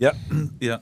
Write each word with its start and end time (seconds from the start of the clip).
Ja, 0.00 0.12
ja, 0.60 0.80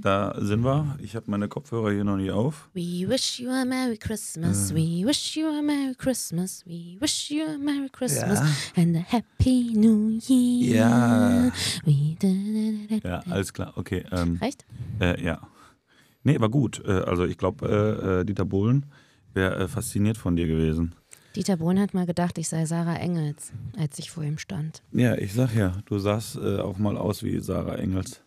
da 0.00 0.34
sind 0.38 0.62
wir. 0.62 0.96
Ich 1.00 1.16
habe 1.16 1.28
meine 1.28 1.48
Kopfhörer 1.48 1.90
hier 1.92 2.04
noch 2.04 2.16
nicht 2.16 2.30
auf. 2.30 2.68
We 2.72 3.08
wish 3.08 3.40
you 3.40 3.50
a 3.50 3.64
Merry 3.64 3.96
Christmas, 3.96 4.70
Äh. 4.70 4.74
we 4.76 5.06
wish 5.08 5.36
you 5.36 5.46
a 5.48 5.60
Merry 5.60 5.94
Christmas, 5.96 6.62
we 6.64 6.96
wish 7.00 7.30
you 7.32 7.42
a 7.44 7.58
Merry 7.58 7.88
Christmas 7.90 8.38
Ja. 8.76 8.82
and 8.82 8.96
a 8.96 9.00
Happy 9.00 9.72
New 9.74 10.18
Year. 10.28 10.76
Ja. 10.76 11.52
Ja, 13.02 13.22
alles 13.28 13.52
klar. 13.52 13.72
Okay. 13.76 14.04
Ähm, 14.12 14.38
Reicht? 14.40 14.64
äh, 15.00 15.20
ja. 15.24 15.40
Nee, 16.22 16.38
war 16.40 16.48
gut. 16.48 16.80
Äh, 16.86 16.92
also 16.92 17.24
ich 17.24 17.36
glaube, 17.36 17.66
äh, 17.68 18.20
äh, 18.20 18.24
Dieter 18.24 18.44
Bohlen 18.44 18.86
wäre 19.34 19.64
äh, 19.64 19.68
fasziniert 19.68 20.16
von 20.16 20.36
dir 20.36 20.46
gewesen. 20.46 20.94
Dieter 21.34 21.56
Bohlen 21.56 21.80
hat 21.80 21.92
mal 21.92 22.06
gedacht, 22.06 22.38
ich 22.38 22.48
sei 22.48 22.64
Sarah 22.66 22.94
Engels, 22.96 23.50
als 23.76 23.98
ich 23.98 24.12
vor 24.12 24.22
ihm 24.22 24.38
stand. 24.38 24.82
Ja, 24.92 25.16
ich 25.16 25.32
sag 25.34 25.52
ja, 25.56 25.72
du 25.86 25.98
sahst 25.98 26.38
auch 26.38 26.78
mal 26.78 26.96
aus 26.96 27.24
wie 27.24 27.40
Sarah 27.40 27.74
Engels. 27.74 28.20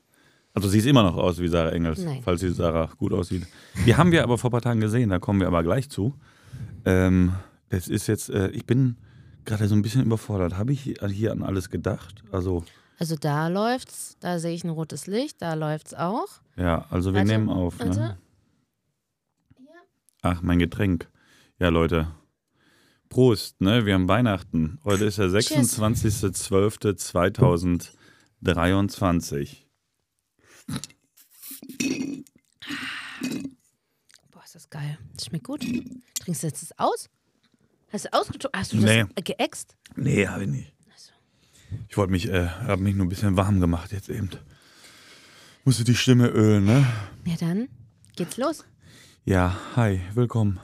Also 0.58 0.70
siehst 0.70 0.88
immer 0.88 1.04
noch 1.04 1.16
aus 1.18 1.38
wie 1.40 1.48
Sarah 1.48 1.70
Engels, 1.70 2.00
Nein. 2.04 2.22
falls 2.24 2.42
sie 2.42 2.50
Sarah 2.52 2.90
gut 2.98 3.14
aussieht. 3.14 3.46
Die 3.86 3.96
haben 3.96 4.12
wir 4.12 4.24
aber 4.24 4.40
vor 4.40 4.50
ein 4.50 4.54
paar 4.54 4.62
Tagen 4.62 4.80
gesehen, 4.80 5.10
da 5.12 5.20
kommen 5.20 5.40
wir 5.40 5.46
aber 5.48 5.62
gleich 5.62 5.88
zu. 5.90 6.16
Ähm, 6.84 7.34
das 7.70 7.88
ist 7.88 8.08
jetzt, 8.08 8.32
äh, 8.32 8.50
ich 8.50 8.66
bin 8.66 8.98
gerade 9.46 9.68
so 9.68 9.76
ein 9.76 9.84
bisschen 9.84 10.04
überfordert. 10.04 10.58
Habe 10.58 10.74
ich 10.74 10.96
hier 11.12 11.32
an 11.32 11.44
alles 11.44 11.70
gedacht? 11.70 12.24
Also, 12.32 12.64
Also 12.98 13.16
da 13.16 13.50
läuft's, 13.50 14.18
da 14.20 14.40
sehe 14.40 14.56
ich 14.56 14.64
ein 14.64 14.72
rotes 14.72 15.06
Licht, 15.06 15.44
da 15.44 15.54
läuft's 15.54 15.94
auch. 15.94 16.28
ja, 16.56 16.86
also 16.90 17.12
wir 17.14 17.20
Warte, 17.20 17.32
nehmen 17.32 17.50
auf. 17.50 17.78
warte. 17.80 18.00
Ne? 18.00 18.18
Ach, 20.24 20.42
mein 20.42 20.58
Getränk. 20.58 21.08
Ja, 21.60 21.70
Leute. 21.70 22.08
Prost, 23.10 23.62
ne? 23.62 23.86
Wir 23.86 23.94
haben 23.94 24.08
Weihnachten. 24.08 24.80
Heute 24.84 25.06
ist 25.06 25.20
der 25.20 25.28
26.12.2023. 28.44 29.67
Boah, 34.32 34.44
ist 34.44 34.56
das 34.56 34.70
geil. 34.70 34.98
Das 35.16 35.26
schmeckt 35.26 35.46
gut. 35.46 35.62
Trinkst 36.20 36.44
du 36.44 36.48
jetzt 36.48 36.62
das 36.62 36.72
aus? 36.78 37.10
Hast 37.92 38.06
du 38.06 38.14
ausgetrunken? 38.14 38.60
Hast 38.60 38.74
du 38.74 38.78
das 38.78 38.86
Nee. 38.86 39.06
äh, 39.16 39.22
geäxt? 39.22 39.76
Nee, 39.96 40.28
habe 40.28 40.44
ich 40.44 40.50
nicht. 40.50 40.74
Ich 41.90 41.98
wollte 41.98 42.12
mich, 42.12 42.30
äh, 42.30 42.48
habe 42.48 42.82
mich 42.82 42.96
nur 42.96 43.06
ein 43.06 43.10
bisschen 43.10 43.36
warm 43.36 43.60
gemacht 43.60 43.92
jetzt 43.92 44.10
eben. 44.10 44.30
Musste 45.66 45.84
die 45.84 45.96
Stimme 45.96 46.28
ölen, 46.28 46.64
ne? 46.66 46.86
Ja, 47.26 47.36
dann 47.40 47.68
geht's 48.16 48.38
los. 48.38 48.64
Ja, 49.26 49.58
hi, 49.76 50.00
willkommen. 50.14 50.60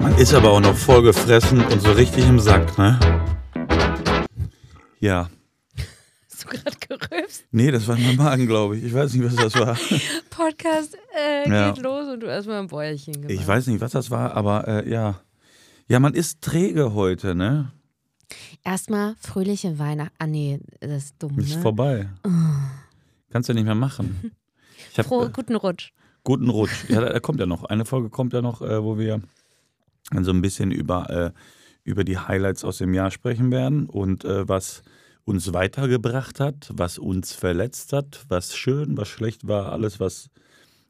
Man 0.00 0.16
ist 0.18 0.34
aber 0.34 0.50
auch 0.50 0.60
noch 0.60 0.76
voll 0.76 1.02
gefressen 1.02 1.64
und 1.64 1.80
so 1.80 1.92
richtig 1.92 2.26
im 2.26 2.38
Sack, 2.40 2.76
ne? 2.76 2.98
Ja. 5.00 5.30
Hast 6.30 6.44
du 6.44 6.48
gerade 6.48 6.76
gerülpst? 6.88 7.44
Nee, 7.50 7.70
das 7.70 7.86
war 7.88 7.96
mein 7.98 8.16
Magen, 8.16 8.46
glaube 8.46 8.76
ich. 8.76 8.84
Ich 8.84 8.94
weiß 8.94 9.14
nicht, 9.14 9.24
was 9.24 9.36
das 9.36 9.54
war. 9.54 9.76
Podcast 10.30 10.96
äh, 11.16 11.48
Ja. 11.48 11.70
geht 11.70 11.82
los 11.82 12.08
und 12.08 12.20
du 12.20 12.26
erstmal 12.26 12.60
ein 12.60 12.68
Bäuerchen 12.68 13.14
gemacht. 13.14 13.30
Ich 13.30 13.46
weiß 13.46 13.66
nicht, 13.68 13.80
was 13.80 13.92
das 13.92 14.10
war, 14.10 14.34
aber 14.34 14.66
äh, 14.68 14.90
ja. 14.90 15.20
Ja, 15.88 16.00
man 16.00 16.14
ist 16.14 16.42
träge 16.42 16.92
heute, 16.94 17.34
ne? 17.34 17.72
Erstmal 18.62 19.14
fröhliche 19.20 19.78
Weihnachten. 19.78 20.14
Ah, 20.18 20.26
nee, 20.26 20.60
das 20.80 21.04
ist 21.04 21.14
dumm. 21.18 21.38
Ist 21.38 21.56
Ne? 21.56 21.62
vorbei. 21.62 22.08
Kannst 23.30 23.48
du 23.48 23.54
nicht 23.54 23.64
mehr 23.64 23.74
machen. 23.74 24.32
Ich 24.92 24.98
hab, 24.98 25.06
Froh, 25.06 25.24
äh, 25.24 25.30
guten 25.32 25.56
Rutsch. 25.56 25.90
Guten 26.22 26.48
Rutsch. 26.48 26.84
Ja, 26.88 27.00
da, 27.00 27.08
da 27.12 27.18
kommt 27.18 27.40
ja 27.40 27.46
noch. 27.46 27.64
Eine 27.64 27.84
Folge 27.84 28.10
kommt 28.10 28.32
ja 28.32 28.40
noch, 28.42 28.62
äh, 28.62 28.80
wo 28.82 28.96
wir 28.96 29.20
dann 30.12 30.22
so 30.24 30.30
ein 30.30 30.40
bisschen 30.40 30.70
über, 30.70 31.10
äh, 31.10 31.30
über 31.88 32.04
die 32.04 32.18
Highlights 32.18 32.64
aus 32.64 32.78
dem 32.78 32.94
Jahr 32.94 33.10
sprechen 33.10 33.50
werden 33.50 33.88
und 33.88 34.24
äh, 34.24 34.48
was 34.48 34.82
uns 35.24 35.52
weitergebracht 35.52 36.40
hat, 36.40 36.70
was 36.72 36.98
uns 36.98 37.32
verletzt 37.32 37.92
hat, 37.92 38.24
was 38.28 38.56
schön, 38.56 38.96
was 38.96 39.08
schlecht 39.08 39.46
war, 39.46 39.72
alles, 39.72 40.00
was, 40.00 40.30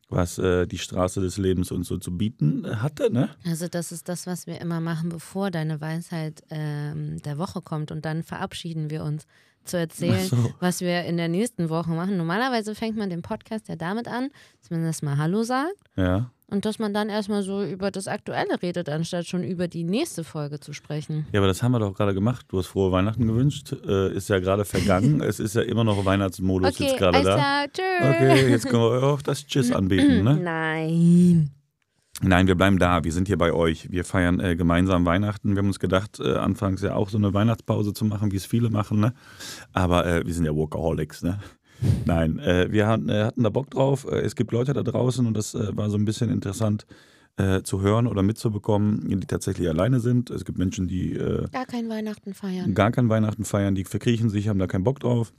was 0.08 0.38
äh, 0.38 0.66
die 0.66 0.78
Straße 0.78 1.20
des 1.20 1.38
Lebens 1.38 1.72
uns 1.72 1.88
so 1.88 1.98
zu 1.98 2.16
bieten 2.16 2.80
hatte. 2.82 3.12
Ne? 3.12 3.30
Also, 3.44 3.66
das 3.68 3.90
ist 3.90 4.08
das, 4.08 4.26
was 4.26 4.46
wir 4.46 4.60
immer 4.60 4.80
machen, 4.80 5.08
bevor 5.08 5.50
deine 5.50 5.80
Weisheit 5.80 6.42
ähm, 6.50 7.20
der 7.22 7.38
Woche 7.38 7.60
kommt. 7.60 7.90
Und 7.90 8.04
dann 8.04 8.22
verabschieden 8.22 8.90
wir 8.90 9.02
uns 9.02 9.26
zu 9.64 9.76
erzählen, 9.76 10.26
so. 10.26 10.52
was 10.60 10.80
wir 10.80 11.04
in 11.04 11.16
der 11.16 11.28
nächsten 11.28 11.68
Woche 11.68 11.90
machen. 11.90 12.16
Normalerweise 12.16 12.74
fängt 12.74 12.96
man 12.96 13.10
den 13.10 13.22
Podcast 13.22 13.68
ja 13.68 13.76
damit 13.76 14.08
an, 14.08 14.30
dass 14.60 14.70
man 14.70 14.84
erstmal 14.84 15.18
Hallo 15.18 15.42
sagt 15.42 15.76
Ja. 15.96 16.30
Und 16.50 16.64
dass 16.64 16.78
man 16.78 16.94
dann 16.94 17.08
erstmal 17.10 17.42
so 17.42 17.62
über 17.62 17.90
das 17.90 18.08
Aktuelle 18.08 18.60
redet, 18.62 18.88
anstatt 18.88 19.26
schon 19.26 19.44
über 19.44 19.68
die 19.68 19.84
nächste 19.84 20.24
Folge 20.24 20.60
zu 20.60 20.72
sprechen. 20.72 21.26
ja, 21.32 21.40
aber 21.40 21.46
das 21.46 21.62
haben 21.62 21.72
wir 21.72 21.78
doch 21.78 21.94
gerade 21.94 22.14
gemacht. 22.14 22.46
Du 22.48 22.58
hast 22.58 22.68
frohe 22.68 22.90
Weihnachten 22.90 23.26
gewünscht. 23.26 23.74
Äh, 23.86 24.14
ist 24.14 24.28
ja 24.28 24.38
gerade 24.38 24.64
vergangen. 24.64 25.20
es 25.22 25.40
ist 25.40 25.54
ja 25.54 25.62
immer 25.62 25.84
noch 25.84 26.04
Weihnachtsmodus 26.04 26.74
Okay, 26.74 26.84
jetzt 26.84 26.98
gerade 26.98 27.22
da. 27.22 27.34
klar, 27.34 27.66
tschüss. 27.70 28.08
Okay, 28.08 28.50
jetzt 28.50 28.66
können 28.66 28.82
wir 28.82 29.02
auch 29.02 29.22
das 29.22 29.46
Tschüss 29.46 29.72
anbieten. 29.72 30.24
Ne? 30.24 30.36
Nein. 30.36 31.50
Nein, 32.20 32.46
wir 32.48 32.56
bleiben 32.56 32.78
da. 32.78 33.04
Wir 33.04 33.12
sind 33.12 33.28
hier 33.28 33.38
bei 33.38 33.52
euch. 33.52 33.90
Wir 33.92 34.04
feiern 34.04 34.40
äh, 34.40 34.56
gemeinsam 34.56 35.06
Weihnachten. 35.06 35.50
Wir 35.50 35.58
haben 35.58 35.68
uns 35.68 35.78
gedacht, 35.78 36.18
äh, 36.18 36.34
anfangs 36.34 36.82
ja 36.82 36.94
auch 36.94 37.10
so 37.10 37.18
eine 37.18 37.32
Weihnachtspause 37.32 37.92
zu 37.92 38.04
machen, 38.04 38.32
wie 38.32 38.36
es 38.36 38.46
viele 38.46 38.70
machen. 38.70 38.98
Ne? 38.98 39.12
Aber 39.72 40.04
äh, 40.04 40.26
wir 40.26 40.34
sind 40.34 40.44
ja 40.44 40.54
Workaholics. 40.54 41.22
Ne? 41.22 41.38
Nein, 42.04 42.38
äh, 42.38 42.70
wir 42.70 42.86
hatten, 42.86 43.08
äh, 43.08 43.24
hatten 43.24 43.42
da 43.42 43.50
Bock 43.50 43.70
drauf. 43.70 44.06
Äh, 44.10 44.20
es 44.20 44.34
gibt 44.34 44.52
Leute 44.52 44.72
da 44.72 44.82
draußen 44.82 45.26
und 45.26 45.34
das 45.36 45.54
äh, 45.54 45.76
war 45.76 45.90
so 45.90 45.96
ein 45.96 46.04
bisschen 46.04 46.30
interessant 46.30 46.86
äh, 47.36 47.62
zu 47.62 47.80
hören 47.80 48.06
oder 48.06 48.22
mitzubekommen, 48.22 49.08
die 49.08 49.26
tatsächlich 49.26 49.68
alleine 49.68 50.00
sind. 50.00 50.30
Es 50.30 50.44
gibt 50.44 50.58
Menschen, 50.58 50.88
die 50.88 51.12
äh, 51.14 51.46
Gar 51.52 51.66
kein 51.66 51.88
Weihnachten 51.88 52.34
feiern. 52.34 52.74
gar 52.74 52.90
kein 52.90 53.08
Weihnachten 53.08 53.44
feiern, 53.44 53.74
die 53.74 53.84
verkriechen 53.84 54.28
sich, 54.30 54.48
haben 54.48 54.58
da 54.58 54.66
keinen 54.66 54.84
Bock 54.84 55.00
drauf. 55.00 55.32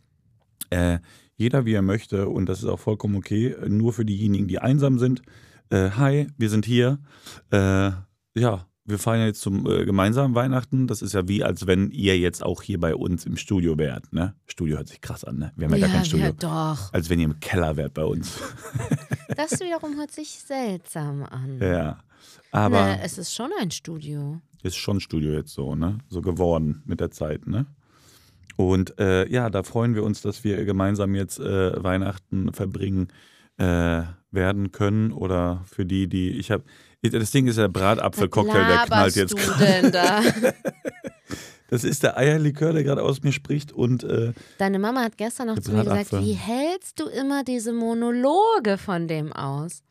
Jeder 1.36 1.66
wie 1.66 1.74
er 1.74 1.82
möchte 1.82 2.30
und 2.30 2.48
das 2.48 2.60
ist 2.60 2.66
auch 2.70 2.80
vollkommen 2.80 3.16
okay. 3.16 3.56
Nur 3.68 3.92
für 3.92 4.06
diejenigen, 4.06 4.48
die 4.48 4.60
einsam 4.60 5.00
sind. 5.00 5.24
Hi, 5.72 6.28
wir 6.38 6.50
sind 6.50 6.64
hier. 6.68 7.00
Ja, 7.52 8.68
wir 8.90 9.00
feiern 9.00 9.26
jetzt 9.28 9.42
zum 9.42 9.66
äh, 9.68 9.86
gemeinsamen 9.86 10.36
Weihnachten. 10.36 10.88
Das 10.88 11.02
ist 11.02 11.14
ja 11.14 11.28
wie, 11.28 11.44
als 11.44 11.68
wenn 11.68 11.92
ihr 11.92 12.18
jetzt 12.18 12.44
auch 12.44 12.62
hier 12.62 12.80
bei 12.80 12.96
uns 12.96 13.26
im 13.26 13.38
Studio 13.38 13.78
wärt. 13.78 14.12
Ne? 14.12 14.36
Studio 14.48 14.78
hört 14.78 14.88
sich 14.88 15.02
krass 15.02 15.24
an, 15.24 15.38
ne? 15.38 15.52
Wir 15.56 15.68
haben 15.68 15.76
ja, 15.76 15.88
gar 15.88 15.96
kein 15.96 16.06
Studio. 16.06 16.26
ja, 16.28 16.32
doch. 16.34 16.94
Als 16.94 17.10
wenn 17.10 17.20
ihr 17.20 17.26
im 17.26 17.40
Keller 17.40 17.78
wärt 17.78 17.94
bei 17.94 18.06
uns. 18.06 18.40
Das 19.36 19.52
wiederum 19.62 19.96
hört 19.96 20.12
sich 20.12 20.28
seltsam 20.32 21.24
an. 21.24 21.60
ja. 21.62 22.00
Aber 22.52 22.82
Na, 22.82 23.00
es 23.02 23.18
ist 23.18 23.34
schon 23.34 23.52
ein 23.62 23.72
Studio. 23.72 24.42
ist 24.64 24.76
schon 24.76 25.00
Studio 25.00 25.32
jetzt 25.32 25.54
so, 25.54 25.76
ne? 25.76 26.00
So 26.10 26.22
geworden 26.22 26.82
mit 26.86 27.00
der 27.00 27.12
Zeit, 27.12 27.48
ne? 27.48 27.68
Und 28.58 29.00
äh, 29.00 29.26
ja, 29.30 29.50
da 29.50 29.64
freuen 29.64 29.96
wir 29.96 30.04
uns, 30.04 30.22
dass 30.22 30.44
wir 30.44 30.66
gemeinsam 30.66 31.16
jetzt 31.16 31.40
äh, 31.40 31.82
Weihnachten 31.82 32.52
verbringen 32.52 33.08
äh, 33.58 34.02
werden 34.32 34.72
können. 34.72 35.12
Oder 35.14 35.64
für 35.66 35.86
die, 35.86 36.08
die 36.08 36.32
ich 36.32 36.52
habe. 36.52 36.64
Das 37.02 37.32
Ding 37.32 37.48
ist 37.48 37.58
der 37.58 37.70
Bratapfelcocktail, 37.70 38.68
der 38.68 38.86
knallt 38.86 39.16
jetzt 39.16 39.36
gerade. 39.36 39.92
da? 39.92 40.22
Das 41.72 41.84
ist 41.84 42.02
der 42.02 42.18
Eierlikör, 42.18 42.74
der 42.74 42.84
gerade 42.84 43.04
aus 43.04 43.22
mir 43.22 43.32
spricht. 43.32 43.72
Und 43.72 44.04
äh, 44.04 44.34
Deine 44.58 44.80
Mama 44.80 45.02
hat 45.02 45.18
gestern 45.18 45.50
noch 45.50 45.60
zu 45.60 45.72
mir 45.72 45.84
gesagt, 45.84 46.14
wie 46.14 46.34
hältst 46.34 47.00
du 47.00 47.06
immer 47.06 47.44
diese 47.44 47.74
Monologe 47.74 48.80
von 48.80 49.08
dem 49.08 49.32
aus? 49.32 49.84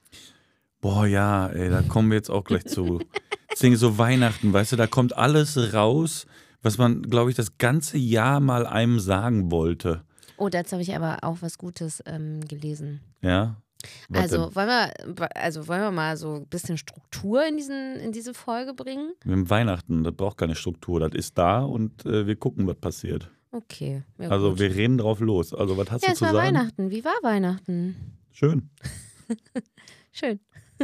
boah, 0.81 1.07
ja, 1.07 1.49
ey, 1.49 1.71
da 1.71 1.83
kommen 1.83 2.11
wir 2.11 2.17
jetzt 2.17 2.31
auch 2.31 2.45
gleich 2.45 2.65
zu. 2.67 3.01
Das 3.51 3.61
Ding 3.61 3.73
ist 3.73 3.81
so 3.81 3.97
Weihnachten, 3.99 4.53
weißt 4.53 4.73
du, 4.73 4.77
da 4.77 4.87
kommt 4.87 5.17
alles 5.17 5.73
raus, 5.73 6.27
was 6.63 6.77
man, 6.77 7.03
glaube 7.03 7.31
ich, 7.31 7.37
das 7.37 7.57
ganze 7.57 7.97
Jahr 7.97 8.41
mal 8.41 8.67
einem 8.67 9.01
sagen 9.01 9.51
wollte. 9.51 10.05
Oh, 10.37 10.49
dazu 10.51 10.73
habe 10.73 10.83
ich 10.83 10.95
aber 10.95 11.25
auch 11.25 11.39
was 11.41 11.57
Gutes 11.59 12.03
ähm, 12.07 12.47
gelesen. 12.47 13.01
Ja. 13.23 13.57
Was 14.09 14.23
also 14.23 14.47
denn? 14.47 14.57
wollen, 14.57 14.69
wir, 14.69 15.37
also 15.37 15.69
wollen 15.69 15.81
wir 15.81 15.91
mal 15.93 16.17
so 16.17 16.35
ein 16.35 16.47
bisschen 16.47 16.79
Struktur 16.79 17.47
in, 17.47 17.57
diesen, 17.57 17.97
in 17.97 18.13
diese 18.13 18.35
Folge 18.35 18.75
bringen? 18.75 19.13
Wir 19.25 19.33
haben 19.33 19.49
Weihnachten, 19.49 20.03
das 20.03 20.15
braucht 20.15 20.39
keine 20.39 20.57
Struktur, 20.57 21.01
das 21.01 21.13
ist 21.15 21.39
da 21.39 21.61
und 21.61 22.05
äh, 22.05 22.27
wir 22.27 22.37
gucken, 22.37 22.67
was 22.67 22.77
passiert. 22.77 23.31
Okay. 23.51 24.03
Ja, 24.19 24.29
Also 24.29 24.51
gut. 24.51 24.59
wir 24.59 24.75
reden 24.75 24.99
drauf 24.99 25.21
los. 25.21 25.55
Also 25.55 25.77
was 25.77 25.91
hast 25.91 26.03
ja, 26.03 26.09
du 26.09 26.13
es 26.13 26.19
zu 26.19 26.25
war 26.25 26.33
sagen? 26.33 26.57
Weihnachten. 26.57 26.91
Wie 26.91 27.05
war 27.05 27.15
Weihnachten? 27.23 28.19
Schön. 28.33 28.69
Schön. 30.13 30.41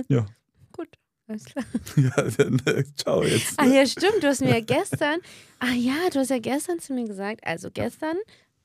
Ja. 0.08 0.26
Gut. 0.72 0.88
Alles 1.26 1.44
klar. 1.44 1.64
ja 1.96 2.30
dann, 2.36 2.60
äh, 2.66 2.84
ciao 2.96 3.22
jetzt. 3.22 3.58
Ah 3.58 3.66
ja, 3.66 3.86
stimmt. 3.86 4.22
Du 4.22 4.28
hast 4.28 4.40
mir 4.40 4.50
ja 4.50 4.60
gestern, 4.60 5.20
ah 5.58 5.72
ja, 5.72 5.94
du 6.12 6.20
hast 6.20 6.30
ja 6.30 6.38
gestern 6.38 6.78
zu 6.80 6.92
mir 6.92 7.06
gesagt, 7.06 7.46
also 7.46 7.70
gestern 7.72 8.16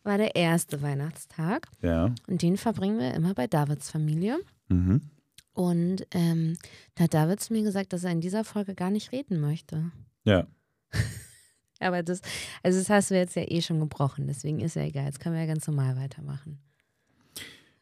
war 0.04 0.18
der 0.18 0.36
erste 0.36 0.81
Weihnachtstag 0.81 1.68
Ja. 1.81 2.13
und 2.28 2.42
den 2.42 2.57
verbringen 2.57 3.00
wir 3.00 3.13
immer 3.13 3.34
bei 3.34 3.48
Davids 3.48 3.90
Familie. 3.92 4.40
Mhm. 4.69 5.01
Und 5.54 6.07
ähm, 6.12 6.57
da 6.96 7.04
hat 7.06 7.13
David 7.13 7.40
zu 7.42 7.51
mir 7.54 7.63
gesagt, 7.63 7.92
dass 7.92 8.04
er 8.06 8.12
in 8.12 8.22
dieser 8.22 8.44
Folge 8.46 8.75
gar 8.75 8.92
nicht 8.92 9.12
reden 9.12 9.40
möchte. 9.42 9.92
Ja. 10.24 10.48
Aber 11.80 12.04
das, 12.04 12.22
also 12.63 12.78
das 12.80 12.90
hast 12.90 13.12
du 13.12 13.16
jetzt 13.16 13.36
ja 13.36 13.44
eh 13.46 13.62
schon 13.62 13.80
gebrochen, 13.80 14.28
deswegen 14.28 14.60
ist 14.60 14.75
ja 14.75 14.84
egal. 14.84 15.06
Jetzt 15.06 15.19
können 15.19 15.36
wir 15.36 15.42
ja 15.42 15.48
ganz 15.48 15.66
normal 15.68 15.96
weitermachen. 15.98 16.60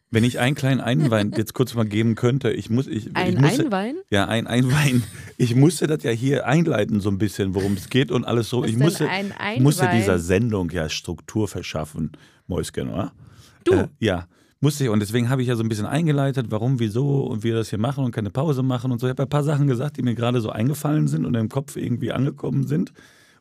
Wenn 0.10 0.24
ich 0.24 0.40
einen 0.40 0.56
kleinen 0.56 0.80
Einwein 0.80 1.34
jetzt 1.36 1.54
kurz 1.54 1.74
mal 1.76 1.86
geben 1.86 2.16
könnte, 2.16 2.52
ich 2.52 2.70
muss. 2.70 2.88
Ich, 2.88 3.10
Ein 3.14 3.34
ich 3.34 3.40
musste, 3.40 3.66
Einwein? 3.66 3.96
Ja, 4.10 4.28
ein 4.28 4.48
Einwein. 4.48 5.04
Ich 5.38 5.54
musste 5.54 5.86
das 5.86 6.04
ja 6.04 6.12
hier 6.12 6.48
einleiten, 6.48 7.02
so 7.02 7.10
ein 7.10 7.18
bisschen, 7.18 7.54
worum 7.54 7.74
es 7.74 7.90
geht 7.90 8.10
und 8.10 8.24
alles 8.24 8.50
so. 8.50 8.62
Was 8.64 8.70
ich 8.70 8.78
musste, 8.78 9.10
ein 9.10 9.34
musste 9.62 9.90
dieser 9.94 10.20
Sendung 10.20 10.70
ja 10.72 10.88
Struktur 10.90 11.48
verschaffen, 11.48 12.14
Mäuschen, 12.48 12.90
oder? 12.90 13.12
Du? 13.66 13.74
Äh, 13.74 13.88
ja, 14.00 14.28
musste 14.62 14.86
ich. 14.86 14.90
Und 14.90 15.02
deswegen 15.02 15.30
habe 15.30 15.42
ich 15.42 15.50
ja 15.50 15.56
so 15.56 15.64
ein 15.64 15.70
bisschen 15.70 15.86
eingeleitet, 15.86 16.48
warum, 16.50 16.80
wieso 16.80 17.26
und 17.26 17.44
wie 17.44 17.50
wir 17.50 17.56
das 17.56 17.70
hier 17.70 17.80
machen 17.80 18.06
und 18.06 18.12
keine 18.12 18.30
Pause 18.30 18.64
machen 18.64 18.92
und 18.92 19.00
so. 19.00 19.08
Ich 19.08 19.12
habe 19.12 19.24
ein 19.24 19.30
paar 19.30 19.44
Sachen 19.44 19.68
gesagt, 19.68 19.98
die 19.98 20.04
mir 20.04 20.16
gerade 20.16 20.40
so 20.40 20.50
eingefallen 20.50 21.08
sind 21.08 21.26
und 21.26 21.36
im 21.36 21.50
Kopf 21.50 21.76
irgendwie 21.76 22.14
angekommen 22.14 22.66
sind. 22.66 22.94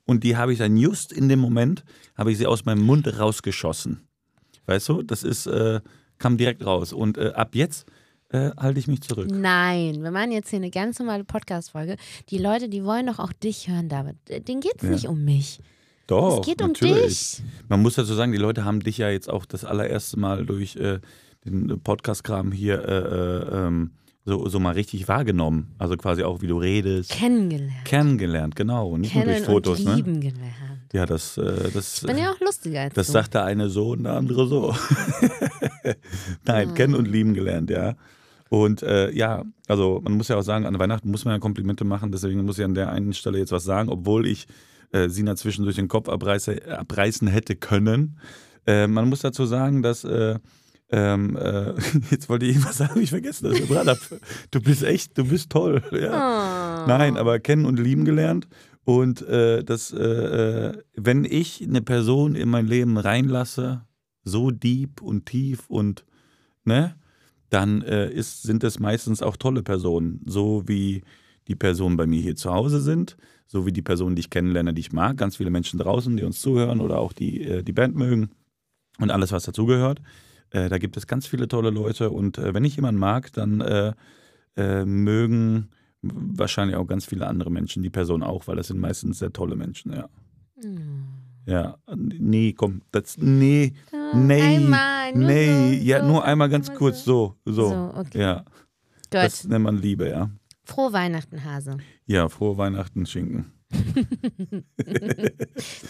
Und 0.05 0.25
die 0.25 0.37
habe 0.37 0.53
ich 0.53 0.59
dann 0.59 0.77
just 0.77 1.13
in 1.13 1.29
dem 1.29 1.39
Moment, 1.39 1.85
habe 2.17 2.33
ich 2.33 2.39
sie 2.39 2.47
aus 2.47 2.65
meinem 2.65 2.83
Mund 2.83 3.07
rausgeschossen. 3.19 4.09
Weißt 4.67 4.89
du, 4.89 5.03
das 5.03 5.23
ist, 5.23 5.47
äh, 5.47 5.81
kam 6.19 6.37
direkt 6.37 6.65
raus. 6.65 6.93
Und 6.93 7.19
äh, 7.19 7.33
ab 7.35 7.55
jetzt 7.55 7.87
äh, 8.31 8.51
halte 8.57 8.79
ich 8.79 8.89
mich 8.89 9.03
zurück. 9.03 9.29
Nein, 9.31 10.03
wir 10.03 10.11
machen 10.11 10.33
jetzt 10.33 10.51
hier 10.51 10.59
eine 10.59 10.71
ganz 10.71 10.99
normale 10.99 11.25
Podcast-Folge. 11.25 11.97
Die 12.31 12.39
Leute, 12.39 12.69
die 12.69 12.85
wollen 12.85 13.07
doch 13.07 13.19
auch 13.19 13.33
dich 13.33 13.69
hören, 13.69 13.89
David. 13.89 14.17
Denen 14.49 14.61
geht 14.61 14.77
es 14.79 14.83
Ja. 14.83 14.91
nicht 14.91 15.07
um 15.09 15.25
mich. 15.25 15.61
Doch, 16.07 16.41
es 16.41 16.47
geht 16.47 16.61
um 16.63 16.69
natürlich. 16.69 17.37
dich. 17.37 17.43
Man 17.69 17.83
muss 17.83 17.95
dazu 17.95 18.15
sagen, 18.15 18.33
die 18.33 18.39
Leute 18.39 18.65
haben 18.65 18.81
dich 18.81 18.99
ja 18.99 19.11
jetzt 19.11 19.29
auch 19.29 19.45
das 19.45 19.65
allererste 19.65 20.19
Mal 20.19 20.47
durch 20.47 20.77
äh, 20.77 21.01
den 21.45 21.81
Podcast-Kram 21.81 22.53
hier 22.53 22.85
äh, 22.85 22.95
äh, 23.55 23.67
ähm, 23.67 23.91
so, 24.25 24.49
so 24.49 24.59
mal 24.59 24.73
richtig 24.75 25.07
wahrgenommen. 25.09 25.75
Also 25.79 25.97
quasi 25.97 26.23
auch, 26.25 26.43
wie 26.43 26.49
du 26.49 26.59
redest. 26.59 27.11
Kennengelernt. 27.11 27.85
Kennengelernt, 27.85 28.57
genau. 28.57 28.89
Und 28.91 29.03
nicht 29.03 29.15
nur 29.15 29.25
Kennen 29.25 29.37
durch 29.37 29.47
Fotos, 29.47 29.79
und 29.81 29.87
ne? 29.87 29.95
lieben 29.97 30.21
gelernt. 30.21 30.76
Ja, 30.93 31.07
das, 31.07 31.37
äh, 31.39 31.71
das, 31.73 32.03
Ich 32.03 32.07
bin 32.07 32.19
ja 32.19 32.33
auch 32.33 32.41
lustiger 32.41 32.83
als 32.83 32.95
das 32.95 33.07
du. 33.09 33.13
sagt 33.13 33.35
der 33.35 33.45
eine 33.45 33.69
so 33.69 33.91
und 33.91 34.05
der 34.05 34.13
andere 34.15 34.47
so. 34.47 34.75
Nein, 36.45 36.71
Ah. 36.71 36.73
kennen 36.75 36.95
und 36.95 37.07
lieben 37.07 37.35
gelernt, 37.35 37.71
ja. 37.71 37.95
Und 38.49 38.83
äh, 38.83 39.11
ja, 39.11 39.45
also 39.67 40.01
man 40.05 40.13
muss 40.15 40.29
ja 40.29 40.37
auch 40.37 40.43
sagen, 40.43 40.67
an 40.67 40.79
Weihnachten 40.79 41.11
muss 41.11 41.25
man 41.25 41.35
ja 41.35 41.41
Komplimente 41.41 41.85
machen, 41.85 42.13
deswegen 42.13 42.45
muss 42.45 42.59
ich 42.59 42.65
an 42.65 42.75
der 42.75 42.91
einen 42.93 43.13
Stelle 43.13 43.39
jetzt 43.39 43.53
was 43.53 43.65
sagen, 43.65 43.89
obwohl 43.89 44.27
ich 44.27 44.47
äh, 44.93 45.09
Sina 45.09 45.35
zwischendurch 45.35 45.77
den 45.77 45.89
Kopf 45.89 46.09
abreiße, 46.09 46.61
abreißen 46.79 47.27
hätte 47.27 47.57
können. 47.57 48.19
Äh, 48.67 48.87
man 48.87 49.09
muss 49.09 49.21
dazu 49.21 49.47
sagen, 49.47 49.83
dass 49.83 50.05
äh, 50.05 50.39
ähm, 50.91 51.37
äh, 51.37 51.73
jetzt 52.11 52.29
wollte 52.29 52.47
ich 52.47 52.53
irgendwas 52.53 52.77
sagen, 52.79 52.91
hab 52.95 53.01
ich 53.01 53.11
vergessen. 53.11 53.53
Das 53.85 54.11
du 54.53 54.61
bist 54.61 54.85
echt, 54.85 55.19
du 55.19 55.25
bist 55.25 55.51
toll. 55.51 55.83
Ja. 55.91 56.85
Oh. 56.85 56.89
Nein, 56.89 57.17
aber 57.17 57.41
kennen 57.41 57.67
und 57.67 57.81
lieben 57.81 58.05
gelernt. 58.05 58.47
Und 58.87 59.23
äh, 59.23 59.65
das, 59.65 59.93
äh, 59.93 59.99
äh, 59.99 60.83
wenn 60.95 61.25
ich 61.25 61.61
eine 61.61 61.83
Person 61.83 62.37
in 62.37 62.49
mein 62.49 62.69
Leben 62.69 62.99
reinlasse, 62.99 63.83
so 64.23 64.53
deep 64.53 65.03
und 65.03 65.27
tief 65.27 65.69
und 65.69 66.05
ne, 66.65 66.95
dann 67.51 67.83
äh, 67.83 68.09
ist, 68.09 68.45
sind 68.45 68.63
es 68.63 68.79
meistens 68.79 69.23
auch 69.23 69.37
tolle 69.37 69.65
Personen, 69.65 70.21
so 70.25 70.69
wie 70.69 71.03
die 71.49 71.57
Personen 71.57 71.97
bei 71.97 72.07
mir 72.07 72.23
hier 72.23 72.37
zu 72.37 72.53
Hause 72.53 72.81
sind, 72.81 73.17
so 73.49 73.67
wie 73.67 73.73
die 73.73 73.83
Personen, 73.83 74.15
die 74.15 74.21
ich 74.21 74.31
kennenlerne, 74.31 74.73
die 74.73 74.83
ich 74.83 74.93
mag, 74.93 75.17
ganz 75.17 75.39
viele 75.39 75.51
Menschen 75.51 75.81
draußen, 75.81 76.17
die 76.17 76.23
uns 76.23 76.41
zuhören 76.41 76.81
oder 76.81 77.01
auch 77.01 77.13
die 77.13 77.43
äh, 77.43 77.65
die 77.65 77.73
Band 77.73 77.97
mögen 77.97 78.31
und 79.01 79.11
alles, 79.11 79.33
was 79.33 79.43
dazugehört. 79.43 80.01
Äh, 80.51 80.69
da 80.69 80.79
gibt 80.79 80.97
es 80.97 81.09
ganz 81.09 81.27
viele 81.27 81.49
tolle 81.49 81.71
Leute. 81.71 82.11
Und 82.11 82.39
äh, 82.39 82.55
wenn 82.55 82.65
ich 82.65 82.77
jemanden 82.77 83.01
mag, 83.01 83.33
dann 83.33 83.61
äh, 83.61 83.95
mögen 84.85 85.71
wahrscheinlich 86.15 86.77
auch 86.77 86.87
ganz 86.87 87.05
viele 87.05 87.27
andere 87.27 87.51
Menschen 87.51 87.83
die 87.83 87.91
Person 87.91 88.23
auch, 88.23 88.47
weil 88.47 88.57
das 88.57 88.69
sind 88.69 88.81
meistens 88.81 89.19
sehr 89.19 89.33
tolle 89.33 89.57
Menschen, 89.57 89.93
ja. 89.93 90.09
Hm. 90.63 91.05
Ja, 91.47 91.79
nee, 91.95 92.53
komm, 92.55 92.83
das, 92.91 93.17
nee, 93.19 93.73
nee, 94.15 94.43
Einmal, 94.43 95.13
nee, 95.15 95.79
so, 95.79 95.85
ja, 95.85 96.01
so, 96.01 96.07
nur 96.09 96.25
einmal 96.25 96.49
ganz 96.49 96.69
einmal 96.69 96.79
kurz, 96.79 97.05
so, 97.05 97.37
so, 97.45 97.69
So, 97.69 97.93
okay. 97.95 98.21
ja, 98.21 98.39
Gut. 98.39 98.47
das 99.13 99.45
nennt 99.45 99.65
man 99.65 99.77
Liebe, 99.79 100.09
ja. 100.09 100.31
Frohe 100.65 100.93
Weihnachten, 100.93 101.45
Hase. 101.45 101.77
Ja, 102.07 102.29
frohe 102.29 102.59
Weihnachten, 102.59 103.07
Schinken. 103.07 103.53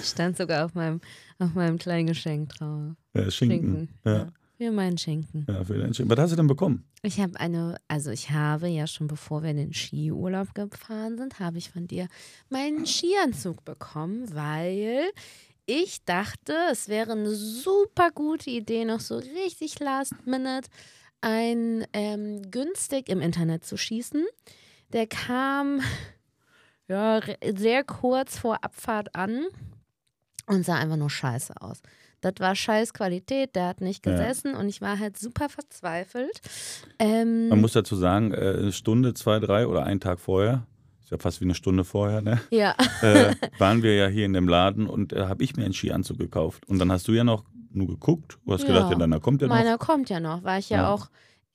Stand 0.03 0.37
sogar 0.37 0.67
auf 0.67 0.75
meinem, 0.75 1.01
auf 1.39 1.55
meinem 1.55 1.79
kleinen 1.79 2.09
Geschenk 2.09 2.51
drauf. 2.51 2.93
Ja, 3.15 3.31
Schinken. 3.31 3.89
Ja, 4.05 4.13
Ja. 4.13 4.27
Für 4.57 4.71
meinen 4.71 4.97
Schinken. 4.97 5.47
ja, 5.49 5.65
für 5.65 5.77
den 5.79 5.93
Schinken. 5.93 6.17
Was 6.17 6.23
hast 6.23 6.31
du 6.33 6.37
denn 6.37 6.47
bekommen? 6.47 6.85
Ich 7.03 7.21
habe 7.21 7.39
eine, 7.39 7.77
also 7.89 8.11
ich 8.11 8.31
habe 8.31 8.69
ja 8.69 8.87
schon 8.87 9.07
bevor 9.07 9.43
wir 9.43 9.51
in 9.51 9.59
den 9.59 9.75
Skiurlaub 9.75 10.55
gefahren 10.55 11.19
sind, 11.19 11.39
habe 11.41 11.59
ich 11.59 11.71
von 11.71 11.87
dir 11.87 12.09
meinen 12.49 12.87
Skianzug 12.87 13.65
bekommen, 13.65 14.35
weil 14.35 15.11
ich 15.67 16.05
dachte, 16.05 16.55
es 16.71 16.89
wäre 16.89 17.13
eine 17.13 17.35
super 17.35 18.11
gute 18.13 18.51
Idee, 18.51 18.85
noch 18.85 19.01
so 19.01 19.17
richtig 19.17 19.79
last 19.81 20.15
minute 20.27 20.69
ein 21.21 21.85
ähm, 21.93 22.51
günstig 22.51 23.09
im 23.09 23.21
Internet 23.21 23.65
zu 23.65 23.77
schießen. 23.77 24.25
Der 24.93 25.07
kam 25.07 25.81
ja 26.89 27.21
sehr 27.55 27.85
kurz 27.85 28.39
vor 28.39 28.63
Abfahrt 28.63 29.15
an 29.15 29.47
und 30.47 30.65
sah 30.65 30.77
einfach 30.77 30.97
nur 30.97 31.11
scheiße 31.11 31.61
aus. 31.61 31.83
Das 32.27 32.35
war 32.41 32.55
scheiß 32.57 32.93
Qualität, 32.93 33.55
der 33.55 33.67
hat 33.69 33.81
nicht 33.81 34.05
Ja. 34.05 34.13
gesessen 34.13 34.55
und 34.55 34.69
ich 34.69 34.81
war 34.81 34.99
halt 34.99 35.17
super 35.19 35.49
verzweifelt. 35.49 36.41
Ähm, 36.99 37.49
Man 37.49 37.61
muss 37.61 37.73
dazu 37.73 37.95
sagen, 37.97 38.33
äh, 38.33 38.37
eine 38.59 38.73
Stunde, 38.73 39.15
zwei, 39.15 39.39
drei 39.39 39.67
oder 39.67 39.85
einen 39.85 40.01
Tag 40.01 40.19
vorher, 40.21 40.67
ist 41.03 41.11
ja 41.11 41.19
fast 41.19 41.41
wie 41.41 41.45
eine 41.45 41.55
Stunde 41.55 41.85
vorher, 41.85 42.21
ne? 42.21 42.41
ja, 42.51 42.75
äh, 43.03 43.35
waren 43.59 43.83
wir 43.83 43.95
ja 43.95 44.09
hier 44.09 44.27
in 44.27 44.33
dem 44.33 44.49
Laden 44.49 44.89
und 44.89 45.13
äh, 45.13 45.27
habe 45.27 45.45
ich 45.45 45.57
mir 45.57 45.65
einen 45.65 45.75
Skianzug 45.75 46.19
gekauft. 46.19 46.67
Und 46.69 46.79
dann 46.79 46.91
hast 46.91 47.07
du 47.09 47.13
ja 47.13 47.23
noch 47.25 47.45
nur 47.71 47.87
geguckt, 47.87 48.39
du 48.45 48.53
hast 48.53 48.63
Ja. 48.63 48.69
gedacht, 48.69 48.91
ja, 48.91 48.97
deiner 48.97 49.21
kommt 49.21 49.41
ja 49.43 49.49
noch. 49.49 49.55
meiner 49.55 49.79
kommt 49.79 50.09
ja 50.11 50.19
noch, 50.19 50.43
war 50.43 50.59
ich 50.59 50.71
ja, 50.71 50.79
Ja. 50.79 50.93
auch. 50.93 51.09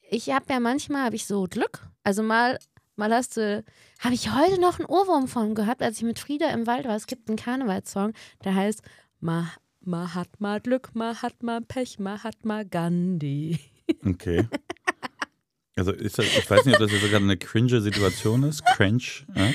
Ich 0.10 0.30
habe 0.30 0.46
ja 0.50 0.60
manchmal 0.60 1.04
habe 1.06 1.16
ich 1.16 1.26
so 1.26 1.44
Glück. 1.50 1.88
Also 2.04 2.22
mal, 2.24 2.58
mal 2.96 3.14
hast 3.14 3.38
du, 3.38 3.64
habe 4.00 4.14
ich 4.14 4.34
heute 4.34 4.60
noch 4.62 4.78
einen 4.80 4.86
Ohrwurm 4.88 5.28
von 5.28 5.56
gehabt, 5.56 5.82
als 5.82 5.98
ich 5.98 6.04
mit 6.04 6.20
Frieda 6.20 6.50
im 6.52 6.68
Wald 6.68 6.86
war. 6.86 6.96
Es 6.96 7.08
gibt 7.08 7.28
einen 7.30 7.38
Karnevalssong, 7.38 8.14
der 8.46 8.56
heißt 8.56 8.82
Ma, 9.20 9.50
Mahatma 9.84 10.60
Glück, 10.60 10.92
Mahatma 10.94 11.60
Pech, 11.68 12.00
Mahatma 12.00 12.64
Gandhi. 12.64 13.60
Okay. 14.06 14.48
Also 15.76 15.92
ist 15.92 16.18
das, 16.18 16.26
ich 16.26 16.50
weiß 16.50 16.66
nicht, 16.66 16.76
ob 16.76 16.80
das 16.82 16.92
jetzt 16.92 17.02
sogar 17.02 17.20
eine 17.20 17.36
cringe 17.36 17.82
Situation 17.82 18.44
ist, 18.44 18.64
cringe, 18.64 19.04
äh? 19.36 19.52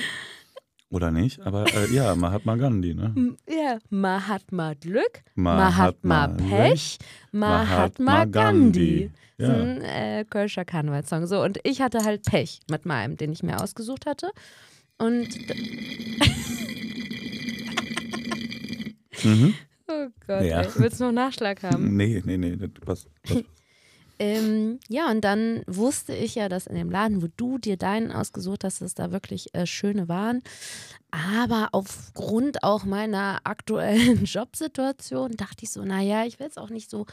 oder 0.91 1.11
nicht, 1.11 1.41
aber 1.41 1.65
äh, 1.75 1.91
ja, 1.95 2.15
Mahatma 2.15 2.57
Gandhi, 2.57 2.95
ne? 2.95 3.15
Ja, 3.49 3.79
Mahatma 3.89 4.75
Glück, 4.75 5.23
Mahatma 5.37 6.29
Mahatma 6.29 6.49
Pech, 6.49 6.99
Mahatma 7.33 7.77
Mahatma 7.79 8.25
Gandhi. 8.27 8.31
Gandhi. 8.31 9.11
Das 9.39 9.49
ist 9.49 9.55
Ja. 9.55 9.63
ein 9.63 9.81
äh, 9.83 10.25
Kölscher 10.29 10.65
Karnevalssong. 10.67 11.27
So, 11.27 11.43
und 11.43 11.59
ich 11.65 11.81
hatte 11.81 12.05
halt 12.05 12.25
Pech 12.25 12.61
mit 12.71 12.85
meinem, 12.85 13.17
den 13.17 13.33
ich 13.33 13.43
mir 13.43 13.63
ausgesucht 13.63 14.05
hatte. 14.07 14.31
Und 14.99 15.29
Mhm. 19.25 19.55
Oh 19.89 20.09
Gott, 20.27 20.45
Ja. 20.45 20.63
ey. 20.63 20.71
willst 20.77 21.01
du 21.01 21.05
noch 21.05 21.13
Nachschlag 21.13 21.63
haben? 21.63 21.95
Nee, 21.97 22.23
nee, 22.25 22.37
nee, 22.39 22.57
das 22.57 22.71
passt. 22.85 23.09
passt. 23.23 23.45
ähm, 24.19 24.79
ja, 24.89 25.11
und 25.11 25.21
dann 25.23 25.63
wusste 25.67 26.15
ich 26.15 26.35
ja, 26.35 26.49
dass 26.49 26.67
in 26.67 26.75
dem 26.75 26.91
Laden, 26.91 27.23
wo 27.23 27.29
du 27.37 27.59
dir 27.59 27.77
deinen 27.77 28.11
ausgesucht 28.13 28.65
hast, 28.65 28.81
dass 28.81 28.95
da 28.95 29.13
wirklich 29.13 29.55
äh, 29.55 29.67
schöne 29.67 30.09
waren. 30.09 30.43
Aber 31.11 31.69
aufgrund 31.73 32.63
auch 32.63 32.85
meiner 32.85 33.41
aktuellen 33.45 34.25
Jobsituation 34.25 35.33
dachte 35.37 35.65
ich 35.65 35.71
so, 35.71 35.85
naja, 35.85 36.25
ich 36.25 36.39
will 36.39 36.47
jetzt 36.47 36.59
auch 36.59 36.71
nicht 36.71 36.91
so 36.91 37.07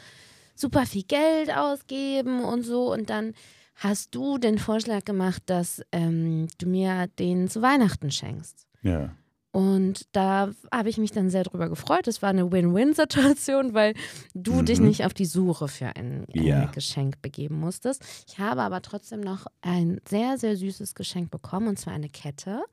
super 0.55 0.85
viel 0.85 1.03
Geld 1.03 1.51
ausgeben 1.55 2.43
und 2.43 2.63
so. 2.63 2.91
Und 2.93 3.09
dann 3.09 3.33
hast 3.75 4.13
du 4.15 4.37
den 4.37 4.57
Vorschlag 4.59 5.03
gemacht, 5.03 5.43
dass 5.47 5.81
ähm, 5.91 6.47
du 6.59 6.67
mir 6.67 7.07
den 7.19 7.49
zu 7.49 7.61
Weihnachten 7.61 8.11
schenkst. 8.11 8.67
Ja. 8.81 9.15
Und 9.53 10.07
da 10.13 10.49
habe 10.71 10.89
ich 10.89 10.97
mich 10.97 11.11
dann 11.11 11.29
sehr 11.29 11.43
drüber 11.43 11.69
gefreut. 11.69 12.07
Es 12.07 12.23
war 12.23 12.31
eine 12.31 12.51
Win-Win-Situation, 12.51 13.75
weil 13.75 13.93
du 14.33 14.53
Mhm. 14.55 14.65
dich 14.65 14.79
nicht 14.79 15.05
auf 15.05 15.13
die 15.13 15.25
Suche 15.27 15.67
für 15.67 15.95
ein 15.95 16.25
äh, 16.29 16.41
Ja. 16.41 16.65
Geschenk 16.65 17.21
begeben 17.21 17.59
musstest. 17.59 18.01
Ich 18.27 18.39
habe 18.39 18.63
aber 18.63 18.81
trotzdem 18.81 19.21
noch 19.21 19.45
ein 19.61 20.01
sehr, 20.09 20.39
sehr 20.39 20.57
süßes 20.57 20.95
Geschenk 20.95 21.29
bekommen, 21.29 21.67
und 21.67 21.77
zwar 21.77 21.93
eine 21.93 22.09
Kette. 22.09 22.63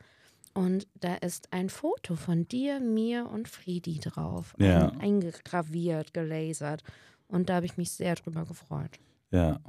Und 0.55 0.89
da 0.99 1.17
ist 1.17 1.53
ein 1.53 1.69
Foto 1.69 2.17
von 2.17 2.49
dir, 2.49 2.81
mir 2.81 3.29
und 3.31 3.47
Friedi 3.49 4.01
drauf. 4.01 4.55
Ja. 4.59 4.89
Ein, 4.89 5.01
eingegraviert, 5.01 6.15
gelasert. 6.15 6.83
Und 7.29 7.51
da 7.51 7.57
habe 7.57 7.67
ich 7.67 7.77
mich 7.77 7.91
sehr 7.91 8.15
drüber 8.15 8.47
gefreut. 8.47 8.99
Ja. 9.31 9.61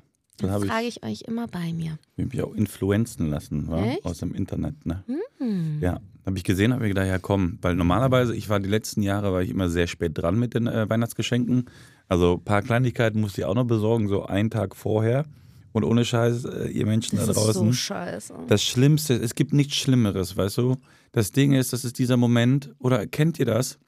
Dann 0.42 0.52
Das 0.52 0.64
trage 0.64 0.86
ich 0.88 0.98
ich 0.98 1.04
euch 1.04 1.22
immer 1.28 1.48
bei 1.48 1.72
mir. 1.74 1.98
mich 2.18 2.42
auch 2.42 2.54
influenzen 2.54 3.30
lassen, 3.30 3.68
wa? 3.70 3.84
Aus 4.04 4.20
dem 4.20 4.34
Internet, 4.34 4.86
ne? 4.86 5.04
Hm. 5.38 5.80
Ja, 5.82 6.00
habe 6.26 6.38
ich 6.38 6.44
gesehen, 6.44 6.72
habe 6.74 6.84
mir 6.84 6.90
gedacht, 6.90 7.08
ja 7.08 7.18
komm, 7.20 7.58
weil 7.62 7.76
normalerweise, 7.76 8.36
ich 8.36 8.50
war 8.50 8.60
die 8.60 8.70
letzten 8.70 9.02
Jahre, 9.02 9.32
war 9.34 9.42
ich 9.42 9.50
immer 9.50 9.70
sehr 9.70 9.88
spät 9.88 10.12
dran 10.18 10.38
mit 10.40 10.54
den 10.54 10.68
äh, 10.68 10.90
Weihnachtsgeschenken. 10.90 11.66
Also 12.08 12.36
ein 12.36 12.44
paar 12.44 12.62
Kleinigkeiten 12.62 13.20
musste 13.22 13.42
ich 13.42 13.46
auch 13.46 13.56
noch 13.56 13.66
besorgen, 13.66 14.08
so 14.08 14.26
einen 14.26 14.50
Tag 14.50 14.76
vorher. 14.76 15.26
Und 15.74 15.86
ohne 15.86 16.04
Scheiß, 16.04 16.44
äh, 16.46 16.68
ihr 16.68 16.86
Menschen 16.86 17.16
Das 17.18 17.26
da 17.28 17.32
ist 17.32 17.38
so 17.38 17.44
draußen. 17.46 17.74
scheiße. 17.74 18.34
das 18.48 18.62
Schlimmste, 18.64 19.14
es 19.16 19.36
gibt 19.36 19.54
nichts 19.54 19.76
Schlimmeres, 19.76 20.36
weißt 20.36 20.58
du? 20.58 20.76
Das 21.14 21.32
Ding 21.32 21.54
ist, 21.54 21.72
das 21.74 21.86
ist 21.86 21.98
dieser 21.98 22.18
Moment, 22.18 22.74
oder 22.80 23.08
kennt 23.08 23.40
ihr 23.40 23.46
das? 23.46 23.80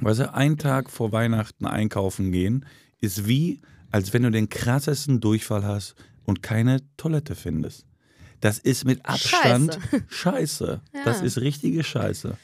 Weißt 0.00 0.20
du, 0.20 0.34
einen 0.34 0.58
Tag 0.58 0.90
vor 0.90 1.12
Weihnachten 1.12 1.64
einkaufen 1.64 2.32
gehen, 2.32 2.66
ist 3.00 3.26
wie, 3.26 3.60
als 3.96 4.12
wenn 4.12 4.24
du 4.24 4.30
den 4.30 4.50
krassesten 4.50 5.20
Durchfall 5.20 5.64
hast 5.64 5.94
und 6.26 6.42
keine 6.42 6.80
Toilette 6.98 7.34
findest. 7.34 7.86
Das 8.42 8.58
ist 8.58 8.84
mit 8.84 9.06
Abstand 9.06 9.78
Scheiße. 10.08 10.82
Ja. 10.94 11.00
Das 11.04 11.22
ist 11.22 11.38
richtige 11.38 11.82
Scheiße. 11.82 12.36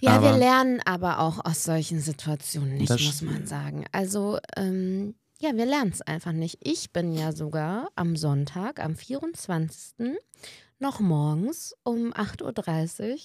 Ja, 0.00 0.20
wir 0.20 0.30
Aber- 0.30 0.38
lernen 0.38 0.80
aber 0.84 1.20
auch 1.20 1.44
aus 1.44 1.62
solchen 1.62 2.00
Situationen 2.00 2.78
nicht, 2.78 2.90
muss 2.90 3.22
man 3.22 3.46
sagen. 3.46 3.84
Also, 3.92 4.40
ähm, 4.56 5.14
ja, 5.40 5.54
wir 5.54 5.66
lernen 5.66 5.92
es 5.92 6.02
einfach 6.02 6.32
nicht. 6.32 6.58
Ich 6.60 6.92
bin 6.92 7.12
ja 7.12 7.30
sogar 7.30 7.88
am 7.94 8.16
Sonntag, 8.16 8.80
am 8.80 8.96
24. 8.96 10.16
noch 10.80 10.98
morgens 10.98 11.76
um 11.84 12.12
8.30 12.12 13.00
Uhr 13.12 13.16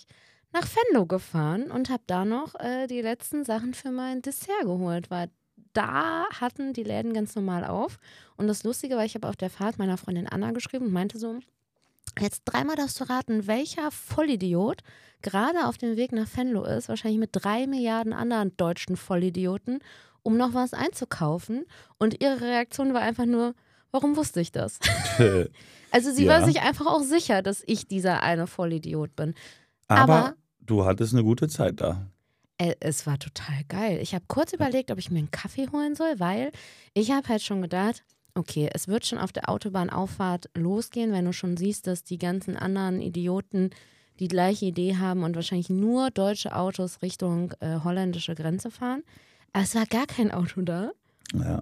nach 0.53 0.67
Venlo 0.67 1.07
gefahren 1.07 1.71
und 1.71 1.89
habe 1.89 2.03
da 2.05 2.23
noch 2.23 2.53
äh, 2.59 2.85
die 2.85 3.01
letzten 3.01 3.43
Sachen 3.45 3.73
für 3.73 3.89
mein 3.89 4.21
Dessert 4.21 4.61
geholt, 4.61 5.09
weil 5.09 5.29
da 5.73 6.25
hatten 6.39 6.73
die 6.73 6.83
Läden 6.83 7.13
ganz 7.13 7.35
normal 7.35 7.63
auf. 7.65 7.97
Und 8.37 8.47
das 8.47 8.63
Lustige 8.63 8.95
war, 8.95 9.05
ich 9.05 9.15
habe 9.15 9.27
auf 9.27 9.35
der 9.35 9.49
Fahrt 9.49 9.77
meiner 9.79 9.97
Freundin 9.97 10.27
Anna 10.27 10.51
geschrieben 10.51 10.85
und 10.87 10.93
meinte 10.93 11.19
so, 11.19 11.39
jetzt 12.19 12.41
dreimal 12.45 12.75
darfst 12.75 12.99
du 12.99 13.03
raten, 13.09 13.47
welcher 13.47 13.91
Vollidiot 13.91 14.81
gerade 15.21 15.65
auf 15.67 15.77
dem 15.77 15.97
Weg 15.97 16.11
nach 16.11 16.27
Venlo 16.35 16.63
ist, 16.63 16.89
wahrscheinlich 16.89 17.19
mit 17.19 17.29
drei 17.33 17.67
Milliarden 17.67 18.13
anderen 18.13 18.55
deutschen 18.57 18.95
Vollidioten, 18.97 19.79
um 20.23 20.37
noch 20.37 20.53
was 20.53 20.73
einzukaufen. 20.73 21.65
Und 21.97 22.21
ihre 22.21 22.41
Reaktion 22.41 22.93
war 22.93 23.01
einfach 23.01 23.25
nur, 23.25 23.53
warum 23.91 24.15
wusste 24.15 24.41
ich 24.41 24.51
das? 24.51 24.79
Also 25.89 26.11
sie 26.11 26.25
Ja. 26.25 26.33
war 26.41 26.45
sich 26.45 26.59
einfach 26.61 26.85
auch 26.85 27.01
sicher, 27.01 27.41
dass 27.41 27.63
ich 27.65 27.87
dieser 27.87 28.21
eine 28.21 28.45
Vollidiot 28.45 29.15
bin. 29.15 29.33
Aber, 29.87 30.13
Aber- 30.13 30.35
du 30.59 30.83
hattest 30.85 31.13
eine 31.13 31.23
gute 31.23 31.47
Zeit 31.47 31.79
da. 31.79 32.07
Äh, 32.57 32.75
Es 32.79 33.05
war 33.05 33.19
total 33.19 33.63
geil. 33.67 33.99
Ich 34.01 34.13
habe 34.13 34.25
kurz 34.27 34.53
überlegt, 34.53 34.91
ob 34.91 34.97
ich 34.97 35.11
mir 35.11 35.19
einen 35.19 35.31
Kaffee 35.31 35.67
holen 35.71 35.95
soll, 35.95 36.19
weil 36.19 36.51
ich 36.93 37.11
habe 37.11 37.27
halt 37.27 37.41
schon 37.41 37.61
gedacht, 37.61 38.03
okay, 38.35 38.69
es 38.73 38.87
wird 38.87 39.05
schon 39.05 39.19
auf 39.19 39.31
der 39.31 39.49
Autobahnauffahrt 39.49 40.49
losgehen, 40.55 41.11
wenn 41.11 41.25
du 41.25 41.33
schon 41.33 41.57
siehst, 41.57 41.87
dass 41.87 42.03
die 42.03 42.17
ganzen 42.19 42.55
anderen 42.55 43.01
Idioten 43.01 43.71
die 44.19 44.27
gleiche 44.27 44.65
Idee 44.65 44.97
haben 44.97 45.23
und 45.23 45.35
wahrscheinlich 45.35 45.69
nur 45.69 46.09
deutsche 46.11 46.55
Autos 46.55 47.01
Richtung 47.01 47.53
äh, 47.59 47.79
holländische 47.83 48.35
Grenze 48.35 48.71
fahren. 48.71 49.03
Aber 49.53 49.63
es 49.63 49.75
war 49.75 49.85
gar 49.85 50.07
kein 50.07 50.31
Auto 50.31 50.61
da. 50.61 50.91
Ja. 51.33 51.61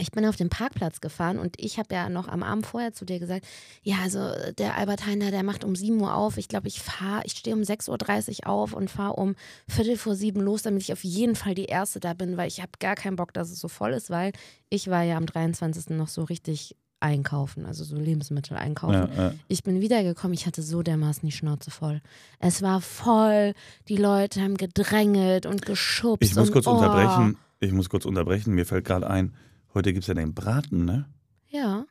Ich 0.00 0.10
bin 0.10 0.26
auf 0.26 0.36
den 0.36 0.48
Parkplatz 0.48 1.00
gefahren 1.00 1.38
und 1.38 1.56
ich 1.58 1.78
habe 1.78 1.94
ja 1.94 2.08
noch 2.08 2.28
am 2.28 2.42
Abend 2.42 2.66
vorher 2.66 2.92
zu 2.92 3.04
dir 3.04 3.18
gesagt, 3.18 3.46
ja, 3.82 3.96
also 4.02 4.18
äh, 4.18 4.52
der 4.54 4.76
Albert 4.76 5.06
Heiner, 5.06 5.30
der 5.30 5.42
macht 5.42 5.64
um 5.64 5.74
7 5.74 6.00
Uhr 6.00 6.14
auf. 6.14 6.36
Ich 6.36 6.48
glaube, 6.48 6.68
ich 6.68 6.80
fahre, 6.80 7.22
ich 7.24 7.32
stehe 7.32 7.56
um 7.56 7.62
6.30 7.62 8.40
Uhr 8.40 8.48
auf 8.48 8.72
und 8.72 8.90
fahre 8.90 9.14
um 9.14 9.34
Viertel 9.68 9.96
vor 9.96 10.14
sieben 10.14 10.40
los, 10.40 10.62
damit 10.62 10.82
ich 10.82 10.92
auf 10.92 11.04
jeden 11.04 11.36
Fall 11.36 11.54
die 11.54 11.66
Erste 11.66 12.00
da 12.00 12.14
bin, 12.14 12.36
weil 12.36 12.48
ich 12.48 12.60
habe 12.60 12.72
gar 12.78 12.94
keinen 12.94 13.16
Bock, 13.16 13.32
dass 13.32 13.50
es 13.50 13.60
so 13.60 13.68
voll 13.68 13.92
ist, 13.92 14.10
weil 14.10 14.32
ich 14.68 14.88
war 14.88 15.02
ja 15.02 15.16
am 15.16 15.26
23. 15.26 15.96
noch 15.96 16.08
so 16.08 16.24
richtig 16.24 16.76
einkaufen, 17.00 17.64
also 17.64 17.84
so 17.84 17.96
Lebensmittel 17.96 18.56
einkaufen. 18.56 19.08
Ja, 19.14 19.22
ja. 19.28 19.34
Ich 19.46 19.62
bin 19.62 19.80
wiedergekommen, 19.80 20.34
ich 20.34 20.46
hatte 20.46 20.62
so 20.62 20.82
dermaßen 20.82 21.26
die 21.26 21.32
Schnauze 21.32 21.70
voll. 21.70 22.00
Es 22.40 22.62
war 22.62 22.80
voll, 22.80 23.54
die 23.88 23.96
Leute 23.96 24.42
haben 24.42 24.56
gedrängelt 24.56 25.46
und 25.46 25.64
geschubst. 25.64 26.28
Ich 26.28 26.34
muss 26.36 26.50
kurz 26.50 26.66
oh. 26.66 26.72
unterbrechen. 26.72 27.36
Ich 27.60 27.72
muss 27.72 27.88
kurz 27.88 28.04
unterbrechen. 28.04 28.54
Mir 28.54 28.66
fällt 28.66 28.84
gerade 28.84 29.08
ein, 29.08 29.34
heute 29.74 29.92
gibt 29.92 30.04
es 30.04 30.08
ja 30.08 30.14
den 30.14 30.34
Braten, 30.34 30.84
ne? 30.84 31.06
Ja. 31.48 31.86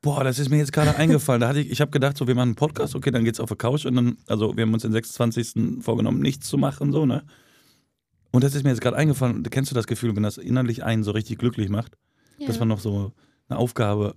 Boah, 0.00 0.22
das 0.22 0.38
ist 0.38 0.48
mir 0.48 0.58
jetzt 0.58 0.72
gerade 0.72 0.94
eingefallen. 0.96 1.40
Da 1.40 1.48
hatte 1.48 1.60
ich, 1.60 1.70
ich 1.70 1.80
habe 1.80 1.90
gedacht, 1.90 2.16
so, 2.16 2.26
wir 2.28 2.34
machen 2.34 2.50
einen 2.50 2.54
Podcast, 2.54 2.94
okay, 2.94 3.10
dann 3.10 3.24
geht's 3.24 3.40
auf 3.40 3.48
die 3.48 3.56
Couch 3.56 3.84
und 3.84 3.96
dann, 3.96 4.18
also 4.26 4.56
wir 4.56 4.62
haben 4.62 4.72
uns 4.72 4.82
den 4.82 4.92
26. 4.92 5.82
vorgenommen, 5.82 6.20
nichts 6.20 6.48
zu 6.48 6.56
machen, 6.56 6.92
so, 6.92 7.04
ne? 7.04 7.24
Und 8.30 8.44
das 8.44 8.54
ist 8.54 8.62
mir 8.62 8.70
jetzt 8.70 8.80
gerade 8.80 8.96
eingefallen. 8.96 9.42
Kennst 9.44 9.70
du 9.70 9.74
das 9.74 9.86
Gefühl, 9.86 10.14
wenn 10.14 10.22
das 10.22 10.38
innerlich 10.38 10.84
einen 10.84 11.02
so 11.02 11.12
richtig 11.12 11.38
glücklich 11.38 11.68
macht, 11.68 11.96
ja. 12.36 12.46
dass 12.46 12.58
man 12.58 12.68
noch 12.68 12.78
so 12.78 13.12
eine 13.48 13.58
Aufgabe 13.58 14.14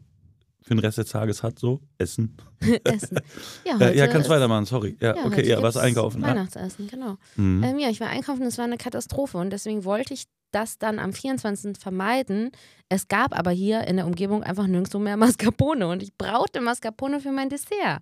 für 0.61 0.75
den 0.75 0.79
Rest 0.79 0.97
des 0.97 1.09
Tages 1.09 1.41
hat, 1.41 1.57
so 1.57 1.81
Essen? 1.97 2.37
Essen. 2.83 3.19
Ja, 3.65 3.77
Äh, 3.79 3.97
ja, 3.97 4.03
heute 4.03 4.13
kannst 4.13 4.29
weitermachen, 4.29 4.65
sorry. 4.65 4.97
Ja, 4.99 5.15
Ja, 5.15 5.25
okay, 5.25 5.37
heute 5.37 5.49
ja, 5.49 5.61
was 5.63 5.77
einkaufen. 5.77 6.21
Ja. 6.21 6.27
Weihnachtsessen, 6.27 6.87
genau. 6.87 7.17
Mhm. 7.37 7.63
Ähm, 7.63 7.79
ja, 7.79 7.89
ich 7.89 7.99
war 8.01 8.09
einkaufen, 8.09 8.43
das 8.43 8.57
war 8.57 8.65
eine 8.65 8.77
Katastrophe 8.77 9.37
und 9.37 9.49
deswegen 9.49 9.85
wollte 9.85 10.13
ich 10.13 10.25
das 10.51 10.77
dann 10.77 10.99
am 10.99 11.13
24. 11.13 11.77
vermeiden. 11.77 12.51
Es 12.89 13.07
gab 13.07 13.37
aber 13.37 13.51
hier 13.51 13.87
in 13.87 13.95
der 13.97 14.05
Umgebung 14.05 14.43
einfach 14.43 14.67
nirgendwo 14.67 14.99
mehr 14.99 15.17
Mascarpone 15.17 15.87
und 15.87 16.03
ich 16.03 16.15
brauchte 16.17 16.61
Mascarpone 16.61 17.19
für 17.19 17.31
mein 17.31 17.49
Dessert. 17.49 18.01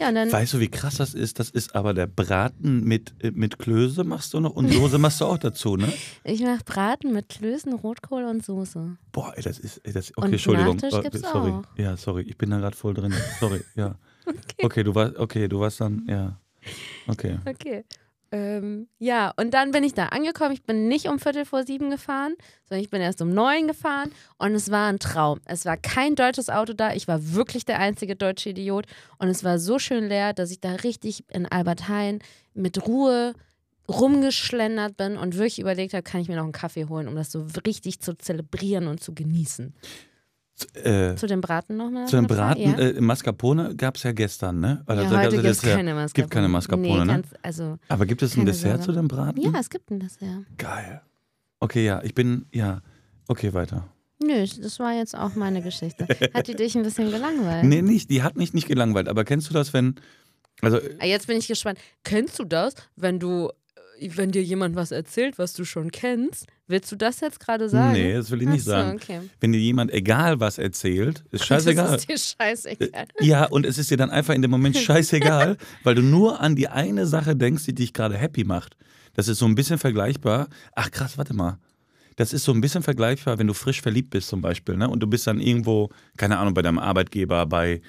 Ja, 0.00 0.12
Weißt 0.12 0.54
du, 0.54 0.58
wie 0.58 0.68
krass 0.68 0.96
das 0.96 1.14
ist? 1.14 1.38
Das 1.38 1.50
ist 1.50 1.76
aber 1.76 1.94
der 1.94 2.08
Braten 2.08 2.82
mit, 2.82 3.14
äh, 3.22 3.30
mit 3.30 3.60
Klöße 3.60 4.02
machst 4.02 4.34
du 4.34 4.40
noch 4.40 4.56
und 4.56 4.72
Soße 4.72 4.98
machst 4.98 5.20
du 5.20 5.26
auch 5.26 5.38
dazu, 5.38 5.76
ne? 5.76 5.92
ich 6.24 6.42
mache 6.42 6.64
Braten 6.64 7.12
mit 7.12 7.28
Klößen, 7.28 7.72
Rotkohl 7.72 8.24
und 8.24 8.44
Soße. 8.44 8.96
Boah, 9.12 9.32
ey, 9.36 9.42
das 9.44 9.60
ist, 9.60 9.78
ey, 9.84 9.92
das, 9.92 10.10
okay, 10.16 10.26
Und 10.26 10.32
Entschuldigung. 10.32 10.76
Nachtisch 10.76 10.94
Äh, 10.94 11.02
gibt's 11.02 11.20
sorry. 11.30 11.52
auch. 11.52 11.62
Ja, 11.76 11.96
sorry, 11.96 12.22
ich 12.22 12.36
bin 12.36 12.50
da 12.50 12.58
gerade 12.58 12.76
voll 12.76 12.94
drin. 12.94 13.14
Sorry, 13.40 13.60
ja. 13.76 13.94
Okay. 14.60 14.82
du 14.82 14.94
warst, 14.96 15.16
okay, 15.16 15.46
du 15.46 15.60
warst 15.60 15.80
dann, 15.80 16.04
ja. 16.08 16.40
Okay. 17.06 17.38
Okay. 17.44 17.84
Ähm, 18.32 18.88
ja, 18.98 19.32
und 19.36 19.54
dann 19.54 19.70
bin 19.70 19.84
ich 19.84 19.94
da 19.94 20.06
angekommen. 20.06 20.52
Ich 20.52 20.64
bin 20.64 20.88
nicht 20.88 21.08
um 21.08 21.18
Viertel 21.18 21.44
vor 21.44 21.64
sieben 21.64 21.90
gefahren, 21.90 22.34
sondern 22.64 22.82
ich 22.82 22.90
bin 22.90 23.00
erst 23.00 23.22
um 23.22 23.30
neun 23.30 23.68
gefahren 23.68 24.10
und 24.38 24.54
es 24.54 24.70
war 24.70 24.88
ein 24.88 24.98
Traum. 24.98 25.40
Es 25.44 25.64
war 25.64 25.76
kein 25.76 26.16
deutsches 26.16 26.50
Auto 26.50 26.72
da. 26.72 26.94
Ich 26.94 27.06
war 27.06 27.34
wirklich 27.34 27.64
der 27.64 27.78
einzige 27.78 28.16
deutsche 28.16 28.50
Idiot 28.50 28.86
und 29.18 29.28
es 29.28 29.44
war 29.44 29.58
so 29.58 29.78
schön 29.78 30.08
leer, 30.08 30.32
dass 30.32 30.50
ich 30.50 30.60
da 30.60 30.72
richtig 30.72 31.24
in 31.30 31.46
Albert 31.46 31.88
Heijn 31.88 32.20
mit 32.54 32.86
Ruhe 32.86 33.34
rumgeschlendert 33.88 34.96
bin 34.96 35.16
und 35.16 35.34
wirklich 35.34 35.58
überlegt 35.58 35.92
habe, 35.92 36.02
kann 36.02 36.20
ich 36.20 36.28
mir 36.28 36.36
noch 36.36 36.44
einen 36.44 36.52
Kaffee 36.52 36.86
holen, 36.86 37.06
um 37.06 37.16
das 37.16 37.30
so 37.30 37.46
richtig 37.66 38.00
zu 38.00 38.16
zelebrieren 38.16 38.86
und 38.86 39.02
zu 39.02 39.14
genießen. 39.14 39.74
Äh, 40.74 41.16
Zu 41.16 41.26
dem 41.26 41.40
Braten 41.40 41.76
noch 41.76 41.90
mal? 41.90 42.06
zu 42.06 42.14
dem? 42.16 42.26
Braten, 42.28 42.60
Ja, 42.62 42.78
äh, 42.78 43.00
Mascarpone 43.00 43.74
gab 43.74 43.96
es 43.96 44.04
ja 44.04 44.12
gestern, 44.12 44.60
ne? 44.60 44.82
Oder 44.86 44.94
ja 44.96 45.02
also, 45.02 45.16
heute 45.16 45.24
also 45.26 45.36
gibt 45.38 45.46
es 45.48 45.60
Dessert. 45.60 45.76
keine 45.76 45.94
Mascarpone. 45.94 46.12
Gibt 46.14 46.30
keine 46.30 46.48
Mascarpone, 46.48 46.88
nee, 46.88 46.98
ne? 47.00 47.06
ganz, 47.06 47.26
also, 47.42 47.78
Aber 47.88 48.06
gibt 48.06 48.22
es 48.22 48.36
ein 48.36 48.46
Dessert 48.46 48.70
Sorge. 48.78 48.84
zu 48.84 48.92
dem 48.92 49.08
Braten? 49.08 49.40
ja, 49.40 49.50
es 49.58 49.68
gibt 49.68 49.90
ein 49.90 49.98
Dessert. 49.98 50.44
Geil. 50.56 51.02
Okay, 51.58 51.84
ja, 51.84 52.02
ich 52.04 52.14
bin, 52.14 52.46
ja. 52.52 52.82
Okay, 53.26 53.52
weiter. 53.52 53.88
Nö, 54.22 54.44
das 54.62 54.78
war 54.78 54.92
jetzt 54.92 55.16
auch 55.16 55.34
meine 55.34 55.60
Geschichte. 55.60 56.06
Hat 56.32 56.46
die 56.46 56.54
dich 56.54 56.76
ein 56.76 56.82
bisschen 56.84 57.10
gelangweilt? 57.10 57.64
Nee, 57.64 57.82
nicht, 57.82 58.08
die 58.10 58.22
hat 58.22 58.36
mich 58.36 58.54
nicht 58.54 58.68
gelangweilt. 58.68 59.08
Aber 59.08 59.24
kennst 59.24 59.50
du 59.50 59.54
das, 59.54 59.72
wenn, 59.72 59.96
also 60.62 60.78
Ah, 61.00 61.04
Jetzt 61.06 61.26
bin 61.26 61.36
ich 61.36 61.48
gespannt. 61.48 61.78
Kennst 62.04 62.38
du 62.38 62.44
das, 62.44 62.74
wenn 62.94 63.18
du, 63.18 63.48
äh, 63.98 64.10
wenn 64.14 64.30
dir 64.30 64.42
jemand 64.42 64.76
was 64.76 64.92
erzählt, 64.92 65.36
was 65.38 65.52
du 65.54 65.64
schon 65.64 65.90
kennst? 65.90 66.46
Willst 66.66 66.90
du 66.90 66.96
das 66.96 67.20
jetzt 67.20 67.40
gerade 67.40 67.68
sagen? 67.68 67.92
Nee, 67.92 68.14
das 68.14 68.30
will 68.30 68.40
ich 68.40 68.48
nicht 68.48 68.64
so, 68.64 68.70
sagen. 68.70 68.96
Okay. 68.96 69.20
Wenn 69.40 69.52
dir 69.52 69.60
jemand 69.60 69.92
egal 69.92 70.40
was 70.40 70.56
erzählt, 70.56 71.22
ist 71.30 71.44
scheißegal. 71.44 71.84
Das 71.84 72.06
ist 72.06 72.08
dir 72.08 72.18
scheißegal. 72.18 73.06
Ja, 73.20 73.44
und 73.44 73.66
es 73.66 73.76
ist 73.76 73.90
dir 73.90 73.98
dann 73.98 74.10
einfach 74.10 74.34
in 74.34 74.40
dem 74.40 74.50
Moment 74.50 74.76
scheißegal, 74.78 75.58
weil 75.82 75.94
du 75.94 76.02
nur 76.02 76.40
an 76.40 76.56
die 76.56 76.68
eine 76.68 77.06
Sache 77.06 77.36
denkst, 77.36 77.64
die 77.64 77.74
dich 77.74 77.92
gerade 77.92 78.16
happy 78.16 78.44
macht. 78.44 78.76
Das 79.12 79.28
ist 79.28 79.38
so 79.38 79.46
ein 79.46 79.54
bisschen 79.54 79.78
vergleichbar. 79.78 80.48
Ach 80.74 80.90
krass, 80.90 81.18
warte 81.18 81.34
mal. 81.34 81.58
Das 82.16 82.32
ist 82.32 82.44
so 82.44 82.52
ein 82.52 82.60
bisschen 82.60 82.82
vergleichbar, 82.82 83.38
wenn 83.38 83.46
du 83.46 83.54
frisch 83.54 83.82
verliebt 83.82 84.10
bist 84.10 84.28
zum 84.28 84.40
Beispiel, 84.40 84.76
ne? 84.76 84.88
Und 84.88 85.00
du 85.00 85.06
bist 85.06 85.26
dann 85.26 85.40
irgendwo, 85.40 85.90
keine 86.16 86.38
Ahnung, 86.38 86.54
bei 86.54 86.62
deinem 86.62 86.78
Arbeitgeber, 86.78 87.44
bei, 87.44 87.82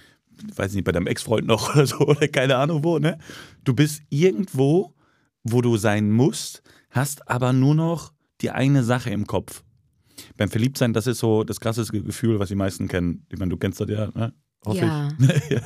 weiß 0.55 0.74
nicht, 0.74 0.84
bei 0.84 0.91
deinem 0.91 1.08
Ex-Freund 1.08 1.48
noch 1.48 1.70
oder 1.75 1.88
so, 1.88 2.00
oder 2.00 2.27
keine 2.27 2.58
Ahnung 2.58 2.84
wo, 2.84 3.00
ne? 3.00 3.20
Du 3.63 3.74
bist 3.74 4.01
irgendwo, 4.10 4.94
wo 5.44 5.62
du 5.62 5.77
sein 5.77 6.12
musst, 6.12 6.62
hast 6.89 7.29
aber 7.29 7.53
nur 7.53 7.75
noch 7.75 8.14
die 8.42 8.51
eine 8.51 8.84
Sache 8.84 9.10
im 9.10 9.27
Kopf. 9.27 9.63
Beim 10.38 10.50
Verliebtsein, 10.50 10.94
das 10.94 11.08
ist 11.08 11.20
so 11.20 11.44
das 11.44 11.60
krasseste 11.60 12.01
Gefühl, 12.01 12.39
was 12.39 12.50
die 12.50 12.56
meisten 12.56 12.88
kennen. 12.88 13.25
Ich 13.32 13.38
meine, 13.39 13.50
du 13.50 13.58
kennst 13.58 13.80
das 13.82 13.89
ja, 13.89 14.08
ne? 14.13 14.34
Hoffe 14.65 14.86
Ja. 14.86 15.10
ich. 15.20 15.50
ja. 15.50 15.62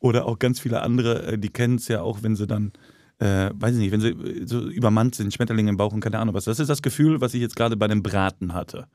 Oder 0.00 0.26
auch 0.26 0.38
ganz 0.38 0.60
viele 0.60 0.82
andere, 0.82 1.22
äh, 1.32 1.38
die 1.38 1.48
kennen 1.48 1.76
es 1.76 1.88
ja 1.88 2.02
auch, 2.02 2.22
wenn 2.22 2.36
sie 2.36 2.46
dann, 2.46 2.72
äh, 3.18 3.50
weiß 3.54 3.72
ich 3.74 3.80
nicht, 3.80 3.92
wenn 3.92 4.00
sie 4.00 4.10
äh, 4.10 4.46
so 4.46 4.68
übermannt 4.68 5.14
sind, 5.14 5.32
Schmetterlinge 5.32 5.70
im 5.70 5.76
Bauch 5.76 5.92
und 5.92 6.00
keine 6.00 6.18
Ahnung 6.18 6.34
was. 6.34 6.44
Das 6.44 6.60
ist 6.60 6.68
das 6.68 6.82
Gefühl, 6.82 7.20
was 7.20 7.34
ich 7.34 7.40
jetzt 7.40 7.56
gerade 7.56 7.76
bei 7.76 7.88
dem 7.88 8.02
Braten 8.02 8.52
hatte. 8.52 8.86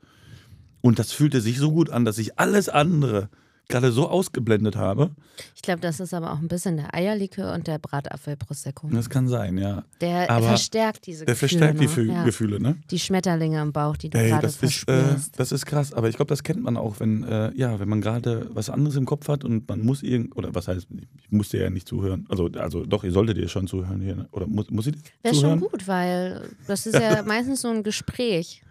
Und 0.80 0.98
das 0.98 1.12
fühlte 1.12 1.40
sich 1.40 1.58
so 1.58 1.72
gut 1.72 1.90
an, 1.90 2.04
dass 2.04 2.18
ich 2.18 2.38
alles 2.38 2.68
andere 2.68 3.28
gerade 3.72 3.90
so 3.90 4.08
ausgeblendet 4.08 4.76
habe. 4.76 5.10
Ich 5.56 5.62
glaube, 5.62 5.80
das 5.80 5.98
ist 5.98 6.14
aber 6.14 6.32
auch 6.32 6.38
ein 6.38 6.48
bisschen 6.48 6.76
der 6.76 6.94
Eierlikör 6.94 7.52
und 7.54 7.66
der 7.66 7.78
Bratapfel-Prosecco. 7.78 8.88
Das 8.92 9.10
kann 9.10 9.26
sein, 9.26 9.58
ja. 9.58 9.82
Der 10.00 10.30
Aber 10.30 10.46
verstärkt 10.46 11.06
diese 11.06 11.24
Der 11.24 11.34
Gefühle. 11.34 11.48
verstärkt 11.74 11.80
die 11.80 12.02
ne? 12.06 12.12
Ja. 12.12 12.24
Gefühle, 12.24 12.60
ne? 12.60 12.76
Die 12.90 12.98
Schmetterlinge 12.98 13.60
im 13.60 13.72
Bauch, 13.72 13.96
die 13.96 14.10
du 14.10 14.18
Ey, 14.18 14.30
gerade 14.30 14.42
das 14.42 14.62
ist, 14.62 14.88
äh, 14.88 15.16
das 15.36 15.50
ist 15.52 15.66
krass, 15.66 15.92
aber 15.92 16.08
ich 16.08 16.16
glaube, 16.16 16.28
das 16.28 16.42
kennt 16.42 16.62
man 16.62 16.76
auch, 16.76 17.00
wenn, 17.00 17.24
äh, 17.24 17.52
ja, 17.54 17.80
wenn 17.80 17.88
man 17.88 18.00
gerade 18.00 18.48
was 18.52 18.70
anderes 18.70 18.96
im 18.96 19.06
Kopf 19.06 19.28
hat 19.28 19.44
und 19.44 19.68
man 19.68 19.80
muss 19.80 20.02
irgend, 20.02 20.36
oder 20.36 20.54
was 20.54 20.68
heißt, 20.68 20.86
ich 21.16 21.30
muss 21.30 21.48
dir 21.48 21.62
ja 21.62 21.70
nicht 21.70 21.88
zuhören. 21.88 22.26
Also, 22.28 22.48
also 22.56 22.84
doch, 22.84 23.02
ihr 23.04 23.12
solltet 23.12 23.38
dir 23.38 23.48
schon 23.48 23.66
zuhören 23.66 24.00
hier, 24.00 24.14
ne? 24.14 24.28
oder 24.32 24.46
muss, 24.46 24.70
muss 24.70 24.86
ich 24.86 24.94
Wäre 25.22 25.34
schon 25.34 25.60
gut, 25.60 25.88
weil 25.88 26.42
das 26.66 26.86
ist 26.86 26.94
ja 27.00 27.22
meistens 27.22 27.62
so 27.62 27.68
ein 27.68 27.82
Gespräch. 27.82 28.62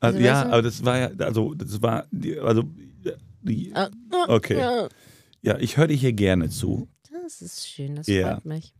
Also, 0.00 0.18
Also, 0.18 0.26
ja, 0.26 0.42
aber 0.46 0.62
das 0.62 0.84
war 0.84 0.98
ja, 0.98 1.10
also 1.18 1.54
das 1.54 1.80
war, 1.82 2.06
also 2.42 2.64
okay. 4.28 4.88
Ja. 5.42 5.58
Ich 5.58 5.76
höre 5.76 5.86
dir 5.86 5.96
hier 5.96 6.12
gerne 6.12 6.48
zu. 6.48 6.88
Das 7.22 7.40
ist 7.42 7.68
schön, 7.68 7.96
das 7.96 8.06
Ja. 8.06 8.34
freut 8.34 8.44
mich. 8.46 8.72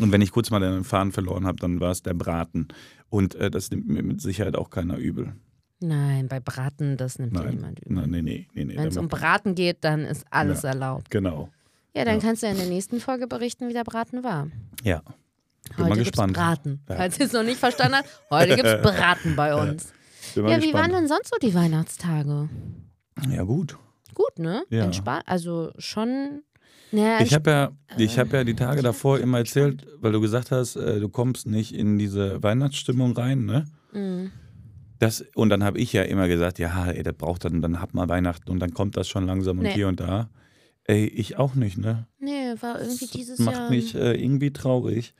Und 0.00 0.12
wenn 0.12 0.20
ich 0.22 0.30
kurz 0.30 0.50
mal 0.50 0.60
den 0.60 0.84
Faden 0.84 1.12
verloren 1.12 1.46
habe, 1.46 1.58
dann 1.58 1.80
war 1.80 1.90
es 1.90 2.02
der 2.02 2.14
Braten. 2.14 2.68
Und 3.08 3.34
äh, 3.34 3.50
das 3.50 3.70
nimmt 3.70 3.88
mir 3.88 4.02
mit 4.02 4.20
Sicherheit 4.20 4.56
auch 4.56 4.70
keiner 4.70 4.96
übel. 4.96 5.34
Nein, 5.80 6.28
bei 6.28 6.40
Braten, 6.40 6.96
das 6.96 7.18
nimmt 7.18 7.32
Nein. 7.32 7.54
niemand 7.56 7.80
übel. 7.80 7.96
Nein, 7.96 8.10
nee, 8.10 8.22
nee, 8.22 8.46
nee. 8.54 8.64
nee. 8.66 8.76
Wenn 8.76 8.88
es 8.88 8.96
um 8.96 9.08
Braten 9.08 9.54
geht, 9.54 9.78
dann 9.82 10.04
ist 10.04 10.24
alles 10.30 10.62
Ja. 10.62 10.70
erlaubt. 10.70 11.10
Genau. 11.10 11.48
Ja, 11.94 12.04
dann 12.04 12.16
Ja. 12.16 12.20
kannst 12.22 12.42
du 12.42 12.46
ja 12.46 12.52
in 12.52 12.58
der 12.58 12.68
nächsten 12.68 13.00
Folge 13.00 13.26
berichten, 13.26 13.68
wie 13.68 13.72
der 13.72 13.84
Braten 13.84 14.22
war. 14.22 14.48
Ja. 14.84 15.02
Bin 15.76 15.84
mal 15.84 15.90
Heute 15.90 16.00
gespannt. 16.00 16.34
gibt's 16.34 16.40
Braten. 16.40 16.80
Ja. 16.88 16.96
Falls 16.96 17.18
ihr 17.18 17.26
es 17.26 17.32
noch 17.32 17.42
nicht 17.42 17.58
verstanden 17.58 17.96
habt, 17.96 18.08
heute 18.30 18.56
gibt 18.56 18.66
es 18.68 18.82
Braten 18.82 19.34
bei 19.36 19.54
uns. 19.54 19.92
Mal 20.36 20.42
Ja, 20.42 20.44
wie 20.44 20.50
waren 20.50 20.60
gespannt. 20.60 20.94
denn 20.94 21.08
sonst 21.08 21.28
so 21.30 21.36
die 21.42 21.54
Weihnachtstage? 21.54 22.48
Ja, 23.28 23.42
gut. 23.42 23.76
Gut, 24.20 24.38
ne? 24.38 24.62
Ja. 24.70 24.84
Entspannt. 24.84 25.22
Also 25.26 25.72
schon. 25.78 26.42
Naja, 26.92 27.20
Ich 27.24 27.32
habe 27.34 27.50
ja, 27.50 27.70
ich 27.98 28.18
hab 28.18 28.32
ja 28.32 28.42
die 28.44 28.54
Tage 28.56 28.82
davor 28.82 29.18
immer 29.20 29.38
erzählt, 29.38 29.86
weil 30.00 30.10
du 30.12 30.20
gesagt 30.20 30.50
hast, 30.50 30.74
äh, 30.76 30.98
du 30.98 31.08
kommst 31.08 31.46
nicht 31.46 31.72
in 31.74 31.98
diese 31.98 32.42
Weihnachtsstimmung 32.42 33.12
rein, 33.16 33.44
ne? 33.46 33.64
Mhm. 33.92 34.32
Das, 34.98 35.24
und 35.34 35.48
dann 35.50 35.62
habe 35.64 35.78
ich 35.78 35.92
ja 35.92 36.02
immer 36.02 36.26
gesagt, 36.28 36.58
ja, 36.58 36.90
ey, 36.90 37.02
das 37.02 37.14
braucht 37.14 37.44
dann, 37.44 37.62
dann 37.62 37.80
hat 37.80 37.94
man 37.94 38.08
Weihnachten 38.08 38.50
und 38.50 38.58
dann 38.58 38.74
kommt 38.74 38.96
das 38.96 39.08
schon 39.08 39.24
langsam 39.24 39.58
und 39.58 39.64
Nee. 39.64 39.72
hier 39.74 39.88
und 39.88 40.00
da. 40.00 40.28
Ey, 40.84 41.06
ich 41.06 41.38
auch 41.38 41.54
nicht, 41.54 41.78
ne? 41.78 42.06
Nee, 42.18 42.54
war 42.60 42.80
irgendwie 42.80 43.06
dieses 43.06 43.36
das 43.38 43.46
macht 43.46 43.56
Jahr. 43.56 43.70
mich 43.70 43.94
äh, 43.94 44.20
irgendwie 44.22 44.52
traurig, 44.52 45.14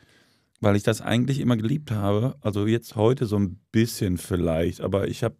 weil 0.60 0.74
ich 0.76 0.82
das 0.82 1.00
eigentlich 1.00 1.38
immer 1.40 1.56
geliebt 1.56 1.92
habe. 1.92 2.34
Also 2.40 2.66
jetzt 2.66 2.96
heute 2.96 3.26
so 3.26 3.36
ein 3.38 3.60
bisschen 3.72 4.18
vielleicht, 4.18 4.80
aber 4.80 5.06
ich 5.08 5.22
habe 5.22 5.36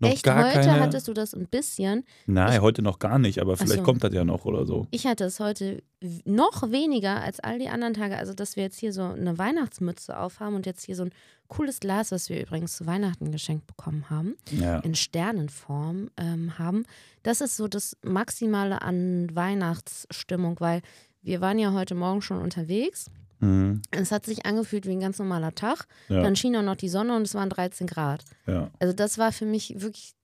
noch 0.00 0.08
Echt, 0.10 0.24
gar 0.24 0.44
heute 0.44 0.60
keine. 0.66 0.80
hattest 0.80 1.06
du 1.08 1.12
das 1.12 1.34
ein 1.34 1.46
bisschen. 1.46 2.04
Nein, 2.26 2.54
ich- 2.54 2.60
heute 2.60 2.82
noch 2.82 2.98
gar 2.98 3.18
nicht, 3.18 3.38
aber 3.40 3.56
vielleicht 3.56 3.78
so. 3.80 3.82
kommt 3.84 4.02
das 4.02 4.12
ja 4.14 4.24
noch 4.24 4.44
oder 4.46 4.66
so. 4.66 4.86
Ich 4.90 5.06
hatte 5.06 5.24
es 5.24 5.38
heute 5.40 5.82
noch 6.24 6.70
weniger 6.70 7.20
als 7.22 7.38
all 7.40 7.58
die 7.58 7.68
anderen 7.68 7.94
Tage. 7.94 8.16
Also, 8.16 8.32
dass 8.34 8.56
wir 8.56 8.62
jetzt 8.64 8.78
hier 8.78 8.92
so 8.92 9.02
eine 9.02 9.36
Weihnachtsmütze 9.38 10.18
aufhaben 10.18 10.56
und 10.56 10.64
jetzt 10.66 10.84
hier 10.86 10.96
so 10.96 11.04
ein 11.04 11.10
cooles 11.48 11.80
Glas, 11.80 12.12
was 12.12 12.28
wir 12.28 12.40
übrigens 12.40 12.76
zu 12.76 12.86
Weihnachten 12.86 13.30
geschenkt 13.32 13.66
bekommen 13.66 14.08
haben, 14.08 14.36
Ja. 14.52 14.78
in 14.80 14.94
Sternenform 14.94 16.10
ähm, 16.16 16.58
haben. 16.58 16.84
Das 17.22 17.40
ist 17.40 17.56
so 17.56 17.68
das 17.68 17.96
Maximale 18.02 18.82
an 18.82 19.28
Weihnachtsstimmung, 19.34 20.58
weil 20.60 20.80
wir 21.22 21.40
waren 21.40 21.58
ja 21.58 21.72
heute 21.72 21.94
Morgen 21.94 22.22
schon 22.22 22.38
unterwegs. 22.40 23.10
Mhm. 23.40 23.82
Es 23.90 24.12
hat 24.12 24.26
sich 24.26 24.46
angefühlt 24.46 24.86
wie 24.86 24.92
ein 24.92 25.00
ganz 25.00 25.18
normaler 25.18 25.54
Tag. 25.54 25.86
Ja. 26.08 26.22
Dann 26.22 26.36
schien 26.36 26.54
auch 26.56 26.62
noch 26.62 26.76
die 26.76 26.88
Sonne 26.88 27.16
und 27.16 27.22
es 27.22 27.34
waren 27.34 27.50
13 27.50 27.86
Grad. 27.86 28.24
ja. 28.46 28.70
Also 28.78 28.94
das 28.94 29.18
war 29.18 29.32
für 29.32 29.46
mich 29.46 29.80
wirklich 29.80 30.14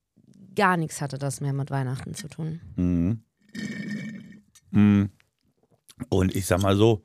gar 0.56 0.76
nichts 0.76 1.00
hatte 1.00 1.18
das 1.18 1.40
mehr 1.40 1.52
mit 1.52 1.70
Weihnachten 1.70 2.14
zu 2.14 2.28
tun. 2.28 2.60
Mhm. 2.74 3.20
Mhm. 4.72 5.10
Und 6.08 6.34
ich 6.34 6.46
sag 6.46 6.60
mal 6.62 6.76
so, 6.76 7.02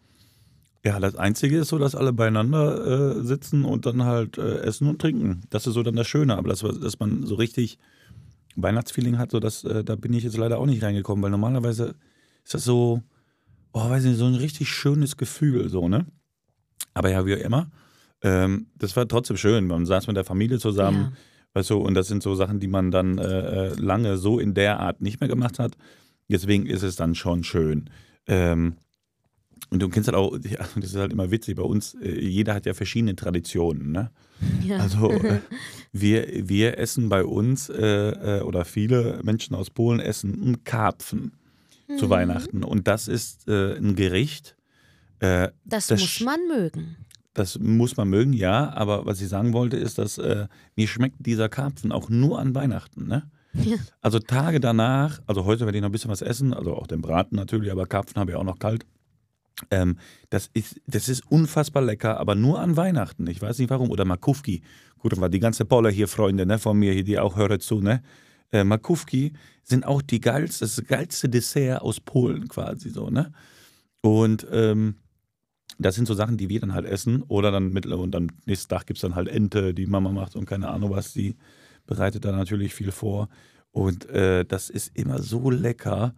ja, 0.83 0.99
das 0.99 1.15
Einzige 1.15 1.59
ist 1.59 1.67
so, 1.67 1.77
dass 1.77 1.93
alle 1.93 2.11
beieinander 2.11 3.17
äh, 3.19 3.23
sitzen 3.23 3.65
und 3.65 3.85
dann 3.85 4.03
halt 4.03 4.37
äh, 4.39 4.61
essen 4.61 4.87
und 4.87 4.99
trinken. 4.99 5.41
Das 5.51 5.67
ist 5.67 5.75
so 5.75 5.83
dann 5.83 5.95
das 5.95 6.07
Schöne, 6.07 6.35
aber 6.37 6.49
das, 6.49 6.61
dass 6.61 6.99
man 6.99 7.23
so 7.23 7.35
richtig 7.35 7.77
Weihnachtsfeeling 8.55 9.19
hat, 9.19 9.31
so 9.31 9.39
dass, 9.39 9.63
äh, 9.63 9.83
da 9.83 9.95
bin 9.95 10.13
ich 10.13 10.23
jetzt 10.23 10.37
leider 10.37 10.57
auch 10.57 10.65
nicht 10.65 10.81
reingekommen, 10.81 11.21
weil 11.21 11.29
normalerweise 11.29 11.95
ist 12.43 12.55
das 12.55 12.63
so, 12.63 13.03
oh, 13.73 13.89
weiß 13.89 14.03
nicht, 14.03 14.17
so 14.17 14.25
ein 14.25 14.35
richtig 14.35 14.69
schönes 14.69 15.17
Gefühl, 15.17 15.69
so, 15.69 15.87
ne? 15.87 16.05
Aber 16.93 17.09
ja, 17.09 17.25
wie 17.25 17.33
immer, 17.33 17.69
ähm, 18.21 18.67
das 18.75 18.95
war 18.95 19.07
trotzdem 19.07 19.37
schön. 19.37 19.67
Man 19.67 19.85
saß 19.85 20.07
mit 20.07 20.17
der 20.17 20.25
Familie 20.25 20.59
zusammen, 20.59 21.15
Weißt 21.53 21.69
du, 21.69 21.77
und 21.77 21.95
das 21.95 22.07
sind 22.07 22.23
so 22.23 22.33
Sachen, 22.35 22.59
die 22.59 22.67
man 22.67 22.91
dann 22.91 23.17
äh, 23.17 23.23
äh, 23.67 23.73
lange 23.75 24.17
so 24.17 24.39
in 24.39 24.53
der 24.53 24.79
Art 24.79 25.01
nicht 25.01 25.19
mehr 25.19 25.27
gemacht 25.27 25.59
hat. 25.59 25.75
Deswegen 26.29 26.65
ist 26.65 26.83
es 26.83 26.95
dann 26.95 27.13
schon 27.13 27.43
schön. 27.43 27.89
Ähm, 28.25 28.75
und 29.69 29.81
du 29.81 29.89
kennst 29.89 30.07
halt 30.07 30.15
auch, 30.15 30.37
ja, 30.43 30.65
das 30.75 30.91
ist 30.91 30.95
halt 30.95 31.11
immer 31.11 31.29
witzig 31.29 31.57
bei 31.57 31.63
uns, 31.63 31.95
äh, 31.95 32.19
jeder 32.21 32.53
hat 32.53 32.65
ja 32.65 32.73
verschiedene 32.73 33.15
Traditionen. 33.15 33.91
Ne? 33.91 34.11
Ja. 34.63 34.77
Also 34.77 35.11
äh, 35.11 35.39
wir, 35.91 36.47
wir 36.47 36.77
essen 36.77 37.09
bei 37.09 37.25
uns, 37.25 37.67
äh, 37.67 38.37
äh, 38.37 38.41
oder 38.43 38.63
viele 38.63 39.19
Menschen 39.23 39.53
aus 39.53 39.69
Polen 39.69 39.99
essen 39.99 40.41
einen 40.41 40.63
Karpfen 40.63 41.33
zu 41.97 42.05
Mhm. 42.05 42.09
Weihnachten. 42.09 42.63
Und 42.63 42.87
das 42.87 43.07
ist 43.07 43.47
äh, 43.47 43.75
ein 43.77 43.95
Gericht, 43.95 44.55
äh, 45.19 45.49
Das, 45.65 45.87
das 45.87 45.99
muss 46.01 46.19
man 46.21 46.39
mögen. 46.47 46.95
das 47.33 47.59
muss 47.59 47.95
man 47.97 48.09
mögen, 48.09 48.33
ja, 48.33 48.71
aber 48.73 49.05
was 49.05 49.21
ich 49.21 49.29
sagen 49.29 49.53
wollte, 49.53 49.77
ist, 49.77 49.97
dass 49.97 50.17
äh, 50.17 50.47
mir 50.75 50.87
schmeckt 50.87 51.17
dieser 51.19 51.49
Karpfen 51.49 51.91
auch 51.91 52.09
nur 52.09 52.39
an 52.39 52.53
Weihnachten. 52.55 53.07
Ne? 53.07 53.29
Ja. 53.53 53.77
Also 54.01 54.19
Tage 54.19 54.59
danach, 54.59 55.21
also 55.27 55.45
heute 55.45 55.65
werde 55.65 55.77
ich 55.77 55.81
noch 55.81 55.89
ein 55.89 55.91
bisschen 55.91 56.11
was 56.11 56.21
essen, 56.21 56.53
also 56.53 56.73
auch 56.75 56.87
den 56.87 57.01
Braten 57.01 57.35
natürlich, 57.35 57.71
aber 57.71 57.85
Karpfen 57.85 58.19
habe 58.19 58.31
ich 58.31 58.37
auch 58.37 58.43
noch 58.43 58.59
kalt. 58.59 58.85
Ähm, 59.69 59.97
das, 60.29 60.49
ist, 60.53 60.81
das 60.87 61.07
ist 61.09 61.29
unfassbar 61.29 61.83
lecker, 61.83 62.19
aber 62.19 62.33
nur 62.35 62.59
an 62.59 62.77
Weihnachten. 62.77 63.27
Ich 63.27 63.41
weiß 63.41 63.59
nicht 63.59 63.69
warum. 63.69 63.91
Oder 63.91 64.05
Makówki. 64.05 64.63
Gut, 64.97 65.19
war 65.19 65.29
die 65.29 65.39
ganze 65.39 65.65
Polle 65.65 65.89
hier, 65.89 66.07
Freunde 66.07 66.45
ne, 66.45 66.57
von 66.57 66.77
mir, 66.79 67.03
die 67.03 67.19
auch 67.19 67.35
hören 67.35 67.59
zu. 67.59 67.79
Ne? 67.81 68.01
Äh, 68.51 68.63
Makówki 68.63 69.33
sind 69.63 69.85
auch 69.85 70.01
die 70.01 70.19
geilste, 70.19 70.65
das 70.65 70.83
geilste 70.85 71.29
Dessert 71.29 71.81
aus 71.81 71.99
Polen 71.99 72.47
quasi 72.47 72.89
so. 72.89 73.09
Ne? 73.09 73.31
Und 74.01 74.45
ähm, 74.51 74.95
das 75.79 75.95
sind 75.95 76.07
so 76.07 76.13
Sachen, 76.13 76.37
die 76.37 76.49
wir 76.49 76.59
dann 76.59 76.73
halt 76.73 76.85
essen. 76.85 77.23
Oder 77.23 77.51
dann 77.51 77.71
mit, 77.71 77.85
und 77.85 78.15
am 78.15 78.27
nächsten 78.45 78.69
Tag 78.69 78.85
gibt 78.87 78.97
es 78.97 79.01
dann 79.01 79.15
halt 79.15 79.27
Ente, 79.27 79.73
die 79.73 79.85
Mama 79.87 80.11
macht 80.11 80.35
und 80.35 80.45
keine 80.45 80.69
Ahnung 80.69 80.91
was. 80.91 81.13
Die 81.13 81.35
bereitet 81.85 82.25
da 82.25 82.31
natürlich 82.31 82.73
viel 82.73 82.91
vor. 82.91 83.29
Und 83.71 84.09
äh, 84.09 84.43
das 84.45 84.69
ist 84.69 84.91
immer 84.95 85.21
so 85.21 85.49
lecker. 85.49 86.13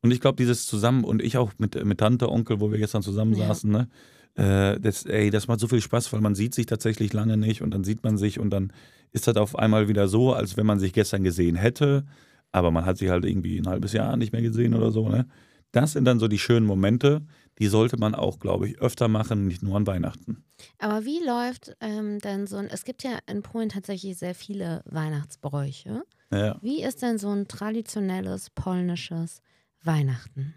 Und 0.00 0.10
ich 0.10 0.20
glaube, 0.20 0.36
dieses 0.36 0.66
Zusammen 0.66 1.04
und 1.04 1.20
ich 1.22 1.36
auch 1.36 1.52
mit, 1.58 1.84
mit 1.84 1.98
Tante, 1.98 2.30
Onkel, 2.30 2.60
wo 2.60 2.70
wir 2.70 2.78
gestern 2.78 3.02
zusammen 3.02 3.34
Ja. 3.34 3.48
saßen, 3.48 3.70
ne? 3.70 3.88
Äh, 4.36 4.78
das, 4.80 5.04
ey, 5.04 5.30
das 5.30 5.48
macht 5.48 5.58
so 5.60 5.66
viel 5.66 5.80
Spaß, 5.80 6.12
weil 6.12 6.20
man 6.20 6.36
sieht 6.36 6.54
sich 6.54 6.66
tatsächlich 6.66 7.12
lange 7.12 7.36
nicht 7.36 7.60
und 7.60 7.72
dann 7.72 7.82
sieht 7.82 8.04
man 8.04 8.16
sich 8.16 8.38
und 8.38 8.50
dann 8.50 8.72
ist 9.18 9.26
das 9.26 9.36
auf 9.36 9.58
einmal 9.58 9.88
wieder 9.88 10.06
so, 10.06 10.32
als 10.32 10.56
wenn 10.56 10.66
man 10.66 10.78
sich 10.78 10.92
gestern 10.92 11.24
gesehen 11.24 11.56
hätte, 11.56 12.04
aber 12.52 12.70
man 12.70 12.86
hat 12.86 12.98
sich 12.98 13.10
halt 13.10 13.24
irgendwie 13.24 13.58
ein 13.58 13.66
halbes 13.66 13.92
Jahr 13.92 14.16
nicht 14.16 14.32
mehr 14.32 14.42
gesehen 14.42 14.74
oder 14.74 14.90
so, 14.90 15.08
ne? 15.08 15.26
Das 15.72 15.92
sind 15.92 16.06
dann 16.06 16.18
so 16.18 16.28
die 16.28 16.38
schönen 16.38 16.64
Momente, 16.64 17.26
die 17.58 17.66
sollte 17.66 17.98
man 17.98 18.14
auch, 18.14 18.38
glaube 18.38 18.68
ich, 18.68 18.78
öfter 18.78 19.06
machen, 19.06 19.46
nicht 19.46 19.62
nur 19.62 19.76
an 19.76 19.86
Weihnachten. 19.86 20.44
Aber 20.78 21.04
wie 21.04 21.22
läuft 21.22 21.76
ähm, 21.80 22.20
denn 22.20 22.46
so 22.46 22.56
ein, 22.56 22.68
es 22.68 22.84
gibt 22.84 23.02
ja 23.02 23.18
in 23.26 23.42
Polen 23.42 23.68
tatsächlich 23.68 24.16
sehr 24.16 24.34
viele 24.34 24.82
Weihnachtsbräuche. 24.86 26.04
Ja. 26.32 26.56
Wie 26.62 26.82
ist 26.82 27.02
denn 27.02 27.18
so 27.18 27.28
ein 27.30 27.48
traditionelles 27.48 28.48
polnisches 28.50 29.42
Weihnachten? 29.82 30.54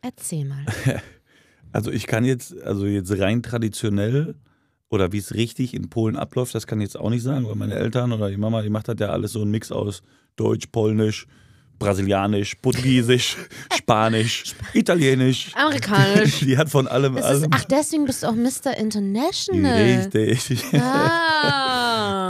Erzähl 0.00 0.46
mal. 0.46 0.64
Also 1.72 1.92
ich 1.92 2.08
kann 2.08 2.24
jetzt, 2.24 2.60
also 2.62 2.84
jetzt 2.84 3.16
rein 3.20 3.44
traditionell 3.44 4.34
oder 4.90 5.12
wie 5.12 5.18
es 5.18 5.34
richtig 5.34 5.72
in 5.74 5.88
Polen 5.88 6.16
abläuft, 6.16 6.54
das 6.54 6.66
kann 6.66 6.80
ich 6.80 6.84
jetzt 6.86 6.98
auch 6.98 7.10
nicht 7.10 7.22
sagen, 7.22 7.46
weil 7.48 7.54
meine 7.54 7.74
Eltern 7.76 8.12
oder 8.12 8.28
die 8.28 8.36
Mama, 8.36 8.60
die 8.62 8.70
macht 8.70 8.88
halt 8.88 9.00
ja 9.00 9.08
alles 9.10 9.32
so 9.32 9.42
ein 9.42 9.50
Mix 9.50 9.70
aus 9.72 10.02
Deutsch, 10.36 10.66
Polnisch, 10.72 11.26
Brasilianisch, 11.78 12.56
Portugiesisch, 12.56 13.36
Spanisch, 13.74 14.54
Italienisch. 14.74 15.50
Amerikanisch. 15.54 16.40
Die 16.40 16.58
hat 16.58 16.68
von 16.68 16.86
allem, 16.86 17.14
Das 17.14 17.24
ist, 17.38 17.42
allem. 17.44 17.50
ach, 17.54 17.64
deswegen 17.64 18.04
bist 18.04 18.22
du 18.22 18.26
auch 18.26 18.34
Mr. 18.34 18.76
International. 18.76 20.10
Richtig. 20.12 20.62
Ah. 20.74 21.79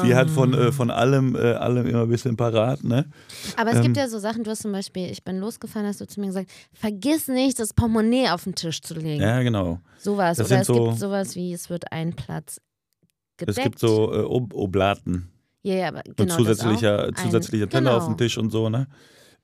Die 0.04 0.14
hat 0.14 0.30
von, 0.30 0.54
äh, 0.54 0.72
von 0.72 0.90
allem, 0.90 1.34
äh, 1.36 1.52
allem 1.54 1.86
immer 1.86 2.02
ein 2.02 2.08
bisschen 2.08 2.36
parat, 2.36 2.82
ne? 2.84 3.06
Aber 3.56 3.70
es 3.70 3.76
ähm, 3.76 3.82
gibt 3.84 3.96
ja 3.96 4.08
so 4.08 4.18
Sachen, 4.18 4.44
du 4.44 4.50
hast 4.50 4.62
zum 4.62 4.72
Beispiel, 4.72 5.10
ich 5.10 5.22
bin 5.24 5.38
losgefahren, 5.38 5.86
hast 5.86 6.00
du 6.00 6.06
zu 6.06 6.20
mir 6.20 6.26
gesagt, 6.28 6.50
vergiss 6.72 7.28
nicht, 7.28 7.58
das 7.58 7.74
Portemonnaie 7.74 8.28
auf 8.30 8.44
den 8.44 8.54
Tisch 8.54 8.80
zu 8.82 8.94
legen. 8.94 9.20
Ja, 9.22 9.42
genau. 9.42 9.80
Sowas. 9.98 10.38
Das 10.38 10.50
Oder 10.50 10.60
es 10.60 10.66
so- 10.66 10.84
gibt 10.86 10.98
sowas 10.98 11.34
wie, 11.36 11.52
es 11.52 11.70
wird 11.70 11.90
ein 11.92 12.14
Platz 12.14 12.60
gedeckt. 13.36 13.58
Es 13.58 13.64
gibt 13.64 13.78
so 13.78 14.12
äh, 14.12 14.18
Ob 14.20 14.54
Oblaten. 14.54 15.28
ja, 15.62 15.74
ja, 15.74 15.88
aber 15.88 16.02
und 16.06 16.16
genau 16.16 16.36
zusätzlicher, 16.36 17.00
auch. 17.04 17.08
Ein- 17.08 17.16
zusätzlicher 17.16 17.68
Teller 17.68 17.94
auf 17.94 18.04
genau. 18.04 18.14
dem 18.14 18.18
Tisch 18.18 18.38
und 18.38 18.50
so, 18.50 18.68
ne? 18.68 18.86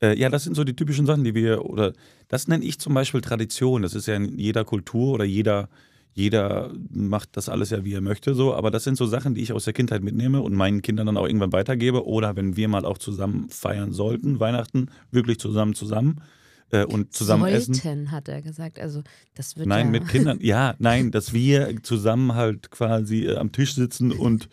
Äh, 0.03 0.19
ja, 0.19 0.29
das 0.29 0.45
sind 0.45 0.55
so 0.55 0.63
die 0.65 0.77
typischen 0.77 1.07
Sachen, 1.07 1.25
die 1.25 1.35
wir, 1.35 1.65
oder 1.65 1.93
das 2.29 2.49
nenne 2.49 2.65
ich 2.65 2.79
zum 2.79 2.93
Beispiel 2.93 3.23
Tradition. 3.23 3.81
Das 3.81 3.95
ist 3.95 4.07
ja 4.07 4.15
in 4.15 4.39
jeder 4.39 4.65
Kultur 4.67 5.15
oder 5.15 5.25
jeder, 5.25 5.71
jeder 6.17 6.73
macht 6.89 7.37
das 7.37 7.51
alles 7.51 7.69
ja, 7.69 7.85
wie 7.85 7.93
er 7.93 8.01
möchte, 8.01 8.35
so. 8.35 8.55
Aber 8.55 8.71
das 8.71 8.85
sind 8.85 8.97
so 8.97 9.05
Sachen, 9.05 9.35
die 9.35 9.43
ich 9.43 9.53
aus 9.53 9.65
der 9.65 9.75
Kindheit 9.75 10.03
mitnehme 10.03 10.41
und 10.41 10.55
meinen 10.55 10.81
Kindern 10.81 11.05
dann 11.05 11.19
auch 11.19 11.27
irgendwann 11.27 11.53
weitergebe. 11.53 12.07
Oder 12.07 12.37
wenn 12.37 12.57
wir 12.57 12.69
mal 12.69 12.87
auch 12.87 12.97
zusammen 12.97 13.51
feiern 13.51 13.93
sollten, 13.93 14.41
Weihnachten, 14.41 14.89
wirklich 15.11 15.39
zusammen, 15.39 15.75
zusammen 15.75 16.23
äh, 16.71 16.87
und 16.87 17.13
zusammen 17.13 17.45
essen. 17.49 17.75
Sollten, 17.75 18.13
hat 18.13 18.29
er 18.29 18.41
gesagt. 18.41 18.81
Also, 18.81 19.03
das 19.35 19.59
wird 19.59 19.69
Nein, 19.69 19.87
ja 19.87 19.91
mit 19.93 20.09
Kindern. 20.09 20.39
Ja, 20.41 20.75
nein, 20.79 21.11
dass 21.11 21.35
wir 21.35 21.83
zusammen 21.83 22.35
halt 22.35 22.71
quasi 22.71 23.27
äh, 23.27 23.37
am 23.37 23.53
Tisch 23.53 23.75
sitzen 23.75 24.11
und 24.11 24.49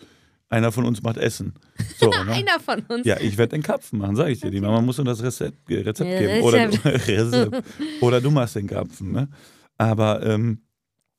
einer 0.49 0.73
von 0.73 0.83
uns 0.83 1.01
macht 1.01 1.15
Essen. 1.15 1.53
So, 1.97 2.09
ne? 2.25 2.33
Einer 2.33 2.59
von 2.59 2.81
uns. 2.89 3.07
Ja, 3.07 3.21
ich 3.21 3.37
werde 3.37 3.55
den 3.55 3.63
Karpfen 3.63 3.99
machen, 3.99 4.17
sage 4.17 4.31
ich 4.31 4.41
dir. 4.41 4.51
Die 4.51 4.59
Mama 4.59 4.81
muss 4.81 4.99
uns 4.99 5.07
das 5.07 5.23
Rezept, 5.23 5.57
Rezept 5.69 6.19
geben. 6.19 6.43
Oder. 6.43 6.69
Rezept. 6.85 7.63
Oder 8.01 8.19
du 8.19 8.31
machst 8.31 8.57
den 8.57 8.67
Karpfen. 8.67 9.13
Ne? 9.13 9.29
Aber 9.77 10.21
ähm, 10.25 10.59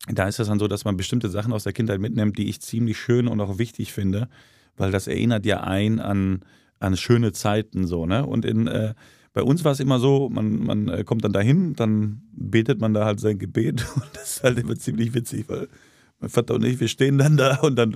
da 0.09 0.29
ist 0.29 0.39
es 0.39 0.49
dann 0.49 0.59
so, 0.59 0.69
dass 0.69 0.85
man 0.85 0.97
bestimmte 0.97 1.29
Sachen 1.29 1.53
aus 1.53 1.65
der 1.65 1.73
Kindheit 1.73 2.01
mitnimmt, 2.01 2.37
die 2.39 2.49
ich 2.49 2.61
ziemlich 2.61 2.99
schön 2.99 3.27
und 3.27 3.41
auch 3.41 3.59
wichtig 3.59 3.93
finde, 3.93 4.29
weil 4.77 4.91
das 4.91 5.07
erinnert 5.07 5.47
ja 5.47 5.63
ein 5.63 6.01
an, 6.01 6.41
an 6.79 6.97
schöne 6.97 7.33
Zeiten 7.33 7.87
so. 7.87 8.07
Ne? 8.07 8.27
Und 8.27 8.45
in, 8.45 8.67
äh, 8.67 8.95
bei 9.33 9.43
uns 9.43 9.65
war 9.65 9.73
es 9.73 9.81
immer 9.81 9.99
so, 9.99 10.29
man, 10.29 10.59
man 10.65 10.89
äh, 10.89 11.05
kommt 11.05 11.25
dann 11.25 11.33
dahin, 11.33 11.75
dann 11.75 12.23
betet 12.33 12.81
man 12.81 12.93
da 12.93 13.05
halt 13.05 13.21
sein 13.21 13.39
Gebet 13.39 13.87
und 13.95 14.05
das 14.15 14.37
ist 14.37 14.45
halt 14.45 14.59
immer 14.59 14.77
ziemlich 14.77 15.15
witzig, 15.15 15.49
weil 15.49 15.69
mein 16.21 16.31
Vater 16.31 16.55
und 16.55 16.65
ich, 16.65 16.81
wir 16.81 16.89
stehen 16.89 17.19
dann 17.19 17.37
da 17.37 17.57
und 17.61 17.77
dann, 17.77 17.93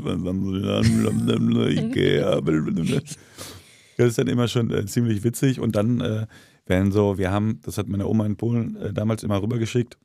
Das 3.97 4.09
ist 4.09 4.18
dann 4.18 4.29
immer 4.29 4.49
schon 4.49 4.71
äh, 4.71 4.87
ziemlich 4.87 5.25
witzig. 5.25 5.61
Und 5.61 5.75
dann 5.77 6.01
äh, 6.01 6.27
werden 6.66 6.92
so, 6.92 7.18
wir 7.18 7.31
haben, 7.31 7.61
das 7.64 7.79
hat 7.79 7.88
meine 7.88 8.07
Oma 8.07 8.27
in 8.27 8.37
Polen 8.37 8.77
äh, 8.77 8.92
damals 8.92 9.23
immer 9.23 9.42
rübergeschickt, 9.42 9.99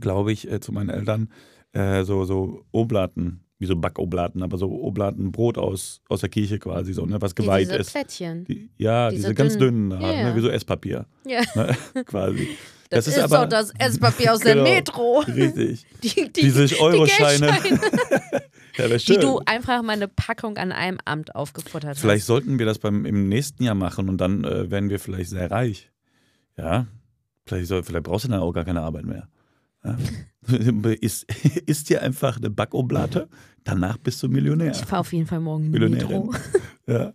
glaube 0.00 0.32
ich, 0.32 0.50
äh, 0.50 0.60
zu 0.60 0.72
meinen 0.72 0.90
Eltern, 0.90 1.30
äh, 1.72 2.04
so, 2.04 2.24
so 2.24 2.64
Oblaten, 2.72 3.40
wie 3.58 3.66
so 3.66 3.76
Backoblaten, 3.76 4.42
aber 4.42 4.58
so 4.58 4.68
Oblaten 4.70 5.32
Brot 5.32 5.58
aus, 5.58 6.00
aus 6.08 6.20
der 6.20 6.28
Kirche 6.28 6.58
quasi, 6.58 6.92
so, 6.92 7.06
ne, 7.06 7.20
was 7.22 7.34
geweiht 7.34 7.68
diese 7.68 7.76
ist. 7.76 7.90
Plättchen. 7.92 8.44
Die, 8.44 8.70
ja, 8.76 9.10
diese, 9.10 9.22
Diese 9.22 9.34
ganz 9.34 9.56
dünnen. 9.58 9.90
dünnen, 9.90 10.02
ja. 10.02 10.30
ne, 10.30 10.36
wie 10.36 10.40
so 10.40 10.48
Esspapier, 10.48 11.06
Ja, 11.26 11.40
ne, 11.54 11.76
quasi. 12.04 12.48
das, 12.90 13.06
ist, 13.06 13.18
aber 13.18 13.42
doch 13.42 13.48
das 13.48 13.72
Esspapier 13.78 14.32
aus 14.34 14.40
der 14.40 14.54
Genau. 14.54 14.68
Metro. 14.68 15.18
richtig. 15.26 15.86
Die, 16.02 16.08
die, 16.32 16.42
Diese 16.42 16.66
die 16.66 16.78
Euroscheine. 16.80 17.46
Geldscheine, 17.46 18.42
Ja, 18.76 18.88
die 18.88 19.18
du 19.18 19.40
einfach 19.46 19.82
mal 19.84 19.92
eine 19.92 20.08
Packung 20.08 20.56
an 20.56 20.72
einem 20.72 20.98
Amt 21.04 21.36
aufgefuttert 21.36 21.96
Vielleicht 21.96 22.22
hast. 22.22 22.26
sollten 22.26 22.58
wir 22.58 22.66
das 22.66 22.80
beim, 22.80 23.04
im 23.06 23.28
nächsten 23.28 23.62
Jahr 23.62 23.76
machen 23.76 24.08
und 24.08 24.18
dann 24.20 24.42
äh, 24.42 24.68
werden 24.68 24.90
wir 24.90 24.98
vielleicht 24.98 25.30
sehr 25.30 25.48
reich. 25.48 25.92
Ja, 26.58 26.88
vielleicht, 27.46 27.68
soll, 27.68 27.84
vielleicht 27.84 28.02
brauchst 28.04 28.24
du 28.24 28.30
dann 28.30 28.40
auch 28.40 28.52
gar 28.52 28.64
keine 28.64 28.80
Arbeit 28.82 29.04
mehr. 29.04 29.28
Ist, 31.00 31.24
ist 31.66 31.88
dir 31.88 32.02
einfach 32.02 32.36
eine 32.36 32.50
Backoblate, 32.50 33.28
danach 33.64 33.96
bist 33.96 34.22
du 34.22 34.28
Millionär. 34.28 34.72
Ich 34.72 34.84
fahre 34.84 35.00
auf 35.00 35.12
jeden 35.14 35.26
Fall 35.26 35.40
morgen 35.40 35.72
in 35.72 35.72
die. 35.72 35.88
Metro. 35.88 36.32
Ja. 36.86 37.14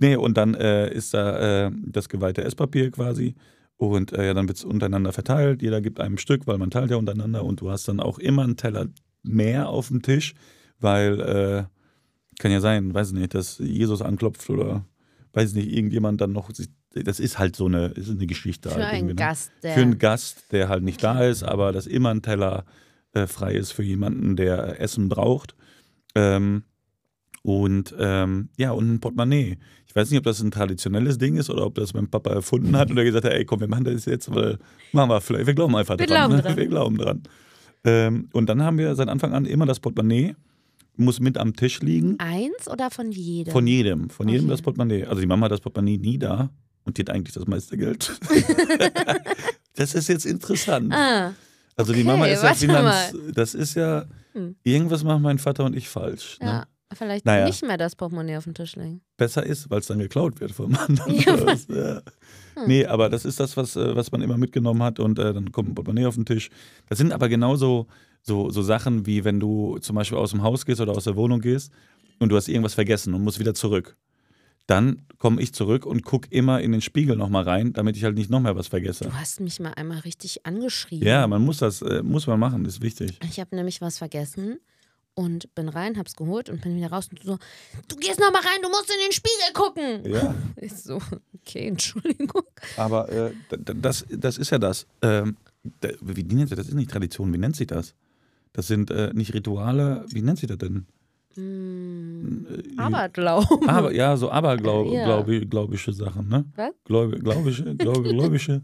Nee, 0.00 0.16
und 0.16 0.36
dann 0.36 0.54
äh, 0.54 0.92
ist 0.92 1.14
da 1.14 1.66
äh, 1.66 1.70
das 1.86 2.08
geweihte 2.08 2.42
Esspapier 2.42 2.90
quasi. 2.90 3.36
Und 3.76 4.12
äh, 4.12 4.26
ja, 4.26 4.34
dann 4.34 4.48
wird 4.48 4.58
es 4.58 4.64
untereinander 4.64 5.12
verteilt. 5.12 5.62
Jeder 5.62 5.80
gibt 5.80 6.00
einem 6.00 6.18
Stück, 6.18 6.48
weil 6.48 6.58
man 6.58 6.70
teilt 6.70 6.90
ja 6.90 6.96
untereinander. 6.96 7.44
Und 7.44 7.60
du 7.60 7.70
hast 7.70 7.86
dann 7.86 8.00
auch 8.00 8.18
immer 8.18 8.42
einen 8.42 8.56
Teller 8.56 8.88
mehr 9.22 9.68
auf 9.68 9.88
dem 9.88 10.02
Tisch, 10.02 10.34
weil 10.80 11.20
äh, 11.20 11.64
kann 12.40 12.50
ja 12.50 12.60
sein, 12.60 12.92
weiß 12.92 13.12
nicht, 13.12 13.34
dass 13.34 13.58
Jesus 13.58 14.02
anklopft 14.02 14.50
oder 14.50 14.84
weiß 15.32 15.54
nicht, 15.54 15.72
irgendjemand 15.72 16.20
dann 16.20 16.32
noch. 16.32 16.50
Das 17.02 17.18
ist 17.18 17.38
halt 17.38 17.56
so 17.56 17.66
eine, 17.66 17.86
ist 17.88 18.08
eine 18.10 18.26
Geschichte. 18.26 18.68
Für 18.70 18.76
halt 18.84 18.94
einen 18.94 19.06
ne? 19.08 19.14
Gast, 19.16 19.50
der. 19.62 19.74
Für 19.74 19.80
einen 19.80 19.98
Gast, 19.98 20.52
der 20.52 20.68
halt 20.68 20.84
nicht 20.84 21.02
da 21.02 21.24
ist, 21.24 21.42
aber 21.42 21.72
dass 21.72 21.86
immer 21.86 22.10
ein 22.10 22.22
Teller 22.22 22.64
äh, 23.12 23.26
frei 23.26 23.54
ist 23.54 23.72
für 23.72 23.82
jemanden, 23.82 24.36
der 24.36 24.80
Essen 24.80 25.08
braucht. 25.08 25.54
Ähm, 26.14 26.62
und 27.42 27.94
ähm, 27.98 28.48
ja, 28.56 28.70
und 28.70 28.90
ein 28.94 29.00
Portemonnaie. 29.00 29.58
Ich 29.86 29.94
weiß 29.94 30.10
nicht, 30.10 30.18
ob 30.18 30.24
das 30.24 30.40
ein 30.40 30.50
traditionelles 30.50 31.18
Ding 31.18 31.36
ist 31.36 31.50
oder 31.50 31.66
ob 31.66 31.74
das 31.74 31.92
mein 31.94 32.08
Papa 32.08 32.30
erfunden 32.30 32.76
hat 32.76 32.90
oder 32.90 33.04
gesagt 33.04 33.24
hat, 33.26 33.32
ey, 33.32 33.44
komm, 33.44 33.60
wir 33.60 33.68
machen 33.68 33.84
das 33.84 34.06
jetzt, 34.06 34.34
weil 34.34 34.58
machen 34.92 35.10
wir 35.10 35.20
vielleicht, 35.20 35.46
wir 35.46 35.54
glauben 35.54 35.76
einfach 35.76 35.98
Wir 35.98 36.06
dran. 36.06 36.30
glauben 36.30 36.36
ne? 36.36 36.42
dran. 36.42 36.56
Wir 36.56 36.66
glauben 36.66 36.96
dran. 36.98 37.22
Ähm, 37.84 38.28
und 38.32 38.48
dann 38.48 38.62
haben 38.62 38.78
wir 38.78 38.94
seit 38.94 39.08
Anfang 39.08 39.34
an 39.34 39.44
immer 39.44 39.66
das 39.66 39.78
Portemonnaie, 39.78 40.34
muss 40.96 41.20
mit 41.20 41.36
am 41.36 41.54
Tisch 41.54 41.80
liegen. 41.80 42.18
Eins 42.18 42.68
oder 42.70 42.90
von 42.90 43.12
jedem? 43.12 43.52
Von 43.52 43.66
jedem, 43.66 44.10
von 44.10 44.28
jedem 44.28 44.44
Okay. 44.46 44.50
das 44.52 44.62
Portemonnaie. 44.62 45.04
Also 45.04 45.20
die 45.20 45.26
Mama 45.26 45.44
hat 45.44 45.52
das 45.52 45.60
Portemonnaie 45.60 45.98
nie 45.98 46.18
da 46.18 46.50
und 46.84 46.96
die 46.98 47.02
hat 47.02 47.10
eigentlich 47.10 47.34
das 47.34 47.46
meiste 47.46 47.76
Geld. 47.76 48.12
das 49.76 49.94
ist 49.94 50.08
jetzt 50.08 50.26
interessant. 50.26 50.92
Ah, 50.92 51.32
Also 51.76 51.92
die 51.92 52.00
okay, 52.00 52.08
Mama 52.08 52.26
ist 52.26 52.42
ja 52.42 52.54
Finanz. 52.54 53.14
Das 53.34 53.54
ist 53.54 53.74
ja, 53.74 54.04
Hm. 54.32 54.56
irgendwas 54.64 55.04
machen 55.04 55.22
mein 55.22 55.38
Vater 55.38 55.64
und 55.64 55.76
ich 55.76 55.88
falsch. 55.88 56.38
Ne? 56.40 56.46
ja. 56.46 56.66
Vielleicht 56.96 57.24
Naja. 57.24 57.46
nicht 57.46 57.64
mehr 57.64 57.76
das 57.76 57.96
Portemonnaie 57.96 58.36
auf 58.36 58.44
den 58.44 58.54
Tisch 58.54 58.76
legen. 58.76 59.00
Besser 59.16 59.44
ist, 59.44 59.68
weil 59.68 59.80
es 59.80 59.86
dann 59.86 59.98
geklaut 59.98 60.38
wird 60.40 60.52
vom 60.52 60.76
anderen. 60.76 61.14
Ja, 61.20 61.36
Das, 61.36 61.66
ja. 61.68 62.02
Hm. 62.54 62.66
Nee, 62.68 62.86
aber 62.86 63.08
das 63.08 63.24
ist 63.24 63.40
das, 63.40 63.56
was, 63.56 63.74
äh, 63.74 63.96
was 63.96 64.12
man 64.12 64.22
immer 64.22 64.36
mitgenommen 64.38 64.80
hat 64.82 65.00
und 65.00 65.18
äh, 65.18 65.32
dann 65.32 65.50
kommt 65.50 65.70
ein 65.70 65.74
Portemonnaie 65.74 66.06
auf 66.06 66.14
den 66.14 66.24
Tisch. 66.26 66.50
Das 66.88 66.98
sind 66.98 67.12
aber 67.12 67.28
genauso 67.28 67.88
so, 68.22 68.50
so 68.50 68.62
Sachen, 68.62 69.06
wie 69.06 69.24
wenn 69.24 69.40
du 69.40 69.78
zum 69.78 69.96
Beispiel 69.96 70.18
aus 70.18 70.30
dem 70.30 70.42
Haus 70.42 70.64
gehst 70.66 70.80
oder 70.80 70.92
aus 70.92 71.04
der 71.04 71.16
Wohnung 71.16 71.40
gehst 71.40 71.72
und 72.20 72.28
du 72.28 72.36
hast 72.36 72.48
irgendwas 72.48 72.74
vergessen 72.74 73.12
und 73.14 73.22
musst 73.24 73.40
wieder 73.40 73.54
zurück. 73.54 73.96
Dann 74.66 75.02
komme 75.18 75.42
ich 75.42 75.52
zurück 75.52 75.84
und 75.84 76.04
gucke 76.04 76.28
immer 76.30 76.60
in 76.60 76.72
den 76.72 76.80
Spiegel 76.80 77.16
nochmal 77.16 77.44
rein, 77.44 77.72
damit 77.72 77.96
ich 77.96 78.04
halt 78.04 78.14
nicht 78.14 78.30
noch 78.30 78.40
mehr 78.40 78.56
was 78.56 78.68
vergesse. 78.68 79.04
Du 79.04 79.12
hast 79.12 79.40
mich 79.40 79.60
mal 79.60 79.72
einmal 79.74 79.98
richtig 80.00 80.46
angeschrieben. 80.46 81.06
Ja, 81.06 81.26
man 81.26 81.42
muss 81.42 81.58
das, 81.58 81.82
äh, 81.82 82.02
muss 82.02 82.26
man 82.26 82.40
machen, 82.40 82.64
ist 82.64 82.80
wichtig. 82.80 83.18
Ich 83.28 83.40
habe 83.40 83.54
nämlich 83.54 83.80
was 83.80 83.98
vergessen 83.98 84.58
und 85.14 85.54
bin 85.54 85.68
rein, 85.68 85.96
hab's 85.98 86.16
geholt 86.16 86.50
und 86.50 86.60
bin 86.62 86.76
wieder 86.76 86.90
raus 86.90 87.08
und 87.10 87.22
du 87.22 87.26
so, 87.26 87.38
du 87.88 87.96
gehst 87.96 88.20
noch 88.20 88.32
mal 88.32 88.40
rein, 88.40 88.62
du 88.62 88.68
musst 88.68 88.90
in 88.90 89.00
den 89.04 89.12
Spiegel 89.12 89.52
gucken. 89.52 90.12
Ja. 90.12 90.34
Ich 90.56 90.72
so, 90.72 90.98
okay, 91.34 91.68
Entschuldigung. 91.68 92.42
Aber 92.76 93.08
äh, 93.10 93.32
das, 93.50 94.06
das 94.08 94.38
ist 94.38 94.50
ja 94.50 94.58
das. 94.58 94.86
Ähm, 95.02 95.36
wie 96.00 96.22
nennt 96.22 96.48
sich 96.48 96.56
das? 96.56 96.66
Das 96.66 96.68
ist 96.68 96.74
nicht 96.74 96.90
Tradition. 96.90 97.32
Wie 97.34 97.38
nennt 97.38 97.56
sich 97.56 97.66
das? 97.66 97.94
Das 98.54 98.66
sind 98.66 98.90
äh, 98.90 99.12
nicht 99.12 99.34
Rituale. 99.34 100.06
Wie 100.08 100.22
nennt 100.22 100.38
sich 100.38 100.48
das 100.48 100.58
denn? 100.58 100.86
Hm, 101.34 101.83
Aberglauben. 102.76 103.68
Aber, 103.68 103.92
ja, 103.92 104.16
so 104.16 104.30
aberglaubische 104.30 104.96
Ja. 104.96 105.22
glaub, 105.22 105.50
glaubische 105.50 105.92
Sachen, 105.92 106.28
ne? 106.28 106.44
Was? 106.56 106.72
Glaubische, 106.84 107.74
glaube, 107.76 108.02
gläubische, 108.02 108.62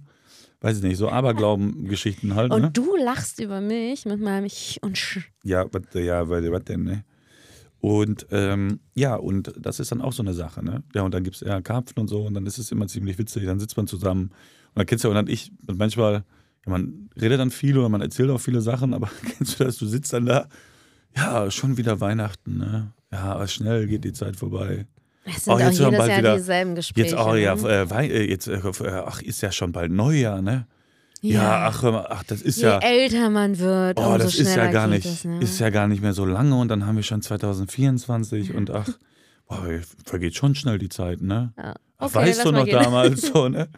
weiß 0.61 0.79
ich 0.79 0.83
nicht, 0.83 0.96
so 0.99 1.09
Aberglauben-Geschichten 1.09 2.35
halt, 2.35 2.53
Und 2.53 2.62
ne? 2.62 2.70
du 2.73 2.96
lachst 2.96 3.40
über 3.40 3.61
mich 3.61 4.05
mit 4.07 4.20
meinem 4.20 4.44
Ich 4.46 4.79
und 4.83 4.96
Sch. 4.99 5.20
Ja, 5.44 5.64
was 5.73 5.83
ja, 5.94 6.29
weil- 6.29 6.51
was 6.53 6.64
denn, 6.64 6.85
ne? 6.85 7.05
Und 7.81 8.27
ähm, 8.31 8.81
ja, 8.94 9.14
und 9.16 9.55
das 9.59 9.81
ist 9.81 9.90
dann 9.90 10.03
auch 10.03 10.12
so 10.12 10.23
eine 10.23 10.35
Sache, 10.35 10.62
ne? 10.62 10.83
Ja, 10.94 11.03
und 11.03 11.14
dann 11.14 11.25
gibt 11.25 11.37
es 11.37 11.40
ja 11.40 11.62
Karpfen 11.62 11.99
und 11.99 12.09
so 12.09 12.23
und 12.27 12.35
dann 12.35 12.44
ist 12.44 12.59
es 12.59 12.70
immer 12.70 12.87
ziemlich 12.88 13.16
witzig, 13.18 13.46
dann 13.46 13.59
sitzt 13.59 13.77
man 13.79 13.87
zusammen 13.87 14.25
und 14.25 14.77
dann 14.77 14.85
kennst 14.87 15.05
du 15.05 15.09
ja, 15.09 15.11
und 15.11 15.14
dann 15.27 15.33
ich, 15.33 15.51
und 15.66 15.79
manchmal, 15.79 16.25
ja, 16.66 16.70
man 16.73 17.09
redet 17.18 17.40
dann 17.40 17.51
viel 17.51 17.79
oder 17.79 17.88
man 17.88 18.03
erzählt 18.03 18.29
auch 18.29 18.38
viele 18.40 18.61
Sachen, 18.61 18.92
aber 18.92 19.09
kennst 19.38 19.59
du 19.59 19.64
das, 19.64 19.79
du 19.79 19.87
sitzt 19.87 20.12
dann 20.12 20.27
da, 20.27 20.46
ja, 21.16 21.51
schon 21.51 21.79
wieder 21.79 22.01
Weihnachten, 22.01 22.59
ne? 22.59 22.92
Ja, 23.12 23.35
aber 23.35 23.49
schnell 23.49 23.87
geht 23.87 24.05
die 24.05 24.12
Zeit 24.12 24.37
vorbei. 24.37 24.87
Es 25.25 25.44
sind 25.44 25.53
Oh, 25.53 25.57
auch 25.57 25.61
jetzt 25.61 25.79
hören 25.79 25.87
jedes 25.92 25.99
bald 25.99 26.11
Jahr 26.11 26.18
wieder- 26.20 26.37
dieselben 26.37 26.75
Gespräche. 26.75 27.09
Jetzt, 27.09 27.18
oh 27.18 27.35
ja, 27.35 27.53
äh, 27.55 27.90
Wei- 27.90 28.09
äh, 28.09 28.31
jetzt, 28.31 28.49
äh, 28.49 28.61
ach, 29.07 29.20
ist 29.23 29.40
ja 29.42 29.53
schon 29.53 29.73
bald 29.73 29.92
Neujahr, 29.92 30.40
ne? 30.42 30.66
Ja, 31.23 31.66
ach, 31.68 31.83
hör 31.83 31.92
mal, 31.92 32.07
ach, 32.09 32.23
das 32.25 32.40
ist 32.40 32.57
Je 32.59 32.64
ja. 32.68 32.79
älter 32.79 33.29
man 33.29 33.59
wird, 33.59 33.99
Oh, 33.99 34.16
das 34.16 34.37
ist 34.37 34.57
ja 34.57 34.70
gar 34.70 34.87
nicht, 34.87 35.05
es, 35.05 35.25
ne? 35.25 35.38
ist 35.40 35.59
ja 35.61 35.68
gar 35.68 35.87
nicht 35.87 36.01
mehr 36.03 36.14
so 36.14 36.25
lange 36.25 36.55
und 36.57 36.68
dann 36.68 36.87
haben 36.87 36.96
wir 36.96 37.03
schon 37.03 37.20
2024 37.20 38.55
und 38.55 38.70
ach, 38.70 38.88
boah, 39.46 39.62
vergeht 40.07 40.35
schon 40.37 40.55
schnell 40.55 40.79
die 40.79 40.88
Zeit, 40.88 41.20
ne? 41.20 41.53
Ja. 41.59 41.75
Okay, 42.01 42.15
weißt 42.15 42.45
du 42.45 42.53
noch 42.53 42.65
gehen. 42.65 42.83
damals 42.83 43.23
so, 43.33 43.49
ne? 43.49 43.69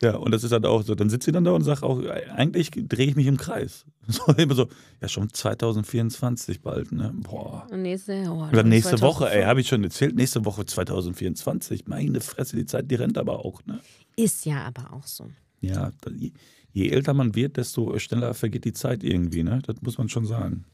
Ja, 0.00 0.16
und 0.16 0.30
das 0.32 0.44
ist 0.44 0.52
halt 0.52 0.64
auch 0.64 0.82
so. 0.82 0.94
Dann 0.94 1.10
sitzt 1.10 1.24
sie 1.24 1.32
dann 1.32 1.44
da 1.44 1.52
und 1.52 1.62
sagt 1.62 1.82
auch, 1.82 2.00
eigentlich 2.34 2.70
drehe 2.70 3.08
ich 3.08 3.16
mich 3.16 3.26
im 3.26 3.36
Kreis. 3.36 3.84
So 4.06 4.22
immer 4.34 4.54
so, 4.54 4.68
ja, 5.00 5.08
schon 5.08 5.32
2024 5.32 6.60
bald, 6.60 6.92
ne? 6.92 7.10
Boah. 7.14 7.66
Und 7.70 7.80
nächste, 7.82 8.24
oh, 8.28 8.42
Oder 8.42 8.58
dann 8.58 8.68
nächste 8.68 9.00
Woche, 9.00 9.24
ey, 9.24 9.42
2005. 9.42 9.46
habe 9.46 9.60
ich 9.62 9.68
schon 9.68 9.82
erzählt, 9.82 10.14
nächste 10.14 10.44
Woche 10.44 10.66
2024. 10.66 11.86
Meine 11.86 12.20
Fresse, 12.20 12.56
die 12.56 12.66
Zeit, 12.66 12.90
die 12.90 12.96
rennt 12.96 13.16
aber 13.16 13.44
auch, 13.44 13.64
ne? 13.64 13.80
Ist 14.16 14.44
ja 14.44 14.62
aber 14.64 14.92
auch 14.92 15.06
so. 15.06 15.26
Ja, 15.62 15.90
je 16.72 16.90
älter 16.90 17.14
man 17.14 17.34
wird, 17.34 17.56
desto 17.56 17.98
schneller 17.98 18.34
vergeht 18.34 18.66
die 18.66 18.74
Zeit 18.74 19.02
irgendwie, 19.02 19.42
ne? 19.42 19.60
Das 19.66 19.76
muss 19.80 19.96
man 19.96 20.10
schon 20.10 20.26
sagen. 20.26 20.66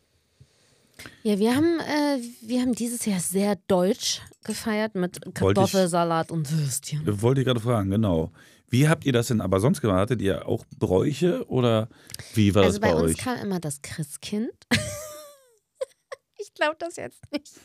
Ja, 1.22 1.38
wir 1.38 1.54
haben, 1.54 1.80
äh, 1.80 2.18
wir 2.42 2.60
haben 2.62 2.72
dieses 2.74 3.04
Jahr 3.06 3.20
sehr 3.20 3.56
deutsch 3.68 4.20
gefeiert 4.44 4.94
mit 4.94 5.20
Kartoffelsalat 5.34 6.30
und 6.30 6.50
Würstchen. 6.50 7.02
Wollte 7.22 7.40
ich 7.42 7.46
gerade 7.46 7.60
fragen, 7.60 7.90
genau. 7.90 8.32
Wie 8.68 8.88
habt 8.88 9.04
ihr 9.04 9.12
das 9.12 9.26
denn 9.28 9.40
aber 9.40 9.58
sonst 9.60 9.80
gemacht? 9.80 9.98
Hattet 9.98 10.22
ihr 10.22 10.46
auch 10.46 10.64
Bräuche 10.78 11.44
oder 11.48 11.88
wie 12.34 12.54
war 12.54 12.62
Also 12.62 12.78
das 12.78 12.88
bei 12.88 12.94
bei, 12.94 13.00
uns 13.02 13.12
euch? 13.12 13.18
kam 13.18 13.36
immer 13.38 13.58
das 13.60 13.82
Christkind. 13.82 14.52
ich 16.38 16.54
glaube 16.54 16.76
das 16.78 16.96
jetzt 16.96 17.20
nicht. 17.32 17.52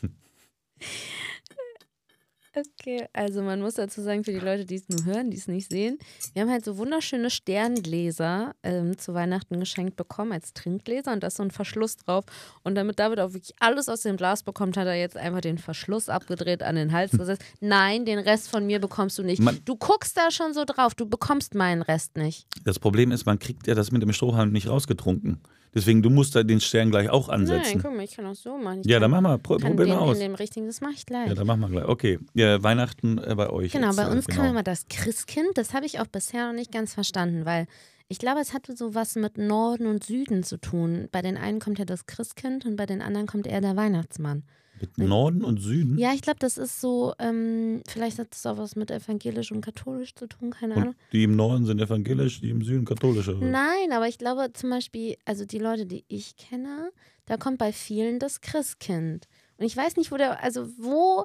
Okay, 2.58 3.06
also 3.12 3.42
man 3.42 3.60
muss 3.60 3.74
dazu 3.74 4.00
sagen, 4.00 4.24
für 4.24 4.32
die 4.32 4.38
Leute, 4.38 4.64
die 4.64 4.76
es 4.76 4.88
nur 4.88 5.04
hören, 5.04 5.30
die 5.30 5.36
es 5.36 5.46
nicht 5.46 5.68
sehen, 5.70 5.98
wir 6.32 6.40
haben 6.40 6.50
halt 6.50 6.64
so 6.64 6.78
wunderschöne 6.78 7.28
Sterngläser 7.28 8.54
ähm, 8.62 8.96
zu 8.96 9.12
Weihnachten 9.12 9.60
geschenkt 9.60 9.96
bekommen 9.96 10.32
als 10.32 10.54
Trinkgläser 10.54 11.12
und 11.12 11.22
da 11.22 11.26
ist 11.26 11.36
so 11.36 11.42
ein 11.42 11.50
Verschluss 11.50 11.96
drauf. 11.98 12.24
Und 12.62 12.74
damit 12.74 12.98
David 12.98 13.20
auch 13.20 13.34
wirklich 13.34 13.54
alles 13.60 13.88
aus 13.90 14.02
dem 14.02 14.16
Glas 14.16 14.42
bekommt, 14.42 14.76
hat 14.78 14.86
er 14.86 14.94
jetzt 14.94 15.16
einfach 15.18 15.42
den 15.42 15.58
Verschluss 15.58 16.08
abgedreht, 16.08 16.62
an 16.62 16.76
den 16.76 16.92
Hals 16.92 17.12
gesetzt. 17.12 17.42
Nein, 17.60 18.04
den 18.06 18.18
Rest 18.18 18.48
von 18.48 18.64
mir 18.66 18.78
bekommst 18.80 19.18
du 19.18 19.22
nicht. 19.22 19.42
Man- 19.42 19.58
du 19.64 19.76
guckst 19.76 20.16
da 20.16 20.30
schon 20.30 20.54
so 20.54 20.64
drauf, 20.64 20.94
du 20.94 21.06
bekommst 21.06 21.54
meinen 21.54 21.82
Rest 21.82 22.16
nicht. 22.16 22.46
Das 22.64 22.78
Problem 22.78 23.12
ist, 23.12 23.26
man 23.26 23.38
kriegt 23.38 23.66
ja 23.66 23.74
das 23.74 23.92
mit 23.92 24.00
dem 24.02 24.12
Strohhalm 24.14 24.50
nicht 24.52 24.68
rausgetrunken. 24.68 25.40
Deswegen, 25.76 26.00
du 26.00 26.08
musst 26.08 26.34
da 26.34 26.42
den 26.42 26.58
Stern 26.58 26.90
gleich 26.90 27.10
auch 27.10 27.28
Nein, 27.28 27.40
ansetzen. 27.40 27.82
guck 27.82 27.94
mal, 27.94 28.02
ich 28.02 28.16
kann 28.16 28.24
auch 28.24 28.34
so 28.34 28.56
machen. 28.56 28.80
Ich 28.80 28.86
ja, 28.86 28.98
dann 28.98 29.10
mach 29.10 29.20
mal, 29.20 29.36
pro, 29.36 29.58
probier 29.58 29.84
den 29.84 29.88
mal 29.94 29.98
aus. 29.98 30.16
in 30.16 30.22
dem 30.22 30.34
richtigen, 30.34 30.66
das 30.66 30.80
mache 30.80 30.94
ich 30.94 31.04
gleich. 31.04 31.28
Ja, 31.28 31.34
dann 31.34 31.46
machen 31.46 31.60
wir 31.60 31.68
gleich. 31.68 31.84
Okay, 31.84 32.18
ja, 32.32 32.62
Weihnachten 32.62 33.18
äh, 33.18 33.34
bei 33.34 33.50
euch. 33.50 33.72
Genau, 33.72 33.88
jetzt, 33.88 33.96
bei 33.96 34.04
äh, 34.04 34.10
uns 34.10 34.24
genau. 34.24 34.40
kam 34.40 34.50
immer 34.52 34.62
das 34.62 34.86
Christkind. 34.88 35.50
Das 35.56 35.74
habe 35.74 35.84
ich 35.84 36.00
auch 36.00 36.06
bisher 36.06 36.46
noch 36.46 36.54
nicht 36.54 36.72
ganz 36.72 36.94
verstanden, 36.94 37.44
weil 37.44 37.66
ich 38.08 38.18
glaube, 38.18 38.40
es 38.40 38.54
hatte 38.54 38.74
so 38.74 38.94
was 38.94 39.16
mit 39.16 39.36
Norden 39.36 39.86
und 39.86 40.02
Süden 40.02 40.44
zu 40.44 40.56
tun. 40.56 41.08
Bei 41.12 41.20
den 41.20 41.36
einen 41.36 41.60
kommt 41.60 41.78
ja 41.78 41.84
das 41.84 42.06
Christkind 42.06 42.64
und 42.64 42.76
bei 42.76 42.86
den 42.86 43.02
anderen 43.02 43.26
kommt 43.26 43.46
eher 43.46 43.60
der 43.60 43.76
Weihnachtsmann. 43.76 44.44
Mit 44.80 44.98
Norden 44.98 45.42
und 45.44 45.58
Süden? 45.58 45.98
Ja, 45.98 46.12
ich 46.12 46.22
glaube, 46.22 46.38
das 46.38 46.58
ist 46.58 46.80
so, 46.80 47.14
ähm, 47.18 47.82
vielleicht 47.88 48.18
hat 48.18 48.28
das 48.30 48.44
auch 48.46 48.58
was 48.58 48.76
mit 48.76 48.90
evangelisch 48.90 49.52
und 49.52 49.60
katholisch 49.62 50.14
zu 50.14 50.26
tun, 50.26 50.50
keine 50.50 50.74
Ahnung. 50.74 50.88
Und 50.88 50.96
die 51.12 51.24
im 51.24 51.36
Norden 51.36 51.64
sind 51.66 51.80
evangelisch, 51.80 52.40
die 52.40 52.50
im 52.50 52.62
Süden 52.62 52.84
katholisch. 52.84 53.28
oder? 53.28 53.44
Nein, 53.46 53.92
aber 53.92 54.08
ich 54.08 54.18
glaube 54.18 54.52
zum 54.52 54.70
Beispiel, 54.70 55.16
also 55.24 55.44
die 55.44 55.58
Leute, 55.58 55.86
die 55.86 56.04
ich 56.08 56.36
kenne, 56.36 56.90
da 57.26 57.36
kommt 57.36 57.58
bei 57.58 57.72
vielen 57.72 58.18
das 58.18 58.40
Christkind. 58.40 59.26
Und 59.58 59.64
ich 59.64 59.76
weiß 59.76 59.96
nicht, 59.96 60.12
wo 60.12 60.16
der, 60.16 60.42
also 60.42 60.68
wo 60.78 61.24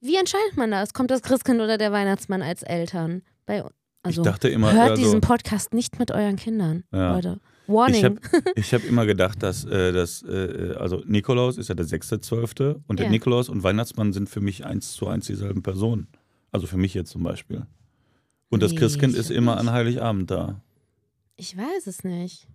Wie 0.00 0.16
entscheidet 0.16 0.56
man 0.56 0.70
das? 0.70 0.92
Kommt 0.92 1.10
das 1.10 1.22
Christkind 1.22 1.60
oder 1.60 1.78
der 1.78 1.90
Weihnachtsmann 1.90 2.42
als 2.42 2.62
Eltern? 2.62 3.22
Bei, 3.46 3.64
also 4.02 4.20
ich 4.22 4.24
dachte 4.24 4.48
immer, 4.48 4.72
hört 4.72 4.90
also, 4.90 5.02
diesen 5.02 5.20
Podcast 5.20 5.72
nicht 5.74 5.98
mit 5.98 6.10
euren 6.12 6.36
Kindern, 6.36 6.84
Ja. 6.92 7.14
Leute. 7.14 7.40
Ich 7.68 7.74
Warning. 7.74 8.04
habe 8.04 8.20
ich 8.56 8.72
hab 8.74 8.84
immer 8.84 9.06
gedacht, 9.06 9.42
dass, 9.42 9.64
äh, 9.64 9.92
dass 9.92 10.22
äh, 10.22 10.74
also 10.78 11.02
Nikolaus 11.06 11.58
ist 11.58 11.68
ja 11.68 11.74
der 11.74 11.86
6.12. 11.86 12.80
und 12.86 12.98
der 12.98 13.06
Ja. 13.06 13.12
Nikolaus 13.12 13.48
und 13.48 13.62
Weihnachtsmann 13.62 14.12
sind 14.12 14.28
für 14.28 14.40
mich 14.40 14.64
eins 14.64 14.92
zu 14.92 15.06
eins 15.08 15.26
dieselben 15.26 15.62
Personen. 15.62 16.08
Also 16.52 16.66
für 16.66 16.76
mich 16.78 16.94
jetzt 16.94 17.10
zum 17.10 17.22
Beispiel. 17.22 17.66
Und 18.48 18.62
das 18.62 18.72
Nee, 18.72 18.78
Christkind 18.78 19.14
ich 19.14 19.20
ist 19.20 19.28
glaub 19.28 19.38
immer 19.38 19.52
nicht. 19.56 19.68
an 19.68 19.72
Heiligabend 19.72 20.30
da. 20.30 20.62
Ich 21.36 21.56
weiß 21.56 21.86
es 21.86 22.04
nicht. 22.04 22.46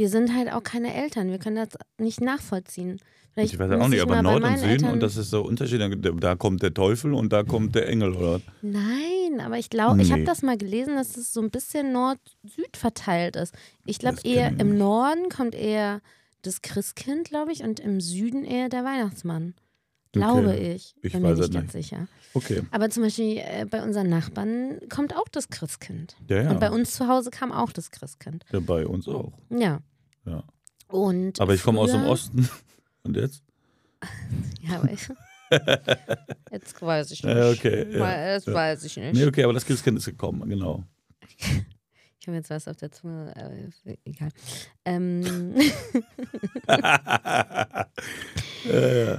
Wir 0.00 0.08
sind 0.08 0.34
halt 0.34 0.50
auch 0.50 0.62
keine 0.62 0.94
Eltern. 0.94 1.28
Wir 1.30 1.38
können 1.38 1.56
das 1.56 1.68
nicht 1.98 2.22
nachvollziehen. 2.22 3.00
Vielleicht 3.34 3.52
ich 3.52 3.58
weiß 3.58 3.70
auch 3.72 3.88
nicht, 3.88 3.98
ich 3.98 4.02
aber 4.02 4.22
Nord 4.22 4.42
und 4.42 4.56
Süden 4.56 4.70
Eltern- 4.70 4.92
und 4.94 5.00
das 5.00 5.18
ist 5.18 5.28
so 5.28 5.42
unterschiedlich. 5.42 5.94
Da, 6.20 6.36
kommt 6.36 6.62
der 6.62 6.72
Teufel 6.72 7.12
und 7.12 7.34
da 7.34 7.42
kommt 7.42 7.74
der 7.74 7.86
Engel, 7.86 8.14
oder? 8.14 8.40
Nein, 8.62 9.40
aber 9.44 9.58
ich 9.58 9.68
glaube, 9.68 10.00
ich 10.00 10.10
habe 10.10 10.22
Nee. 10.22 10.26
das 10.26 10.40
mal 10.40 10.56
gelesen, 10.56 10.96
dass 10.96 11.18
es 11.18 11.34
so 11.34 11.42
ein 11.42 11.50
bisschen 11.50 11.92
Nord-Süd 11.92 12.78
verteilt 12.78 13.36
ist. 13.36 13.54
Ich 13.84 13.98
glaube 13.98 14.18
eher 14.24 14.52
ich 14.52 14.58
im. 14.58 14.78
Norden 14.78 15.28
kommt 15.28 15.54
eher 15.54 16.00
das 16.42 16.62
Christkind, 16.62 17.28
glaube 17.28 17.52
ich, 17.52 17.62
und 17.62 17.78
im 17.78 18.00
Süden 18.00 18.44
eher 18.44 18.70
der 18.70 18.84
Weihnachtsmann. 18.84 19.52
Glaube 20.12 20.48
Okay. 20.48 20.72
ich. 20.76 20.94
Ich 21.02 21.12
Bin 21.12 21.20
mir 21.22 21.34
nicht 21.34 21.52
ganz 21.52 21.72
nicht. 21.74 21.88
sicher. 21.90 22.08
Okay. 22.34 22.62
Aber 22.72 22.88
zum 22.90 23.02
Beispiel 23.04 23.36
äh, 23.36 23.66
bei 23.70 23.82
unseren 23.82 24.08
Nachbarn 24.08 24.80
kommt 24.88 25.14
auch 25.14 25.28
das 25.28 25.50
Christkind. 25.50 26.16
Ja, 26.28 26.42
ja. 26.42 26.50
Und 26.50 26.58
bei 26.58 26.70
uns 26.70 26.94
zu 26.94 27.06
Hause 27.06 27.30
kam 27.30 27.52
auch 27.52 27.70
das 27.70 27.90
Christkind. 27.92 28.44
ja, 28.50 28.58
bei 28.60 28.86
uns 28.86 29.06
auch. 29.06 29.32
Ja. 29.50 29.80
Ja. 30.24 30.44
Und 30.88 31.40
Aber 31.40 31.54
ich 31.54 31.62
komme 31.62 31.80
aus 31.80 31.92
dem 31.92 32.04
Osten. 32.04 32.48
Und 33.02 33.16
jetzt? 33.16 33.42
Ja, 34.62 34.76
aber 34.76 34.90
ich, 34.92 35.08
jetzt 36.52 36.80
weiß 36.80 37.10
ich 37.10 37.22
nicht. 37.22 37.36
Ja, 37.36 37.50
okay, 37.50 37.86
ja, 37.92 38.34
das 38.34 38.46
ja. 38.46 38.54
weiß 38.54 38.84
ich 38.84 38.96
nicht. 38.96 39.14
Nee, 39.14 39.26
okay, 39.26 39.44
aber 39.44 39.52
das 39.52 39.64
Christkind 39.66 39.98
ist 39.98 40.06
gekommen, 40.06 40.48
genau. 40.48 40.84
Ich 42.20 42.26
habe 42.26 42.36
jetzt 42.36 42.50
was 42.50 42.68
auf 42.68 42.76
der 42.76 42.92
Zunge. 42.92 43.34
Äh, 43.84 43.96
egal. 44.04 44.28
Ähm, 44.84 45.54
äh, 48.64 49.18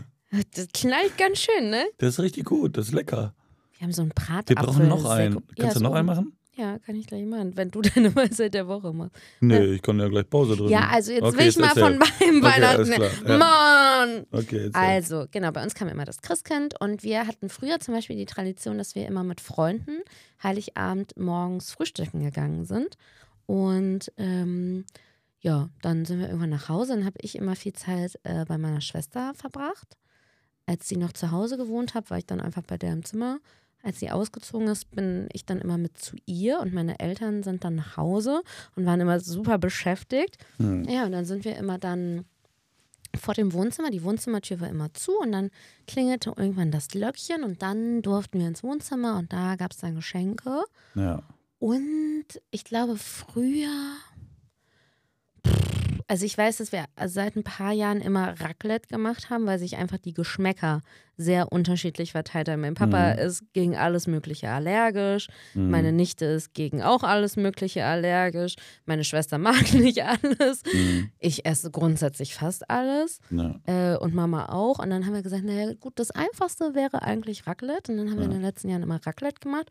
das 0.54 0.68
knallt 0.74 1.18
ganz 1.18 1.40
schön, 1.40 1.70
ne? 1.70 1.86
das 1.98 2.14
ist 2.16 2.20
richtig 2.20 2.46
gut, 2.46 2.78
das 2.78 2.88
ist 2.88 2.94
lecker. 2.94 3.34
Wir 3.78 3.86
haben 3.86 3.94
so 3.94 4.04
einen 4.04 4.12
Wir 4.12 4.26
Bratapfel. 4.26 4.56
brauchen 4.56 4.88
noch 4.88 5.06
einen. 5.10 5.44
Kannst 5.58 5.76
du 5.76 5.82
noch 5.82 5.90
so. 5.90 5.96
einen 5.96 6.06
machen? 6.06 6.38
Ja, 6.62 6.78
kann 6.78 6.96
ich 6.96 7.08
gleich 7.08 7.26
machen, 7.26 7.58
wenn 7.58 7.72
du 7.72 7.82
deine 7.96 8.16
Weisheit 8.16 8.54
der 8.54 8.68
Woche 8.68 8.94
machst. 8.94 9.16
Nee, 9.40 9.64
ich 9.66 9.82
kann 9.82 10.00
ja 10.00 10.08
gleich 10.08 10.30
Pause 10.30 10.56
drücken. 10.56 10.72
Ja, 10.72 10.90
also 10.90 11.12
jetzt 11.12 11.24
Okay, 11.24 11.38
will 11.40 11.48
ich 11.48 11.58
mal 11.58 11.70
von 11.70 11.98
meinem 11.98 12.00
Okay, 12.00 12.44
Weihnachten. 12.44 12.92
klar, 12.92 13.10
ja. 13.28 13.38
Mann! 13.38 14.26
Okay, 14.32 14.66
jetzt. 14.66 14.76
Also, 14.76 15.26
genau, 15.32 15.52
bei 15.52 15.64
uns 15.64 15.74
kam 15.74 15.88
immer 15.88 16.06
das 16.06 16.22
Christkind 16.22 16.80
und 16.80 17.02
wir 17.02 17.26
hatten 17.26 17.50
früher 17.50 17.80
zum 17.80 17.96
Beispiel 17.96 18.16
die 18.16 18.28
Tradition, 18.28 18.78
dass 18.78 18.94
wir 18.94 19.08
immer 19.08 19.24
mit 19.24 19.42
Freunden 19.42 20.02
Heiligabend 20.44 21.18
morgens 21.18 21.72
frühstücken 21.72 22.24
gegangen 22.24 22.66
sind. 22.66 22.96
Und 23.48 24.12
ähm, 24.18 24.86
ja, 25.40 25.70
dann 25.82 26.06
sind 26.06 26.20
wir 26.20 26.28
irgendwann 26.28 26.52
nach 26.52 26.70
Hause 26.70 26.94
und 26.94 27.06
habe 27.06 27.18
ich 27.22 27.36
immer 27.36 27.56
viel 27.56 27.74
Zeit 27.74 28.20
äh, 28.24 28.46
bei 28.46 28.60
meiner 28.60 28.82
Schwester 28.82 29.34
verbracht. 29.34 29.98
Als 30.68 30.88
sie 30.88 30.98
noch 30.98 31.12
zu 31.14 31.32
Hause 31.32 31.58
gewohnt 31.58 31.96
hat, 31.96 32.12
war 32.12 32.20
ich 32.20 32.28
dann 32.28 32.40
einfach 32.40 32.62
bei 32.62 32.78
der 32.78 32.94
im 32.94 33.04
Zimmer. 33.04 33.40
Als 33.84 34.00
sie 34.00 34.12
ausgezogen 34.12 34.68
ist, 34.68 34.92
bin 34.92 35.28
ich 35.34 35.46
dann 35.46 35.60
immer 35.60 35.78
mit 35.78 35.98
zu 35.98 36.16
ihr 36.26 36.60
und 36.60 36.74
meine 36.74 37.00
Eltern 37.00 37.44
sind 37.44 37.64
dann 37.64 37.76
nach 37.76 37.98
Hause 37.98 38.42
und 38.76 38.86
waren 38.86 39.00
immer 39.00 39.20
super 39.20 39.58
beschäftigt. 39.58 40.38
Hm. 40.58 40.84
Ja, 40.86 41.06
und 41.06 41.12
dann 41.12 41.26
sind 41.26 41.46
wir 41.46 41.56
immer 41.56 41.78
dann 41.78 42.26
vor 43.20 43.34
dem 43.34 43.54
Wohnzimmer. 43.54 43.90
Die 43.90 44.04
Wohnzimmertür 44.04 44.60
war 44.60 44.70
immer 44.70 44.94
zu 44.94 45.12
und 45.20 45.32
dann 45.32 45.50
klingelte 45.88 46.34
irgendwann 46.36 46.72
das 46.72 46.88
Glöckchen 46.88 47.44
und 47.44 47.62
dann 47.62 48.02
durften 48.02 48.40
wir 48.40 48.48
ins 48.48 48.64
Wohnzimmer 48.64 49.18
und 49.18 49.34
da 49.34 49.56
gab 49.56 49.72
es 49.72 49.78
dann 49.78 49.96
Geschenke. 49.96 50.64
Ja. 50.96 51.24
Und 51.60 52.26
ich 52.50 52.64
glaube, 52.64 52.98
früher. 52.98 53.70
Also 56.12 56.26
ich 56.26 56.38
weiß, 56.38 56.58
dass 56.58 56.74
wir 56.74 56.84
seit 57.06 57.38
ein 57.38 57.44
paar 57.46 57.72
Jahren 57.72 58.02
immer 58.02 58.38
Raclette 58.42 58.90
gemacht 58.90 59.30
haben, 59.30 59.46
weil 59.46 59.60
sich 59.60 59.78
einfach 59.78 59.98
die 59.98 60.14
Geschmäcker 60.14 60.82
sehr 61.16 61.54
unterschiedlich 61.54 62.12
verteilt 62.12 62.50
haben. 62.50 62.60
Mein 62.60 62.74
Papa 62.74 63.14
Mhm. 63.14 63.20
ist 63.20 63.44
gegen 63.54 63.78
alles 63.78 64.08
Mögliche 64.08 64.50
allergisch, 64.50 65.30
Mhm. 65.54 65.70
meine 65.70 65.94
Nichte 65.94 66.26
ist 66.26 66.54
gegen 66.54 66.82
auch 66.82 67.04
alles 67.04 67.38
Mögliche 67.38 67.86
allergisch, 67.86 68.56
meine 68.86 69.06
Schwester 69.06 69.38
mag 69.38 69.56
nicht 69.74 70.04
alles. 70.04 70.64
Mhm. 70.74 71.12
Ich 71.18 71.46
esse 71.46 71.72
grundsätzlich 71.72 72.36
fast 72.36 72.70
alles 72.70 73.20
Ja. 73.30 73.56
äh, 73.66 73.96
und 73.98 74.14
Mama 74.14 74.48
auch. 74.50 74.80
Und 74.80 74.90
dann 74.90 75.06
haben 75.06 75.14
wir 75.14 75.22
gesagt, 75.24 75.46
naja 75.46 75.74
gut, 75.80 75.94
das 75.98 76.12
Einfachste 76.12 76.76
wäre 76.76 77.04
eigentlich 77.04 77.48
Raclette. 77.48 77.90
Und 77.94 78.00
dann 78.00 78.10
haben 78.10 78.18
wir 78.18 78.26
in 78.26 78.32
Ja. 78.32 78.38
den 78.40 78.44
letzten 78.44 78.68
Jahren 78.68 78.84
immer 78.84 79.00
Raclette 79.06 79.40
gemacht. 79.40 79.70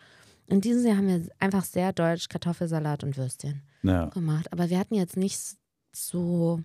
Und 0.48 0.64
dieses 0.64 0.86
Jahr 0.86 0.96
haben 0.96 1.06
wir 1.08 1.20
einfach 1.38 1.64
sehr 1.64 1.92
deutsch 1.92 2.28
Kartoffelsalat 2.30 3.04
und 3.04 3.18
Würstchen 3.18 3.60
ja. 3.82 4.06
gemacht. 4.06 4.50
Aber 4.52 4.70
wir 4.70 4.78
hatten 4.78 4.94
jetzt 4.94 5.18
nicht 5.18 5.38
so. 5.92 6.60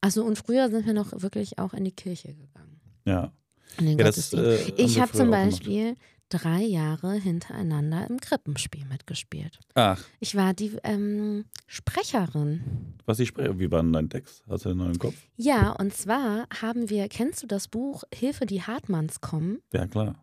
Also 0.00 0.24
und 0.24 0.36
früher 0.38 0.70
sind 0.70 0.86
wir 0.86 0.94
noch 0.94 1.12
wirklich 1.22 1.58
auch 1.58 1.74
in 1.74 1.84
die 1.84 1.92
Kirche 1.92 2.34
gegangen. 2.34 2.80
ja. 3.04 3.32
In 3.78 3.86
den 3.86 3.98
Ja, 3.98 4.04
das, 4.04 4.34
äh, 4.34 4.70
ich 4.76 5.00
habe 5.00 5.12
zum. 5.12 5.30
Beispiel 5.30 5.96
drei 6.28 6.60
Jahre 6.62 7.14
hintereinander 7.14 8.06
im 8.08 8.20
Krippenspiel 8.20 8.84
mitgespielt. 8.86 9.58
Ach, 9.74 10.02
Ich 10.20 10.34
war 10.34 10.52
die 10.52 10.76
ähm, 10.84 11.46
Sprecherin. 11.66 12.94
was 13.06 13.18
ich 13.18 13.28
spreche. 13.28 13.58
Wie 13.58 13.70
war 13.70 13.82
denn 13.82 13.92
dein 13.94 14.10
Text? 14.10 14.42
Hast 14.48 14.64
du 14.66 14.70
den 14.70 14.80
im 14.80 14.98
Kopf? 14.98 15.14
Ja, 15.36 15.70
und 15.72 15.94
zwar 15.94 16.46
haben 16.60 16.90
wir, 16.90 17.08
kennst 17.08 17.42
du 17.42 17.46
das 17.46 17.68
Buch 17.68 18.04
Hilfe, 18.14 18.44
die 18.46 18.62
Hartmanns 18.62 19.20
kommen? 19.20 19.60
Ja, 19.72 19.86
klar. 19.86 20.22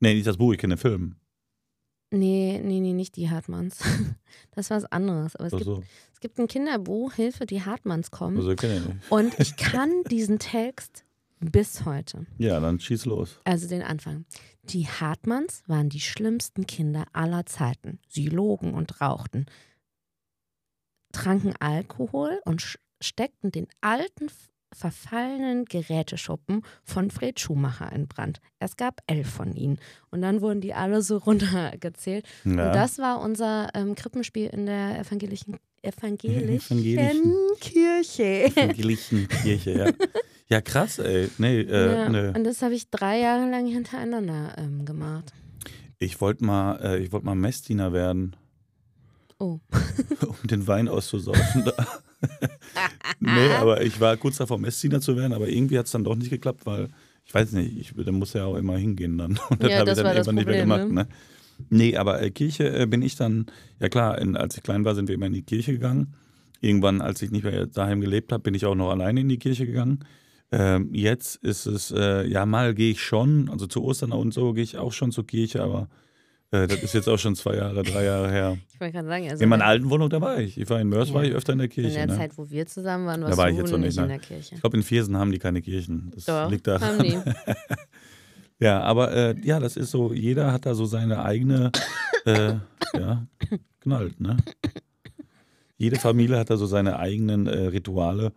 Nee, 0.00 0.14
nicht 0.14 0.26
das 0.26 0.36
Buch, 0.38 0.52
ich 0.52 0.58
kenne 0.58 0.74
den 0.76 0.80
Film. 0.80 1.16
Nee, 2.10 2.60
nee, 2.62 2.80
nee, 2.80 2.92
nicht 2.92 3.16
die 3.16 3.30
Hartmanns. 3.30 3.78
Das 4.52 4.66
ist 4.66 4.70
was 4.70 4.84
anderes. 4.86 5.36
Aber 5.36 5.46
es, 5.46 5.52
Ach 5.52 5.58
gibt, 5.58 5.66
so. 5.66 5.82
es 6.14 6.20
gibt 6.20 6.38
ein 6.38 6.46
Kinderbuch, 6.48 7.12
Hilfe, 7.12 7.44
die 7.44 7.62
Hartmanns 7.62 8.10
kommen. 8.10 8.38
Also 8.38 8.52
ich 8.52 8.62
nicht. 8.62 8.86
Und 9.10 9.38
ich 9.38 9.56
kann 9.56 10.02
diesen 10.10 10.38
Text 10.38 11.04
bis 11.40 11.84
heute. 11.84 12.26
Ja, 12.38 12.58
dann 12.60 12.80
schieß 12.80 13.04
los. 13.04 13.38
Also 13.44 13.68
den 13.68 13.82
Anfang. 13.82 14.24
Die 14.64 14.88
Hartmanns 14.88 15.62
waren 15.66 15.90
die 15.90 16.00
schlimmsten 16.00 16.66
Kinder 16.66 17.04
aller 17.12 17.44
Zeiten. 17.44 17.98
Sie 18.08 18.26
logen 18.26 18.72
und 18.72 19.00
rauchten, 19.00 19.46
tranken 21.12 21.54
Alkohol 21.60 22.40
und 22.44 22.78
steckten 23.00 23.52
den 23.52 23.68
alten, 23.80 24.30
verfallenen 24.76 25.64
Geräteschuppen 25.64 26.62
von 26.84 27.10
Fred 27.10 27.40
Schumacher 27.40 27.90
in 27.92 28.06
Brand. 28.06 28.40
Es 28.58 28.76
gab 28.76 29.00
elf 29.06 29.28
von 29.28 29.54
ihnen. 29.54 29.78
Und 30.10 30.22
dann 30.22 30.40
wurden 30.40 30.60
die 30.60 30.74
alle 30.74 31.02
so 31.02 31.16
runtergezählt. 31.26 32.26
Ja. 32.44 32.50
Und 32.50 32.58
das 32.74 32.98
war 32.98 33.20
unser 33.20 33.68
ähm, 33.74 33.94
Krippenspiel 33.94 34.48
in 34.48 34.66
der 34.66 35.00
evangelischen, 35.00 35.56
evangelischen, 35.82 36.78
Evangelischen. 36.78 37.34
Kirche. 37.60 38.44
Evangelischen 38.44 39.28
Kirche, 39.28 39.70
ja. 39.72 39.90
Ja, 40.48 40.60
krass, 40.60 41.00
ey. 41.00 41.28
Nee, 41.38 41.62
äh, 41.62 41.92
ja, 41.92 42.08
nö. 42.08 42.32
Und 42.32 42.44
das 42.44 42.62
habe 42.62 42.72
ich 42.74 42.88
drei 42.88 43.18
Jahre 43.18 43.50
lang 43.50 43.66
hintereinander 43.66 44.54
ähm, 44.58 44.84
gemacht. 44.84 45.32
Ich 45.98 46.20
wollte 46.20 46.44
mal, 46.44 46.78
äh, 46.84 46.98
ich 47.02 47.10
wollte 47.10 47.26
mal 47.26 47.34
Messdiener 47.34 47.92
werden, 47.92 48.36
Oh. 49.38 49.58
um 50.26 50.46
den 50.46 50.66
Wein 50.66 50.88
auszusaufen. 50.88 51.64
nee, 53.20 53.50
aber 53.60 53.82
ich 53.82 54.00
war 54.00 54.16
kurz 54.16 54.36
davor, 54.38 54.58
Messdiener 54.58 55.00
zu 55.00 55.16
werden, 55.16 55.32
aber 55.32 55.48
irgendwie 55.48 55.78
hat 55.78 55.86
es 55.86 55.92
dann 55.92 56.04
doch 56.04 56.16
nicht 56.16 56.30
geklappt, 56.30 56.66
weil, 56.66 56.88
ich 57.24 57.34
weiß 57.34 57.52
nicht, 57.52 57.76
ich, 57.78 58.04
da 58.04 58.12
muss 58.12 58.32
ja 58.32 58.44
auch 58.44 58.56
immer 58.56 58.76
hingehen 58.78 59.18
dann. 59.18 59.38
Und 59.50 59.62
das 59.62 59.70
Ja, 59.70 59.78
habe 59.78 59.90
ich 59.90 59.96
dann 59.96 60.08
irgendwann 60.08 60.34
nicht 60.36 60.46
mehr 60.46 60.56
gemacht. 60.56 60.88
Ne? 60.90 61.08
Nee, 61.70 61.96
aber 61.96 62.22
äh, 62.22 62.30
Kirche 62.30 62.68
äh, 62.76 62.86
bin 62.86 63.02
ich 63.02 63.16
dann, 63.16 63.46
ja 63.80 63.88
klar, 63.88 64.18
in, 64.18 64.36
als 64.36 64.56
ich 64.56 64.62
klein 64.62 64.84
war, 64.84 64.94
sind 64.94 65.08
wir 65.08 65.14
immer 65.14 65.26
in 65.26 65.32
die 65.32 65.42
Kirche 65.42 65.72
gegangen. 65.72 66.14
Irgendwann, 66.60 67.00
als 67.00 67.22
ich 67.22 67.30
nicht 67.30 67.44
mehr 67.44 67.66
daheim 67.66 68.00
gelebt 68.00 68.32
habe, 68.32 68.42
bin 68.42 68.54
ich 68.54 68.64
auch 68.66 68.74
noch 68.74 68.90
alleine 68.90 69.20
in 69.20 69.28
die 69.28 69.38
Kirche 69.38 69.66
gegangen. 69.66 70.00
Ähm, 70.52 70.94
jetzt 70.94 71.36
ist 71.36 71.66
es, 71.66 71.90
äh, 71.90 72.26
ja, 72.26 72.46
mal 72.46 72.74
gehe 72.74 72.92
ich 72.92 73.00
schon, 73.02 73.48
also 73.48 73.66
zu 73.66 73.82
Ostern 73.82 74.12
und 74.12 74.32
so 74.32 74.52
gehe 74.52 74.62
ich 74.62 74.78
auch 74.78 74.92
schon 74.92 75.12
zur 75.12 75.26
Kirche, 75.26 75.62
aber 75.62 75.88
äh, 76.50 76.66
das 76.66 76.82
ist 76.82 76.92
jetzt 76.94 77.08
auch 77.08 77.18
schon 77.18 77.34
zwei 77.36 77.56
Jahre, 77.56 77.82
drei 77.82 78.04
Jahre 78.04 78.30
her. 78.30 78.58
Ich 78.72 78.80
wollte 78.80 78.92
gerade 78.94 79.08
sagen, 79.08 79.30
also 79.30 79.42
In 79.42 79.48
meiner 79.48 79.64
in 79.64 79.68
alten 79.70 79.90
Wohnung, 79.90 80.08
da 80.10 80.20
war 80.20 80.38
ich. 80.38 80.58
Ich 80.58 80.68
war 80.70 80.80
in 80.80 80.88
Mörs, 80.88 81.12
war 81.12 81.22
Ja. 81.24 81.30
ich 81.30 81.34
öfter 81.36 81.52
in 81.52 81.58
der 81.60 81.68
Kirche. 81.68 81.90
der 81.94 82.06
ne? 82.06 82.16
Zeit, 82.16 82.36
wo 82.38 82.48
wir 82.50 82.66
zusammen 82.66 83.06
waren, 83.06 83.20
Da 83.20 83.26
warst 83.28 83.38
war 83.38 83.46
du 83.46 83.52
ich 83.52 83.58
jetzt 83.58 83.70
noch 83.72 83.78
nicht 83.78 83.96
in 83.96 84.02
ne? 84.02 84.08
der 84.08 84.18
Kirche. 84.18 84.54
Ich 84.54 84.60
glaube, 84.60 84.76
in 84.76 84.82
Viersen 84.82 85.16
haben 85.16 85.32
die 85.32 85.38
keine 85.38 85.60
Kirchen. 85.62 86.10
Das 86.14 86.24
Doch, 86.26 86.50
liegt 86.50 86.66
da. 86.66 86.80
haben 86.80 87.02
die. 87.02 87.18
Ja, 88.58 88.80
aber 88.80 89.12
äh, 89.12 89.34
ja, 89.44 89.60
das 89.60 89.76
ist 89.76 89.90
so, 89.90 90.14
jeder 90.14 90.50
hat 90.50 90.64
da 90.64 90.74
so 90.74 90.86
seine 90.86 91.22
eigene, 91.22 91.70
äh, 92.24 92.54
ja, 92.98 93.26
knallt, 93.80 94.18
ne? 94.18 94.38
Jede 95.76 95.96
Familie 95.96 96.38
hat 96.38 96.48
da 96.48 96.56
so 96.56 96.64
seine 96.64 96.98
eigenen 96.98 97.46
äh, 97.46 97.66
Rituale, 97.66 98.32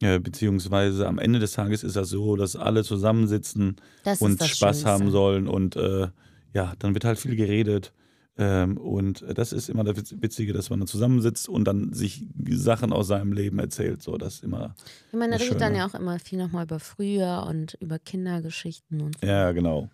äh, 0.00 0.20
beziehungsweise 0.20 1.08
am 1.08 1.18
Ende 1.18 1.40
des 1.40 1.52
Tages 1.54 1.82
ist 1.82 1.96
das 1.96 2.08
so, 2.08 2.36
dass 2.36 2.54
alle 2.54 2.84
zusammensitzen 2.84 3.74
Das 4.04 4.20
und 4.22 4.40
das 4.40 4.50
Spaß 4.50 4.76
Schönste. 4.82 4.90
haben 4.90 5.10
sollen 5.10 5.48
und 5.48 5.74
äh, 5.74 6.06
ja, 6.54 6.72
dann 6.78 6.94
wird 6.94 7.04
halt 7.04 7.18
viel 7.18 7.36
geredet. 7.36 7.92
Ähm, 8.36 8.78
und 8.78 9.24
das 9.36 9.52
ist 9.52 9.68
immer 9.68 9.84
das 9.84 9.96
Witz- 9.96 10.20
Witzige, 10.20 10.52
dass 10.52 10.68
man 10.70 10.80
dann 10.80 10.88
zusammensitzt 10.88 11.48
und 11.48 11.64
dann 11.66 11.92
sich 11.92 12.24
Sachen 12.50 12.92
aus 12.92 13.06
seinem 13.06 13.32
Leben 13.32 13.58
erzählt. 13.60 14.02
So, 14.02 14.16
das 14.16 14.40
immer, 14.40 14.74
Ich 15.12 15.18
meine, 15.18 15.36
da 15.36 15.44
redet 15.44 15.60
dann 15.60 15.74
ja 15.76 15.86
auch 15.86 15.94
immer 15.94 16.18
viel 16.18 16.38
nochmal 16.38 16.64
über 16.64 16.80
früher 16.80 17.44
und 17.48 17.74
über 17.80 17.98
Kindergeschichten 18.00 19.02
und 19.02 19.16
so. 19.20 19.26
ja, 19.26 19.52
genau. 19.52 19.88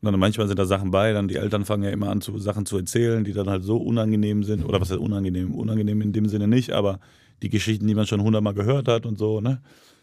Und 0.00 0.10
dann 0.12 0.18
manchmal 0.18 0.48
sind 0.48 0.58
da 0.58 0.66
Sachen 0.66 0.90
bei, 0.90 1.12
dann 1.12 1.28
die 1.28 1.36
Eltern 1.36 1.64
fangen 1.64 1.84
ja 1.84 1.90
immer 1.90 2.10
an, 2.10 2.20
zu, 2.20 2.36
Sachen 2.38 2.66
zu 2.66 2.76
erzählen, 2.76 3.22
die 3.24 3.32
dann 3.32 3.48
halt 3.48 3.62
so 3.62 3.76
unangenehm 3.78 4.42
sind. 4.42 4.64
Oder 4.64 4.80
was 4.80 4.90
heißt 4.90 5.00
unangenehm? 5.00 5.54
Unangenehm 5.54 6.02
in 6.02 6.12
dem 6.12 6.26
Sinne 6.28 6.46
nicht, 6.48 6.72
aber 6.72 6.98
die 7.42 7.48
Geschichten, 7.48 7.86
die 7.86 7.94
man 7.94 8.06
schon 8.06 8.20
hundertmal 8.22 8.54
gehört 8.54 8.88
hat 8.88 9.06
und 9.06 9.18
so, 9.18 9.40
ne? 9.40 9.62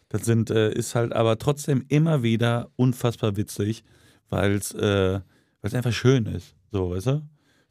Das 0.10 0.26
sind, 0.26 0.50
äh, 0.50 0.71
ist 0.74 0.95
halt 0.95 1.13
aber 1.13 1.38
trotzdem 1.38 1.86
immer 1.88 2.24
wieder 2.24 2.69
unfassbar 2.78 3.38
witzig, 3.38 3.84
weil 4.30 4.54
es 4.54 4.71
äh, 4.74 5.19
einfach 5.63 5.93
schön 5.93 6.26
ist. 6.26 6.56
So, 6.71 6.91
weißt 6.91 7.08
du? 7.08 7.21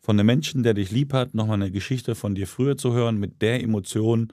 Von 0.00 0.18
einem 0.18 0.26
Menschen, 0.26 0.62
der 0.62 0.74
dich 0.74 0.90
lieb 0.90 1.12
hat, 1.12 1.34
nochmal 1.34 1.56
eine 1.56 1.70
Geschichte 1.70 2.14
von 2.14 2.34
dir 2.34 2.46
früher 2.46 2.76
zu 2.76 2.92
hören, 2.94 3.18
mit 3.18 3.42
der 3.42 3.62
Emotion, 3.62 4.32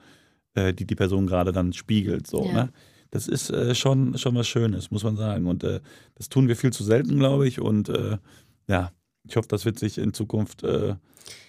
äh, 0.54 0.72
die 0.72 0.86
die 0.86 0.94
Person 0.94 1.26
gerade 1.26 1.52
dann 1.52 1.72
spiegelt. 1.72 2.26
So, 2.26 2.44
Ja. 2.46 2.52
ne? 2.52 2.72
Das 3.10 3.26
ist 3.26 3.48
äh, 3.50 3.74
schon, 3.74 4.18
schon 4.18 4.34
was 4.34 4.46
Schönes, 4.48 4.90
muss 4.90 5.02
man 5.02 5.16
sagen. 5.16 5.46
Und 5.46 5.64
äh, 5.64 5.80
das 6.14 6.28
tun 6.28 6.46
wir 6.46 6.56
viel 6.56 6.72
zu 6.74 6.84
selten, 6.84 7.18
glaube 7.18 7.48
ich. 7.48 7.58
Und 7.60 7.88
äh, 7.88 8.18
ja, 8.68 8.92
ich 9.26 9.36
hoffe, 9.36 9.48
das 9.48 9.64
wird 9.64 9.78
sich 9.78 9.96
in 9.98 10.12
Zukunft, 10.12 10.62
äh, 10.62 10.90
äh, 10.90 10.96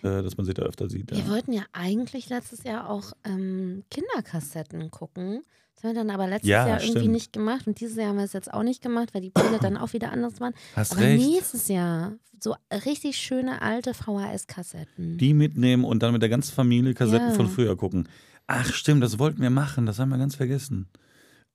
dass 0.01 0.37
man 0.37 0.45
sich 0.45 0.55
da 0.55 0.61
öfter 0.63 0.89
sieht. 0.89 1.11
Ja. 1.11 1.17
Wir 1.17 1.27
wollten 1.29 1.51
ja 1.51 1.63
eigentlich 1.73 2.29
letztes 2.29 2.63
Jahr 2.63 2.89
auch 2.89 3.11
ähm, 3.25 3.83
Kinderkassetten 3.91 4.89
gucken. 4.89 5.43
Das 5.81 5.83
haben 5.85 5.95
wir 5.95 6.01
dann 6.03 6.09
aber 6.09 6.27
letztes 6.27 6.49
Ja, 6.49 6.67
Jahr 6.67 6.81
irgendwie 6.81 6.99
stimmt. 6.99 7.13
nicht 7.13 7.31
gemacht 7.33 7.67
und 7.67 7.79
dieses 7.79 7.95
Jahr 7.95 8.07
haben 8.09 8.17
wir 8.17 8.25
es 8.25 8.33
jetzt 8.33 8.53
auch 8.53 8.63
nicht 8.63 8.81
gemacht, 8.81 9.13
weil 9.13 9.21
die 9.21 9.29
Pläne 9.29 9.59
dann 9.61 9.77
auch 9.77 9.93
wieder 9.93 10.11
anders 10.11 10.41
waren. 10.41 10.53
Hast 10.75 10.91
aber 10.91 11.01
recht. 11.01 11.25
nächstes 11.25 11.67
Jahr 11.69 12.13
so 12.41 12.55
richtig 12.85 13.17
schöne 13.17 13.61
alte 13.61 13.93
VHS-Kassetten. 13.93 15.17
Die 15.17 15.33
mitnehmen 15.33 15.83
und 15.85 16.03
dann 16.03 16.13
mit 16.13 16.21
der 16.21 16.29
ganzen 16.29 16.53
Familie 16.53 16.93
Kassetten 16.93 17.29
Ja. 17.29 17.33
von 17.33 17.47
früher 17.49 17.75
gucken. 17.77 18.07
Ach, 18.47 18.73
stimmt, 18.73 19.03
das 19.03 19.19
wollten 19.19 19.41
wir 19.41 19.49
machen. 19.49 19.85
Das 19.85 19.99
haben 19.99 20.09
wir 20.09 20.17
ganz 20.17 20.35
vergessen. 20.35 20.87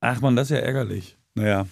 Ach 0.00 0.20
man, 0.20 0.36
das 0.36 0.50
ist 0.50 0.56
ja 0.56 0.62
ärgerlich. 0.62 1.16
Naja, 1.34 1.66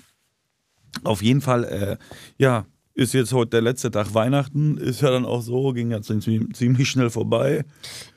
auf 1.05 1.23
jeden 1.23 1.41
Fall, 1.41 1.65
äh, 1.65 1.97
ja, 2.39 2.67
ist 2.95 3.15
jetzt 3.15 3.33
heute 3.33 3.51
der 3.53 3.63
letzte 3.63 3.91
Tag 3.91 4.13
Weihnachten. 4.15 4.77
Ist 4.77 5.01
ja 5.01 5.11
dann 5.11 5.25
auch 5.25 5.41
so, 5.41 5.73
ging 5.73 6.03
ziemlich, 6.03 6.55
ziemlich 6.55 6.89
schnell 6.91 7.09
vorbei. 7.11 7.65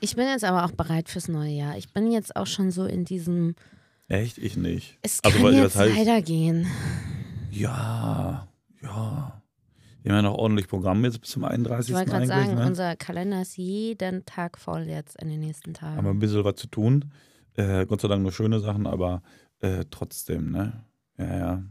Ich 0.00 0.16
bin 0.16 0.26
jetzt 0.26 0.44
aber 0.44 0.64
auch 0.64 0.72
bereit 0.72 1.08
fürs 1.08 1.28
neue 1.28 1.50
Jahr. 1.52 1.78
Ich 1.78 1.92
bin 1.92 2.10
jetzt 2.10 2.36
auch 2.36 2.46
schon 2.46 2.70
so 2.70 2.84
in 2.84 3.04
diesem, 3.04 3.54
Echt? 4.08 4.38
Ich 4.38 4.56
nicht. 4.56 4.98
es 5.02 5.20
Also, 5.24 5.38
kann 5.38 5.54
jetzt 5.54 5.78
weitergehen. 5.78 6.66
Ja, 7.50 8.48
ja. 8.82 9.42
Wir 10.02 10.12
haben 10.12 10.24
ja 10.24 10.30
noch 10.30 10.38
ordentlich 10.38 10.68
Programm 10.68 11.04
jetzt 11.04 11.20
bis 11.20 11.30
zum 11.30 11.44
31. 11.44 11.90
Ich 11.90 11.96
wollte 11.96 12.10
gerade 12.12 12.26
sagen, 12.26 12.54
ne? 12.54 12.66
unser 12.66 12.94
Kalender 12.94 13.42
ist 13.42 13.56
jeden 13.56 14.24
Tag 14.24 14.58
voll 14.58 14.82
jetzt 14.82 15.20
in 15.20 15.28
den 15.28 15.40
nächsten 15.40 15.74
Tagen. 15.74 15.96
haben 15.96 16.04
wir 16.04 16.10
ein 16.12 16.20
bisschen 16.20 16.44
was 16.44 16.54
zu 16.54 16.68
tun. 16.68 17.10
Äh, 17.54 17.86
Gott 17.86 18.00
sei 18.00 18.08
Dank 18.08 18.22
nur 18.22 18.30
schöne 18.30 18.60
Sachen, 18.60 18.86
aber 18.86 19.22
äh, 19.60 19.84
trotzdem, 19.90 20.52
ne? 20.52 20.84
Ja, 21.18 21.38
ja. 21.38 21.62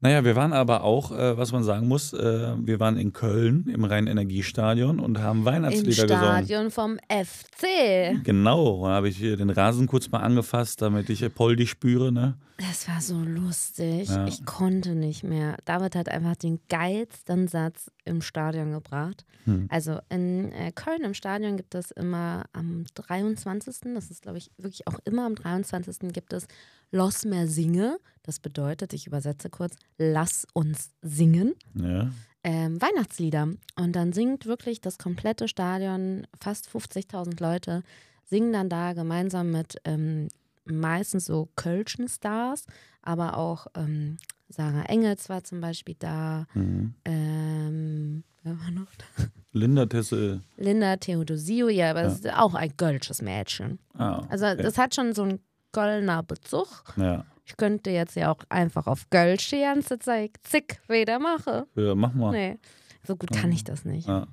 Naja, 0.00 0.24
wir 0.24 0.36
waren 0.36 0.52
aber 0.52 0.84
auch, 0.84 1.10
äh, 1.10 1.38
was 1.38 1.52
man 1.52 1.64
sagen 1.64 1.88
muss, 1.88 2.12
äh, 2.12 2.54
wir 2.58 2.80
waren 2.80 2.98
in 2.98 3.14
Köln 3.14 3.66
im 3.72 3.84
Rhein-Energiestadion 3.84 5.00
und 5.00 5.20
haben 5.20 5.40
Im 5.40 5.44
Weihnachtslieder 5.46 6.06
gesungen. 6.06 6.22
Stadion 6.22 6.70
vom 6.70 6.98
FC. 7.08 8.22
Genau, 8.22 8.84
da 8.84 8.92
habe 8.92 9.08
ich 9.08 9.16
hier 9.16 9.38
den 9.38 9.48
Rasen 9.48 9.86
kurz 9.86 10.10
mal 10.10 10.20
angefasst, 10.20 10.82
damit 10.82 11.08
ich 11.08 11.22
äh, 11.22 11.30
Poldi 11.30 11.66
spüre, 11.66 12.12
ne? 12.12 12.36
Das 12.58 12.88
war 12.88 13.00
so 13.00 13.18
lustig. 13.18 14.08
Ja. 14.08 14.26
Ich 14.26 14.44
konnte 14.46 14.94
nicht 14.94 15.22
mehr. 15.22 15.56
David 15.66 15.94
hat 15.94 16.08
einfach 16.08 16.36
den 16.36 16.60
geilsten 16.68 17.48
Satz 17.48 17.90
im 18.04 18.22
Stadion 18.22 18.72
gebracht. 18.72 19.26
Hm. 19.44 19.66
Also 19.70 19.98
in 20.08 20.52
äh, 20.52 20.72
Köln 20.72 21.04
im 21.04 21.14
Stadion 21.14 21.56
gibt 21.56 21.74
es 21.74 21.90
immer 21.90 22.44
am 22.52 22.84
23., 22.94 23.94
das 23.94 24.10
ist 24.10 24.22
glaube 24.22 24.38
ich 24.38 24.50
wirklich 24.58 24.86
auch 24.86 24.98
immer 25.04 25.26
am 25.26 25.34
23. 25.34 26.12
gibt 26.12 26.32
es 26.32 26.46
Los 26.92 27.24
mehr 27.24 27.48
Singe. 27.48 27.98
Das 28.26 28.40
bedeutet, 28.40 28.92
ich 28.92 29.06
übersetze 29.06 29.48
kurz, 29.50 29.76
lass 29.98 30.46
uns 30.52 30.90
singen. 31.00 31.54
Ja. 31.74 32.10
ähm, 32.44 32.80
Weihnachtslieder. 32.82 33.48
Und 33.76 33.92
dann 33.96 34.12
singt 34.12 34.46
wirklich 34.46 34.80
das 34.80 34.98
komplette 34.98 35.48
Stadion, 35.48 36.26
fast 36.40 36.68
50.000 36.68 37.40
Leute, 37.40 37.82
singen 38.24 38.52
dann 38.52 38.68
da 38.68 38.92
gemeinsam 38.92 39.52
mit 39.52 39.76
ähm, 39.84 40.28
meistens 40.64 41.26
so 41.26 41.48
Kölschen 41.56 42.08
Stars, 42.08 42.66
aber 43.02 43.36
auch 43.36 43.68
ähm, 43.76 44.16
Sarah 44.48 44.82
Engels 44.86 45.28
war 45.28 45.44
zum 45.44 45.60
Beispiel 45.60 45.94
da. 45.98 46.46
Mhm. 46.54 46.94
Ähm, 47.04 48.24
wer 48.42 48.58
war 48.60 48.70
noch 48.72 48.92
da? 48.98 49.24
Linda 49.52 49.86
Tesse. 49.86 50.40
Linda 50.56 50.96
Theodosio, 50.96 51.68
ja, 51.68 51.90
aber 51.90 52.02
es 52.02 52.14
ist 52.16 52.32
auch 52.32 52.54
ein 52.54 52.76
kölsches 52.76 53.22
Mädchen. 53.22 53.78
Ah, 53.94 54.22
Also 54.28 54.46
okay. 54.46 54.62
das 54.62 54.76
hat 54.78 54.94
schon 54.94 55.14
so 55.14 55.22
einen 55.22 55.40
Kölner 55.72 56.22
Bezug. 56.22 56.82
Ja. 56.96 57.24
Ich 57.46 57.56
könnte 57.56 57.90
jetzt 57.90 58.16
ja 58.16 58.30
auch 58.32 58.40
einfach 58.48 58.86
auf 58.88 59.08
Kölsch 59.08 59.48
die 59.50 59.60
ganze 59.60 59.98
Zeit 59.98 60.32
zick 60.42 60.80
wieder 60.88 61.18
machen. 61.18 61.62
ja, 61.76 61.94
mach 61.94 62.12
mal. 62.12 62.32
Nee, 62.32 62.58
so 63.04 63.16
gut 63.16 63.30
kann 63.30 63.52
ich 63.52 63.62
das 63.64 63.84
nicht. 63.84 64.08
Ja, 64.08 64.26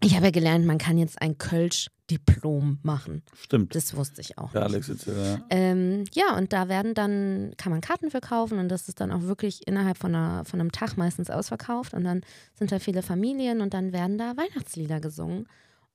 Ich 0.00 0.14
habe 0.14 0.26
ja 0.26 0.30
gelernt, 0.30 0.64
man 0.64 0.78
kann 0.78 0.96
jetzt 0.96 1.20
ein 1.20 1.38
Kölsch-Diplom 1.38 2.78
machen. 2.82 3.22
stimmt. 3.34 3.74
Das 3.74 3.96
wusste 3.96 4.20
ich 4.20 4.38
auch 4.38 4.52
nicht. 4.54 4.62
Alex 4.62 4.86
jetzt, 4.88 5.06
ja. 5.06 5.40
Ähm, 5.50 6.04
ja, 6.12 6.36
und 6.36 6.52
da 6.52 6.68
werden 6.68 6.94
dann, 6.94 7.52
kann 7.56 7.72
man 7.72 7.80
Karten 7.80 8.10
für 8.10 8.20
kaufen 8.20 8.58
und 8.60 8.68
das 8.68 8.88
ist 8.88 9.00
dann 9.00 9.10
auch 9.10 9.22
wirklich 9.22 9.66
innerhalb 9.66 9.98
von, 9.98 10.14
einer, 10.14 10.44
von 10.44 10.60
einem 10.60 10.70
Tag 10.70 10.96
meistens 10.96 11.30
ausverkauft 11.30 11.94
und 11.94 12.04
dann 12.04 12.20
sind 12.54 12.70
da 12.70 12.78
viele 12.78 13.02
Familien 13.02 13.60
und 13.60 13.74
dann 13.74 13.92
werden 13.92 14.18
da 14.18 14.34
Weihnachtslieder 14.36 15.00
gesungen. 15.00 15.48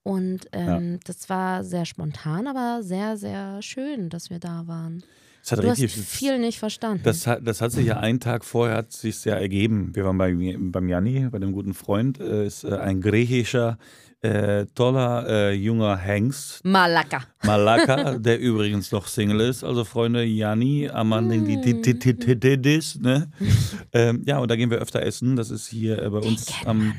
Und 0.04 0.48
ähm, 0.52 1.00
das 1.06 1.30
war 1.30 1.64
sehr 1.64 1.86
spontan, 1.86 2.48
aber 2.48 2.82
sehr, 2.82 3.18
sehr 3.18 3.62
schön, 3.62 4.10
dass 4.10 4.32
wir 4.32 4.40
da 4.40 4.66
waren. 4.66 5.04
Es 5.44 5.52
hat 5.52 5.64
Du 5.64 5.70
hast 5.70 5.82
richtig 5.82 6.06
viel 6.06 6.40
nicht 6.40 6.60
verstanden. 6.60 7.02
Das 7.04 7.26
hat, 7.26 7.40
das 7.46 7.62
hat 7.62 7.72
sich 7.72 7.88
ja 7.88 7.98
einen 7.98 8.20
Tag 8.20 8.46
vorher 8.46 8.78
hat 8.78 8.92
sich 8.92 9.26
ja 9.26 9.36
ergeben. 9.36 9.96
Wir 9.96 10.06
waren 10.06 10.18
bei, 10.18 10.34
beim 10.58 10.88
Janni, 10.88 11.28
bei 11.30 11.40
dem 11.40 11.52
guten 11.52 11.74
Freund, 11.74 12.20
äh, 12.20 12.46
ist 12.46 12.64
äh, 12.64 12.76
ein 12.76 13.02
griechischer, 13.02 13.80
äh, 14.22 14.68
toller 14.76 15.28
äh, 15.28 15.52
junger 15.54 15.98
Hengst, 15.98 16.64
Malaka. 16.64 17.24
Malaka, 17.44 18.20
der 18.20 18.40
übrigens 18.40 18.92
noch 18.92 19.08
Single 19.08 19.42
ist. 19.42 19.64
Also 19.64 19.84
Freunde, 19.84 20.24
Janni, 20.24 20.90
Amanditititidis, 20.90 23.00
ne? 23.00 23.32
ähm, 23.94 24.22
Ja, 24.26 24.38
und 24.38 24.52
da 24.52 24.56
gehen 24.56 24.70
wir 24.70 24.78
öfter 24.78 25.02
essen. 25.02 25.36
Das 25.36 25.50
ist 25.50 25.68
hier 25.68 26.04
äh, 26.04 26.10
bei 26.10 26.20
uns 26.20 26.54
am 26.66 26.94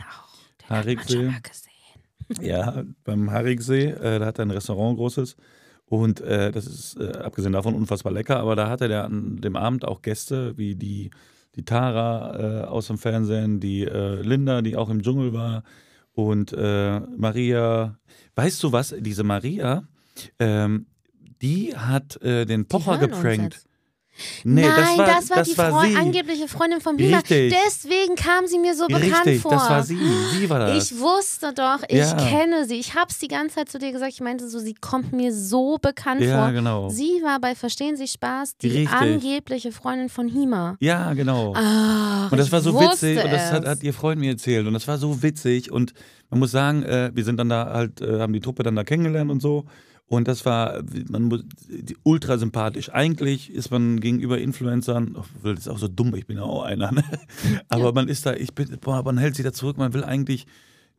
gesehen. 0.69 1.37
ja, 2.41 2.83
beim 3.05 3.31
Harigsee, 3.31 3.91
äh, 3.91 4.19
da 4.19 4.27
hat 4.27 4.41
er 4.41 4.47
ein 4.47 4.51
Restaurant 4.51 4.97
großes. 4.97 5.37
Und 5.93 6.23
äh, 6.23 6.51
das 6.51 6.67
ist 6.67 6.99
äh, 6.99 7.19
abgesehen 7.19 7.53
davon 7.53 7.75
unfassbar 7.75 8.15
lecker. 8.15 8.39
Aber 8.39 8.57
da 8.57 8.71
hatte 8.71 8.89
der 8.89 9.05
an 9.05 9.43
dem 9.43 9.57
Abend 9.57 9.85
auch 9.85 10.01
Gäste 10.01 10.57
wie 10.57 10.75
die, 10.75 11.11
die 11.55 11.67
Tara 11.67 12.63
äh, 12.63 12.65
aus 12.65 12.87
dem 12.87 12.97
Fernsehen, 12.97 13.61
die 13.61 13.83
äh, 13.83 14.23
Linda, 14.23 14.63
die 14.63 14.75
auch 14.75 14.89
im 14.89 15.03
Dschungel 15.03 15.35
war. 15.35 15.65
Und 16.15 16.55
äh, 16.55 17.01
Maria. 17.01 17.99
Weißt 18.37 18.63
du 18.63 18.73
was? 18.73 18.95
Diese 19.01 19.23
Maria, 19.23 19.87
ähm, 20.39 20.87
die 21.43 21.77
hat 21.77 22.17
äh, 22.23 22.47
den 22.47 22.63
Die 22.63 22.69
Pocher 22.69 22.93
uns 22.93 23.01
geprankt. 23.01 23.67
Nee, 24.45 24.63
Nein, 24.63 24.99
das 24.99 24.99
war, 24.99 25.07
das 25.07 25.31
war 25.31 25.43
die 25.43 25.55
Freu- 25.55 25.89
sie. 25.91 25.97
angebliche 25.97 26.47
Freundin 26.47 26.81
von 26.81 26.99
Hima. 26.99 27.17
Richtig. 27.19 27.55
Deswegen 27.67 28.15
kam 28.15 28.47
sie 28.47 28.59
mir 28.59 28.75
so 28.77 28.87
bekannt 28.87 29.25
Richtig, 29.27 29.41
vor. 29.41 29.53
das 29.53 29.71
war 29.71 29.83
sie. 29.83 29.97
Sie 30.39 30.51
war 30.51 30.59
das. 30.61 30.93
Ich 30.93 30.99
wusste 31.01 31.53
doch, 31.55 31.79
ich 31.89 31.97
Ja. 31.99 32.15
kenne 32.17 32.67
sie. 32.67 32.75
Ich 32.75 32.95
habe 32.95 33.07
es 33.11 33.19
die 33.19 33.29
ganze 33.29 33.55
Zeit 33.57 33.71
zu 33.71 33.79
dir 33.79 33.91
gesagt. 33.91 34.13
Ich 34.13 34.21
meinte 34.21 34.47
so, 34.49 34.59
sie 34.59 34.75
kommt 34.75 35.13
mir 35.13 35.33
so 35.35 35.79
bekannt 35.81 36.21
ja, 36.21 36.43
vor. 36.45 36.53
genau. 36.53 36.89
Sie 36.91 37.21
war 37.25 37.41
bei 37.41 37.55
Verstehen 37.55 37.97
Sie 37.97 38.07
Spaß 38.07 38.59
die 38.59 38.69
Richtig. 38.69 38.91
angebliche 38.93 39.73
Freundin 39.73 40.09
von 40.11 40.29
Hima. 40.29 40.77
Ja, 40.81 41.15
genau. 41.15 41.55
Ach, 41.57 42.31
Und 42.31 42.37
das 42.39 42.53
war 42.53 42.61
so 42.61 42.79
witzig 42.79 43.17
und 43.23 43.33
das 43.33 43.51
hat, 43.51 43.65
es. 43.65 43.71
hat 43.71 43.83
ihr 43.83 43.95
Freund 43.95 44.21
mir 44.21 44.33
erzählt 44.33 44.67
und 44.67 44.75
das 44.75 44.87
war 44.87 44.99
so 44.99 45.23
witzig 45.23 45.73
und 45.73 45.95
man 46.29 46.39
muss 46.39 46.51
sagen, 46.51 46.83
äh, 46.83 47.11
wir 47.15 47.25
sind 47.25 47.39
dann 47.39 47.49
da 47.49 47.71
halt, 47.73 48.01
äh, 48.01 48.21
haben 48.21 48.33
die 48.33 48.41
Truppe 48.41 48.63
dann 48.63 48.77
da 48.77 48.85
kennengelernt 48.85 49.31
und 49.31 49.41
so 49.41 49.65
und 50.13 50.29
das 50.29 50.45
war, 50.45 50.83
man 51.09 51.23
muss, 51.23 51.43
ultra 52.03 52.37
sympathisch. 52.37 52.91
Eigentlich 52.91 53.51
ist 53.51 53.71
man 53.71 53.99
gegenüber 53.99 54.37
Influencern, 54.37 55.17
das 55.43 55.61
ist 55.61 55.69
auch 55.69 55.79
so 55.79 55.89
dumm, 55.89 56.15
ich 56.15 56.27
bin 56.27 56.37
ja 56.37 56.43
auch 56.43 56.65
einer, 56.65 56.93
ne? 56.93 57.03
aber 57.71 57.95
man 57.95 58.09
ist 58.09 58.27
da, 58.27 58.35
ich 58.35 58.53
bin, 58.53 58.77
boah, 58.79 59.03
man 59.03 59.17
hält 59.17 59.37
sich 59.37 59.45
da 59.45 59.55
zurück, 59.55 59.79
man 59.79 59.95
will 59.95 60.05
eigentlich 60.05 60.47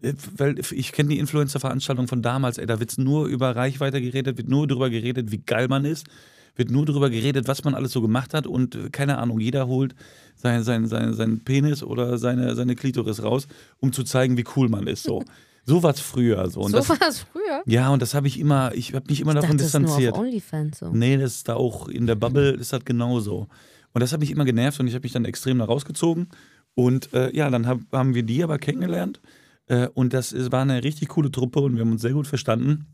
äh, 0.01 0.13
weil 0.35 0.57
ich 0.57 0.91
kenne 0.93 1.09
die 1.09 1.19
Influencer-Veranstaltung 1.19 2.07
von 2.07 2.23
damals, 2.23 2.57
ey, 2.57 2.65
da 2.65 2.79
wird 2.79 2.97
nur 2.97 3.27
über 3.27 3.55
Reichweite 3.55 4.01
geredet, 4.01 4.37
wird 4.37 4.49
nur 4.49 4.65
darüber 4.65 4.89
geredet, 4.89 5.31
wie 5.31 5.43
geil 5.45 5.67
man 5.67 5.85
ist, 5.85 6.07
wird 6.55 6.71
nur 6.71 6.83
darüber 6.83 7.11
geredet, 7.11 7.47
was 7.47 7.63
man 7.63 7.75
alles 7.75 7.91
so 7.91 8.01
gemacht 8.01 8.33
hat 8.33 8.47
und 8.47 8.73
äh, 8.73 8.89
keine 8.89 9.19
Ahnung, 9.19 9.39
jeder 9.39 9.67
holt 9.67 9.93
sein, 10.37 10.63
sein, 10.63 10.87
sein, 10.87 11.13
seinen 11.13 11.41
Penis 11.41 11.83
oder 11.83 12.17
seine, 12.17 12.55
seine 12.55 12.73
Klitoris 12.75 13.21
raus, 13.21 13.47
um 13.79 13.93
zu 13.93 14.03
zeigen, 14.03 14.37
wie 14.37 14.45
cool 14.55 14.69
man 14.69 14.87
ist. 14.87 15.03
So, 15.03 15.23
so 15.65 15.81
war 15.81 15.91
es 15.91 15.99
früher. 15.99 16.49
So, 16.49 16.61
und 16.61 16.71
so 16.71 16.77
das, 16.77 16.89
war 16.89 17.07
es 17.07 17.19
früher. 17.19 17.63
ja, 17.65 17.89
und 17.89 18.01
das 18.01 18.13
habe 18.13 18.27
ich 18.27 18.39
immer, 18.39 18.73
ich 18.75 18.93
habe 18.93 19.05
mich 19.09 19.21
immer 19.21 19.31
Ich 19.31 19.41
davon 19.41 19.57
dachte, 19.57 19.63
das 19.63 19.67
ist 19.67 19.73
nur 19.73 19.81
distanziert. 19.83 20.13
auf 20.13 20.19
OnlyFans 20.19 20.79
so. 20.79 20.89
Nee, 20.89 21.17
das 21.17 21.35
ist 21.35 21.49
da 21.49 21.55
auch 21.55 21.87
in 21.87 22.05
der 22.05 22.15
Bubble 22.15 22.51
ist 22.51 22.73
das 22.73 22.83
genauso. 22.83 23.47
Und 23.93 24.01
das 24.01 24.11
hat 24.11 24.19
mich 24.19 24.31
immer 24.31 24.45
genervt 24.45 24.79
und 24.79 24.87
ich 24.87 24.93
habe 24.93 25.03
mich 25.03 25.13
dann 25.13 25.25
extrem 25.25 25.59
da 25.59 25.65
rausgezogen. 25.65 26.27
Und 26.75 27.13
äh, 27.13 27.33
ja, 27.35 27.49
dann 27.49 27.67
hab, 27.67 27.79
haben 27.91 28.15
wir 28.15 28.23
die 28.23 28.43
aber 28.43 28.57
kennengelernt. 28.57 29.21
Äh, 29.67 29.87
und 29.93 30.13
das 30.13 30.33
ist, 30.33 30.51
war 30.51 30.63
eine 30.63 30.83
richtig 30.83 31.09
coole 31.09 31.31
Truppe 31.31 31.59
und 31.59 31.75
wir 31.75 31.81
haben 31.81 31.91
uns 31.91 32.01
sehr 32.01 32.13
gut 32.13 32.27
verstanden. 32.27 32.87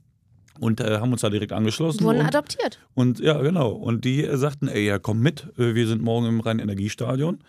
Und 0.59 0.81
äh, 0.81 0.99
haben 0.99 1.13
uns 1.13 1.21
da 1.21 1.29
direkt 1.29 1.53
angeschlossen. 1.53 2.03
Wurden 2.03 2.19
und, 2.19 2.25
adoptiert. 2.25 2.79
und 2.93 3.21
ja, 3.21 3.41
genau. 3.41 3.71
Und 3.71 4.03
die 4.03 4.25
äh, 4.25 4.35
sagten, 4.37 4.67
ey, 4.67 4.85
ja, 4.85 4.99
komm 4.99 5.21
mit. 5.21 5.47
Äh, 5.57 5.73
wir 5.73 5.87
sind 5.87 6.01
morgen 6.01 6.27
im 6.27 6.41
Rhein-Energiestadion. 6.41 7.39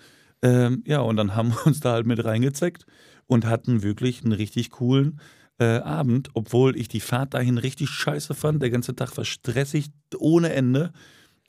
Ähm, 0.43 0.85
ja, 0.87 1.01
und 1.01 1.17
dann 1.17 1.35
haben 1.35 1.51
wir 1.51 1.67
uns 1.67 1.81
da 1.81 1.93
halt 1.93 2.07
mit 2.07 2.25
reingezeckt 2.25 2.87
und 3.31 3.47
hatten 3.47 3.83
wirklich 3.85 4.23
einen 4.25 4.33
richtig 4.33 4.71
coolen 4.71 5.21
äh, 5.61 5.79
Abend, 5.79 6.31
obwohl 6.35 6.77
ich 6.77 6.89
die 6.89 6.99
Fahrt 7.01 7.33
dahin 7.35 7.59
richtig 7.59 7.89
scheiße 7.91 8.35
fand. 8.35 8.61
Der 8.61 8.71
ganze 8.71 8.97
Tag 8.97 9.17
war 9.17 9.25
stressig 9.25 9.87
ohne 10.19 10.53
Ende. 10.53 10.93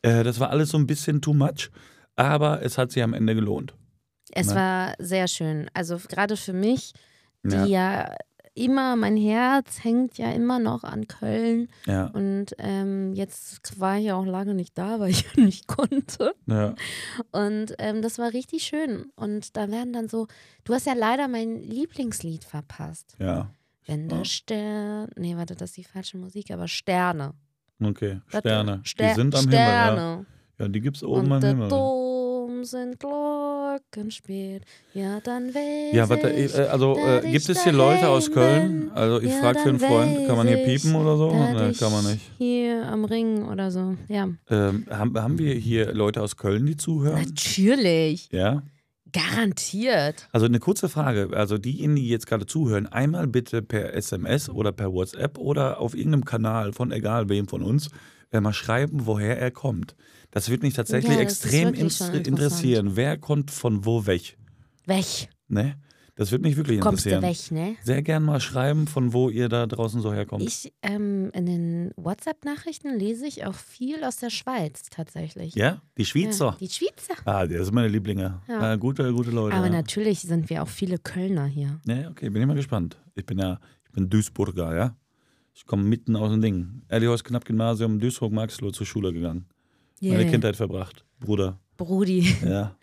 Äh, 0.03 0.23
das 0.23 0.39
war 0.39 0.51
alles 0.51 0.69
so 0.69 0.77
ein 0.77 0.85
bisschen 0.85 1.21
too 1.21 1.33
much, 1.33 1.71
aber 2.15 2.61
es 2.61 2.77
hat 2.77 2.91
sich 2.91 3.01
am 3.01 3.15
Ende 3.15 3.33
gelohnt. 3.33 3.73
Es 4.31 4.47
Ne? 4.47 4.55
war 4.55 4.93
sehr 4.99 5.27
schön. 5.27 5.69
Also 5.73 5.97
gerade 6.07 6.37
für 6.37 6.53
mich, 6.53 6.93
die 7.43 7.55
Ja, 7.55 7.65
ja. 7.65 8.15
Immer, 8.53 8.95
mein 8.95 9.17
Herz 9.17 9.83
hängt 9.83 10.17
ja 10.17 10.31
immer 10.31 10.59
noch 10.59 10.83
an 10.83 11.07
Köln. 11.07 11.69
ja, 11.85 12.07
Und 12.07 12.47
ähm, 12.57 13.13
jetzt 13.13 13.79
war 13.79 13.97
ich 13.97 14.05
ja 14.05 14.15
auch 14.15 14.25
lange 14.25 14.53
nicht 14.53 14.77
da, 14.77 14.99
weil 14.99 15.11
ich 15.11 15.25
nicht 15.37 15.67
konnte. 15.67 16.33
ja. 16.47 16.75
Und 17.31 17.73
ähm, 17.79 18.01
das 18.01 18.19
war 18.19 18.33
richtig 18.33 18.63
schön. 18.63 19.11
Und 19.15 19.55
da 19.57 19.69
werden 19.71 19.93
dann 19.93 20.07
so, 20.09 20.27
du 20.63 20.73
hast 20.73 20.85
ja 20.85 20.93
leider 20.93 21.27
mein 21.27 21.61
Lieblingslied 21.61 22.43
verpasst. 22.43 23.15
ja. 23.19 23.49
Wenn 23.87 24.07
der. 24.09 24.25
Stern, 24.25 25.09
nee, 25.17 25.35
warte, 25.35 25.55
das 25.55 25.71
ist 25.71 25.77
die 25.77 25.83
falsche 25.83 26.15
Musik, 26.15 26.51
aber 26.51 26.67
Sterne. 26.67 27.33
Okay, 27.83 28.21
Sterne. 28.27 28.81
Ster 28.85 29.07
die 29.09 29.15
sind 29.15 29.33
am 29.35 29.41
Sterne. 29.41 30.01
Himmel. 30.01 30.25
Ja, 30.59 30.65
ja 30.65 30.67
die 30.67 30.81
gibt's 30.81 31.03
oben 31.03 31.31
Und 31.31 31.31
am 31.31 31.43
Himmel. 31.43 31.67
Dom 32.61 32.65
sind 32.65 32.99
Glocken 32.99 34.11
spielt. 34.11 34.65
Ja, 34.93 35.19
dann 35.21 35.47
weiß 35.53 35.95
Ja, 35.95 36.09
warte, 36.09 36.29
ich, 36.29 36.55
äh, 36.55 36.63
also 36.63 36.95
äh, 36.95 37.21
gibt 37.31 37.49
es 37.49 37.63
hier 37.63 37.71
Leute 37.71 38.07
aus 38.07 38.31
Köln? 38.31 38.91
Also 38.93 39.19
ich 39.19 39.31
Ja, 39.31 39.39
frage 39.39 39.59
für 39.59 39.69
einen 39.69 39.79
Freund, 39.79 40.27
kann 40.27 40.35
man 40.37 40.47
hier 40.47 40.57
piepen 40.57 40.93
oder 40.95 41.17
so? 41.17 41.33
Nee, 41.33 41.69
ich 41.71 41.79
kann 41.79 41.91
man 41.91 42.05
nicht. 42.05 42.21
Hier 42.37 42.85
am 42.85 43.05
Ring 43.05 43.47
oder 43.47 43.71
so, 43.71 43.95
ja. 44.07 44.29
Ähm, 44.49 44.85
haben, 44.91 45.19
haben 45.19 45.39
wir 45.39 45.55
hier 45.55 45.91
Leute 45.93 46.21
aus 46.21 46.37
Köln, 46.37 46.67
die 46.67 46.77
zuhören? 46.77 47.25
Natürlich, 47.25 48.29
Ja. 48.31 48.61
garantiert. 49.11 50.29
Also 50.31 50.45
eine 50.45 50.59
kurze 50.59 50.87
Frage. 50.87 51.29
Also 51.33 51.57
diejenigen, 51.57 51.95
die 51.95 52.09
jetzt 52.09 52.27
gerade 52.27 52.45
zuhören, 52.45 52.85
einmal 52.85 53.25
bitte 53.27 53.63
per 53.63 53.93
SMS 53.95 54.49
oder 54.49 54.71
per 54.71 54.93
WhatsApp 54.93 55.39
oder 55.39 55.79
auf 55.79 55.95
irgendeinem 55.95 56.25
Kanal 56.25 56.73
von 56.73 56.91
egal 56.91 57.27
wem 57.27 57.47
von 57.47 57.63
uns 57.63 57.89
äh, 58.31 58.39
mal 58.39 58.53
schreiben, 58.53 59.05
woher 59.07 59.39
er 59.39 59.51
kommt. 59.51 59.95
Das 60.31 60.49
wird 60.49 60.63
mich 60.63 60.73
tatsächlich 60.73 61.13
Ja, 61.13 61.19
extrem 61.19 61.73
interessieren. 61.73 62.95
Wer 62.95 63.17
kommt 63.17 63.51
von 63.51 63.85
wo 63.85 64.05
weg? 64.05 64.37
Weg. 64.85 65.29
Ne? 65.47 65.75
Das 66.15 66.31
wird 66.31 66.41
mich 66.41 66.55
wirklich 66.57 66.79
Kommst 66.81 67.05
du 67.05 67.09
interessieren. 67.09 67.57
weg, 67.67 67.69
ne? 67.71 67.83
Sehr 67.83 68.01
gern 68.01 68.23
mal 68.23 68.39
schreiben, 68.41 68.85
von 68.85 69.11
wo 69.13 69.29
ihr 69.29 69.49
da 69.49 69.65
draußen 69.65 70.01
so 70.01 70.13
herkommt. 70.13 70.43
Ich, 70.43 70.71
ähm, 70.81 71.31
in 71.33 71.45
den 71.45 71.91
WhatsApp-Nachrichten 71.95 72.97
lese 72.97 73.25
ich 73.25 73.45
auch 73.45 73.55
viel 73.55 74.03
aus 74.03 74.17
der 74.17 74.29
Schweiz 74.29 74.83
tatsächlich. 74.89 75.55
ja? 75.55 75.81
Die 75.97 76.01
Ja, 76.03 76.05
Schweizer? 76.05 76.57
die 76.59 76.69
Schweizer. 76.69 77.15
Ah, 77.25 77.45
das 77.47 77.65
sind 77.65 77.73
meine 77.73 77.87
Lieblinge. 77.87 78.41
Ja. 78.47 78.73
Äh, 78.73 78.77
gute, 78.77 79.11
gute 79.13 79.31
Leute. 79.31 79.55
Aber 79.55 79.67
ja. 79.67 79.71
natürlich 79.71 80.19
sind 80.19 80.49
wir 80.49 80.63
auch 80.63 80.67
viele 80.67 80.97
Kölner 80.97 81.45
hier. 81.45 81.79
Ja, 81.87 82.09
okay, 82.09 82.29
bin 82.29 82.41
ich 82.41 82.47
mal 82.47 82.55
gespannt. 82.55 82.97
Ich 83.15 83.25
bin 83.25 83.39
ja, 83.39 83.59
ich 83.85 83.91
bin 83.91 84.09
Duisburger, 84.09 84.75
ja. 84.75 84.95
Ich 85.53 85.65
komme 85.65 85.83
mitten 85.83 86.15
aus 86.15 86.31
dem 86.31 86.41
Ding. 86.41 86.81
Erlihaus 86.87 87.23
Knapp 87.23 87.45
Gymnasium, 87.45 87.99
Duisburg-Maxloh 87.99 88.71
zur 88.71 88.85
Schule 88.85 89.11
gegangen. 89.11 89.45
Meine 90.01 90.23
Yeah. 90.23 90.31
Kindheit 90.31 90.55
verbracht. 90.55 91.05
Bruder. 91.19 91.59
Brudi. 91.77 92.35
Ja. 92.43 92.75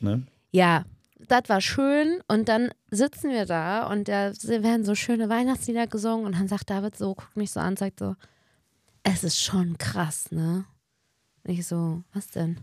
Ne? 0.00 0.26
Ja, 0.52 0.84
das 1.26 1.48
war 1.48 1.60
schön. 1.60 2.20
Und 2.28 2.48
dann 2.48 2.70
sitzen 2.90 3.30
wir 3.30 3.46
da 3.46 3.86
und 3.86 4.08
da 4.08 4.32
werden 4.32 4.84
so 4.84 4.94
schöne 4.94 5.28
Weihnachtslieder 5.28 5.86
gesungen. 5.86 6.26
Und 6.26 6.38
dann 6.38 6.48
sagt 6.48 6.70
David 6.70 6.96
so, 6.96 7.14
guckt 7.14 7.36
mich 7.36 7.50
so 7.50 7.60
an, 7.60 7.76
sagt 7.76 7.98
so, 7.98 8.14
es 9.02 9.24
ist 9.24 9.40
schon 9.40 9.78
krass, 9.78 10.30
ne? 10.30 10.64
Und 11.44 11.52
ich 11.52 11.66
so, 11.66 12.02
was 12.12 12.28
denn? 12.28 12.60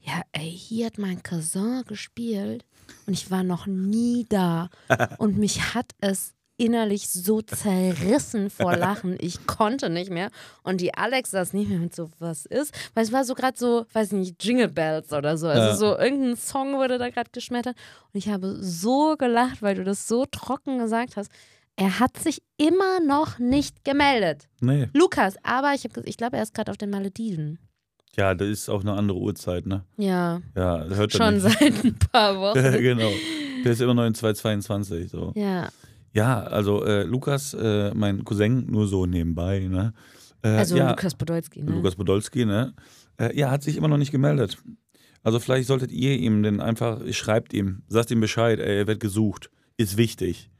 Ja, 0.00 0.20
ey, 0.32 0.50
hier 0.50 0.86
hat 0.86 0.98
mein 0.98 1.22
Cousin 1.22 1.82
gespielt 1.86 2.66
und 3.06 3.14
ich 3.14 3.30
war 3.30 3.42
noch 3.42 3.66
nie 3.66 4.26
da. 4.28 4.68
Und 5.18 5.38
mich 5.38 5.74
hat 5.74 5.92
es 6.00 6.33
innerlich 6.56 7.08
so 7.08 7.42
zerrissen 7.42 8.50
vor 8.50 8.76
Lachen. 8.76 9.16
Ich 9.20 9.46
konnte 9.46 9.90
nicht 9.90 10.10
mehr. 10.10 10.30
Und 10.62 10.80
die 10.80 10.94
Alex 10.94 11.32
saß 11.32 11.52
nicht 11.52 11.68
mehr 11.68 11.78
mit 11.78 11.94
so, 11.94 12.10
was 12.18 12.46
ist? 12.46 12.72
Weil 12.94 13.04
es 13.04 13.12
war 13.12 13.24
so 13.24 13.34
gerade 13.34 13.58
so, 13.58 13.86
weiß 13.92 14.12
nicht, 14.12 14.42
Jingle 14.44 14.68
Bells 14.68 15.12
oder 15.12 15.36
so. 15.36 15.48
Also 15.48 15.60
Ja. 15.68 15.74
so 15.76 15.98
irgendein 15.98 16.36
Song 16.36 16.74
wurde 16.74 16.98
da 16.98 17.10
gerade 17.10 17.30
geschmettert. 17.32 17.76
Und 18.12 18.18
ich 18.18 18.28
habe 18.28 18.56
so 18.60 19.16
gelacht, 19.16 19.62
weil 19.62 19.74
du 19.74 19.84
das 19.84 20.06
so 20.08 20.24
trocken 20.26 20.78
gesagt 20.78 21.16
hast. 21.16 21.30
Er 21.76 21.98
hat 21.98 22.16
sich 22.18 22.40
immer 22.56 23.00
noch 23.00 23.40
nicht 23.40 23.84
gemeldet. 23.84 24.48
Nee. 24.60 24.88
Lukas, 24.92 25.34
aber 25.42 25.74
ich, 25.74 25.88
ich 26.04 26.16
glaube, 26.16 26.36
er 26.36 26.44
ist 26.44 26.54
gerade 26.54 26.70
auf 26.70 26.76
den 26.78 26.90
Malediven. 26.90 27.58
Ja, 28.16 28.32
das 28.32 28.46
ist 28.46 28.68
auch 28.68 28.82
eine 28.82 28.92
andere 28.92 29.18
Uhrzeit, 29.18 29.66
ne? 29.66 29.84
Ja, 29.96 30.40
Ja, 30.54 30.84
hört 30.84 31.12
schon 31.12 31.34
nicht. 31.34 31.42
seit 31.42 31.84
ein 31.84 31.98
paar 32.12 32.36
Wochen. 32.40 32.62
genau. 32.80 33.10
Der 33.64 33.72
ist 33.72 33.80
immer 33.80 33.94
noch 33.94 34.04
in 34.04 34.14
222. 34.14 35.10
So. 35.10 35.32
Ja, 35.34 35.68
Ja, 36.14 36.44
also 36.44 36.84
äh, 36.84 37.02
Lukas, 37.02 37.54
äh, 37.54 37.92
mein 37.94 38.24
Cousin, 38.24 38.70
nur 38.70 38.86
so 38.86 39.04
nebenbei, 39.04 39.66
ne? 39.68 39.92
Äh, 40.42 40.48
also 40.48 40.76
ja, 40.76 40.90
Lukas 40.90 41.14
Podolski, 41.14 41.62
ne? 41.62 41.72
Lukas 41.72 41.96
Podolski, 41.96 42.46
ne? 42.46 42.72
Äh, 43.18 43.36
ja, 43.36 43.50
hat 43.50 43.64
sich 43.64 43.76
immer 43.76 43.88
noch 43.88 43.98
nicht 43.98 44.12
gemeldet. 44.12 44.56
Also 45.24 45.40
vielleicht 45.40 45.66
solltet 45.66 45.90
ihr 45.90 46.16
ihm 46.16 46.42
denn 46.44 46.60
einfach, 46.60 47.00
schreibt 47.10 47.52
ihm, 47.52 47.82
sagt 47.88 48.12
ihm 48.12 48.20
Bescheid, 48.20 48.60
ey, 48.60 48.78
er 48.78 48.86
wird 48.86 49.00
gesucht. 49.00 49.50
Ist 49.76 49.96
wichtig. 49.96 50.50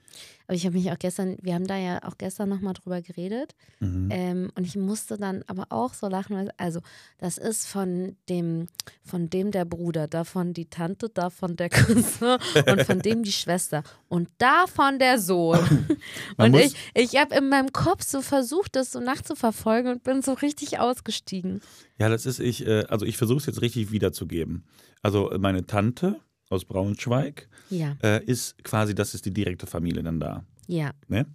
Aber 0.47 0.55
ich 0.55 0.67
habe 0.67 0.77
mich 0.77 0.91
auch 0.91 0.99
gestern, 0.99 1.37
wir 1.41 1.55
haben 1.55 1.67
da 1.67 1.77
ja 1.79 2.03
auch 2.05 2.19
gestern 2.19 2.51
nochmal 2.51 2.75
drüber 2.75 3.01
geredet. 3.01 3.55
Mhm. 3.81 4.09
Ähm, 4.11 4.51
und 4.55 4.67
ich 4.67 4.77
musste 4.77 5.17
dann 5.17 5.43
aber 5.47 5.67
auch 5.71 5.95
so 5.95 6.07
lachen, 6.09 6.37
weil, 6.37 6.51
also 6.59 6.81
das 7.19 7.39
ist 7.39 7.67
von 7.67 8.17
dem, 8.29 8.67
von 9.03 9.31
dem 9.31 9.51
der 9.51 9.65
Bruder, 9.65 10.07
davon 10.07 10.53
die 10.53 10.67
Tante, 10.67 11.09
davon 11.09 11.57
der 11.57 11.69
Cousin 11.71 12.39
und 12.67 12.83
von 12.83 12.99
dem 13.01 13.23
die 13.23 13.33
Schwester 13.33 13.83
und 14.09 14.29
davon 14.39 14.99
der 14.99 15.19
Sohn. 15.19 15.59
Und 16.37 16.55
ich, 16.55 16.75
ich 16.95 17.17
habe 17.17 17.35
in 17.35 17.49
meinem 17.49 17.73
Kopf 17.73 18.03
so 18.03 18.21
versucht, 18.21 18.77
das 18.77 18.93
so 18.93 19.01
nachzuverfolgen 19.01 19.93
und 19.93 20.03
bin 20.03 20.23
so 20.23 20.33
richtig 20.33 20.79
ausgestiegen. 20.79 21.61
Ja, 21.99 22.09
das 22.09 22.27
ist 22.27 22.41
ich, 22.41 22.67
äh, 22.67 22.85
also 22.89 23.07
ich 23.07 23.17
versuche 23.17 23.39
es 23.39 23.47
jetzt 23.47 23.63
richtig 23.63 23.91
wiederzugeben. 23.93 24.65
Also 25.03 25.31
meine 25.39 25.67
Tante 25.67 26.21
aus 26.51 26.65
Braunschweig 26.65 27.49
Ja, 27.71 27.97
äh, 28.03 28.25
ist 28.25 28.63
quasi, 28.65 28.95
das 28.95 29.15
ist 29.15 29.25
die 29.27 29.33
direkte 29.33 29.67
Familie 29.67 30.03
dann 30.03 30.21
da. 30.21 30.45
ja, 30.67 30.93
Ne? 31.09 31.27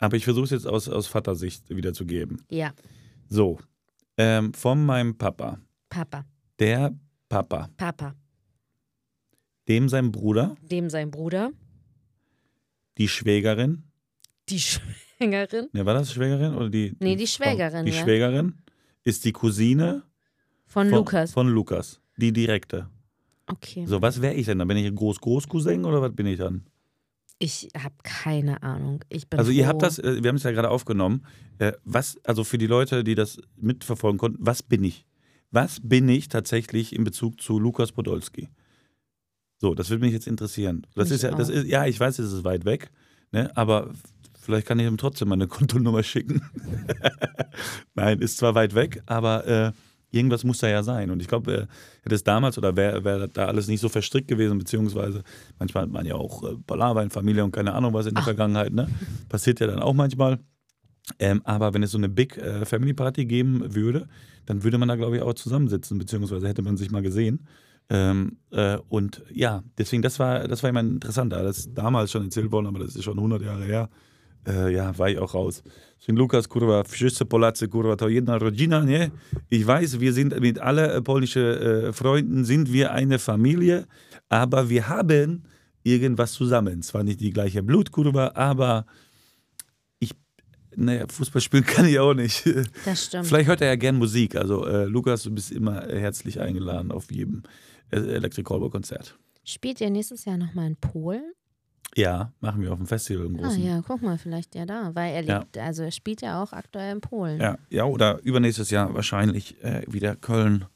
Aber 0.00 0.16
ich 0.16 0.24
versuche 0.24 0.44
es 0.44 0.50
jetzt 0.50 0.66
aus, 0.66 0.88
aus 0.88 1.06
Vatersicht 1.08 1.68
wiederzugeben. 1.70 2.42
ja. 2.50 2.72
So, 3.30 3.58
ähm, 4.16 4.54
von 4.54 4.84
meinem 4.86 5.18
Papa, 5.18 5.60
Papa, 5.90 6.24
der 6.58 6.94
Papa, 7.28 7.68
Papa, 7.76 8.14
dem 9.68 9.88
sein 9.88 10.10
Bruder, 10.12 10.54
dem 10.62 10.88
sein 10.88 11.10
Bruder, 11.10 11.50
die 12.96 13.08
Schwägerin, 13.08 13.82
die 14.48 14.58
Schwägerin, 15.18 15.68
ne, 15.72 15.84
war 15.84 15.94
das 15.94 16.12
Schwägerin 16.12 16.54
oder 16.54 16.70
die? 16.70 16.94
Nee, 17.00 17.16
die 17.16 17.26
Schwägerin, 17.26 17.84
Die 17.84 17.92
ja. 17.92 18.02
Schwägerin 18.02 18.54
ist 19.04 19.24
die 19.24 19.32
Cousine 19.32 20.02
von, 20.66 20.88
von 20.88 20.98
Lukas. 20.98 21.32
Von 21.32 21.48
Lukas, 21.48 22.00
die 22.16 22.32
direkte. 22.32 22.88
Okay. 23.48 23.84
So, 23.86 24.02
was 24.02 24.20
wäre 24.22 24.34
ich 24.34 24.46
denn? 24.46 24.58
Dann 24.58 24.68
bin 24.68 24.76
ich 24.76 24.86
ein 24.86 24.94
Groß-Groß-Cousin 24.94 25.84
oder 25.84 26.02
was 26.02 26.14
bin 26.14 26.26
ich 26.26 26.38
dann? 26.38 26.66
Ich 27.38 27.68
habe 27.78 27.94
keine 28.02 28.62
Ahnung. 28.62 29.04
Ich 29.08 29.28
bin 29.28 29.38
Also 29.38 29.52
ihr 29.52 29.64
froh. 29.64 29.68
habt 29.70 29.82
das, 29.82 29.98
äh, 29.98 30.22
wir 30.22 30.28
haben 30.28 30.36
es 30.36 30.42
ja 30.42 30.50
gerade 30.50 30.70
aufgenommen. 30.70 31.24
Äh, 31.58 31.72
Was, 31.84 32.18
also 32.24 32.42
für 32.44 32.58
die 32.58 32.66
Leute, 32.66 33.04
die 33.04 33.14
das 33.14 33.38
mitverfolgen 33.56 34.18
konnten, 34.18 34.38
was 34.44 34.62
bin 34.62 34.82
ich? 34.84 35.06
Was 35.50 35.80
bin 35.82 36.08
ich 36.08 36.28
tatsächlich 36.28 36.94
in 36.94 37.04
Bezug 37.04 37.40
zu 37.40 37.58
Lukas 37.58 37.92
Podolski? 37.92 38.48
So, 39.60 39.74
das 39.74 39.88
würde 39.90 40.04
mich 40.04 40.12
jetzt 40.12 40.26
interessieren. 40.26 40.86
Das 40.94 41.08
Mich 41.08 41.16
ist 41.16 41.22
ja, 41.22 41.30
das 41.30 41.48
auch. 41.48 41.54
ist, 41.54 41.66
ja, 41.66 41.86
ich 41.86 41.98
weiß, 41.98 42.18
es 42.18 42.32
ist 42.32 42.44
weit 42.44 42.64
weg, 42.64 42.90
ne? 43.32 43.50
aber 43.56 43.90
vielleicht 44.40 44.66
kann 44.66 44.78
ich 44.78 44.86
ihm 44.86 44.98
trotzdem 44.98 45.28
meine 45.28 45.46
Kontonummer 45.48 46.02
schicken. 46.02 46.42
Nein, 47.94 48.20
ist 48.20 48.36
zwar 48.38 48.54
weit 48.54 48.74
weg, 48.74 49.02
aber 49.06 49.46
äh, 49.46 49.72
irgendwas 50.10 50.44
muss 50.44 50.58
da 50.58 50.68
ja 50.68 50.82
sein. 50.82 51.10
Und 51.10 51.20
ich 51.20 51.28
glaube, 51.28 51.52
äh, 51.52 51.66
hätte 52.02 52.14
es 52.14 52.24
damals 52.24 52.58
oder 52.58 52.76
wäre 52.76 53.04
wär 53.04 53.28
da 53.28 53.46
alles 53.46 53.68
nicht 53.68 53.80
so 53.80 53.88
verstrickt 53.88 54.28
gewesen, 54.28 54.58
beziehungsweise 54.58 55.22
manchmal 55.58 55.84
hat 55.84 55.90
man 55.90 56.06
ja 56.06 56.14
auch 56.14 56.42
äh, 56.42 56.56
Palaver 56.66 57.02
in 57.02 57.10
Familie 57.10 57.44
und 57.44 57.52
keine 57.52 57.74
Ahnung 57.74 57.92
was 57.92 58.06
in 58.06 58.14
der 58.14 58.24
Vergangenheit, 58.24 58.72
ne? 58.72 58.88
Passiert 59.28 59.60
ja 59.60 59.66
dann 59.66 59.80
auch 59.80 59.94
manchmal. 59.94 60.38
Ähm, 61.18 61.40
aber 61.44 61.72
wenn 61.74 61.82
es 61.82 61.92
so 61.92 61.98
eine 61.98 62.08
Big 62.08 62.36
äh, 62.36 62.64
Family 62.66 62.92
Party 62.92 63.24
geben 63.24 63.74
würde, 63.74 64.08
dann 64.46 64.62
würde 64.62 64.78
man 64.78 64.88
da, 64.88 64.96
glaube 64.96 65.16
ich, 65.16 65.22
auch 65.22 65.34
zusammensitzen, 65.34 65.98
beziehungsweise 65.98 66.48
hätte 66.48 66.62
man 66.62 66.76
sich 66.76 66.90
mal 66.90 67.02
gesehen. 67.02 67.46
Ähm, 67.90 68.38
äh, 68.50 68.78
und 68.88 69.22
ja, 69.32 69.62
deswegen, 69.78 70.02
das 70.02 70.18
war, 70.18 70.46
das 70.46 70.62
war 70.62 70.70
immer 70.70 70.80
interessant. 70.80 71.32
Das 71.32 71.58
ist 71.58 71.74
damals 71.74 72.10
schon 72.10 72.24
erzählt 72.24 72.52
worden, 72.52 72.66
aber 72.66 72.80
das 72.80 72.94
ist 72.94 73.04
schon 73.04 73.18
100 73.18 73.42
Jahre 73.42 73.64
her. 73.64 73.88
Äh, 74.46 74.74
ja, 74.74 74.96
war 74.98 75.10
ich 75.10 75.18
auch 75.18 75.34
raus. 75.34 75.62
Deswegen, 75.98 76.16
Lukas, 76.16 76.48
kurwa, 76.48 76.84
wszyscy 76.84 77.24
Polacy, 77.24 77.68
kurwa, 77.68 77.96
to 77.96 78.08
jedna 78.08 78.36
rodzina, 78.36 78.80
nie? 78.80 79.10
Ich 79.48 79.66
weiß, 79.66 80.00
wir 80.00 80.12
sind 80.12 80.38
mit 80.40 80.58
alle 80.58 80.92
äh, 80.92 81.02
polnische 81.02 81.88
äh, 81.88 81.92
Freunden, 81.92 82.44
sind 82.44 82.72
wir 82.72 82.92
eine 82.92 83.18
Familie, 83.18 83.86
aber 84.28 84.68
wir 84.68 84.88
haben 84.88 85.44
irgendwas 85.82 86.32
zusammen. 86.32 86.82
Zwar 86.82 87.02
nicht 87.02 87.20
die 87.20 87.30
gleiche 87.30 87.62
Blutkurve, 87.62 88.36
aber 88.36 88.86
ich, 89.98 90.12
naja, 90.76 91.04
Fußball 91.08 91.42
spielen 91.42 91.64
kann 91.66 91.86
ich 91.86 91.98
auch 91.98 92.14
nicht. 92.14 92.44
Das 92.84 93.06
stimmt. 93.06 93.26
Vielleicht 93.26 93.48
hört 93.48 93.60
er 93.60 93.68
ja 93.68 93.76
gern 93.76 93.96
Musik. 93.96 94.36
Also, 94.36 94.66
äh, 94.66 94.84
Lukas, 94.84 95.24
du 95.24 95.30
bist 95.30 95.50
immer 95.50 95.82
herzlich 95.82 96.40
eingeladen 96.40 96.92
auf 96.92 97.10
jedem 97.10 97.42
äh, 97.90 97.96
Electric 97.96 98.44
Callboy 98.44 98.70
Konzert. 98.70 99.18
Spielt 99.44 99.80
ihr 99.80 99.90
nächstes 99.90 100.24
Jahr 100.26 100.36
nochmal 100.36 100.66
in 100.68 100.76
Polen? 100.76 101.32
Ja, 101.96 102.32
machen 102.40 102.60
wir 102.62 102.70
auf 102.72 102.78
dem 102.78 102.86
Festival 102.86 103.26
im 103.26 103.36
Ah 103.36 103.42
Großen. 103.42 103.64
ja, 103.64 103.82
guck 103.86 104.02
mal, 104.02 104.18
vielleicht 104.18 104.54
ja 104.54 104.66
da, 104.66 104.94
weil 104.94 105.14
er 105.14 105.24
Ja. 105.24 105.38
lebt, 105.40 105.58
also 105.58 105.82
er 105.82 105.90
spielt 105.90 106.20
ja 106.20 106.42
auch 106.42 106.52
aktuell 106.52 106.92
in 106.92 107.00
Polen. 107.00 107.40
Ja, 107.40 107.58
ja, 107.70 107.84
oder 107.84 108.20
übernächstes 108.22 108.70
Jahr 108.70 108.94
wahrscheinlich 108.94 109.62
äh, 109.64 109.82
wieder 109.88 110.14
Köln. 110.14 110.66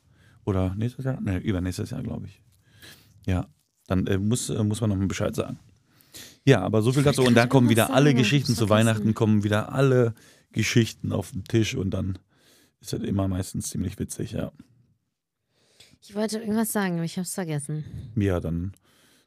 Oder 0.45 0.75
nächstes 0.75 1.05
Jahr? 1.05 1.21
Ne, 1.21 1.39
übernächstes 1.39 1.91
Jahr, 1.91 2.03
glaube 2.03 2.27
ich. 2.27 2.43
Ja, 3.27 3.47
dann 3.87 4.07
äh, 4.09 4.19
muss, 4.19 4.51
äh, 4.51 4.65
muss 4.65 4.81
man 4.81 4.91
noch 4.91 4.97
mal 4.97 5.07
Bescheid 5.07 5.37
sagen. 5.37 5.61
Ja, 6.45 6.63
aber 6.63 6.83
so 6.83 6.93
viel 6.93 7.05
dazu. 7.05 7.23
Und 7.23 7.37
dann 7.37 7.49
kommen 7.49 7.69
wieder 7.69 7.93
alle 7.95 8.11
ich 8.11 8.17
Geschichten 8.17 8.55
zu. 8.57 8.69
Weihnachten, 8.69 9.15
kommen 9.15 9.45
wieder 9.45 9.73
alle 9.73 10.15
Geschichten 10.51 11.13
auf 11.13 11.31
den 11.31 11.45
Tisch 11.45 11.77
und 11.77 11.91
dann 11.93 12.19
ist 12.81 12.93
das 12.93 13.01
immer 13.03 13.29
meistens 13.29 13.71
ziemlich 13.71 13.97
witzig, 14.01 14.33
ja. 14.33 14.51
Ich 16.01 16.17
wollte 16.17 16.39
irgendwas 16.41 16.73
sagen, 16.73 16.95
aber 16.95 17.05
ich 17.05 17.17
habe 17.17 17.23
es 17.27 17.35
vergessen. 17.35 17.85
Ja, 18.17 18.41
dann, 18.41 18.73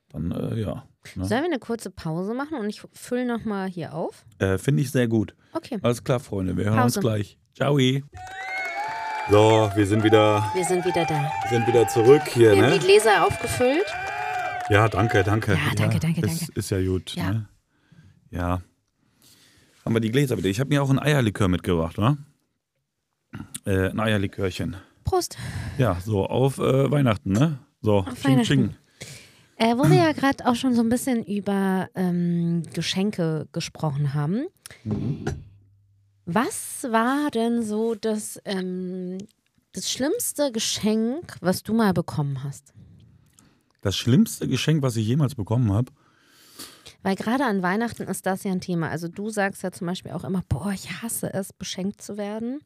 dann 0.10 0.32
äh, 0.32 0.60
ja. 0.60 0.86
Ne? 1.16 1.26
Sollen 1.26 1.42
wir 1.44 1.50
eine 1.52 1.60
kurze 1.60 1.90
Pause 1.90 2.34
machen 2.34 2.58
und 2.58 2.70
ich 2.70 2.82
fülle 2.94 3.26
nochmal 3.26 3.68
hier 3.70 3.94
auf? 3.94 4.26
Äh, 4.40 4.58
Finde 4.58 4.82
ich 4.82 4.92
sehr 4.92 5.08
gut. 5.08 5.36
Okay. 5.54 5.80
Alles 5.82 6.04
klar, 6.04 6.20
Freunde, 6.20 6.56
wir 6.58 6.66
hören 6.66 6.80
uns 6.80 6.96
Pause. 6.96 7.00
gleich. 7.02 7.38
Ciao. 7.56 7.78
So, 9.30 9.72
wir 9.76 9.88
sind 9.88 10.04
wieder, 10.04 10.52
Wir 10.54 10.64
sind 10.66 10.86
wieder 10.86 11.06
da. 11.06 11.32
sind 11.50 11.66
wieder 11.68 11.88
zurück 11.88 12.22
hier, 12.28 12.52
Wir 12.54 12.64
haben 12.64 12.70
ne? 12.74 12.80
die 12.80 12.86
Gläser 12.86 13.26
aufgefüllt. 13.26 13.86
Ja, 14.70 14.88
danke, 14.88 15.24
danke. 15.24 15.54
Ja, 15.54 15.76
danke, 15.76 16.00
danke, 16.00 16.22
ist, 16.22 16.42
danke. 16.42 16.60
Ist 16.60 16.70
ja 16.72 16.84
gut. 16.86 17.16
Ja. 17.16 17.32
Ne? 17.32 17.50
Ja. 18.32 18.62
Haben 19.84 19.94
wir 19.96 20.00
die 20.00 20.12
Gläser 20.12 20.36
bitte. 20.36 20.48
Ich 20.50 20.60
habe 20.60 20.70
mir 20.70 20.82
auch 20.84 20.90
ein 20.90 21.00
Eierlikör 21.00 21.48
mitgebracht, 21.48 21.98
wa? 21.98 22.18
Äh, 23.66 23.90
ein 23.90 24.00
Eierlikörchen. 24.00 24.76
Prost. 25.04 25.38
Ja, 25.78 25.98
so 26.04 26.26
auf 26.26 26.58
äh, 26.58 26.90
Weihnachten, 26.92 27.32
ne? 27.32 27.60
So, 27.82 28.00
Auf 28.00 28.14
ching, 28.16 28.32
Weihnachten. 28.32 28.44
ching. 28.46 28.76
Äh, 29.58 29.78
wo 29.78 29.90
wir 29.90 29.98
ja 29.98 30.12
gerade 30.12 30.46
auch 30.46 30.56
schon 30.56 30.74
so 30.74 30.82
ein 30.82 30.90
bisschen 30.90 31.24
über 31.24 31.90
ähm, 31.96 32.64
Geschenke 32.74 33.48
gesprochen 33.54 34.14
haben. 34.14 34.48
Was 36.26 36.84
war 36.90 37.32
denn 37.32 37.64
so 37.64 37.96
das, 37.96 38.40
ähm, 38.44 39.18
das 39.72 39.90
schlimmste 39.90 40.52
Geschenk, 40.52 41.38
was 41.40 41.64
du 41.64 41.74
mal 41.74 41.94
bekommen 41.94 42.44
hast? 42.44 42.74
Das 43.82 43.96
schlimmste 43.96 44.48
Geschenk, 44.48 44.82
was 44.82 44.98
ich 44.98 45.08
jemals 45.08 45.36
bekommen 45.36 45.72
habe. 45.72 45.92
Weil 47.04 47.16
gerade 47.16 47.46
an 47.46 47.62
Weihnachten 47.62 48.04
ist 48.04 48.26
das 48.26 48.44
ja 48.44 48.52
ein 48.52 48.62
Thema. 48.62 48.90
Also 48.90 49.08
du 49.08 49.30
sagst 49.30 49.62
ja 49.62 49.72
zum 49.72 49.86
Beispiel 49.88 50.12
auch 50.12 50.24
immer, 50.24 50.44
boah, 50.50 50.72
ich 50.72 51.04
hasse 51.04 51.32
es, 51.32 51.54
beschenkt 51.54 52.02
zu 52.02 52.18
werden. 52.18 52.62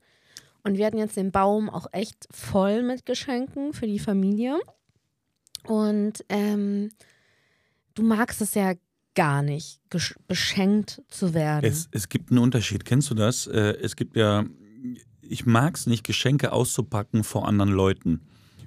Und 0.64 0.78
wir 0.78 0.86
hatten 0.86 0.98
jetzt 0.98 1.18
den 1.18 1.32
Baum 1.32 1.70
auch 1.70 1.88
echt 1.92 2.28
voll 2.32 2.82
mit 2.82 3.06
Geschenken 3.06 3.74
für 3.74 3.86
die 3.86 4.00
Familie. 4.00 4.58
Und 5.70 6.26
ähm, 6.30 6.89
du 7.93 8.01
magst 8.01 8.41
es 8.41 8.55
ja 8.55 8.74
gar 9.13 9.43
nicht, 9.43 9.80
beschenkt 10.28 11.03
zu 11.09 11.36
werden. 11.36 11.63
Es, 11.65 11.88
es 11.91 12.09
gibt 12.09 12.32
einen 12.32 12.39
Unterschied. 12.39 12.86
Kennst 12.86 13.11
du 13.11 13.13
das? 13.13 13.45
Äh, 13.45 13.78
es 13.82 13.95
gibt 13.95 14.15
ja, 14.15 14.45
ich 15.22 15.45
mag 15.45 15.76
es 15.76 15.86
nicht, 15.86 16.03
Geschenke 16.03 16.53
auszupacken 16.53 17.24
vor 17.24 17.47
anderen 17.47 17.72
Leuten. 17.72 18.22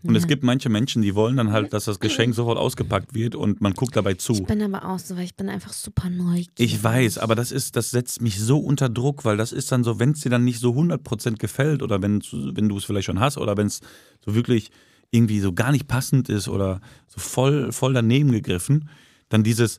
Und 0.05 0.15
es 0.15 0.23
Ja. 0.25 0.29
gibt 0.29 0.45
manche 0.45 0.69
Menschen, 0.69 1.03
die 1.03 1.15
wollen 1.17 1.37
dann 1.37 1.51
halt, 1.53 1.73
dass 1.73 1.87
das 1.87 1.99
Geschenk 1.99 2.35
sofort 2.35 2.59
ausgepackt 2.59 3.15
wird 3.15 3.35
und 3.35 3.61
man 3.61 3.73
guckt 3.73 3.97
dabei 3.97 4.15
zu. 4.15 4.33
ich 4.35 4.45
bin 4.45 4.63
aber 4.63 4.89
auch 4.89 4.99
so, 4.99 5.17
weil 5.17 5.25
ich 5.25 5.35
bin 5.37 5.49
einfach 5.49 5.73
super 5.73 6.09
neugierig. 6.11 6.51
Ich 6.59 6.83
weiß, 6.83 7.19
aber 7.19 7.35
das 7.35 7.51
ist, 7.53 7.75
das 7.77 7.91
setzt 7.91 8.21
mich 8.21 8.39
so 8.41 8.59
unter 8.59 8.89
Druck, 8.89 9.25
weil 9.25 9.37
das 9.37 9.53
ist 9.53 9.73
dann 9.73 9.83
so, 9.85 9.99
wenn 10.01 10.11
es 10.11 10.21
dir 10.21 10.31
dann 10.31 10.45
nicht 10.45 10.61
so 10.61 10.73
100% 10.73 11.37
gefällt 11.39 11.83
oder 11.83 12.01
wenn, 12.03 12.21
wenn 12.33 12.69
du 12.69 12.77
es 12.77 12.85
vielleicht 12.85 13.07
schon 13.07 13.21
hast 13.21 13.39
oder 13.39 13.57
wenn 13.57 13.69
es 13.69 13.81
so 14.25 14.35
wirklich 14.35 14.71
irgendwie 15.13 15.39
so 15.41 15.53
gar 15.53 15.71
nicht 15.71 15.87
passend 15.87 16.29
ist 16.29 16.49
oder 16.49 16.81
so 17.07 17.21
voll, 17.21 17.71
voll 17.71 17.93
daneben 17.93 18.33
gegriffen, 18.33 18.89
dann 19.29 19.45
dieses 19.45 19.79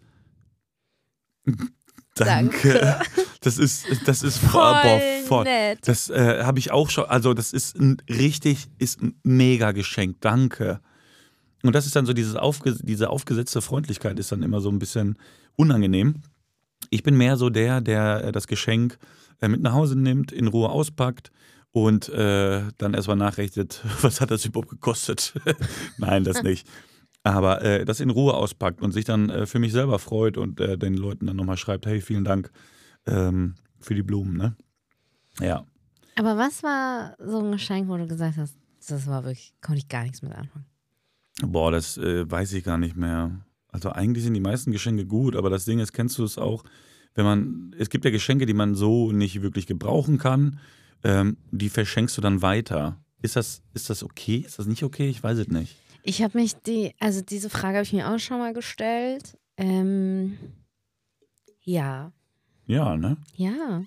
Danke. 2.15 2.99
Das 3.41 3.57
ist, 3.57 3.85
das 4.05 4.23
ist 4.23 4.37
Voll 4.37 4.61
boah, 4.61 5.01
voll. 5.27 5.43
nett. 5.43 5.79
Das 5.85 6.09
äh, 6.09 6.43
habe 6.45 6.59
ich 6.59 6.71
auch 6.71 6.89
schon, 6.89 7.03
also 7.03 7.33
das 7.33 7.51
ist 7.51 7.77
ein 7.77 7.97
richtig, 8.07 8.69
ist 8.79 9.01
ein 9.01 9.15
mega 9.23 9.73
Geschenk. 9.73 10.21
Danke. 10.21 10.79
Und 11.61 11.75
das 11.75 11.85
ist 11.85 11.93
dann 11.93 12.05
so 12.05 12.13
dieses 12.13 12.37
aufge, 12.37 12.73
diese 12.81 13.09
aufgesetzte 13.09 13.61
Freundlichkeit 13.61 14.17
ist 14.17 14.31
dann 14.31 14.43
immer 14.43 14.61
so 14.61 14.69
ein 14.69 14.79
bisschen 14.79 15.17
unangenehm. 15.57 16.21
Ich 16.89 17.03
bin 17.03 17.17
mehr 17.17 17.35
so 17.35 17.49
der, 17.49 17.81
der 17.81 18.23
äh, 18.23 18.31
das 18.31 18.47
Geschenk 18.47 18.97
äh, 19.41 19.49
mit 19.49 19.61
nach 19.61 19.73
Hause 19.73 19.97
nimmt, 19.97 20.31
in 20.31 20.47
Ruhe 20.47 20.69
auspackt 20.69 21.29
und 21.73 22.07
äh, 22.09 22.61
dann 22.77 22.93
erstmal 22.93 23.17
nachrechnet, 23.17 23.81
was 24.01 24.21
hat 24.21 24.31
das 24.31 24.45
überhaupt 24.45 24.69
gekostet. 24.69 25.33
Nein, 25.97 26.23
das 26.23 26.43
nicht. 26.43 26.67
Aber 27.23 27.61
äh, 27.61 27.83
das 27.83 27.99
in 27.99 28.09
Ruhe 28.09 28.33
auspackt 28.33 28.81
und 28.81 28.91
sich 28.91 29.05
dann 29.05 29.29
äh, 29.29 29.45
für 29.45 29.59
mich 29.59 29.71
selber 29.71 29.99
freut 29.99 30.37
und 30.37 30.59
äh, 30.59 30.77
den 30.77 30.93
Leuten 30.93 31.25
dann 31.25 31.35
nochmal 31.35 31.57
schreibt, 31.57 31.85
hey, 31.85 31.99
vielen 32.01 32.23
Dank 32.23 32.51
ähm, 33.07 33.55
für 33.79 33.95
die 33.95 34.03
Blumen. 34.03 34.37
Ne? 34.37 34.55
Ja. 35.39 35.65
Aber 36.15 36.37
was 36.37 36.63
war 36.63 37.15
so 37.19 37.39
ein 37.39 37.51
Geschenk, 37.51 37.89
wo 37.89 37.97
du 37.97 38.07
gesagt 38.07 38.37
hast, 38.37 38.55
das 38.87 39.07
war 39.07 39.23
wirklich, 39.23 39.53
konnte 39.61 39.79
ich 39.79 39.87
gar 39.87 40.03
nichts 40.03 40.21
mit 40.21 40.33
anfangen? 40.33 40.65
Boah, 41.41 41.71
das 41.71 41.97
äh, 41.97 42.29
weiß 42.29 42.53
ich 42.53 42.63
gar 42.63 42.77
nicht 42.77 42.95
mehr. 42.95 43.45
Also 43.69 43.89
eigentlich 43.89 44.23
sind 44.23 44.35
die 44.35 44.39
meisten 44.39 44.71
Geschenke 44.71 45.05
gut, 45.05 45.35
aber 45.35 45.49
das 45.49 45.65
Ding 45.65 45.79
ist, 45.79 45.93
kennst 45.93 46.19
du 46.19 46.23
es 46.23 46.37
auch, 46.37 46.63
wenn 47.15 47.25
man, 47.25 47.75
es 47.79 47.89
gibt 47.89 48.05
ja 48.05 48.11
Geschenke, 48.11 48.45
die 48.45 48.53
man 48.53 48.75
so 48.75 49.11
nicht 49.11 49.41
wirklich 49.41 49.65
gebrauchen 49.65 50.17
kann, 50.19 50.59
ähm, 51.03 51.37
die 51.51 51.69
verschenkst 51.69 52.17
du 52.17 52.21
dann 52.21 52.41
weiter. 52.41 52.99
Ist 53.21 53.35
das, 53.35 53.61
ist 53.73 53.89
das 53.89 54.03
okay? 54.03 54.37
Ist 54.45 54.59
das 54.59 54.65
nicht 54.65 54.83
okay? 54.83 55.09
Ich 55.09 55.23
weiß 55.23 55.37
es 55.37 55.47
nicht. 55.47 55.77
Ich 56.03 56.21
habe 56.21 56.37
mich 56.37 56.55
die, 56.55 56.93
also 56.99 57.21
diese 57.21 57.49
Frage 57.49 57.77
habe 57.77 57.83
ich 57.85 57.93
mir 57.93 58.09
auch 58.09 58.19
schon 58.19 58.39
mal 58.39 58.53
gestellt. 58.53 59.37
Ähm, 59.57 60.37
ja, 61.61 62.11
Ja, 62.65 62.97
ne? 62.97 63.17
ja, 63.35 63.83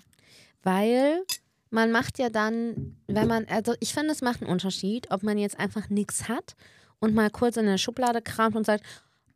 weil 0.63 1.23
man 1.69 1.91
macht 1.91 2.17
ja 2.17 2.29
dann, 2.29 2.97
wenn 3.07 3.27
man, 3.27 3.45
also 3.45 3.75
ich 3.79 3.93
finde, 3.93 4.11
es 4.11 4.21
macht 4.21 4.41
einen 4.41 4.51
Unterschied, 4.51 5.11
ob 5.11 5.21
man 5.21 5.37
jetzt 5.37 5.59
einfach 5.59 5.89
nichts 5.89 6.27
hat 6.27 6.55
und 6.99 7.13
mal 7.13 7.29
kurz 7.29 7.57
in 7.57 7.65
der 7.65 7.77
Schublade 7.77 8.21
kramt 8.21 8.55
und 8.55 8.65
sagt, 8.65 8.83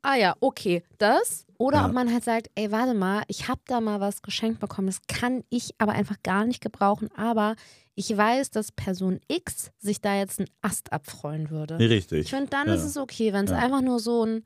ah 0.02 0.16
ja, 0.16 0.36
okay, 0.40 0.84
das. 0.98 1.46
Oder 1.62 1.78
Ja. 1.82 1.86
ob 1.86 1.94
man 1.94 2.12
halt 2.12 2.24
sagt, 2.24 2.50
ey, 2.56 2.72
warte 2.72 2.94
mal, 2.96 3.24
ich 3.28 3.48
habe 3.48 3.62
da 3.68 3.80
mal 3.82 4.00
was 4.00 4.22
geschenkt 4.24 4.60
bekommen, 4.60 4.88
das 4.88 5.02
kann 5.08 5.44
ich 5.50 5.72
aber 5.78 5.92
einfach 5.92 6.18
gar 6.24 6.46
nicht 6.46 6.60
gebrauchen, 6.62 7.10
aber 7.16 7.56
ich 7.94 8.16
weiß, 8.18 8.50
dass 8.50 8.72
Person 8.72 9.20
X 9.28 9.70
sich 9.80 10.02
da 10.02 10.16
jetzt 10.18 10.40
einen 10.40 10.50
Ast 10.62 10.92
abfreuen 10.92 11.50
würde. 11.52 11.78
Richtig. 11.78 12.22
Ich 12.22 12.30
finde, 12.32 12.50
dann 12.50 12.68
Ja. 12.68 12.74
ist 12.74 12.84
es 12.84 12.98
okay, 12.98 13.32
wenn 13.32 13.46
es 13.46 13.52
Ja. 13.52 13.58
einfach 13.60 13.82
nur 13.82 14.00
so 14.00 14.26
ein, 14.26 14.44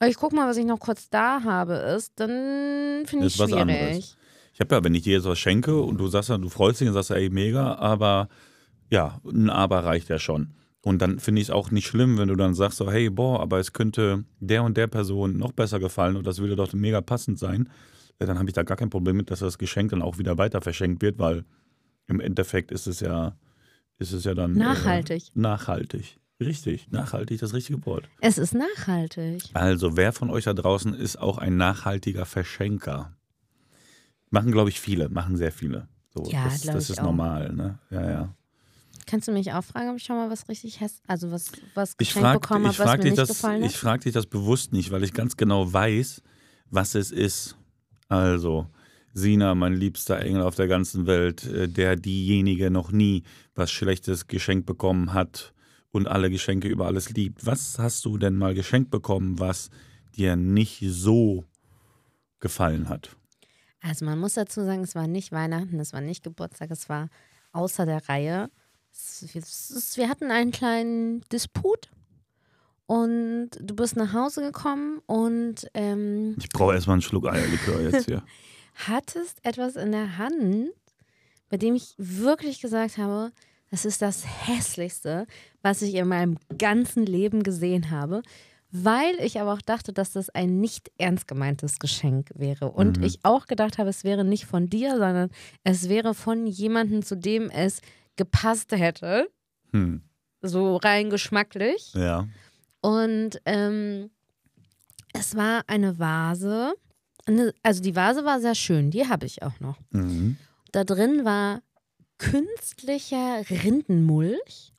"Oh, 0.00 0.04
ich 0.06 0.16
guck 0.16 0.32
mal, 0.32 0.46
was 0.46 0.56
ich 0.58 0.66
noch 0.66 0.78
kurz 0.80 1.08
da 1.08 1.42
habe, 1.42 1.74
ist, 1.74 2.12
dann 2.20 3.04
finde 3.06 3.26
ich 3.26 3.34
Ist 3.34 3.38
was 3.38 3.52
anderes. 3.52 3.78
schwierig. 3.80 4.16
Ich 4.52 4.60
habe 4.60 4.74
ja, 4.74 4.84
wenn 4.84 4.94
ich 4.94 5.02
dir 5.04 5.14
jetzt 5.14 5.24
was 5.26 5.38
schenke 5.38 5.80
und 5.80 5.98
du 5.98 6.08
sagst 6.08 6.28
dann, 6.30 6.42
du 6.42 6.48
freust 6.50 6.80
dich 6.80 6.88
und 6.88 6.94
sagst, 6.94 7.12
ey, 7.12 7.30
mega, 7.30 7.76
aber 7.76 8.28
ja, 8.90 9.20
ein 9.24 9.48
Aber 9.50 9.84
reicht 9.84 10.08
ja 10.10 10.18
schon. 10.18 10.52
Und 10.82 11.02
dann 11.02 11.18
finde 11.18 11.40
ich 11.40 11.48
es 11.48 11.50
auch 11.50 11.70
nicht 11.70 11.86
schlimm, 11.86 12.18
wenn 12.18 12.28
du 12.28 12.36
dann 12.36 12.54
sagst, 12.54 12.78
so, 12.78 12.90
hey, 12.90 13.10
boah, 13.10 13.40
aber 13.40 13.58
es 13.58 13.72
könnte 13.72 14.24
der 14.38 14.62
und 14.62 14.76
der 14.76 14.86
Person 14.86 15.36
noch 15.36 15.52
besser 15.52 15.80
gefallen 15.80 16.16
und 16.16 16.26
das 16.26 16.38
würde 16.38 16.56
doch 16.56 16.72
mega 16.72 17.00
passend 17.00 17.38
sein. 17.38 17.68
Ja, 18.20 18.26
dann 18.26 18.38
habe 18.38 18.48
ich 18.48 18.54
da 18.54 18.62
gar 18.62 18.76
kein 18.76 18.90
Problem 18.90 19.16
mit, 19.16 19.30
dass 19.30 19.40
das 19.40 19.58
Geschenk 19.58 19.90
dann 19.90 20.02
auch 20.02 20.18
wieder 20.18 20.38
weiter 20.38 20.60
verschenkt 20.60 21.02
wird, 21.02 21.18
weil 21.18 21.44
im 22.06 22.20
Endeffekt 22.20 22.70
ist 22.70 22.86
es 22.86 23.00
ja, 23.00 23.36
ist 23.98 24.12
es 24.12 24.24
ja 24.24 24.34
dann. 24.34 24.52
Nachhaltig. 24.52 25.28
Äh, 25.28 25.30
nachhaltig. 25.34 26.18
Richtig, 26.40 26.88
nachhaltig, 26.92 27.40
das 27.40 27.52
richtige 27.52 27.84
Wort. 27.84 28.08
Es 28.20 28.38
ist 28.38 28.54
nachhaltig. 28.54 29.42
Also, 29.54 29.96
wer 29.96 30.12
von 30.12 30.30
euch 30.30 30.44
da 30.44 30.54
draußen 30.54 30.94
ist 30.94 31.18
auch 31.18 31.38
ein 31.38 31.56
nachhaltiger 31.56 32.26
Verschenker? 32.26 33.12
Machen, 34.30 34.52
glaube 34.52 34.70
ich, 34.70 34.80
viele, 34.80 35.08
machen 35.08 35.36
sehr 35.36 35.50
viele. 35.50 35.88
So, 36.14 36.30
Ja, 36.30 36.44
das, 36.44 36.60
das 36.62 36.90
ist 36.90 37.00
auch. 37.00 37.04
normal, 37.04 37.52
ne? 37.54 37.78
Ja, 37.90 38.08
ja. 38.10 38.34
Kannst 39.08 39.26
du 39.26 39.32
mich 39.32 39.52
auch 39.52 39.64
fragen, 39.64 39.88
ob 39.88 39.96
ich 39.96 40.04
schon 40.04 40.16
mal 40.16 40.30
was 40.30 40.48
richtig 40.48 40.80
häss, 40.80 41.00
also 41.06 41.30
was, 41.30 41.50
was 41.74 41.94
Ich 41.98 42.08
geschenkt 42.08 42.26
frage 42.26 42.40
bekommen 42.40 42.66
ich 42.66 42.68
habe, 42.68 42.78
was 42.78 42.86
frag 42.86 42.98
mir 42.98 43.04
dich, 43.04 43.12
nicht 43.12 43.18
das, 43.20 43.28
gefallen 43.28 43.62
ich 43.62 43.72
hat? 43.72 43.80
frag 43.80 44.00
dich 44.02 44.12
das 44.12 44.26
bewusst 44.26 44.72
nicht, 44.72 44.90
weil 44.90 45.02
ich 45.02 45.14
ganz 45.14 45.36
genau 45.36 45.72
weiß, 45.72 46.22
was 46.70 46.94
es 46.94 47.10
ist. 47.10 47.56
Also, 48.08 48.66
Sina, 49.14 49.54
mein 49.54 49.72
liebster 49.74 50.20
Engel 50.20 50.42
auf 50.42 50.56
der 50.56 50.68
ganzen 50.68 51.06
Welt, 51.06 51.44
äh, 51.44 51.68
der 51.68 51.96
diejenige 51.96 52.70
noch 52.70 52.92
nie 52.92 53.22
was 53.54 53.70
Schlechtes 53.70 54.26
geschenkt 54.26 54.66
bekommen 54.66 55.14
hat 55.14 55.54
und 55.90 56.06
alle 56.06 56.28
Geschenke 56.30 56.68
über 56.68 56.86
alles 56.86 57.10
liebt. 57.10 57.46
Was 57.46 57.78
hast 57.78 58.04
du 58.04 58.18
denn 58.18 58.34
mal 58.36 58.54
geschenkt 58.54 58.90
bekommen, 58.90 59.38
was 59.38 59.70
dir 60.16 60.36
nicht 60.36 60.82
so 60.86 61.44
gefallen 62.40 62.88
hat? 62.90 63.16
Also 63.80 64.04
man 64.04 64.18
muss 64.18 64.34
dazu 64.34 64.64
sagen, 64.64 64.82
es 64.82 64.94
war 64.94 65.06
nicht 65.06 65.32
Weihnachten, 65.32 65.78
es 65.80 65.92
war 65.92 66.00
nicht 66.00 66.24
Geburtstag, 66.24 66.70
es 66.70 66.88
war 66.88 67.08
außer 67.52 67.86
der 67.86 68.06
Reihe. 68.08 68.50
Wir 69.94 70.08
hatten 70.08 70.30
einen 70.30 70.50
kleinen 70.50 71.20
Disput 71.32 71.88
und 72.86 73.50
du 73.60 73.74
bist 73.76 73.96
nach 73.96 74.12
Hause 74.12 74.42
gekommen 74.42 75.00
und 75.06 75.68
ähm, 75.74 76.34
Ich 76.38 76.48
brauche 76.48 76.74
erstmal 76.74 76.94
einen 76.94 77.02
Schluck 77.02 77.26
Eierlikör 77.28 77.80
jetzt 77.80 78.06
hier. 78.06 78.22
hattest 78.74 79.44
etwas 79.44 79.76
in 79.76 79.92
der 79.92 80.18
Hand, 80.18 80.70
bei 81.48 81.56
dem 81.56 81.74
ich 81.74 81.94
wirklich 81.98 82.60
gesagt 82.60 82.98
habe, 82.98 83.32
das 83.70 83.84
ist 83.84 84.00
das 84.02 84.24
hässlichste, 84.46 85.26
was 85.62 85.82
ich 85.82 85.94
in 85.94 86.08
meinem 86.08 86.38
ganzen 86.58 87.04
Leben 87.04 87.42
gesehen 87.42 87.90
habe. 87.90 88.22
weil 88.70 89.14
ich 89.20 89.40
aber 89.40 89.54
auch 89.54 89.62
dachte, 89.62 89.94
dass 89.94 90.12
das 90.12 90.28
ein 90.28 90.60
nicht 90.60 90.90
ernst 90.98 91.26
gemeintes 91.26 91.78
Geschenk 91.78 92.28
wäre. 92.34 92.70
Und 92.70 92.98
Mhm. 92.98 93.04
ich 93.04 93.20
auch 93.22 93.46
gedacht 93.46 93.78
habe, 93.78 93.88
es 93.88 94.04
wäre 94.04 94.24
nicht 94.26 94.44
von 94.44 94.66
dir, 94.68 94.90
sondern 94.90 95.30
es 95.64 95.88
wäre 95.88 96.12
von 96.12 96.46
jemandem, 96.46 97.02
zu 97.02 97.16
dem 97.16 97.48
es 97.48 97.80
gepasst 98.18 98.72
hätte. 98.72 99.30
Hm. 99.72 100.02
So 100.42 100.76
rein 100.76 101.08
geschmacklich. 101.08 101.94
Ja. 101.94 102.28
Und 102.82 103.40
ähm, 103.46 104.10
es 105.14 105.34
war 105.36 105.64
eine 105.66 105.98
Vase. 105.98 106.74
Eine, 107.24 107.54
also 107.62 107.82
die 107.82 107.96
Vase 107.96 108.24
war 108.24 108.40
sehr 108.40 108.54
schön, 108.54 108.90
die 108.90 109.08
habe 109.08 109.26
ich 109.26 109.42
auch 109.42 109.58
noch. 109.60 109.78
Mhm. 109.90 110.36
Da 110.72 110.84
drin 110.84 111.24
war 111.24 111.62
künstlicher 112.18 113.42
Rindenmulch. 113.48 114.72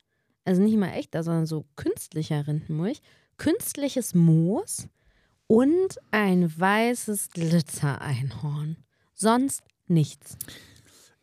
Also 0.46 0.62
nicht 0.62 0.78
mal 0.78 0.94
echter, 0.94 1.24
sondern 1.24 1.46
so 1.46 1.66
künstlicher 1.76 2.48
Rindenmulch. 2.48 3.02
Künstliches 3.38 4.14
Moos 4.14 4.88
und 5.48 5.98
ein 6.12 6.52
weißes 6.60 7.30
Glitzereinhorn. 7.32 8.78
Sonst 9.14 9.64
nichts. 9.88 10.38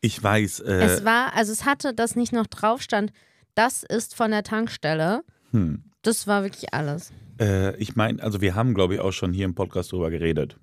Ich 0.00 0.22
weiß, 0.22 0.60
äh, 0.60 0.84
es 0.84 1.04
war, 1.04 1.34
also 1.34 1.52
es 1.52 1.64
hatte, 1.64 1.94
das 1.94 2.16
nicht 2.16 2.32
noch 2.32 2.46
drauf 2.46 2.82
stand, 2.82 3.12
das 3.54 3.82
ist 3.82 4.14
von 4.14 4.30
der 4.30 4.42
Tankstelle. 4.42 5.22
hm. 5.50 5.82
Das 6.02 6.28
war 6.28 6.44
wirklich 6.44 6.72
alles. 6.72 7.12
äh, 7.40 7.76
ich 7.78 7.96
meine, 7.96 8.22
also 8.22 8.40
wir 8.40 8.54
haben, 8.54 8.74
glaube 8.74 8.94
ich, 8.94 9.00
auch 9.00 9.12
schon 9.12 9.32
hier 9.32 9.44
im 9.44 9.56
Podcast 9.56 9.90
drüber 9.90 10.08
geredet. 10.10 10.56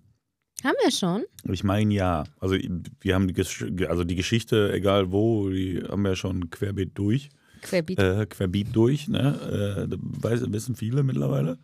Haben 0.64 0.76
wir 0.82 0.92
schon? 0.92 1.26
Ich 1.52 1.66
meine 1.66 1.94
ja. 1.94 2.24
Also 2.40 2.56
wir 3.02 3.16
haben 3.16 3.28
die, 3.28 3.34
Gesch 3.34 3.66
also 3.90 4.06
die 4.06 4.16
Geschichte, 4.16 4.72
egal 4.72 5.12
wo, 5.12 5.50
die 5.50 5.84
haben 5.90 6.04
wir 6.04 6.16
schon 6.16 6.50
querbeet 6.50 6.98
durch. 6.98 7.28
Querbeet. 7.62 8.00
Äh, 8.00 8.26
querbeet 8.28 8.68
durch, 8.74 9.10
ne? 9.10 9.86
Äh, 9.86 9.90
da 9.90 9.98
weiß, 10.00 10.44
wissen 10.54 10.78
viele 10.78 11.04
mittlerweile, 11.04 11.58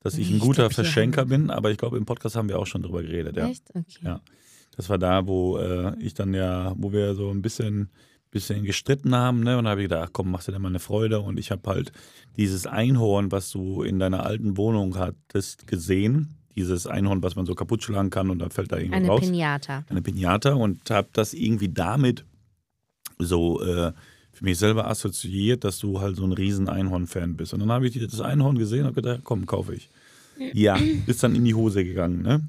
dass 0.00 0.16
ich 0.16 0.30
ein 0.30 0.36
ich 0.36 0.40
guter 0.42 0.62
glaub, 0.62 0.72
Verschenker 0.72 1.26
bin, 1.26 1.50
aber 1.50 1.70
ich 1.70 1.76
glaube, 1.76 1.98
im 1.98 2.06
Podcast 2.06 2.36
haben 2.36 2.48
wir 2.48 2.58
auch 2.58 2.66
schon 2.66 2.82
drüber 2.82 3.02
geredet, 3.02 3.36
ja. 3.36 3.48
Echt? 3.48 3.68
Okay. 3.74 3.84
Ja. 4.02 4.20
Das 4.76 4.88
war 4.90 4.98
da, 4.98 5.26
wo 5.26 5.58
äh, 5.58 5.94
ich 6.00 6.14
dann 6.14 6.34
ja, 6.34 6.74
wo 6.76 6.92
wir 6.92 7.14
so 7.14 7.30
ein 7.30 7.42
bisschen, 7.42 7.88
bisschen 8.30 8.64
gestritten 8.64 9.14
haben, 9.14 9.40
ne? 9.40 9.58
Und 9.58 9.64
da 9.64 9.70
habe 9.70 9.82
ich 9.82 9.88
gedacht, 9.88 10.08
ach 10.08 10.12
komm, 10.12 10.30
machst 10.30 10.48
dir 10.48 10.52
da 10.52 10.58
mal 10.58 10.68
eine 10.68 10.78
Freude. 10.78 11.20
Und 11.20 11.38
ich 11.38 11.50
habe 11.50 11.68
halt 11.68 11.92
dieses 12.36 12.66
Einhorn, 12.66 13.32
was 13.32 13.50
du 13.50 13.82
in 13.82 13.98
deiner 13.98 14.24
alten 14.24 14.56
Wohnung 14.56 14.98
hattest, 14.98 15.66
gesehen. 15.66 16.36
Dieses 16.54 16.86
Einhorn, 16.86 17.22
was 17.22 17.36
man 17.36 17.46
so 17.46 17.54
kaputt 17.54 17.82
schlagen 17.82 18.10
kann 18.10 18.30
und 18.30 18.38
dann 18.38 18.50
fällt 18.50 18.72
da 18.72 18.78
irgendwas 18.78 18.98
Eine 18.98 19.08
raus. 19.08 19.20
Pinata. 19.20 19.84
Eine 19.88 20.02
Pinata 20.02 20.54
und 20.54 20.90
habe 20.90 21.08
das 21.12 21.34
irgendwie 21.34 21.68
damit 21.68 22.24
so 23.18 23.62
äh, 23.62 23.92
für 24.32 24.44
mich 24.44 24.58
selber 24.58 24.86
assoziiert, 24.86 25.64
dass 25.64 25.78
du 25.78 26.00
halt 26.00 26.16
so 26.16 26.24
ein 26.24 26.32
riesen 26.32 26.68
Einhorn-Fan 26.68 27.36
bist. 27.36 27.54
Und 27.54 27.60
dann 27.60 27.72
habe 27.72 27.86
ich 27.86 27.98
das 27.98 28.20
Einhorn 28.20 28.58
gesehen 28.58 28.86
und 28.86 28.94
gedacht, 28.94 29.20
komm, 29.24 29.46
kaufe 29.46 29.74
ich. 29.74 29.88
Ja, 30.52 30.78
ist 31.06 31.22
dann 31.22 31.34
in 31.34 31.44
die 31.44 31.54
Hose 31.54 31.84
gegangen, 31.84 32.22
ne? 32.22 32.42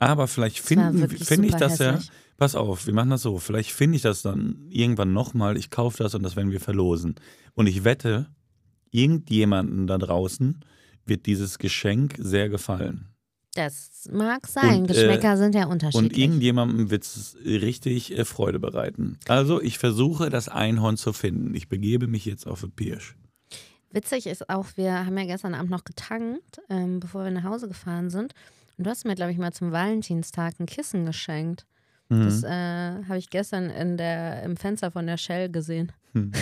Aber 0.00 0.26
vielleicht 0.26 0.58
finde 0.58 1.06
ich 1.14 1.24
super 1.24 1.58
das 1.58 1.78
ja. 1.78 1.92
hässlich. 1.92 2.10
Pass 2.36 2.54
auf, 2.54 2.86
wir 2.86 2.94
machen 2.94 3.10
das 3.10 3.22
so. 3.22 3.38
Vielleicht 3.38 3.70
finde 3.70 3.96
ich 3.96 4.02
das 4.02 4.22
dann 4.22 4.66
irgendwann 4.70 5.12
nochmal. 5.12 5.58
Ich 5.58 5.70
kaufe 5.70 6.02
das 6.02 6.14
und 6.14 6.22
das 6.22 6.36
werden 6.36 6.50
wir 6.50 6.60
verlosen. 6.60 7.16
Und 7.54 7.66
ich 7.66 7.84
wette, 7.84 8.28
irgendjemanden 8.90 9.86
da 9.86 9.98
draußen 9.98 10.64
wird 11.04 11.26
dieses 11.26 11.58
Geschenk 11.58 12.14
sehr 12.18 12.48
gefallen. 12.48 13.10
Das 13.54 14.08
mag 14.10 14.46
sein. 14.46 14.82
Und, 14.82 14.90
äh, 14.90 14.94
Geschmäcker 14.94 15.36
sind 15.36 15.54
ja 15.54 15.64
Und 15.64 15.72
unterschiedlich. 15.72 16.18
irgendjemandem 16.18 16.90
wird 16.90 17.04
es 17.04 17.36
richtig 17.44 18.16
äh, 18.16 18.24
Freude 18.24 18.58
bereiten. 18.58 19.18
Also 19.28 19.60
ich 19.60 19.78
versuche 19.78 20.30
das 20.30 20.48
Einhorn 20.48 20.96
zu 20.96 21.12
finden. 21.12 21.54
Ich 21.54 21.68
begebe 21.68 22.06
mich 22.06 22.24
jetzt 22.24 22.46
auf 22.46 22.60
den 22.60 22.70
Pirsch. 22.70 23.16
Witzig 23.92 24.26
ist 24.26 24.48
auch, 24.48 24.66
wir 24.76 25.04
haben 25.04 25.18
ja 25.18 25.24
gestern 25.24 25.54
Abend 25.54 25.70
noch 25.70 25.84
getankt, 25.84 26.60
ähm, 26.70 27.00
bevor 27.00 27.24
wir 27.24 27.32
nach 27.32 27.42
Hause 27.42 27.66
gefahren 27.66 28.08
sind. 28.08 28.34
Und 28.80 28.84
du 28.84 28.90
hast 28.92 29.04
mir, 29.04 29.14
glaube 29.14 29.30
ich, 29.30 29.36
mal 29.36 29.52
zum 29.52 29.72
Valentinstag 29.72 30.58
ein 30.58 30.64
Kissen 30.64 31.04
geschenkt. 31.04 31.66
Mhm. 32.08 32.24
Das 32.24 32.42
äh, 32.42 32.48
habe 32.48 33.18
ich 33.18 33.28
gestern 33.28 33.68
in 33.68 33.98
der, 33.98 34.42
im 34.42 34.56
Fenster 34.56 34.90
von 34.90 35.06
der 35.06 35.18
Shell 35.18 35.50
gesehen. 35.50 35.92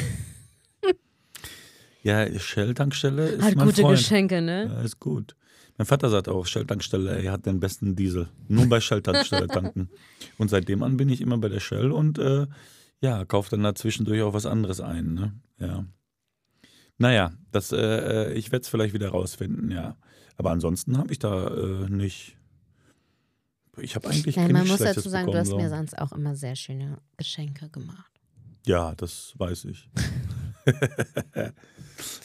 Ja, 2.04 2.26
Shell-Tankstelle 2.38 3.26
ist 3.26 3.42
Hat 3.42 3.56
mein 3.56 3.66
gute 3.66 3.82
Freund. 3.82 3.98
Geschenke, 3.98 4.40
ne? 4.40 4.70
Ja, 4.72 4.80
ist 4.82 5.00
gut. 5.00 5.34
Mein 5.76 5.84
Vater 5.84 6.08
sagt 6.08 6.28
auch, 6.28 6.46
Shell-Tankstelle, 6.46 7.20
er 7.20 7.32
hat 7.32 7.44
den 7.44 7.58
besten 7.58 7.96
Diesel. 7.96 8.28
Nur 8.46 8.66
bei 8.66 8.80
Shell-Tankstelle 8.80 9.46
tanken. 9.48 9.90
Und 10.38 10.48
seitdem 10.48 10.84
an 10.84 10.96
bin 10.96 11.08
ich 11.08 11.20
immer 11.20 11.38
bei 11.38 11.48
der 11.48 11.58
Shell 11.58 11.90
und 11.90 12.18
äh, 12.20 12.46
ja, 13.00 13.24
kaufe 13.24 13.50
dann 13.50 13.64
da 13.64 13.74
zwischendurch 13.74 14.22
auch 14.22 14.32
was 14.32 14.46
anderes 14.46 14.80
ein. 14.80 15.14
Ne? 15.14 15.32
Ja. 15.58 15.84
Naja, 16.98 17.30
das, 17.52 17.72
äh, 17.72 17.76
äh, 17.76 18.32
ich 18.34 18.50
werde 18.52 18.62
es 18.62 18.68
vielleicht 18.68 18.92
wieder 18.92 19.10
rausfinden, 19.10 19.70
ja. 19.70 19.96
Aber 20.36 20.50
ansonsten 20.50 20.98
habe 20.98 21.12
ich 21.12 21.18
da 21.18 21.48
äh, 21.48 21.88
nicht. 21.88 22.36
Ich 23.80 23.94
habe 23.94 24.08
eigentlich 24.08 24.36
Ja, 24.36 24.42
kein 24.42 24.52
man 24.52 24.66
muss 24.66 24.78
dazu 24.78 25.08
sagen, 25.08 25.30
du 25.30 25.38
hast 25.38 25.48
bekommen, 25.48 25.62
mir 25.62 25.70
so. 25.70 25.76
sonst 25.76 25.98
auch 25.98 26.12
immer 26.12 26.34
sehr 26.34 26.56
schöne 26.56 26.98
Geschenke 27.16 27.68
gemacht. 27.70 28.12
Ja, 28.66 28.94
das 28.96 29.34
weiß 29.38 29.66
ich. 29.66 29.88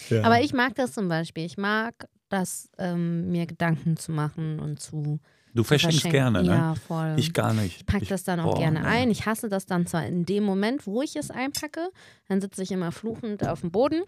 ja. 0.09 0.23
Aber 0.23 0.41
ich 0.41 0.53
mag 0.53 0.75
das 0.75 0.93
zum 0.93 1.07
Beispiel. 1.07 1.45
Ich 1.45 1.57
mag 1.57 2.07
das, 2.29 2.69
ähm, 2.79 3.29
mir 3.31 3.45
Gedanken 3.45 3.97
zu 3.97 4.11
machen 4.11 4.59
und 4.59 4.79
zu. 4.79 5.19
du 5.53 5.63
verschenkst 5.63 6.09
gerne, 6.09 6.41
ne? 6.41 6.49
Ja, 6.49 6.75
voll. 6.75 7.15
Ich 7.17 7.33
gar 7.33 7.53
nicht. 7.53 7.77
Ich 7.77 7.85
packe 7.85 8.07
das 8.07 8.23
dann 8.23 8.39
auch 8.39 8.55
boah, 8.55 8.59
gerne 8.59 8.81
nee. 8.81 8.87
ein. 8.87 9.11
Ich 9.11 9.27
hasse 9.27 9.49
das 9.49 9.67
dann 9.67 9.85
zwar 9.85 10.05
in 10.05 10.25
dem 10.25 10.43
Moment, 10.43 10.87
wo 10.87 11.03
ich 11.03 11.15
es 11.15 11.29
einpacke. 11.29 11.89
Dann 12.27 12.41
sitze 12.41 12.63
ich 12.63 12.71
immer 12.71 12.91
fluchend 12.91 13.47
auf 13.47 13.61
dem 13.61 13.71
Boden. 13.71 14.01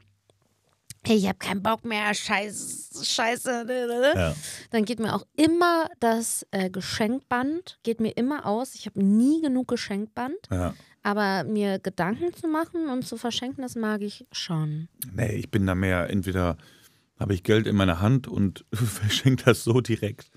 Ich 1.08 1.28
habe 1.28 1.38
keinen 1.38 1.62
Bock 1.62 1.86
mehr, 1.86 2.14
scheiße, 2.14 3.06
scheiße. 3.06 3.66
Ja. 4.16 4.36
Dann 4.72 4.86
geht 4.86 5.00
mir 5.00 5.14
auch 5.14 5.26
immer 5.36 5.88
das 6.00 6.46
äh, 6.52 6.70
Geschenkband, 6.70 7.80
geht 7.84 8.00
mir 8.00 8.12
immer 8.18 8.46
aus. 8.46 8.76
Ich 8.76 8.86
habe 8.86 9.04
nie 9.04 9.42
genug 9.42 9.68
Geschenkband. 9.68 10.38
Ja. 10.52 10.74
Aber 11.04 11.44
mir 11.44 11.78
Gedanken 11.78 12.34
zu 12.34 12.48
machen 12.48 12.90
und 12.90 13.06
zu 13.06 13.18
verschenken, 13.18 13.62
das 13.62 13.76
mag 13.76 14.02
ich 14.02 14.26
schon. 14.32 14.88
Nee, 15.14 15.36
ich 15.36 15.52
bin 15.52 15.68
da 15.68 15.76
mehr, 15.76 16.10
entweder 16.10 16.58
habe 17.20 17.36
ich 17.36 17.44
Geld 17.44 17.68
in 17.68 17.76
meiner 17.76 18.02
Hand 18.02 18.28
und 18.28 18.66
verschenke 18.74 19.46
das 19.46 19.64
so 19.64 19.82
direkt 19.82 20.32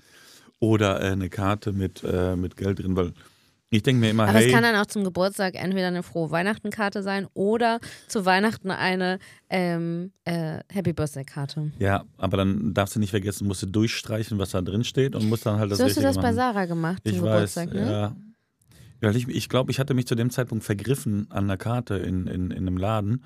oder 0.59 1.01
äh, 1.01 1.11
eine 1.11 1.29
Karte 1.29 1.73
mit, 1.73 2.03
äh, 2.03 2.35
mit 2.35 2.55
Geld 2.57 2.79
drin, 2.79 2.95
weil 2.95 3.13
ich 3.71 3.83
denke 3.83 3.99
mir 3.99 4.09
immer, 4.09 4.23
Aber 4.23 4.33
hey, 4.39 4.47
es 4.47 4.51
kann 4.53 4.63
dann 4.63 4.75
auch 4.75 4.87
zum 4.87 5.03
Geburtstag 5.03 5.55
entweder 5.55 5.87
eine 5.87 6.01
frohe 6.01 6.31
Weihnachten-Karte 6.31 7.03
sein 7.03 7.27
oder 7.33 7.79
zu 8.07 8.25
Weihnachten 8.25 8.71
eine 8.71 9.19
ähm, 9.49 10.11
äh, 10.25 10.59
Happy 10.71 10.93
Birthday-Karte. 10.93 11.71
ja, 11.77 12.03
aber 12.17 12.37
dann 12.37 12.73
darfst 12.73 12.95
du 12.95 12.99
nicht 12.99 13.11
vergessen, 13.11 13.47
musst 13.47 13.61
du 13.61 13.67
durchstreichen, 13.67 14.39
was 14.39 14.51
da 14.51 14.61
drin 14.61 14.83
steht 14.83 15.15
und 15.15 15.29
musst 15.29 15.45
dann 15.45 15.59
halt 15.59 15.71
das 15.71 15.77
so 15.77 15.85
hast 15.85 15.97
du 15.97 16.01
das 16.01 16.15
bei 16.15 16.23
machen. 16.23 16.35
Sarah 16.35 16.65
gemacht 16.65 17.03
zum 17.05 17.15
Ich 17.15 17.21
weiß, 17.21 17.55
Geburtstag, 17.55 17.73
ne? 17.73 17.91
ja. 17.91 18.15
ja 19.01 19.15
ich 19.15 19.27
ich 19.27 19.49
glaube, 19.49 19.71
ich 19.71 19.79
hatte 19.79 19.93
mich 19.93 20.07
zu 20.07 20.15
dem 20.15 20.31
Zeitpunkt 20.31 20.63
vergriffen 20.63 21.27
an 21.29 21.43
einer 21.43 21.57
Karte 21.57 21.95
in, 21.95 22.27
in, 22.27 22.51
in 22.51 22.67
einem 22.67 22.77
Laden 22.77 23.23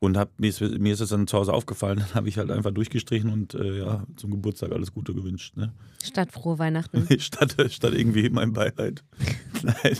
und 0.00 0.16
hab, 0.16 0.38
mir, 0.38 0.48
ist, 0.48 0.60
mir 0.60 0.92
ist 0.92 1.00
es 1.00 1.10
dann 1.10 1.26
zu 1.26 1.36
Hause 1.38 1.52
aufgefallen, 1.52 1.98
dann 2.06 2.14
habe 2.14 2.28
ich 2.28 2.38
halt 2.38 2.50
einfach 2.50 2.70
durchgestrichen 2.70 3.30
und 3.30 3.54
äh, 3.54 3.78
ja, 3.78 4.04
zum 4.16 4.30
Geburtstag 4.30 4.72
alles 4.72 4.92
Gute 4.92 5.14
gewünscht. 5.14 5.56
Ne? 5.56 5.72
Statt 6.02 6.32
frohe 6.32 6.58
Weihnachten. 6.58 7.06
statt, 7.20 7.56
statt 7.70 7.94
irgendwie 7.94 8.30
mein 8.30 8.52
Beileid. 8.52 9.02
Nein. 9.62 9.98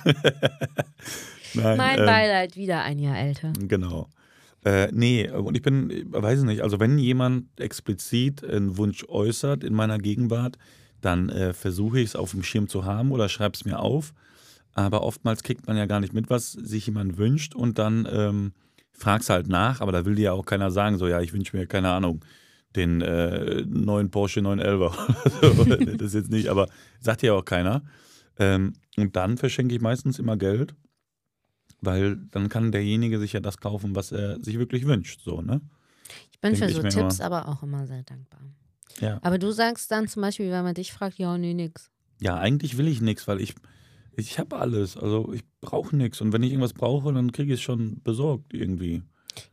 Nein 1.54 1.76
mein 1.76 1.98
ähm, 1.98 2.06
Beileid, 2.06 2.56
wieder 2.56 2.82
ein 2.82 2.98
Jahr 2.98 3.18
älter. 3.18 3.52
Genau. 3.58 4.08
Äh, 4.64 4.88
nee, 4.92 5.30
und 5.30 5.56
ich 5.56 5.62
bin, 5.62 5.90
ich 5.90 6.04
weiß 6.10 6.42
nicht, 6.42 6.62
also 6.62 6.80
wenn 6.80 6.98
jemand 6.98 7.46
explizit 7.60 8.44
einen 8.44 8.76
Wunsch 8.76 9.04
äußert 9.08 9.64
in 9.64 9.74
meiner 9.74 9.98
Gegenwart, 9.98 10.58
dann 11.00 11.28
äh, 11.28 11.52
versuche 11.52 12.00
ich 12.00 12.06
es 12.06 12.16
auf 12.16 12.32
dem 12.32 12.42
Schirm 12.42 12.68
zu 12.68 12.84
haben 12.84 13.12
oder 13.12 13.28
schreibe 13.28 13.54
es 13.54 13.64
mir 13.64 13.78
auf. 13.78 14.12
Aber 14.74 15.02
oftmals 15.02 15.42
kriegt 15.42 15.66
man 15.66 15.76
ja 15.76 15.86
gar 15.86 16.00
nicht 16.00 16.12
mit, 16.12 16.28
was 16.28 16.52
sich 16.52 16.86
jemand 16.86 17.18
wünscht 17.18 17.54
und 17.54 17.78
dann 17.78 18.06
ähm, 18.10 18.52
fragst 18.98 19.30
halt 19.30 19.48
nach, 19.48 19.80
aber 19.80 19.92
da 19.92 20.04
will 20.04 20.14
dir 20.14 20.22
ja 20.22 20.32
auch 20.32 20.44
keiner 20.44 20.70
sagen, 20.70 20.98
so 20.98 21.08
ja, 21.08 21.20
ich 21.20 21.32
wünsche 21.32 21.56
mir, 21.56 21.66
keine 21.66 21.90
Ahnung, 21.90 22.24
den 22.76 23.00
äh, 23.00 23.62
neuen 23.66 24.10
Porsche 24.10 24.42
911. 24.42 25.96
das 25.96 26.08
ist 26.08 26.14
jetzt 26.14 26.30
nicht, 26.30 26.48
aber 26.48 26.68
sagt 27.00 27.22
ja 27.22 27.32
auch 27.32 27.44
keiner. 27.44 27.82
Ähm, 28.38 28.74
und 28.96 29.16
dann 29.16 29.38
verschenke 29.38 29.74
ich 29.74 29.80
meistens 29.80 30.18
immer 30.18 30.36
Geld, 30.36 30.74
weil 31.80 32.16
dann 32.30 32.48
kann 32.48 32.72
derjenige 32.72 33.18
sich 33.18 33.32
ja 33.32 33.40
das 33.40 33.58
kaufen, 33.58 33.94
was 33.94 34.12
er 34.12 34.42
sich 34.42 34.58
wirklich 34.58 34.86
wünscht. 34.86 35.20
So, 35.22 35.40
ne? 35.40 35.60
Ich 36.32 36.40
bin 36.40 36.54
Denk 36.54 36.72
für 36.72 36.82
so 36.82 36.88
Tipps 36.88 37.20
aber 37.20 37.48
auch 37.48 37.62
immer 37.62 37.86
sehr 37.86 38.02
dankbar. 38.02 38.40
Ja. 39.00 39.18
Aber 39.22 39.38
du 39.38 39.50
sagst 39.52 39.90
dann 39.90 40.08
zum 40.08 40.22
Beispiel, 40.22 40.50
wenn 40.50 40.64
man 40.64 40.74
dich 40.74 40.92
fragt, 40.92 41.18
ja, 41.18 41.36
nee, 41.38 41.54
nix. 41.54 41.90
Ja, 42.20 42.36
eigentlich 42.36 42.78
will 42.78 42.88
ich 42.88 43.00
nichts, 43.00 43.28
weil 43.28 43.40
ich, 43.40 43.54
ich 44.18 44.38
habe 44.38 44.56
alles. 44.56 44.96
Also 44.96 45.32
ich 45.32 45.42
brauche 45.60 45.94
nichts. 45.96 46.20
Und 46.20 46.32
wenn 46.32 46.42
ich 46.42 46.50
irgendwas 46.50 46.72
brauche, 46.74 47.12
dann 47.12 47.32
kriege 47.32 47.52
ich 47.54 47.60
es 47.60 47.64
schon 47.64 48.00
besorgt 48.02 48.52
irgendwie. 48.52 49.02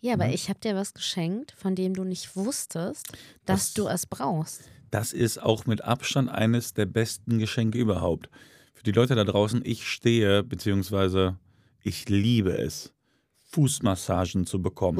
Ja, 0.01 0.13
aber 0.13 0.26
Mhm. 0.28 0.34
ich 0.34 0.49
habe 0.49 0.59
dir 0.59 0.76
was 0.76 0.93
geschenkt, 0.93 1.53
von 1.57 1.76
dem 1.76 1.93
du 1.93 2.03
nicht 2.03 2.36
wusstest, 2.36 3.07
dass 3.45 3.59
Das- 3.59 3.74
du 3.74 3.88
es 3.88 4.05
brauchst. 4.05 4.61
Das 4.91 5.13
ist 5.13 5.41
auch 5.41 5.66
mit 5.66 5.82
Abstand 5.84 6.30
eines 6.30 6.74
der 6.74 6.86
besten 6.86 7.38
Geschenke 7.38 7.78
überhaupt. 7.78 8.30
Für 8.74 8.84
die 8.84 8.91
Leute 8.91 9.13
da 9.16 9.24
draußen, 9.24 9.61
ich 9.63 9.88
stehe, 9.88 10.43
beziehungsweise 10.43 11.38
ich 11.84 12.09
liebe 12.09 12.57
es, 12.57 12.91
Fußmassagen 13.51 14.45
zu 14.45 14.61
bekommen. 14.61 14.97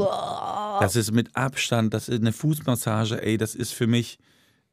Das 0.80 0.96
ist 0.96 1.12
mit 1.12 1.36
Abstand, 1.36 1.94
das 1.94 2.08
ist 2.10 2.22
eine 2.22 2.32
Fußmassage, 2.34 3.22
ey, 3.22 3.38
das 3.38 3.56
ist 3.56 3.72
für 3.74 3.88
mich 3.88 4.18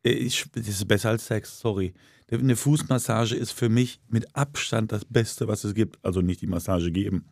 Ich, 0.05 0.47
das 0.53 0.67
ist 0.67 0.89
besser 0.89 1.11
als 1.11 1.27
Sex, 1.27 1.61
sorry. 1.61 1.95
Eine 2.41 2.57
Fußmassage 2.57 3.35
ist 3.35 3.53
für 3.53 3.69
mich 3.69 4.01
mit 4.09 4.35
Abstand 4.35 4.91
das 4.91 5.05
Beste, 5.05 5.49
was 5.49 5.65
es 5.65 5.75
gibt. 5.75 6.03
Also 6.03 6.23
nicht 6.23 6.41
die 6.41 6.47
Massage 6.47 6.91
geben. 6.91 7.27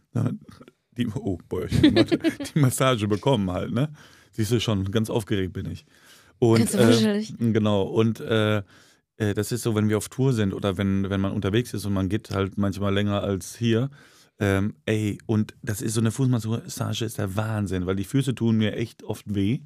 Die, 0.96 1.06
oh, 1.06 1.38
boy, 1.48 1.68
die 2.54 2.58
Massage 2.58 3.08
bekommen 3.08 3.50
halt, 3.50 3.72
ne? 3.72 3.90
Siehst 4.32 4.52
du 4.52 4.60
schon, 4.60 4.90
ganz 4.90 5.08
aufgeregt 5.08 5.54
bin 5.54 5.70
ich. 5.70 5.86
Und, 6.38 6.74
äh, 6.74 7.24
genau, 7.38 7.82
und 7.82 8.20
äh, 8.20 8.62
äh, 9.20 9.34
das 9.34 9.52
ist 9.52 9.62
so, 9.62 9.74
wenn 9.74 9.88
wir 9.88 9.98
auf 9.98 10.08
Tour 10.08 10.32
sind 10.32 10.52
oder 10.52 10.76
wenn, 10.78 11.08
wenn 11.08 11.20
man 11.20 11.32
unterwegs 11.32 11.72
ist 11.74 11.84
und 11.84 11.92
man 11.92 12.08
geht 12.08 12.30
halt 12.30 12.58
manchmal 12.58 12.92
länger 12.92 13.22
als 13.22 13.56
hier. 13.56 13.90
Ähm, 14.38 14.74
ey, 14.86 15.18
und 15.26 15.54
das 15.62 15.82
ist 15.82 15.94
so 15.94 16.00
eine 16.00 16.10
Fußmassage, 16.10 17.04
ist 17.04 17.18
der 17.18 17.36
Wahnsinn, 17.36 17.86
weil 17.86 17.96
die 17.96 18.04
Füße 18.04 18.34
tun 18.34 18.56
mir 18.56 18.74
echt 18.74 19.02
oft 19.02 19.34
weh. 19.34 19.60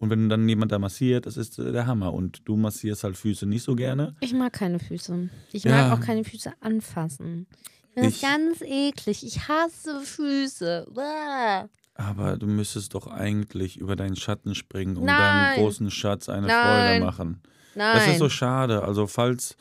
Und 0.00 0.08
wenn 0.08 0.30
dann 0.30 0.48
jemand 0.48 0.72
da 0.72 0.78
massiert, 0.78 1.26
das 1.26 1.36
ist 1.36 1.58
äh, 1.58 1.72
der 1.72 1.86
Hammer. 1.86 2.14
Und 2.14 2.48
du 2.48 2.56
massierst 2.56 3.04
halt 3.04 3.18
Füße 3.18 3.46
nicht 3.46 3.62
so 3.62 3.76
gerne. 3.76 4.16
Ich 4.20 4.32
mag 4.32 4.54
keine 4.54 4.78
Füße. 4.78 5.28
Ich 5.52 5.64
ja. 5.64 5.88
mag 5.88 5.98
auch 5.98 6.04
keine 6.04 6.24
Füße 6.24 6.52
anfassen. 6.60 7.46
Das 7.94 8.06
ist 8.06 8.22
ganz 8.22 8.62
eklig. 8.62 9.24
Ich 9.24 9.46
hasse 9.46 10.00
Füße. 10.00 10.86
Bäh. 10.94 11.68
Aber 11.94 12.38
du 12.38 12.46
müsstest 12.46 12.94
doch 12.94 13.08
eigentlich 13.08 13.76
über 13.76 13.94
deinen 13.94 14.16
Schatten 14.16 14.54
springen 14.54 14.96
und 14.96 15.06
deinem 15.06 15.56
großen 15.56 15.90
Schatz 15.90 16.30
eine 16.30 16.46
Nein. 16.46 16.64
Freude 16.64 17.04
machen. 17.04 17.42
Nein. 17.74 17.96
Das 17.96 18.08
ist 18.08 18.18
so 18.18 18.30
schade. 18.30 18.82
Also 18.82 19.06
falls, 19.06 19.58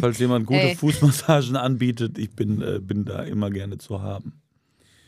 falls 0.00 0.18
jemand 0.18 0.46
gute 0.46 0.74
Fußmassagen 0.74 1.54
anbietet, 1.54 2.16
ich 2.16 2.30
bin, 2.30 2.62
äh, 2.62 2.80
bin 2.80 3.04
da 3.04 3.24
immer 3.24 3.50
gerne 3.50 3.76
zu 3.76 4.00
haben. 4.00 4.40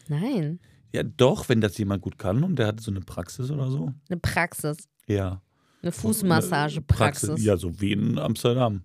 Nein. 0.09 0.61
Ja, 0.93 1.03
doch, 1.03 1.49
wenn 1.49 1.61
das 1.61 1.77
jemand 1.79 2.03
gut 2.03 2.19
kann 2.19 2.43
und 2.45 2.59
der 2.59 2.69
hat 2.69 2.81
so 2.81 2.91
eine 2.91 3.01
Praxis 3.01 3.51
oder 3.51 3.71
so. 3.71 3.93
Eine 4.09 4.19
Praxis. 4.21 4.89
Ja. 5.07 5.43
Eine 5.83 5.93
Fußmassagepraxis. 5.93 7.43
Ja, 7.43 7.57
so 7.57 7.81
wie 7.81 7.93
in 7.93 8.19
Amsterdam. 8.19 8.83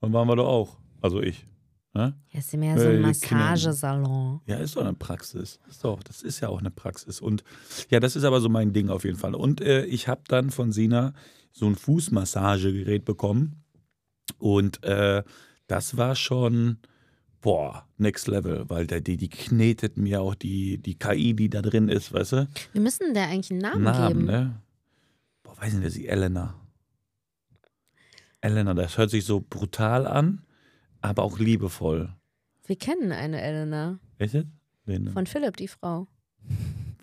Dann 0.00 0.12
waren 0.12 0.26
wir 0.28 0.36
doch 0.36 0.48
auch. 0.48 0.78
Also 1.00 1.20
ich. 1.20 1.46
Ne? 1.92 2.14
Ja, 2.30 2.38
ist 2.40 2.52
ja 2.52 2.58
mehr 2.58 2.78
so 2.78 2.88
ein 2.88 3.02
Massagesalon. 3.02 4.40
Ja, 4.46 4.56
ist 4.56 4.74
doch 4.74 4.80
eine 4.80 4.94
Praxis. 4.94 5.60
Ist 5.68 5.84
doch, 5.84 6.02
das 6.02 6.22
ist 6.22 6.40
ja 6.40 6.48
auch 6.48 6.58
eine 6.58 6.70
Praxis. 6.70 7.20
Und 7.20 7.44
ja, 7.88 8.00
das 8.00 8.16
ist 8.16 8.24
aber 8.24 8.40
so 8.40 8.48
mein 8.48 8.72
Ding 8.72 8.88
auf 8.88 9.04
jeden 9.04 9.16
Fall. 9.16 9.34
Und 9.34 9.60
äh, 9.60 9.84
ich 9.84 10.08
habe 10.08 10.22
dann 10.26 10.50
von 10.50 10.72
Sina 10.72 11.14
so 11.52 11.66
ein 11.66 11.76
Fußmassagegerät 11.76 13.04
bekommen. 13.04 13.62
Und 14.38 14.82
äh, 14.82 15.22
das 15.68 15.96
war 15.96 16.16
schon 16.16 16.78
boah, 17.44 17.86
next 17.98 18.26
level, 18.26 18.64
weil 18.70 18.86
der, 18.86 19.02
die, 19.02 19.18
die 19.18 19.28
knetet 19.28 19.98
mir 19.98 20.22
auch 20.22 20.34
die, 20.34 20.78
die 20.78 20.98
KI, 20.98 21.34
die 21.34 21.50
da 21.50 21.60
drin 21.60 21.90
ist, 21.90 22.12
weißt 22.12 22.32
du? 22.32 22.48
Wir 22.72 22.80
müssen 22.80 23.12
der 23.12 23.28
eigentlich 23.28 23.50
einen 23.50 23.60
Namen, 23.60 23.82
Namen 23.82 24.08
geben. 24.08 24.24
Ne? 24.24 24.62
Boah, 25.42 25.60
weiß 25.60 25.74
nicht, 25.74 25.92
sie 25.92 26.08
Elena. 26.08 26.54
Elena, 28.40 28.72
das 28.72 28.96
hört 28.96 29.10
sich 29.10 29.26
so 29.26 29.44
brutal 29.46 30.06
an, 30.06 30.42
aber 31.02 31.22
auch 31.22 31.38
liebevoll. 31.38 32.14
Wir 32.66 32.76
kennen 32.76 33.12
eine 33.12 33.42
Elena. 33.42 33.98
Echt 34.18 34.46
Wen? 34.86 35.12
Von 35.12 35.26
Philipp, 35.26 35.58
die 35.58 35.68
Frau. 35.68 36.08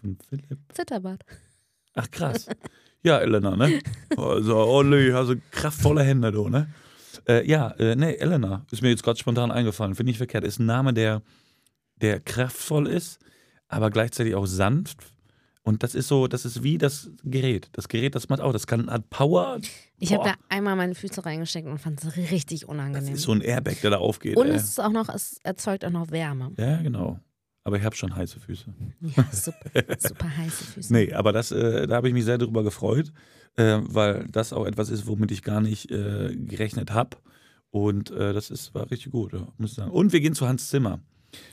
Von 0.01 0.17
Philipp? 0.27 0.59
Zitterbart. 0.73 1.23
Ach 1.93 2.09
krass. 2.09 2.47
Ja, 3.03 3.19
Elena, 3.19 3.55
ne? 3.55 3.79
Also, 4.17 4.57
oh 4.57 4.81
nee, 4.81 5.11
also 5.11 5.35
kraftvolle 5.51 6.03
Hände, 6.03 6.31
du, 6.31 6.49
ne? 6.49 6.67
Äh, 7.27 7.47
ja, 7.47 7.71
äh, 7.71 7.95
nee, 7.95 8.13
Elena 8.15 8.65
ist 8.71 8.81
mir 8.81 8.89
jetzt 8.89 9.03
gerade 9.03 9.19
spontan 9.19 9.51
eingefallen. 9.51 9.95
Finde 9.95 10.11
ich 10.11 10.17
verkehrt. 10.17 10.43
Ist 10.43 10.59
ein 10.59 10.65
Name, 10.65 10.93
der, 10.93 11.21
der 11.97 12.19
kraftvoll 12.19 12.87
ist, 12.87 13.19
aber 13.67 13.89
gleichzeitig 13.89 14.35
auch 14.35 14.45
sanft. 14.45 14.99
Und 15.63 15.83
das 15.83 15.93
ist 15.93 16.07
so, 16.07 16.27
das 16.27 16.43
ist 16.43 16.63
wie 16.63 16.77
das 16.77 17.11
Gerät. 17.23 17.69
Das 17.73 17.87
Gerät, 17.87 18.15
das 18.15 18.29
macht 18.29 18.41
auch, 18.41 18.51
das 18.51 18.65
kann 18.65 18.89
hat 18.89 19.09
Power. 19.11 19.59
Ich 19.99 20.11
habe 20.11 20.23
da 20.23 20.33
einmal 20.49 20.75
meine 20.75 20.95
Füße 20.95 21.23
reingesteckt 21.23 21.67
und 21.67 21.77
fand 21.77 22.03
es 22.03 22.17
richtig 22.31 22.67
unangenehm. 22.67 23.11
Das 23.11 23.19
ist 23.19 23.23
so 23.23 23.31
ein 23.31 23.41
Airbag, 23.41 23.79
der 23.81 23.91
da 23.91 23.97
aufgeht. 23.97 24.37
Und 24.37 24.47
es 24.47 24.63
ist 24.63 24.79
auch 24.79 24.89
noch, 24.89 25.07
es 25.09 25.37
erzeugt 25.43 25.85
auch 25.85 25.91
noch 25.91 26.09
Wärme. 26.09 26.51
Ja, 26.57 26.81
genau. 26.81 27.19
Aber 27.63 27.77
ich 27.77 27.83
habe 27.83 27.95
schon 27.95 28.15
heiße 28.15 28.39
Füße. 28.39 28.73
Ja, 29.01 29.23
super, 29.31 29.69
super 29.99 30.37
heiße 30.37 30.63
Füße. 30.63 30.91
Nee, 30.91 31.13
aber 31.13 31.31
das, 31.31 31.51
äh, 31.51 31.85
da 31.85 31.97
habe 31.97 32.07
ich 32.07 32.13
mich 32.15 32.25
sehr 32.25 32.39
darüber 32.39 32.63
gefreut 32.63 33.13
äh, 33.57 33.79
weil 33.81 34.27
das 34.31 34.53
auch 34.53 34.65
etwas 34.65 34.89
ist, 34.89 35.07
womit 35.07 35.31
ich 35.31 35.43
gar 35.43 35.61
nicht 35.61 35.91
äh, 35.91 36.35
gerechnet 36.35 36.91
habe. 36.91 37.17
Und 37.71 38.11
äh, 38.11 38.33
das 38.33 38.49
ist, 38.49 38.75
war 38.75 38.91
richtig 38.91 39.11
gut, 39.11 39.33
muss 39.57 39.71
ich 39.71 39.75
sagen. 39.77 39.91
Und 39.91 40.13
wir 40.13 40.19
gehen 40.19 40.35
zu 40.35 40.47
Hans 40.47 40.69
Zimmer. 40.69 40.99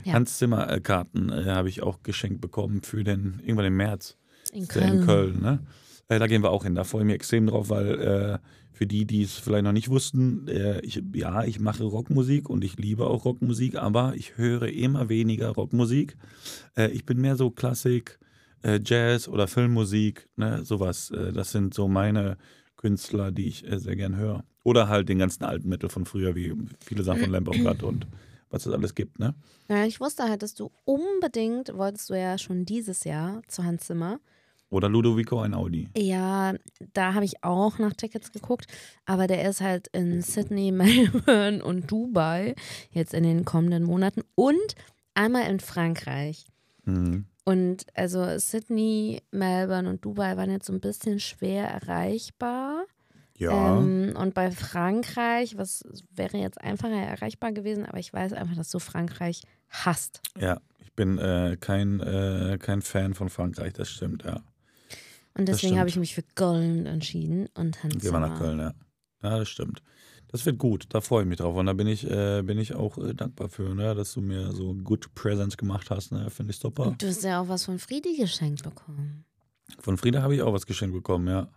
Ja. 0.04 0.14
Hans 0.14 0.38
Zimmer 0.38 0.70
äh, 0.70 0.80
Karten 0.80 1.30
äh, 1.30 1.44
habe 1.46 1.68
ich 1.68 1.82
auch 1.82 2.02
geschenkt 2.02 2.40
bekommen 2.40 2.82
für 2.82 3.04
den, 3.04 3.40
irgendwann 3.42 3.66
im 3.66 3.76
März. 3.76 4.16
In 4.52 4.66
Köln. 4.66 5.00
In 5.00 5.06
Köln 5.06 5.40
ne? 5.40 5.60
Äh, 6.08 6.18
da 6.18 6.26
gehen 6.26 6.42
wir 6.42 6.50
auch 6.50 6.64
hin. 6.64 6.74
Da 6.74 6.84
freue 6.84 7.02
ich 7.02 7.06
mich 7.06 7.14
extrem 7.14 7.46
drauf, 7.46 7.70
weil 7.70 8.40
für 8.72 8.86
die, 8.86 9.04
die 9.06 9.22
es 9.22 9.34
vielleicht 9.34 9.64
noch 9.64 9.72
nicht 9.72 9.88
wussten, 9.88 10.46
ich, 10.82 11.02
ja, 11.12 11.42
ich 11.42 11.58
mache 11.58 11.82
Rockmusik 11.82 12.48
und 12.48 12.62
ich 12.62 12.78
liebe 12.78 13.08
auch 13.08 13.24
Rockmusik, 13.24 13.74
aber 13.74 14.14
ich 14.14 14.38
höre 14.38 14.68
immer 14.68 15.08
weniger 15.08 15.48
Rockmusik. 15.48 16.16
ich 16.92 17.04
bin 17.04 17.20
mehr 17.20 17.34
so 17.34 17.50
Klassik, 17.50 18.20
äh, 18.62 18.80
Jazz 18.84 19.28
oder 19.28 19.46
Filmmusik, 19.46 20.28
ne, 20.36 20.64
sowas. 20.64 21.10
Äh, 21.10 21.32
das 21.32 21.52
sind 21.52 21.74
so 21.74 21.88
meine 21.88 22.36
Künstler, 22.76 23.30
die 23.30 23.46
ich 23.46 23.70
äh, 23.70 23.78
sehr 23.78 23.96
gern 23.96 24.16
höre. 24.16 24.44
Oder 24.64 24.88
halt 24.88 25.08
den 25.08 25.18
ganzen 25.18 25.44
alten 25.44 25.68
Metal 25.68 25.90
von 25.90 26.04
früher, 26.04 26.34
wie 26.34 26.54
viele 26.80 27.02
Sachen 27.02 27.32
von 27.44 27.64
God 27.64 27.82
und 27.82 28.06
was 28.50 28.66
es 28.66 28.72
alles 28.72 28.94
gibt, 28.94 29.18
ne? 29.18 29.34
Ja, 29.68 29.84
ich 29.84 30.00
wusste 30.00 30.24
halt, 30.24 30.42
dass 30.42 30.54
du 30.54 30.70
unbedingt, 30.84 31.76
wolltest 31.76 32.10
du 32.10 32.14
ja 32.14 32.38
schon 32.38 32.64
dieses 32.64 33.04
Jahr 33.04 33.42
zu 33.48 33.64
Hans 33.64 33.86
Zimmer. 33.86 34.20
Oder 34.70 34.88
Ludovico 34.88 35.40
ein 35.40 35.54
Audi. 35.54 35.88
Ja, 35.96 36.54
da 36.92 37.14
habe 37.14 37.24
ich 37.24 37.42
auch 37.42 37.78
nach 37.78 37.94
Tickets 37.94 38.32
geguckt, 38.32 38.66
aber 39.06 39.26
der 39.26 39.48
ist 39.48 39.60
halt 39.60 39.88
in 39.88 40.20
Sydney, 40.20 40.72
Melbourne 40.72 41.64
und 41.64 41.90
Dubai 41.90 42.54
jetzt 42.90 43.14
in 43.14 43.22
den 43.22 43.44
kommenden 43.44 43.84
Monaten 43.84 44.22
und 44.34 44.74
einmal 45.14 45.50
in 45.50 45.60
Frankreich. 45.60 46.46
Mhm. 46.84 47.26
Und 47.48 47.86
also 47.94 48.38
Sydney, 48.38 49.22
Melbourne 49.30 49.88
und 49.88 50.04
Dubai 50.04 50.36
waren 50.36 50.50
jetzt 50.50 50.66
so 50.66 50.72
ein 50.74 50.80
bisschen 50.80 51.18
schwer 51.18 51.66
erreichbar. 51.66 52.84
Ja. 53.38 53.78
Ähm, 53.78 54.12
und 54.18 54.34
bei 54.34 54.50
Frankreich, 54.50 55.56
was 55.56 55.82
wäre 56.14 56.36
jetzt 56.36 56.60
einfacher 56.60 56.92
erreichbar 56.92 57.52
gewesen, 57.52 57.86
aber 57.86 58.00
ich 58.00 58.12
weiß 58.12 58.34
einfach, 58.34 58.54
dass 58.54 58.68
du 58.68 58.78
Frankreich 58.80 59.40
hast. 59.70 60.20
Ja, 60.38 60.60
ich 60.78 60.92
bin 60.92 61.16
äh, 61.16 61.56
kein, 61.58 62.00
äh, 62.00 62.58
kein 62.60 62.82
Fan 62.82 63.14
von 63.14 63.30
Frankreich, 63.30 63.72
das 63.72 63.88
stimmt, 63.88 64.24
ja. 64.24 64.42
Und 65.32 65.48
deswegen 65.48 65.78
habe 65.78 65.88
ich 65.88 65.96
mich 65.96 66.14
für 66.14 66.24
Köln 66.34 66.84
entschieden 66.84 67.48
und 67.54 67.82
Hans 67.82 68.02
Gehen 68.02 68.12
wir 68.12 68.20
nach 68.20 68.38
Köln, 68.38 68.58
ja. 68.58 68.74
Ja, 69.22 69.38
das 69.38 69.48
stimmt. 69.48 69.82
Das 70.30 70.44
wird 70.44 70.58
gut, 70.58 70.86
da 70.90 71.00
freue 71.00 71.22
ich 71.22 71.28
mich 71.28 71.38
drauf. 71.38 71.56
Und 71.56 71.66
da 71.66 71.72
bin 71.72 71.86
ich, 71.86 72.08
äh, 72.08 72.42
bin 72.42 72.58
ich 72.58 72.74
auch 72.74 72.98
äh, 72.98 73.14
dankbar 73.14 73.48
für, 73.48 73.74
ne, 73.74 73.94
dass 73.94 74.12
du 74.12 74.20
mir 74.20 74.52
so 74.52 74.74
gut 74.74 75.14
Presents 75.14 75.56
gemacht 75.56 75.90
hast. 75.90 76.12
Ne? 76.12 76.28
Finde 76.30 76.52
ich 76.52 76.58
super. 76.58 76.88
Und 76.88 77.02
du 77.02 77.08
hast 77.08 77.24
ja 77.24 77.40
auch 77.40 77.48
was 77.48 77.64
von 77.64 77.78
Friedi 77.78 78.16
geschenkt 78.16 78.62
bekommen. 78.62 79.24
Von 79.80 79.96
Frieda 79.96 80.22
habe 80.22 80.34
ich 80.34 80.42
auch 80.42 80.52
was 80.52 80.66
geschenkt 80.66 80.94
bekommen, 80.94 81.28
ja. 81.28 81.48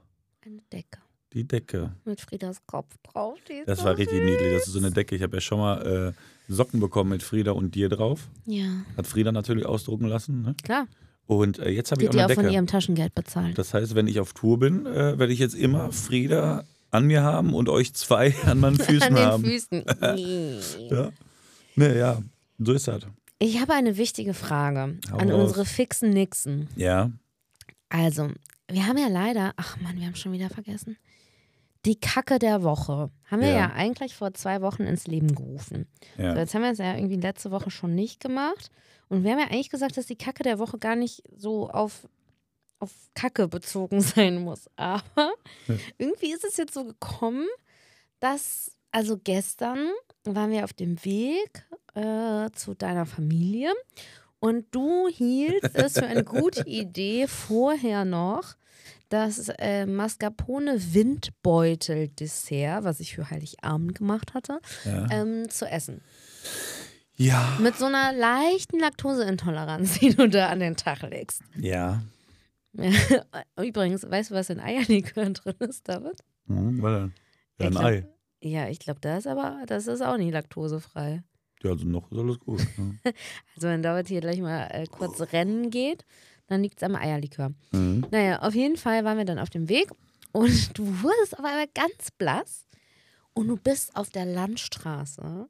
Eine 0.45 0.61
Decke. 0.72 0.99
Die 1.34 1.47
Decke. 1.47 1.91
Mit 2.03 2.19
Friedas 2.19 2.65
Kopf 2.65 2.95
drauf. 3.03 3.39
das 3.65 3.80
so 3.80 3.86
war 3.86 3.97
richtig 3.97 4.19
süß. 4.19 4.30
niedlich. 4.30 4.53
Das 4.53 4.67
ist 4.67 4.74
so 4.74 4.80
eine 4.80 4.91
Decke. 4.91 5.15
Ich 5.15 5.22
habe 5.22 5.38
ja 5.38 5.41
schon 5.41 5.59
mal 5.59 6.13
äh, 6.17 6.51
Socken 6.51 6.80
bekommen 6.80 7.11
mit 7.11 7.24
Frieda 7.24 7.51
und 7.51 7.76
dir 7.76 7.89
drauf. 7.89 8.30
Ja. 8.45 8.84
Hat 8.97 9.07
Frieda 9.07 9.32
natürlich 9.32 9.65
ausdrucken 9.65 10.07
lassen. 10.07 10.41
Ne? 10.41 10.55
Klar. 10.63 10.88
Und 11.28 11.59
äh, 11.59 11.69
jetzt 11.69 11.91
habe 11.91 12.03
ich 12.03 12.09
auch 12.09 12.13
eine 12.13 12.24
auch 12.24 12.28
Decke. 12.28 12.41
von 12.41 12.51
ihrem 12.51 12.67
Taschengeld 12.67 13.15
bezahlt. 13.15 13.57
Das 13.57 13.74
heißt, 13.74 13.95
wenn 13.95 14.07
ich 14.07 14.19
auf 14.19 14.34
Tour 14.34 14.59
bin, 14.59 14.86
äh, 14.86 15.17
werde 15.17 15.32
ich 15.32 15.39
jetzt 15.39 15.55
immer 15.55 15.91
Frieda 15.93 16.65
an 16.91 17.07
mir 17.07 17.23
haben 17.23 17.53
und 17.53 17.69
euch 17.69 17.93
zwei 17.93 18.35
an 18.45 18.59
meinen 18.59 18.77
Füßen 18.77 19.03
an 19.03 19.15
den 19.15 19.25
haben. 19.25 19.43
Füßen. 19.43 19.85
ja. 20.91 21.09
Nee, 21.75 21.97
ja, 21.97 22.21
so 22.59 22.73
ist 22.73 22.87
das. 22.87 23.03
Ich 23.39 23.59
habe 23.59 23.73
eine 23.73 23.97
wichtige 23.97 24.33
Frage 24.33 24.99
Hau 25.11 25.17
an 25.17 25.31
raus. 25.31 25.47
unsere 25.47 25.65
fixen 25.65 26.11
Nixen. 26.11 26.67
Ja. 26.75 27.11
Also, 27.89 28.29
wir 28.69 28.85
haben 28.85 28.97
ja 28.97 29.07
leider, 29.07 29.53
ach 29.55 29.77
Mann, 29.79 29.97
wir 29.97 30.05
haben 30.05 30.15
schon 30.15 30.31
wieder 30.31 30.49
vergessen. 30.49 30.97
Die 31.85 31.99
Kacke 31.99 32.37
der 32.37 32.61
Woche 32.61 33.09
haben 33.25 33.41
wir 33.41 33.49
ja, 33.49 33.55
ja 33.55 33.71
eigentlich 33.73 34.13
vor 34.13 34.33
zwei 34.35 34.61
Wochen 34.61 34.83
ins 34.83 35.07
Leben 35.07 35.33
gerufen. 35.33 35.87
Ja. 36.17 36.33
So, 36.33 36.39
jetzt 36.39 36.53
haben 36.53 36.61
wir 36.61 36.71
es 36.71 36.77
ja 36.77 36.93
irgendwie 36.93 37.15
letzte 37.15 37.49
Woche 37.49 37.71
schon 37.71 37.95
nicht 37.95 38.19
gemacht. 38.19 38.69
Und 39.09 39.23
wir 39.23 39.31
haben 39.31 39.39
ja 39.39 39.47
eigentlich 39.47 39.71
gesagt, 39.71 39.97
dass 39.97 40.05
die 40.05 40.15
Kacke 40.15 40.43
der 40.43 40.59
Woche 40.59 40.77
gar 40.77 40.95
nicht 40.95 41.23
so 41.35 41.69
auf 41.69 42.07
auf 42.82 42.91
Kacke 43.13 43.47
bezogen 43.47 44.01
sein 44.01 44.41
muss. 44.41 44.69
Aber 44.75 45.34
ja. 45.67 45.75
irgendwie 45.97 46.32
ist 46.32 46.43
es 46.43 46.57
jetzt 46.57 46.73
so 46.73 46.84
gekommen, 46.84 47.47
dass, 48.19 48.71
also 48.91 49.17
gestern 49.23 49.89
waren 50.23 50.51
wir 50.51 50.63
auf 50.63 50.73
dem 50.73 51.03
Weg 51.03 51.65
äh, 51.95 52.49
zu 52.51 52.73
deiner 52.75 53.05
Familie 53.05 53.73
und 54.39 54.65
du 54.71 55.07
hieltst 55.07 55.75
es 55.75 55.93
für 55.93 56.05
eine 56.05 56.23
gute 56.23 56.61
Idee, 56.67 57.27
vorher 57.27 58.05
noch 58.05 58.55
das 59.09 59.49
äh, 59.59 59.86
Mascarpone 59.86 60.93
Windbeutel 60.93 62.07
Dessert, 62.07 62.84
was 62.84 62.99
ich 62.99 63.15
für 63.15 63.29
Heiligabend 63.29 63.95
gemacht 63.95 64.34
hatte, 64.34 64.59
ja. 64.86 65.07
ähm, 65.11 65.49
zu 65.49 65.65
essen. 65.65 66.01
Ja. 67.15 67.57
Mit 67.59 67.77
so 67.77 67.86
einer 67.86 68.13
leichten 68.13 68.79
Laktoseintoleranz, 68.79 69.99
die 69.99 70.15
du 70.15 70.27
da 70.27 70.47
an 70.47 70.59
den 70.59 70.75
Tag 70.75 71.03
legst. 71.03 71.43
Ja. 71.55 72.01
Übrigens, 73.61 74.09
weißt 74.09 74.32
du, 74.32 74.36
was 74.36 74.49
in 74.49 74.59
Eierlikör 74.59 75.30
drin 75.30 75.55
ist, 75.59 75.88
David? 75.88 76.19
Mhm, 76.45 76.82
warte. 76.82 77.11
Ja, 77.59 77.67
ein 77.67 77.72
Ich 77.74 77.78
glaub- 77.78 77.84
Ei. 77.86 78.07
Ja, 78.43 78.69
ich 78.69 78.80
glaube, 78.80 78.99
das 79.01 79.28
aber, 79.28 79.63
das 79.67 79.86
ist 79.88 80.01
auch 80.01 80.17
nicht 80.17 80.32
laktosefrei. 80.34 81.22
Ja, 81.61 81.69
also 81.72 81.86
noch 81.86 82.11
ist 82.11 82.17
alles 82.17 82.39
gut. 82.39 82.65
Ne? 82.78 82.97
Also 83.55 83.67
wenn 83.67 83.84
David 83.84 84.07
hier 84.07 84.22
gleich 84.22 84.39
mal 84.41 84.67
äh, 84.72 84.88
kurz 84.88 85.22
rennen 85.32 85.69
geht, 85.69 86.05
dann 86.47 86.63
liegt 86.63 86.78
es 86.82 86.84
am 86.84 86.95
Eierlikör. 86.95 87.53
Mhm. 87.72 88.07
Naja, 88.09 88.39
auf 88.41 88.55
jeden 88.55 88.78
Fall 88.78 89.05
waren 89.05 89.17
wir 89.19 89.26
dann 89.26 89.38
auf 89.38 89.51
dem 89.51 89.69
Weg 89.69 89.91
und 90.32 90.76
du 90.78 90.86
wurdest 91.03 91.38
auf 91.38 91.45
einmal 91.45 91.67
ganz 91.76 92.09
blass 92.17 92.65
und 93.34 93.47
du 93.47 93.57
bist 93.57 93.95
auf 93.95 94.09
der 94.09 94.26
Landstraße 94.26 95.47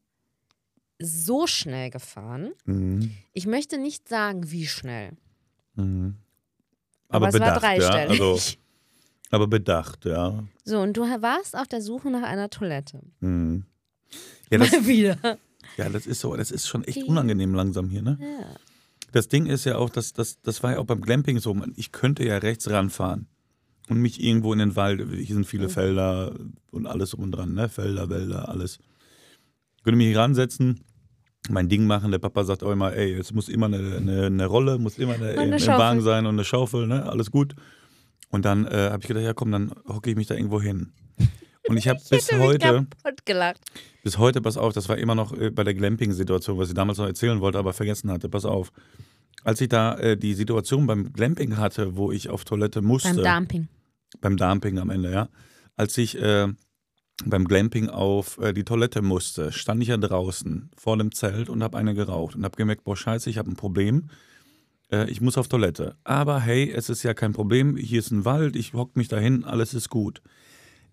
so 1.00 1.48
schnell 1.48 1.90
gefahren. 1.92 2.52
Mhm. 2.66 3.12
Ich 3.32 3.48
möchte 3.48 3.78
nicht 3.78 4.10
sagen, 4.10 4.52
wie 4.52 4.68
schnell. 4.68 5.14
Mhm. 5.76 6.18
Aber, 7.12 7.28
Aber, 7.28 7.36
es 7.36 7.40
war 7.42 7.54
bedacht, 7.60 7.64
ja. 7.64 7.90
dreistellig. 7.90 8.22
Also, 8.22 8.40
aber 9.32 9.48
bedacht, 9.48 10.06
ja. 10.06 10.44
So, 10.66 10.80
und 10.80 10.98
du 10.98 11.02
warst 11.04 11.56
auf 11.58 11.68
der 11.68 11.82
Suche 11.82 12.10
nach 12.10 12.24
einer 12.24 12.50
Toilette. 12.50 13.02
Mhm. 13.20 13.66
Ja, 14.50 14.58
das, 14.58 14.72
Mal 14.72 14.86
wieder. 14.88 15.18
ja, 15.78 15.90
das 15.90 16.06
ist 16.06 16.20
so, 16.20 16.36
das 16.36 16.52
ist 16.52 16.68
schon 16.68 16.84
echt 16.84 17.04
unangenehm 17.04 17.54
langsam 17.54 17.90
hier, 17.90 18.02
ne? 18.02 18.18
Ja. 18.20 18.46
Das 19.14 19.28
Ding 19.28 19.46
ist 19.46 19.66
ja 19.66 19.78
auch, 19.78 19.90
dass 19.90 20.14
das, 20.14 20.42
das 20.42 20.64
war 20.64 20.74
ja 20.74 20.80
auch 20.80 20.86
beim 20.86 21.02
Glamping 21.02 21.40
so, 21.40 21.56
ich 21.76 21.92
könnte 21.92 22.26
ja 22.26 22.38
rechts 22.38 22.70
ranfahren 22.70 23.28
und 23.90 23.98
mich 23.98 24.24
irgendwo 24.24 24.54
in 24.54 24.60
den 24.60 24.76
Wald, 24.76 25.02
hier 25.10 25.36
sind 25.36 25.46
viele 25.46 25.68
Felder 25.70 26.34
und 26.72 26.88
alles 26.88 27.12
drum 27.12 27.24
und 27.24 27.32
dran, 27.32 27.54
ne? 27.54 27.68
Felder, 27.68 28.10
Wälder, 28.10 28.48
alles. 28.50 28.80
Ich 29.78 29.84
könnte 29.84 29.98
mich 29.98 30.08
hier 30.08 30.20
ransetzen, 30.20 30.82
mein 31.50 31.70
Ding 31.70 31.86
machen, 31.86 32.12
der 32.12 32.20
Papa 32.20 32.44
sagt 32.44 32.64
auch 32.64 32.72
immer, 32.72 32.94
ey, 32.94 33.14
es 33.14 33.34
muss 33.34 33.50
immer 33.50 33.66
eine, 33.66 33.98
eine, 33.98 34.26
eine 34.28 34.46
Rolle, 34.46 34.78
muss 34.78 34.98
immer 34.98 35.16
eine, 35.16 35.30
eine 35.30 35.58
im, 35.58 35.64
im. 35.64 35.68
Wagen 35.68 36.02
sein 36.02 36.26
und 36.26 36.36
eine 36.36 36.44
Schaufel, 36.44 36.88
ne? 36.88 37.10
Alles 37.10 37.32
gut. 37.32 37.56
Und 38.30 38.46
dann 38.46 38.66
äh, 38.66 38.90
habe 38.92 39.00
ich 39.02 39.08
gedacht, 39.08 39.26
ja 39.26 39.34
komm, 39.34 39.52
dann 39.52 39.72
hocke 39.88 40.10
ich 40.10 40.16
mich 40.16 40.28
da 40.28 40.36
irgendwo 40.36 40.62
hin. 40.62 40.94
Und 41.68 41.78
ich 41.78 41.88
habe 41.88 42.00
bis 42.10 42.32
heute, 42.32 42.88
gelacht. 43.26 43.60
bis 44.04 44.18
heute, 44.18 44.42
pass 44.42 44.58
auf, 44.58 44.74
das 44.74 44.88
war 44.88 44.98
immer 44.98 45.16
noch 45.16 45.34
äh, 45.34 45.50
bei 45.50 45.64
der 45.64 45.74
Glamping-Situation, 45.74 46.58
was 46.58 46.70
ich 46.70 46.76
damals 46.76 46.98
noch 46.98 47.08
erzählen 47.08 47.42
wollte, 47.42 47.58
aber 47.58 47.74
vergessen 47.74 48.12
hatte. 48.12 48.30
Pass 48.30 48.46
auf. 48.46 48.72
Als 49.44 49.60
ich 49.62 49.70
da 49.70 49.96
äh, 49.98 50.18
die 50.18 50.34
Situation 50.34 50.86
beim 50.88 51.12
Glamping 51.14 51.58
hatte, 51.58 51.96
wo 51.98 52.12
ich 52.12 52.30
auf 52.30 52.46
Toilette 52.46 52.82
musste, 52.82 53.14
Beim 53.16 53.24
Dumping. 53.24 53.68
beim 54.22 54.38
Dumping 54.38 54.78
am 54.80 54.90
Ende, 54.92 55.12
ja, 55.12 55.30
als 55.76 55.98
ich 55.98 56.20
äh, 56.22 56.48
beim 57.26 57.46
Glamping 57.46 57.90
auf 57.90 58.38
äh, 58.40 58.54
die 58.54 58.64
Toilette 58.64 59.02
musste, 59.02 59.52
stand 59.52 59.82
ich 59.82 59.90
ja 59.90 59.98
draußen 59.98 60.70
vor 60.76 60.98
dem 60.98 61.12
Zelt 61.12 61.50
und 61.50 61.64
habe 61.64 61.78
eine 61.78 61.94
geraucht 61.94 62.36
und 62.36 62.44
habe 62.44 62.58
gemerkt, 62.58 62.84
boah, 62.84 62.96
scheiße, 62.96 63.30
ich 63.30 63.38
habe 63.38 63.50
ein 63.50 63.56
Problem. 63.56 64.10
Äh, 64.92 65.10
ich 65.10 65.22
muss 65.22 65.38
auf 65.38 65.48
Toilette. 65.48 65.96
Aber 66.04 66.40
hey, 66.40 66.72
es 66.72 66.90
ist 66.90 67.04
ja 67.04 67.14
kein 67.14 67.34
Problem. 67.34 67.78
Hier 67.78 68.00
ist 68.00 68.12
ein 68.12 68.26
Wald, 68.26 68.56
ich 68.56 68.74
hock 68.74 68.96
mich 68.96 69.08
dahin, 69.08 69.44
alles 69.44 69.74
ist 69.74 69.90
gut. 69.90 70.22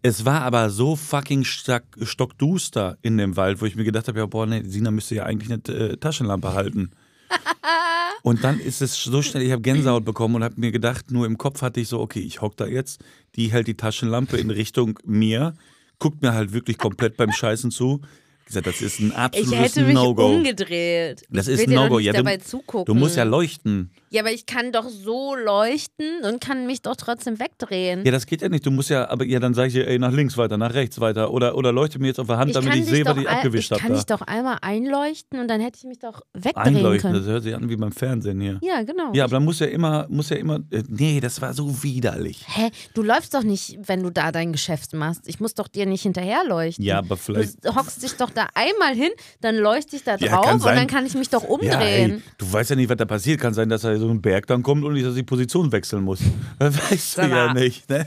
Es 0.00 0.24
war 0.24 0.42
aber 0.42 0.70
so 0.70 0.94
fucking 0.94 1.44
stark, 1.44 1.84
stockduster 2.02 2.98
in 3.02 3.18
dem 3.18 3.36
Wald, 3.36 3.60
wo 3.60 3.66
ich 3.66 3.74
mir 3.74 3.84
gedacht 3.84 4.06
habe, 4.06 4.20
ja, 4.20 4.26
boah, 4.26 4.46
nee, 4.46 4.62
Sina 4.64 4.92
müsste 4.92 5.16
ja 5.16 5.24
eigentlich 5.24 5.50
eine 5.52 5.76
äh, 5.76 5.96
Taschenlampe 5.96 6.52
halten. 6.52 6.90
Und 8.22 8.44
dann 8.44 8.60
ist 8.60 8.80
es 8.80 9.02
so 9.02 9.22
schnell, 9.22 9.42
ich 9.42 9.52
habe 9.52 9.62
Gänsehaut 9.62 10.04
bekommen 10.04 10.36
und 10.36 10.44
habe 10.44 10.56
mir 10.58 10.72
gedacht, 10.72 11.10
nur 11.10 11.24
im 11.24 11.38
Kopf 11.38 11.62
hatte 11.62 11.80
ich 11.80 11.88
so, 11.88 12.00
okay, 12.00 12.20
ich 12.20 12.42
hock 12.42 12.56
da 12.56 12.66
jetzt, 12.66 13.02
die 13.36 13.52
hält 13.52 13.68
die 13.68 13.76
Taschenlampe 13.76 14.36
in 14.36 14.50
Richtung 14.50 14.98
mir, 15.04 15.54
guckt 15.98 16.22
mir 16.22 16.32
halt 16.34 16.52
wirklich 16.52 16.78
komplett 16.78 17.16
beim 17.16 17.32
Scheißen 17.32 17.70
zu. 17.70 18.00
Ich 18.40 18.46
gesagt, 18.46 18.66
das 18.66 18.80
ist 18.80 18.98
ein 19.00 19.08
Ich 19.08 19.16
absolutes 19.16 19.58
hätte 19.76 19.82
mich 19.84 19.94
No-Go. 19.94 20.26
umgedreht. 20.26 21.22
Das 21.28 21.48
ich 21.48 21.60
ist 21.60 21.68
ein 21.68 21.74
No-Go. 21.74 21.98
Ja, 21.98 22.12
du-. 22.14 22.84
Du 22.84 22.94
musst 22.94 23.16
ja 23.16 23.24
leuchten. 23.24 23.90
Ja, 24.10 24.22
aber 24.22 24.32
ich 24.32 24.46
kann 24.46 24.72
doch 24.72 24.88
so 24.88 25.34
leuchten 25.36 26.24
und 26.24 26.40
kann 26.40 26.66
mich 26.66 26.82
doch 26.82 26.96
trotzdem 26.96 27.38
wegdrehen. 27.38 28.04
Ja, 28.04 28.12
das 28.12 28.26
geht 28.26 28.42
ja 28.42 28.48
nicht. 28.48 28.64
Du 28.64 28.70
musst 28.70 28.90
ja, 28.90 29.08
aber 29.10 29.24
ja, 29.24 29.38
dann 29.40 29.54
sage 29.54 29.68
ich 29.68 29.74
dir, 29.74 29.86
ey, 29.86 29.98
nach 29.98 30.12
links 30.12 30.36
weiter, 30.36 30.56
nach 30.56 30.74
rechts 30.74 31.00
weiter. 31.00 31.32
Oder, 31.32 31.54
oder 31.56 31.72
leuchte 31.72 31.98
mir 31.98 32.08
jetzt 32.08 32.20
auf 32.20 32.26
der 32.26 32.38
Hand, 32.38 32.54
damit 32.54 32.74
ich 32.74 32.86
sehe, 32.86 33.04
was 33.04 33.16
ich 33.18 33.28
abgewischt 33.28 33.72
Ich 33.72 33.78
kann 33.78 33.88
habe. 33.90 33.94
dich 33.96 34.06
doch 34.06 34.22
einmal 34.22 34.58
einleuchten 34.62 35.40
und 35.40 35.48
dann 35.48 35.60
hätte 35.60 35.78
ich 35.78 35.84
mich 35.84 35.98
doch 35.98 36.22
wegdrehen 36.34 36.76
Einleuchten, 36.76 37.12
das 37.12 37.22
können. 37.22 37.32
hört 37.32 37.42
sich 37.42 37.54
an 37.54 37.68
wie 37.68 37.76
beim 37.76 37.92
Fernsehen 37.92 38.40
hier. 38.40 38.58
Ja, 38.62 38.82
genau. 38.82 39.12
Ja, 39.12 39.24
aber 39.24 39.32
dann 39.36 39.44
muss 39.44 39.58
ja 39.60 39.66
immer, 39.66 40.06
muss 40.08 40.30
ja 40.30 40.36
immer, 40.36 40.60
äh, 40.70 40.82
nee, 40.88 41.20
das 41.20 41.40
war 41.40 41.52
so 41.54 41.82
widerlich. 41.82 42.44
Hä? 42.48 42.70
Du 42.94 43.02
läufst 43.02 43.34
doch 43.34 43.42
nicht, 43.42 43.78
wenn 43.86 44.02
du 44.02 44.10
da 44.10 44.32
dein 44.32 44.52
Geschäft 44.52 44.94
machst. 44.94 45.22
Ich 45.26 45.40
muss 45.40 45.54
doch 45.54 45.68
dir 45.68 45.86
nicht 45.86 46.02
hinterherleuchten. 46.02 46.84
Ja, 46.84 46.98
aber 46.98 47.16
vielleicht. 47.16 47.64
Du 47.64 47.74
hockst 47.74 48.02
dich 48.02 48.12
doch 48.14 48.30
da 48.30 48.46
einmal 48.54 48.94
hin, 48.94 49.10
dann 49.40 49.56
leuchte 49.56 49.96
ich 49.96 50.04
da 50.04 50.16
Ja, 50.16 50.28
drauf 50.40 50.52
und 50.54 50.64
dann 50.64 50.86
kann 50.86 51.04
ich 51.06 51.14
mich 51.14 51.28
doch 51.28 51.42
Ja, 51.42 51.48
umdrehen. 51.48 52.10
ey, 52.16 52.22
du 52.38 52.52
weißt 52.52 52.70
ja 52.70 52.76
nicht, 52.76 52.88
was 52.88 52.96
da 52.96 53.04
passiert. 53.04 53.40
Kann 53.40 53.54
sein, 53.54 53.68
dass 53.68 53.84
so 53.98 54.08
ein 54.08 54.20
Berg 54.22 54.46
dann 54.46 54.62
kommt 54.62 54.84
und 54.84 54.96
ich, 54.96 55.02
dass 55.02 55.12
ich 55.14 55.20
die 55.20 55.26
Position 55.26 55.72
wechseln 55.72 56.04
muss. 56.04 56.20
Das 56.58 56.76
weißt 56.90 57.18
du 57.18 57.22
ja 57.28 57.52
nicht, 57.54 57.88
ne? 57.90 58.06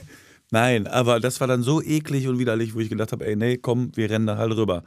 Nein, 0.54 0.86
aber 0.88 1.22
das 1.22 1.40
war 1.40 1.48
dann 1.48 1.64
so 1.64 1.82
eklig 1.82 2.28
und 2.28 2.38
widerlich, 2.38 2.76
wo 2.76 2.80
ich 2.82 2.90
gedacht 2.90 3.14
habe, 3.14 3.26
ey, 3.26 3.38
nee, 3.38 3.58
komm, 3.58 3.92
wir 3.96 4.10
rennen 4.10 4.28
da 4.28 4.38
halt 4.38 4.52
rüber. 4.58 4.84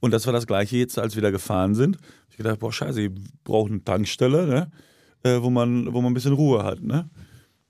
Und 0.00 0.10
das 0.12 0.24
war 0.26 0.32
das 0.32 0.46
Gleiche 0.46 0.78
jetzt, 0.78 0.98
als 0.98 1.14
wir 1.16 1.22
da 1.22 1.30
gefahren 1.30 1.74
sind. 1.74 1.98
Ich 2.30 2.38
gedacht, 2.38 2.60
boah, 2.60 2.72
scheiße, 2.72 3.02
ich 3.02 3.10
brauche 3.44 3.70
eine 3.70 3.84
Tankstelle, 3.84 4.46
ne? 4.46 4.70
Äh, 5.22 5.42
wo, 5.42 5.50
man, 5.50 5.92
wo 5.92 6.00
man 6.00 6.12
ein 6.12 6.14
bisschen 6.14 6.32
Ruhe 6.32 6.64
hat, 6.64 6.82
ne? 6.82 7.10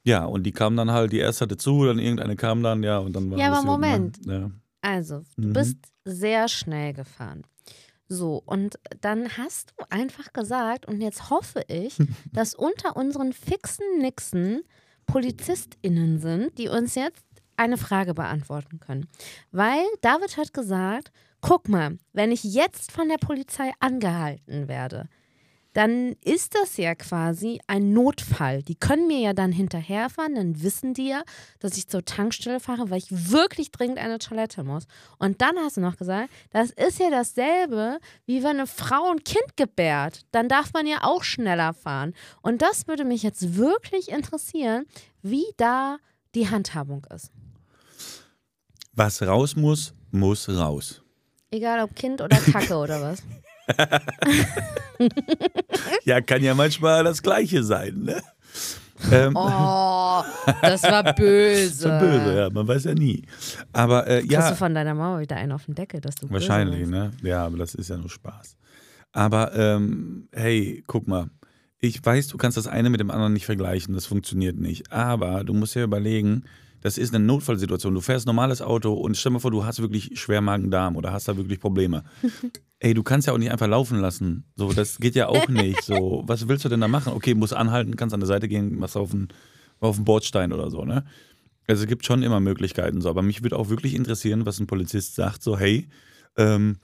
Ja, 0.04 0.24
und 0.24 0.44
die 0.44 0.52
kam 0.52 0.76
dann 0.76 0.92
halt, 0.92 1.12
die 1.12 1.18
erste 1.18 1.44
hatte 1.44 1.56
zu, 1.56 1.84
dann 1.84 1.98
irgendeine 1.98 2.36
kam 2.36 2.62
dann, 2.62 2.82
ja, 2.84 2.98
und 2.98 3.14
dann 3.14 3.30
war 3.30 3.38
Ja, 3.38 3.46
aber 3.48 3.56
gut, 3.56 3.66
Moment. 3.66 4.24
Ne? 4.26 4.52
Also, 4.80 5.22
du 5.36 5.48
Mhm. 5.48 5.52
bist 5.52 5.76
sehr 6.04 6.48
schnell 6.48 6.92
gefahren. 6.92 7.42
So, 8.12 8.42
und 8.44 8.78
dann 9.00 9.38
hast 9.38 9.72
du 9.78 9.84
einfach 9.88 10.34
gesagt, 10.34 10.86
und 10.86 11.00
jetzt 11.00 11.30
hoffe 11.30 11.64
ich, 11.68 11.96
dass 12.32 12.54
unter 12.54 12.96
unseren 12.96 13.32
fixen 13.32 13.98
Nixen 13.98 14.62
PolizistInnen 15.06 16.18
sind, 16.18 16.58
die 16.58 16.68
uns 16.68 16.94
jetzt 16.94 17.24
eine 17.56 17.78
Frage 17.78 18.12
beantworten 18.12 18.80
können. 18.80 19.08
Weil 19.50 19.84
David 20.02 20.36
hat 20.36 20.52
gesagt, 20.52 21.10
guck 21.40 21.68
mal, 21.68 21.98
wenn 22.12 22.32
ich 22.32 22.44
jetzt 22.44 22.92
von 22.92 23.08
der 23.08 23.18
Polizei 23.18 23.72
angehalten 23.80 24.68
werde, 24.68 25.08
dann 25.72 26.16
ist 26.22 26.54
das 26.54 26.76
ja 26.76 26.94
quasi 26.94 27.60
ein 27.66 27.92
Notfall. 27.92 28.62
Die 28.62 28.74
können 28.74 29.06
mir 29.06 29.20
ja 29.20 29.32
dann 29.32 29.52
hinterherfahren, 29.52 30.34
dann 30.34 30.62
wissen 30.62 30.94
die 30.94 31.08
ja, 31.08 31.22
dass 31.60 31.76
ich 31.76 31.88
zur 31.88 32.04
Tankstelle 32.04 32.60
fahre, 32.60 32.90
weil 32.90 32.98
ich 32.98 33.30
wirklich 33.30 33.70
dringend 33.70 33.98
eine 33.98 34.18
Toilette 34.18 34.64
muss. 34.64 34.84
Und 35.18 35.40
dann 35.40 35.56
hast 35.58 35.76
du 35.76 35.80
noch 35.80 35.96
gesagt, 35.96 36.30
das 36.50 36.70
ist 36.70 36.98
ja 36.98 37.10
dasselbe, 37.10 37.98
wie 38.26 38.42
wenn 38.42 38.58
eine 38.58 38.66
Frau 38.66 39.10
ein 39.10 39.24
Kind 39.24 39.56
gebärt. 39.56 40.22
Dann 40.30 40.48
darf 40.48 40.72
man 40.72 40.86
ja 40.86 40.98
auch 41.02 41.24
schneller 41.24 41.72
fahren. 41.72 42.14
Und 42.42 42.62
das 42.62 42.86
würde 42.86 43.04
mich 43.04 43.22
jetzt 43.22 43.56
wirklich 43.56 44.10
interessieren, 44.10 44.86
wie 45.22 45.46
da 45.56 45.96
die 46.34 46.48
Handhabung 46.48 47.06
ist. 47.14 47.30
Was 48.92 49.22
raus 49.22 49.56
muss, 49.56 49.94
muss 50.10 50.48
raus. 50.48 51.02
Egal 51.50 51.82
ob 51.82 51.94
Kind 51.94 52.20
oder 52.20 52.36
Kacke 52.36 52.76
oder 52.76 53.00
was. 53.00 53.22
Ja, 56.04 56.20
kann 56.20 56.42
ja 56.42 56.54
manchmal 56.54 57.04
das 57.04 57.22
Gleiche 57.22 57.62
sein, 57.62 58.02
ne? 58.02 58.22
Ähm, 59.10 59.32
Oh, 59.34 60.22
das 60.62 60.82
war 60.84 61.14
böse. 61.14 61.70
so 61.74 61.88
böse, 61.88 62.36
ja, 62.36 62.50
man 62.50 62.68
weiß 62.68 62.84
ja 62.84 62.94
nie. 62.94 63.22
Aber 63.72 64.06
äh, 64.06 64.20
Kriegst 64.20 64.32
ja, 64.32 64.50
du 64.50 64.56
von 64.56 64.74
deiner 64.74 64.94
Mama 64.94 65.20
wieder 65.20 65.36
einen 65.36 65.52
auf 65.52 65.64
den 65.64 65.74
Deckel, 65.74 66.00
dass 66.00 66.14
du 66.16 66.30
wahrscheinlich, 66.30 66.86
ne? 66.86 67.10
Ja, 67.22 67.44
aber 67.46 67.58
das 67.58 67.74
ist 67.74 67.90
ja 67.90 67.96
nur 67.96 68.10
Spaß. 68.10 68.56
Aber 69.12 69.54
ähm, 69.54 70.28
hey, 70.32 70.82
guck 70.86 71.08
mal. 71.08 71.28
Ich 71.84 72.04
weiß, 72.04 72.28
du 72.28 72.36
kannst 72.36 72.56
das 72.56 72.68
eine 72.68 72.90
mit 72.90 73.00
dem 73.00 73.10
anderen 73.10 73.32
nicht 73.32 73.46
vergleichen, 73.46 73.92
das 73.92 74.06
funktioniert 74.06 74.56
nicht. 74.56 74.92
Aber 74.92 75.42
du 75.42 75.52
musst 75.52 75.74
ja 75.74 75.82
überlegen, 75.82 76.44
das 76.80 76.96
ist 76.96 77.12
eine 77.12 77.24
Notfallsituation. 77.24 77.92
Du 77.92 78.00
fährst 78.00 78.26
ein 78.26 78.28
normales 78.28 78.62
Auto 78.62 78.92
und 78.92 79.16
stell 79.16 79.30
dir 79.30 79.34
mal 79.34 79.38
vor, 79.40 79.50
du 79.50 79.64
hast 79.64 79.80
wirklich 79.80 80.12
Schwermagen-Darm 80.14 80.94
oder 80.96 81.12
hast 81.12 81.26
da 81.26 81.36
wirklich 81.36 81.58
Probleme. 81.58 82.04
Ey, 82.84 82.94
du 82.94 83.04
kannst 83.04 83.28
ja 83.28 83.32
auch 83.32 83.38
nicht 83.38 83.52
einfach 83.52 83.68
laufen 83.68 84.00
lassen. 84.00 84.44
So, 84.56 84.72
das 84.72 84.98
geht 84.98 85.14
ja 85.14 85.28
auch 85.28 85.46
nicht. 85.62 85.82
So, 85.82 86.24
was 86.26 86.48
willst 86.48 86.64
du 86.64 86.68
denn 86.68 86.80
da 86.80 86.88
machen? 86.88 87.12
Okay, 87.12 87.32
musst 87.34 87.54
anhalten, 87.54 87.94
kannst 87.94 88.12
an 88.12 88.18
der 88.18 88.26
Seite 88.26 88.48
gehen, 88.48 88.76
machst 88.76 88.96
auf 88.96 89.12
den, 89.12 89.28
auf 89.78 89.94
den 89.94 90.04
Bordstein 90.04 90.52
oder 90.52 90.68
so, 90.68 90.84
ne? 90.84 91.04
Also 91.68 91.84
es 91.84 91.88
gibt 91.88 92.04
schon 92.04 92.24
immer 92.24 92.40
Möglichkeiten 92.40 93.00
so, 93.00 93.08
aber 93.08 93.22
mich 93.22 93.44
würde 93.44 93.56
auch 93.56 93.68
wirklich 93.68 93.94
interessieren, 93.94 94.46
was 94.46 94.58
ein 94.58 94.66
Polizist 94.66 95.14
sagt, 95.14 95.44
so 95.44 95.56
hey, 95.56 95.88
ähm, 96.36 96.78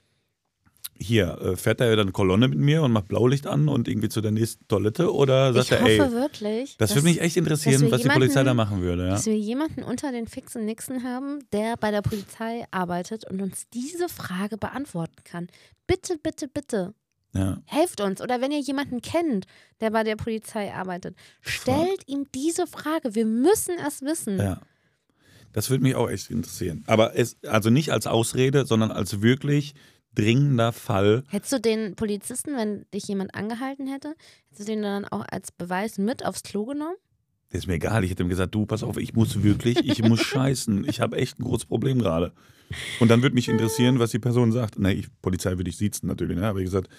hier, 1.00 1.38
äh, 1.40 1.56
fährt 1.56 1.80
er 1.80 1.94
dann 1.96 2.12
Kolonne 2.12 2.48
mit 2.48 2.58
mir 2.58 2.82
und 2.82 2.92
macht 2.92 3.08
Blaulicht 3.08 3.46
an 3.46 3.68
und 3.68 3.86
irgendwie 3.88 4.08
zu 4.08 4.20
der 4.20 4.30
nächsten 4.32 4.66
Toilette 4.68 5.12
oder 5.12 5.52
sagt 5.52 5.66
Ich 5.66 5.72
er, 5.72 5.80
hoffe 5.80 5.90
ey, 5.90 6.12
wirklich, 6.12 6.76
das 6.76 6.88
dass, 6.90 6.96
würde 6.96 7.08
mich 7.08 7.20
echt 7.20 7.36
interessieren, 7.36 7.90
was 7.90 8.02
die 8.02 8.08
Polizei 8.08 8.42
da 8.42 8.50
jemanden- 8.50 8.56
machen 8.72 8.82
würde, 8.82 9.04
ja. 9.04 9.10
dass 9.10 9.26
wir 9.26 9.36
jemanden 9.38 9.82
unter 9.82 10.10
den 10.12 10.26
fixen 10.26 10.64
Nixen 10.64 11.04
haben, 11.04 11.38
der 11.52 11.76
bei 11.76 11.90
der 11.90 12.02
Polizei 12.02 12.64
arbeitet 12.70 13.24
und 13.30 13.40
uns 13.40 13.68
diese 13.72 14.08
Frage 14.08 14.56
beantworten 14.58 15.22
kann. 15.24 15.48
Bitte, 15.86 16.18
bitte, 16.22 16.48
bitte. 16.48 16.94
ja. 17.34 17.58
Helft 17.66 18.00
uns. 18.00 18.20
Oder 18.20 18.40
wenn 18.40 18.50
ihr 18.50 18.60
jemanden 18.60 19.00
kennt, 19.00 19.46
der 19.80 19.90
bei 19.90 20.02
der 20.04 20.16
Polizei 20.16 20.74
arbeitet, 20.74 21.14
stellt 21.40 22.02
ihm 22.06 22.26
diese 22.34 22.66
Frage. 22.66 23.14
Wir 23.14 23.24
müssen 23.26 23.74
es 23.86 24.02
wissen. 24.02 24.38
Ja. 24.38 24.60
Das 25.52 25.70
würde 25.70 25.82
mich 25.82 25.94
auch 25.94 26.10
echt 26.10 26.30
interessieren. 26.30 26.84
Aber 26.86 27.16
es, 27.16 27.36
also 27.44 27.70
nicht 27.70 27.90
als 27.90 28.06
Ausrede, 28.06 28.66
sondern 28.66 28.90
als 28.90 29.22
wirklich 29.22 29.74
dringender 30.14 30.72
Fall. 30.72 31.24
Hättest 31.28 31.52
du 31.52 31.60
den 31.60 31.94
Polizisten, 31.94 32.56
wenn 32.56 32.86
dich 32.92 33.04
jemand 33.08 33.34
angehalten 33.34 33.86
hätte, 33.86 34.14
hättest 34.48 34.60
du 34.68 34.72
den 34.72 34.82
dann 34.82 35.04
auch 35.04 35.24
als 35.30 35.52
Beweis 35.52 35.98
mit 35.98 36.24
aufs 36.24 36.42
Klo 36.42 36.66
genommen? 36.66 36.96
Das 37.50 37.60
ist 37.60 37.66
mir 37.66 37.74
egal. 37.74 38.04
Ich 38.04 38.10
hätte 38.10 38.22
ihm 38.22 38.28
gesagt, 38.28 38.54
du, 38.54 38.66
pass 38.66 38.82
auf, 38.82 38.98
ich 38.98 39.14
muss 39.14 39.42
wirklich, 39.42 39.78
ich 39.78 40.02
muss 40.02 40.20
scheißen. 40.20 40.86
Ich 40.88 41.00
habe 41.00 41.16
echt 41.16 41.38
ein 41.38 41.44
großes 41.44 41.66
Problem 41.66 41.98
gerade. 41.98 42.32
Und 43.00 43.08
dann 43.08 43.22
würde 43.22 43.34
mich 43.34 43.48
interessieren, 43.48 43.98
was 43.98 44.10
die 44.10 44.18
Person 44.18 44.52
sagt. 44.52 44.78
Nee, 44.78 44.92
ich, 44.92 45.08
Polizei 45.22 45.56
würde 45.56 45.70
ich 45.70 45.78
siezen 45.78 46.08
natürlich. 46.08 46.36
Ne? 46.36 46.46
Aber 46.46 46.58
ich 46.58 46.66
gesagt, 46.66 46.90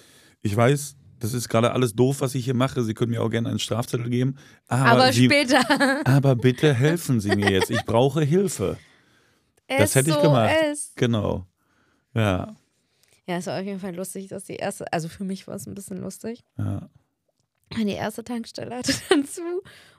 ich 0.42 0.56
weiß, 0.56 0.96
das 1.20 1.34
ist 1.34 1.50
gerade 1.50 1.72
alles 1.74 1.94
doof, 1.94 2.22
was 2.22 2.34
ich 2.34 2.46
hier 2.46 2.56
mache. 2.56 2.84
Sie 2.84 2.94
können 2.96 3.12
mir 3.12 3.22
auch 3.22 3.30
gerne 3.30 3.50
einen 3.50 3.60
Strafzettel 3.60 4.10
geben. 4.10 4.38
Aber, 4.68 5.04
Aber 5.04 5.14
Sie, 5.14 5.26
später. 5.26 5.62
aber 6.08 6.36
bitte 6.36 6.74
helfen 6.74 7.20
Sie 7.20 7.36
mir 7.36 7.52
jetzt. 7.52 7.70
Ich 7.70 7.86
brauche 7.86 8.22
Hilfe. 8.22 8.78
Das 9.78 9.94
hätte 9.94 10.10
ich 10.10 10.20
gemacht. 10.20 10.52
Genau. 10.96 11.46
Ja. 12.16 12.56
Ja, 13.30 13.38
es 13.38 13.46
war 13.46 13.60
auf 13.60 13.66
jeden 13.66 13.80
Fall 13.80 13.96
lustig, 13.96 14.28
dass 14.28 14.46
die 14.46 14.56
erste, 14.56 14.92
also 14.92 15.08
für 15.08 15.24
mich 15.24 15.48
war 15.48 15.54
es 15.56 15.68
ein 15.68 15.76
bisschen 15.76 15.98
lustig. 16.02 16.44
ja. 16.58 16.90
Die 17.78 17.92
erste 17.92 18.24
Tankstelle 18.24 18.76
hatte 18.76 18.94
dann 19.10 19.26
zu 19.28 19.42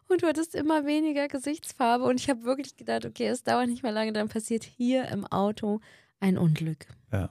und 0.08 0.22
du 0.22 0.26
hattest 0.26 0.56
immer 0.56 0.84
weniger 0.86 1.28
Gesichtsfarbe 1.28 2.04
und 2.04 2.18
ich 2.18 2.28
habe 2.28 2.42
wirklich 2.42 2.76
gedacht, 2.76 3.06
okay, 3.06 3.28
es 3.28 3.44
dauert 3.44 3.68
nicht 3.68 3.84
mehr 3.84 3.92
lange, 3.92 4.12
dann 4.12 4.28
passiert 4.28 4.64
hier 4.64 5.06
im 5.06 5.24
Auto 5.24 5.80
ein 6.18 6.36
Unglück. 6.36 6.86
Ja. 7.12 7.30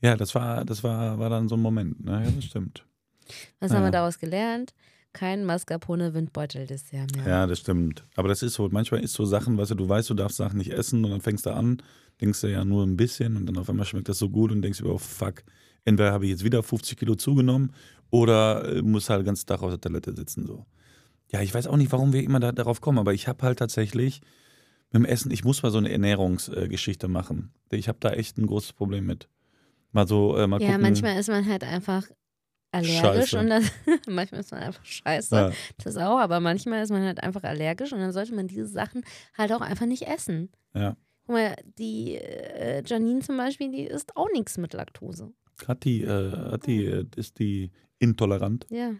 Ja, 0.00 0.16
das 0.16 0.34
war, 0.34 0.64
das 0.64 0.82
war, 0.82 1.18
war 1.18 1.28
dann 1.28 1.46
so 1.48 1.56
ein 1.56 1.60
Moment. 1.60 2.02
Ne? 2.02 2.24
Ja, 2.24 2.30
das 2.30 2.44
stimmt. 2.46 2.86
Was 3.58 3.70
haben 3.72 3.80
Ja. 3.82 3.88
wir 3.88 3.92
daraus 3.92 4.18
gelernt? 4.18 4.72
Kein 5.12 5.44
Mascarpone 5.44 6.14
Windbeutel-Dessert 6.14 7.16
mehr. 7.16 7.26
Ja, 7.26 7.46
das 7.46 7.58
stimmt. 7.58 8.04
Aber 8.16 8.28
das 8.28 8.42
ist 8.42 8.54
so, 8.54 8.68
manchmal 8.70 9.02
ist 9.02 9.12
so 9.14 9.24
Sachen, 9.24 9.58
weißt 9.58 9.72
du, 9.72 9.74
du 9.74 9.88
weißt, 9.88 10.08
du 10.10 10.14
darfst 10.14 10.36
Sachen 10.36 10.58
nicht 10.58 10.72
essen 10.72 11.04
und 11.04 11.10
dann 11.10 11.20
fängst 11.20 11.46
du 11.46 11.50
an, 11.50 11.82
denkst 12.20 12.40
du 12.42 12.46
ja 12.50 12.64
nur 12.64 12.84
ein 12.86 12.96
bisschen 12.96 13.36
und 13.36 13.46
dann 13.46 13.56
auf 13.58 13.68
einmal 13.68 13.86
schmeckt 13.86 14.08
das 14.08 14.18
so 14.18 14.28
gut 14.28 14.52
und 14.52 14.62
denkst 14.62 14.78
dir, 14.78 14.86
oh 14.86 14.98
fuck, 14.98 15.42
entweder 15.84 16.12
habe 16.12 16.26
ich 16.26 16.30
jetzt 16.30 16.44
wieder 16.44 16.62
50 16.62 16.96
Kilo 16.98 17.16
zugenommen 17.16 17.72
oder 18.10 18.76
äh, 18.76 18.82
muss 18.82 19.10
halt 19.10 19.22
den 19.22 19.26
ganzen 19.26 19.46
Tag 19.46 19.62
auf 19.62 19.70
der 19.70 19.80
Toilette 19.80 20.14
sitzen. 20.14 20.46
So. 20.46 20.64
Ja, 21.32 21.40
ich 21.42 21.52
weiß 21.52 21.66
auch 21.66 21.76
nicht, 21.76 21.90
warum 21.92 22.12
wir 22.12 22.22
immer 22.22 22.38
da, 22.40 22.52
darauf 22.52 22.80
kommen, 22.80 22.98
aber 22.98 23.12
ich 23.12 23.26
habe 23.26 23.42
halt 23.44 23.58
tatsächlich 23.58 24.20
mit 24.92 25.02
dem 25.02 25.06
Essen, 25.06 25.30
ich 25.32 25.44
muss 25.44 25.62
mal 25.62 25.70
so 25.70 25.78
eine 25.78 25.90
Ernährungsgeschichte 25.90 27.08
machen. 27.08 27.52
Ich 27.70 27.88
habe 27.88 27.98
da 28.00 28.10
echt 28.10 28.38
ein 28.38 28.46
großes 28.46 28.72
Problem 28.74 29.06
mit. 29.06 29.28
Mal 29.92 30.06
so, 30.06 30.36
äh, 30.36 30.46
mal 30.46 30.60
Ja, 30.60 30.68
gucken. 30.68 30.82
manchmal 30.82 31.18
ist 31.18 31.28
man 31.28 31.46
halt 31.48 31.64
einfach 31.64 32.06
allergisch 32.72 33.30
Scheiße. 33.30 33.38
und 33.38 33.48
dann, 33.48 33.64
manchmal 34.08 34.40
ist 34.40 34.52
man 34.52 34.62
einfach 34.62 34.84
scheiße. 34.84 35.34
Ja. 35.34 35.52
Das 35.82 35.96
auch, 35.96 36.18
aber 36.18 36.40
manchmal 36.40 36.82
ist 36.82 36.90
man 36.90 37.02
halt 37.02 37.22
einfach 37.22 37.42
allergisch 37.44 37.92
und 37.92 38.00
dann 38.00 38.12
sollte 38.12 38.34
man 38.34 38.46
diese 38.48 38.66
Sachen 38.66 39.02
halt 39.36 39.52
auch 39.52 39.60
einfach 39.60 39.86
nicht 39.86 40.02
essen. 40.06 40.50
Ja. 40.74 40.96
Guck 41.26 41.34
mal, 41.36 41.56
die 41.78 42.16
äh, 42.16 42.82
Janine 42.86 43.20
zum 43.20 43.36
Beispiel, 43.36 43.70
die 43.70 43.84
isst 43.84 44.16
auch 44.16 44.28
nichts 44.32 44.56
mit 44.58 44.72
Laktose. 44.72 45.32
Hat 45.66 45.84
die, 45.84 46.02
äh, 46.02 46.32
hat 46.32 46.66
die, 46.66 46.84
äh, 46.86 47.04
ist 47.16 47.38
die 47.38 47.70
intolerant, 47.98 48.66
Ja. 48.70 48.92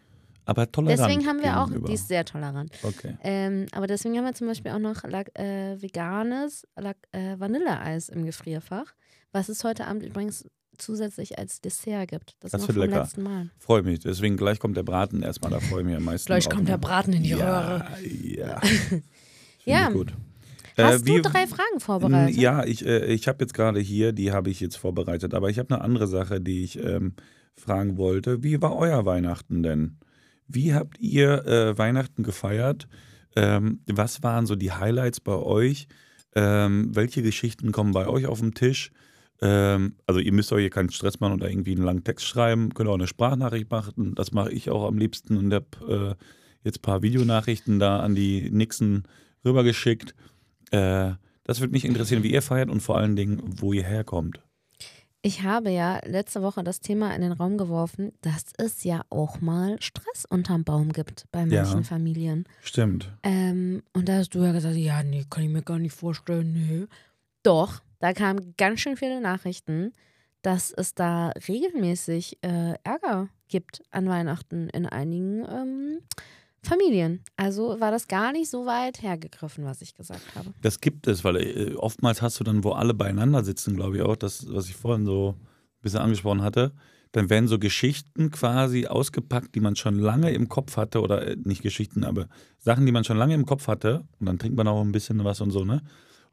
aber 0.45 0.71
tolerant. 0.71 1.01
Deswegen 1.01 1.27
haben 1.27 1.43
wir 1.43 1.59
auch, 1.61 1.67
gegenüber. 1.67 1.89
die 1.89 1.95
ist 1.95 2.09
sehr 2.09 2.25
tolerant. 2.25 2.73
Okay. 2.83 3.17
Ähm, 3.23 3.67
aber 3.73 3.87
deswegen 3.87 4.17
haben 4.19 4.25
wir 4.25 4.35
zum 4.35 4.47
Beispiel 4.49 4.73
auch 4.73 4.79
noch 4.79 5.03
Lak 5.05 5.31
äh, 5.39 5.81
veganes 5.81 6.67
Lak 6.77 6.99
äh, 7.13 7.39
Vanilleeis 7.39 8.09
im 8.11 8.27
Gefrierfach, 8.27 8.95
was 9.33 9.49
es 9.49 9.65
heute 9.65 9.87
Abend 9.87 10.03
übrigens 10.05 10.45
zusätzlich 10.79 11.39
als 11.39 11.61
Dessert 11.61 12.09
gibt. 12.11 12.37
Das, 12.41 12.53
Das 12.53 12.63
noch 12.63 12.69
wird 12.69 12.79
vom 12.79 12.87
lecker. 12.89 13.03
letzten 13.03 13.23
Mal. 13.23 13.51
Freue 13.59 13.83
mich. 13.83 14.01
Deswegen 14.01 14.37
gleich 14.37 14.59
kommt 14.59 14.77
der 14.77 14.83
Braten 14.83 15.23
erstmal. 15.23 15.51
Da 15.51 15.61
freue 15.61 15.81
ich 15.81 15.87
mich 15.87 15.97
am 15.97 16.05
meisten. 16.05 16.27
Gleich 16.27 16.49
kommt 16.49 16.69
der 16.69 16.77
ne? 16.77 16.81
Braten 16.81 17.13
in 17.13 17.23
die 17.23 17.31
ja, 17.31 17.37
Röhre. 17.77 17.87
Ja. 18.23 18.61
Ja. 19.65 19.91
Gut. 19.91 20.15
Hast 20.79 21.03
Äh, 21.03 21.05
du 21.05 21.17
wie- 21.17 21.23
drei 21.23 21.47
Fragen 21.47 21.81
vorbereitet? 21.81 22.37
Ja, 22.37 22.65
ich, 22.65 22.85
äh, 22.87 23.05
ich 23.13 23.29
habe 23.29 23.45
jetzt 23.45 23.53
gerade 23.53 23.79
hier, 23.79 24.13
die 24.13 24.33
habe 24.33 24.49
ich 24.49 24.59
jetzt 24.59 24.77
vorbereitet. 24.77 25.35
Aber 25.35 25.51
ich 25.51 25.59
habe 25.59 25.75
eine 25.75 25.85
andere 25.85 26.07
Sache, 26.09 26.41
die 26.41 26.65
ich 26.65 26.83
ähm, 26.83 27.13
fragen 27.57 27.99
wollte. 27.99 28.43
Wie 28.43 28.61
war 28.63 28.75
euer 28.75 29.05
Weihnachten 29.05 29.63
denn? 29.63 29.99
Wie 30.49 30.73
habt 30.75 30.99
ihr 30.99 31.45
äh, 31.47 31.77
Weihnachten 31.79 32.23
gefeiert? 32.23 32.89
Ähm, 33.37 33.81
was 33.87 34.23
waren 34.23 34.47
so 34.47 34.57
die 34.57 34.73
Highlights 34.73 35.21
bei 35.21 35.35
euch? 35.37 35.87
Ähm, 36.35 36.91
welche 36.97 37.23
Geschichten 37.23 37.71
kommen 37.71 37.93
bei 37.93 38.07
euch 38.09 38.27
auf 38.27 38.41
den 38.41 38.55
Tisch? 38.55 38.93
Ähm, 39.43 39.97
also 40.07 40.21
ihr 40.21 40.33
müsst 40.33 40.53
euch 40.53 40.61
hier 40.63 40.71
keinen 40.71 40.91
Stress 40.91 41.21
machen 41.21 41.35
oder 41.35 41.49
irgendwie 41.51 41.73
einen 41.73 41.85
langen 41.85 42.05
Text 42.05 42.27
schreiben. 42.27 42.75
Könnt 42.75 42.89
auch 42.89 42.95
eine 42.95 43.07
Sprachnachricht 43.07 43.71
machen. 43.71 44.15
Das 44.15 44.33
mache 44.33 44.53
ich 44.53 44.71
auch 44.71 44.87
am 44.87 44.99
liebsten 44.99 45.37
und 45.37 45.53
habe 45.55 46.17
äh, 46.19 46.25
jetzt 46.65 46.79
ein 46.81 46.83
paar 46.83 47.03
Videonachrichten 47.03 47.79
da 47.79 48.01
an 48.01 48.15
die 48.15 48.51
Nixon 48.51 49.05
rübergeschickt. 49.45 50.15
Äh, 50.71 51.13
das 51.45 51.61
würde 51.61 51.73
mich 51.73 51.85
interessieren, 51.85 52.23
wie 52.23 52.33
ihr 52.33 52.43
feiert 52.43 52.69
und 52.71 52.81
vor 52.81 52.99
allen 52.99 53.17
Dingen, 53.17 53.41
wo 53.45 53.73
ihr 53.73 53.83
herkommt. 53.85 54.41
Ich 55.23 55.43
habe 55.43 55.71
ja 55.71 56.01
letzte 56.07 56.41
Woche 56.41 56.65
das 56.65 56.81
Thema 56.81 57.15
in 57.15 57.21
den 57.21 57.33
Raum 57.33 57.59
geworfen, 57.59 58.13
dass 58.23 58.45
es 58.57 58.85
ja 58.85 59.03
auch 59.11 59.41
mal 59.43 59.77
Stress 59.81 60.25
unterm 60.29 60.65
Baum 60.65 60.93
gibt 60.93 61.25
bei 61.31 61.41
Ja. 61.45 61.63
manchen 61.63 61.85
Familien. 61.85 62.45
Stimmt. 62.63 63.13
Ähm, 63.23 63.83
und 63.93 64.09
da 64.09 64.15
hast 64.19 64.35
du 64.35 64.43
ja 64.43 64.53
gesagt, 64.53 64.77
ja, 64.77 65.03
nee, 65.03 65.27
kann 65.29 65.45
ich 65.45 65.51
mir 65.51 65.63
gar 65.63 65.79
nicht 65.79 65.95
vorstellen, 65.95 66.53
nee. 66.55 66.87
Doch, 67.43 67.83
da 68.01 68.13
kamen 68.13 68.55
ganz 68.57 68.81
schön 68.81 68.97
viele 68.97 69.21
Nachrichten, 69.21 69.93
dass 70.43 70.73
es 70.73 70.95
da 70.95 71.31
regelmäßig 71.49 72.39
äh, 72.43 72.75
Ärger 72.83 73.29
gibt 73.49 73.83
an 73.91 74.09
Weihnachten 74.09 74.69
in 74.71 74.87
einigen 74.87 75.45
ähm, 75.45 75.99
Familien. 76.63 77.23
Also 77.37 77.79
war 77.81 77.91
das 77.91 78.09
gar 78.09 78.33
nicht 78.33 78.51
so 78.51 78.67
weit 78.67 79.03
hergegriffen, 79.03 79.65
was 79.65 79.83
ich 79.83 79.95
gesagt 79.95 80.35
habe. 80.35 80.53
Das 80.63 80.81
gibt 80.81 81.07
es, 81.07 81.25
weil 81.25 81.37
äh, 81.37 81.75
oftmals 81.75 82.23
hast 82.23 82.41
du 82.41 82.45
dann, 82.45 82.65
wo 82.65 82.73
alle 82.73 82.95
beieinander 82.95 83.45
sitzen, 83.45 83.77
glaube 83.77 83.97
ich 83.97 84.03
auch, 84.03 84.17
das, 84.17 84.47
was 84.51 84.69
ich 84.69 84.77
vorhin 84.77 85.05
so 85.05 85.37
ein 85.39 85.83
bisschen 85.83 86.01
angesprochen 86.01 86.43
hatte, 86.43 86.73
dann 87.13 87.29
werden 87.29 87.49
so 87.49 87.59
Geschichten 87.59 88.31
quasi 88.31 88.87
ausgepackt, 88.87 89.55
die 89.55 89.61
man 89.61 89.77
schon 89.77 89.99
lange 89.99 90.31
im 90.33 90.49
Kopf 90.49 90.77
hatte, 90.77 91.01
oder 91.01 91.27
äh, 91.27 91.37
nicht 91.43 91.63
Geschichten, 91.63 92.05
aber 92.05 92.29
Sachen, 92.59 92.87
die 92.87 92.93
man 92.93 93.05
schon 93.05 93.17
lange 93.17 93.35
im 93.35 93.47
Kopf 93.47 93.67
hatte, 93.67 94.05
und 94.19 94.27
dann 94.27 94.39
trinkt 94.39 94.57
man 94.57 94.69
auch 94.69 94.81
ein 94.81 94.93
bisschen 94.93 95.23
was 95.25 95.41
und 95.41 95.51
so, 95.51 95.65
ne? 95.65 95.83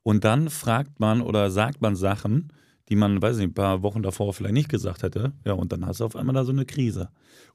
Und 0.07 0.23
dann 0.23 0.49
fragt 0.49 1.01
man 1.01 1.21
oder 1.21 1.51
sagt 1.51 1.81
man 1.81 1.97
Sachen, 1.97 2.53
die 2.87 2.95
man, 2.95 3.21
weiß 3.21 3.35
nicht, 3.35 3.47
ein 3.49 3.53
paar 3.53 3.83
Wochen 3.83 4.01
davor 4.01 4.33
vielleicht 4.33 4.53
nicht 4.53 4.69
gesagt 4.69 5.03
hätte. 5.03 5.33
Ja, 5.43 5.51
und 5.51 5.73
dann 5.73 5.85
hast 5.85 5.99
du 5.99 6.05
auf 6.05 6.15
einmal 6.15 6.33
da 6.33 6.45
so 6.45 6.53
eine 6.53 6.65
Krise. 6.65 7.09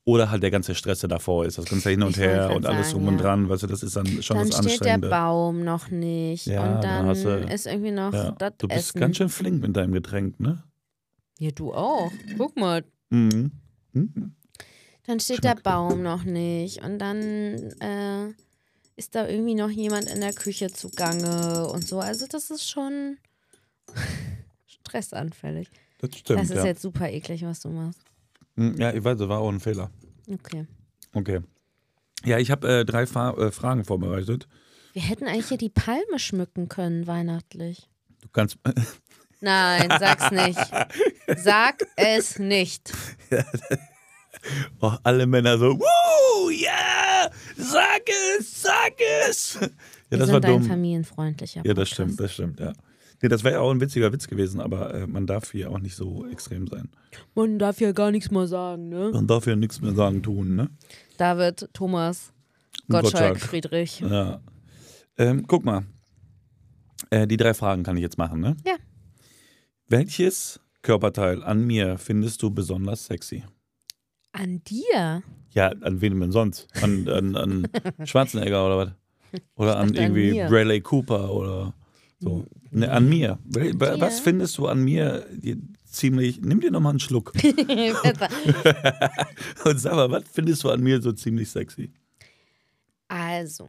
Oder 0.04 0.30
halt 0.30 0.42
der 0.42 0.50
ganze 0.50 0.74
Stress, 0.74 1.00
der 1.00 1.08
davor 1.08 1.46
ist, 1.46 1.56
das 1.56 1.64
ganze 1.64 1.88
Hin 1.88 2.02
und 2.02 2.10
Ich 2.10 2.18
her 2.18 2.54
und 2.54 2.66
alles 2.66 2.90
sagen, 2.90 3.04
drum 3.06 3.14
und 3.14 3.22
dran, 3.22 3.48
weißt 3.48 3.62
du, 3.62 3.68
das 3.68 3.82
ist 3.82 3.96
dann 3.96 4.06
schon 4.22 4.36
dann 4.36 4.50
das 4.50 4.74
steht 4.74 4.84
der. 4.86 4.98
Baum 4.98 5.64
noch 5.64 5.88
nicht 5.90 6.46
Ja, 6.46 6.60
und 6.76 6.84
dann 6.84 7.06
dann 7.06 7.22
du- 7.22 7.54
ist 7.54 7.66
irgendwie 7.66 7.90
noch 7.90 8.12
Ja, 8.12 8.32
das 8.32 8.52
du 8.58 8.68
bist 8.68 8.78
Essen. 8.90 9.00
ganz 9.00 9.16
schön 9.16 9.28
flink 9.30 9.62
mit 9.62 9.74
deinem 9.74 9.92
Getränk, 9.94 10.38
ne? 10.38 10.62
ja, 11.38 11.50
du 11.52 11.72
auch. 11.72 12.12
Guck 12.36 12.56
mal, 12.58 12.84
Mhm. 13.08 13.50
Mhm. 13.94 14.34
Dann 15.06 15.20
steht 15.20 15.38
Schmeckt 15.38 15.64
der 15.64 15.70
Baum 15.70 16.02
noch 16.02 16.24
nicht 16.24 16.84
und 16.84 16.98
dann 16.98 17.16
äh, 17.80 18.34
ist 18.96 19.14
da 19.14 19.28
irgendwie 19.28 19.54
noch 19.54 19.70
jemand 19.70 20.08
in 20.10 20.20
der 20.20 20.32
Küche 20.32 20.70
zugange 20.72 21.66
und 21.68 21.86
so. 21.86 22.00
Also 22.00 22.26
das 22.26 22.50
ist 22.50 22.68
schon 22.68 23.18
stressanfällig. 24.66 25.68
Das 25.98 26.16
stimmt, 26.18 26.40
das 26.40 26.50
ist 26.50 26.56
ja. 26.56 26.64
jetzt 26.66 26.82
super 26.82 27.08
eklig, 27.10 27.42
was 27.44 27.60
du 27.60 27.68
machst. 27.70 28.00
Mhm, 28.56 28.80
Ja, 28.80 28.92
ich 28.92 29.02
weiß, 29.02 29.18
das 29.18 29.28
war 29.28 29.38
auch 29.40 29.48
ein 29.50 29.60
Fehler. 29.60 29.90
Okay. 30.28 30.66
Okay. 31.14 31.40
Ja, 32.24 32.38
ich 32.38 32.50
habe 32.50 32.68
äh, 32.80 32.84
drei 32.84 33.06
Fa 33.06 33.30
äh, 33.32 33.50
Fragen 33.50 33.84
vorbereitet. 33.84 34.46
Wir 34.92 35.02
hätten 35.02 35.26
eigentlich 35.26 35.48
hier 35.48 35.58
die 35.58 35.70
Palme 35.70 36.18
schmücken 36.18 36.68
können, 36.68 37.06
weihnachtlich. 37.06 37.88
Du 38.20 38.28
kannst. 38.32 38.58
Nein, 39.40 39.88
sag's 39.98 40.30
nicht. 40.30 40.60
Sag 41.42 41.82
es 41.96 42.38
nicht. 42.38 42.92
Oh, 44.80 44.92
alle 45.04 45.26
Männer 45.26 45.56
so, 45.56 45.78
Woo, 45.78 46.50
ja, 46.50 46.72
sag 47.56 48.02
es, 48.38 48.62
sag 48.62 48.94
es. 49.28 49.58
Ja, 50.10 50.18
das 50.18 50.28
sind 50.28 50.42
war 50.42 50.50
ein 50.50 50.60
dumm. 50.60 50.68
familienfreundlicher 50.68 51.62
Ja, 51.64 51.72
das 51.72 51.88
stimmt, 51.88 52.20
das 52.20 52.34
stimmt, 52.34 52.60
ja. 52.60 52.74
Nee, 53.22 53.30
das 53.30 53.44
wäre 53.44 53.54
ja 53.54 53.60
auch 53.60 53.70
ein 53.70 53.80
witziger 53.80 54.12
Witz 54.12 54.26
gewesen, 54.26 54.60
aber 54.60 54.92
äh, 54.92 55.06
man 55.06 55.26
darf 55.26 55.52
hier 55.52 55.70
auch 55.70 55.78
nicht 55.78 55.94
so 55.94 56.26
extrem 56.26 56.66
sein. 56.66 56.90
Man 57.34 57.58
darf 57.58 57.80
ja 57.80 57.92
gar 57.92 58.10
nichts 58.10 58.30
mehr 58.30 58.46
sagen, 58.46 58.90
ne? 58.90 59.10
Man 59.14 59.26
darf 59.26 59.46
ja 59.46 59.56
nichts 59.56 59.80
mehr 59.80 59.94
sagen, 59.94 60.22
tun, 60.22 60.54
ne? 60.54 60.68
David, 61.16 61.66
Thomas, 61.72 62.32
Gottschalk, 62.88 63.34
Gottschalk. 63.34 63.40
Friedrich. 63.40 64.00
Ja. 64.00 64.42
Ähm, 65.16 65.46
guck 65.46 65.64
mal. 65.64 65.86
Äh, 67.08 67.26
die 67.26 67.36
drei 67.38 67.54
Fragen 67.54 67.84
kann 67.84 67.96
ich 67.96 68.02
jetzt 68.02 68.18
machen, 68.18 68.40
ne? 68.40 68.54
Ja. 68.66 68.74
Welches 69.88 70.60
Körperteil 70.82 71.42
an 71.42 71.64
mir 71.64 71.96
findest 71.98 72.42
du 72.42 72.50
besonders 72.50 73.06
sexy? 73.06 73.44
An 74.32 74.62
dir? 74.64 75.22
Ja, 75.54 75.68
an 75.68 76.00
wen 76.00 76.18
denn 76.20 76.32
sonst? 76.32 76.68
An, 76.82 77.08
an, 77.08 77.36
an 77.36 77.68
Schwarzenegger 78.04 78.66
oder 78.66 78.78
was? 78.78 78.90
Oder 79.56 79.76
an 79.78 79.88
an 79.90 79.94
irgendwie 79.94 80.32
mir. 80.32 80.48
Bradley 80.48 80.80
Cooper 80.80 81.30
oder 81.32 81.74
so. 82.18 82.44
Ne, 82.70 82.90
an 82.90 83.08
mir. 83.08 83.38
Was 83.44 84.20
findest 84.20 84.58
du 84.58 84.66
an 84.66 84.82
mir 84.82 85.26
ziemlich. 85.84 86.40
Nimm 86.40 86.60
dir 86.60 86.70
nochmal 86.70 86.90
einen 86.90 87.00
Schluck 87.00 87.32
und 89.64 89.78
sag 89.78 89.94
mal, 89.94 90.10
was 90.10 90.24
findest 90.32 90.64
du 90.64 90.70
an 90.70 90.82
mir 90.82 91.00
so 91.02 91.12
ziemlich 91.12 91.50
sexy? 91.50 91.92
Also, 93.08 93.68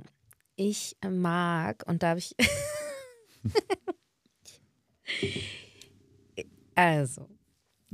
ich 0.56 0.96
mag, 1.10 1.84
und 1.88 2.02
da 2.02 2.10
habe 2.10 2.20
ich. 2.20 2.34
also, 6.76 7.28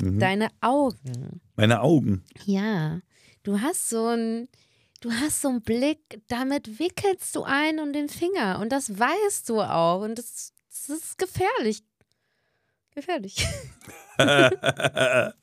Mhm. 0.01 0.19
deine 0.19 0.47
Augen. 0.61 1.41
Meine 1.57 1.81
Augen. 1.81 2.23
Ja, 2.45 3.01
du 3.49 3.61
hast 3.61 3.89
so 3.89 4.07
ein. 4.07 4.47
du 5.01 5.11
hast 5.11 5.41
so 5.41 5.49
einen 5.49 5.61
Blick, 5.61 6.21
damit 6.27 6.77
wickelst 6.79 7.35
du 7.35 7.43
einen 7.43 7.79
um 7.79 7.93
den 7.93 8.09
Finger 8.09 8.59
und 8.61 8.71
das 8.71 8.99
weißt 8.99 9.49
du 9.49 9.61
auch 9.61 10.01
und 10.01 10.17
das, 10.19 10.53
das 10.69 10.89
ist 10.89 11.17
gefährlich. 11.17 11.83
Gefährlich. 12.93 13.47
ja, 14.19 15.33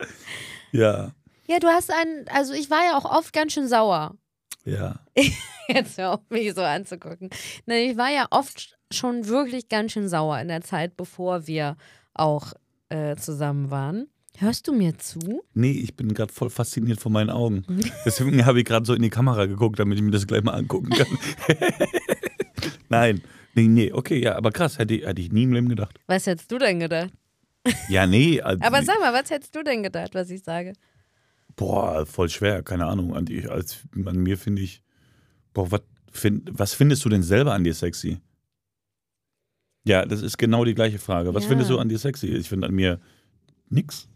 Ja, 0.72 1.58
du 1.60 1.68
hast 1.68 1.90
einen, 1.90 2.28
also 2.28 2.52
ich 2.52 2.70
war 2.70 2.84
ja 2.84 2.98
auch 2.98 3.04
oft 3.04 3.32
ganz 3.32 3.52
schön 3.52 3.68
sauer. 3.68 4.16
ja. 4.64 5.00
Jetzt 5.68 5.98
hör 5.98 6.12
auf, 6.14 6.20
mich 6.28 6.54
so 6.54 6.62
anzugucken. 6.62 7.28
Nein, 7.66 7.90
ich 7.90 7.96
war 7.96 8.08
ja 8.10 8.26
oft 8.30 8.78
schon 8.92 9.26
wirklich 9.26 9.68
ganz 9.68 9.90
schön 9.92 10.08
sauer 10.08 10.38
in 10.38 10.46
der 10.46 10.60
Zeit, 10.60 10.96
bevor 10.96 11.48
wir 11.48 11.76
auch 12.14 12.52
äh, 12.88 13.16
zusammen 13.16 13.68
waren. 13.72 14.08
Hörst 14.38 14.68
du 14.68 14.72
mir 14.72 14.96
zu? 14.98 15.42
Nee, 15.54 15.70
ich 15.72 15.96
bin 15.96 16.12
gerade 16.14 16.32
voll 16.32 16.50
fasziniert 16.50 17.00
von 17.00 17.12
meinen 17.12 17.30
Augen. 17.30 17.64
Deswegen 18.04 18.44
habe 18.46 18.58
ich 18.60 18.64
gerade 18.64 18.84
so 18.86 18.94
in 18.94 19.02
die 19.02 19.10
Kamera 19.10 19.46
geguckt, 19.46 19.78
damit 19.78 19.98
ich 19.98 20.04
mir 20.04 20.10
das 20.10 20.26
gleich 20.26 20.42
mal 20.42 20.52
angucken 20.54 20.90
kann. 20.90 21.06
Nein, 22.88 23.22
nee, 23.54 23.66
nee, 23.68 23.92
okay, 23.92 24.20
ja, 24.22 24.36
aber 24.36 24.50
krass, 24.52 24.78
hätte, 24.78 24.94
ich- 24.94 25.06
hätte 25.06 25.20
ich 25.20 25.32
nie 25.32 25.44
im 25.44 25.52
Leben 25.52 25.68
gedacht. 25.68 25.98
Was 26.06 26.26
hättest 26.26 26.50
du 26.52 26.58
denn 26.58 26.80
gedacht? 26.80 27.10
Ja, 27.88 28.06
nee, 28.06 28.40
also, 28.42 28.62
Aber 28.62 28.82
sag 28.82 29.00
mal, 29.00 29.12
was 29.12 29.30
hättest 29.30 29.54
du 29.56 29.62
denn 29.62 29.82
gedacht, 29.82 30.14
was 30.14 30.30
ich 30.30 30.42
sage? 30.42 30.72
boah, 31.58 32.04
voll 32.04 32.28
schwer, 32.28 32.62
keine 32.62 32.84
Ahnung. 32.84 33.14
An, 33.16 33.24
die, 33.24 33.48
als, 33.48 33.78
an 34.04 34.18
mir 34.22 34.36
finde 34.36 34.60
ich, 34.60 34.82
boah, 35.54 35.70
was, 35.72 35.80
find, 36.12 36.50
was 36.52 36.74
findest 36.74 37.02
du 37.04 37.08
denn 37.08 37.22
selber 37.22 37.54
an 37.54 37.64
dir 37.64 37.72
sexy? 37.72 38.18
Ja, 39.86 40.04
das 40.04 40.20
ist 40.20 40.36
genau 40.36 40.66
die 40.66 40.74
gleiche 40.74 40.98
Frage. 40.98 41.32
Was 41.32 41.44
Ja. 41.44 41.48
findest 41.48 41.70
du 41.70 41.78
an 41.78 41.88
dir 41.88 41.98
sexy? 41.98 42.26
Ich 42.26 42.48
finde 42.50 42.66
an 42.66 42.74
mir 42.74 43.00
nix. 43.70 44.06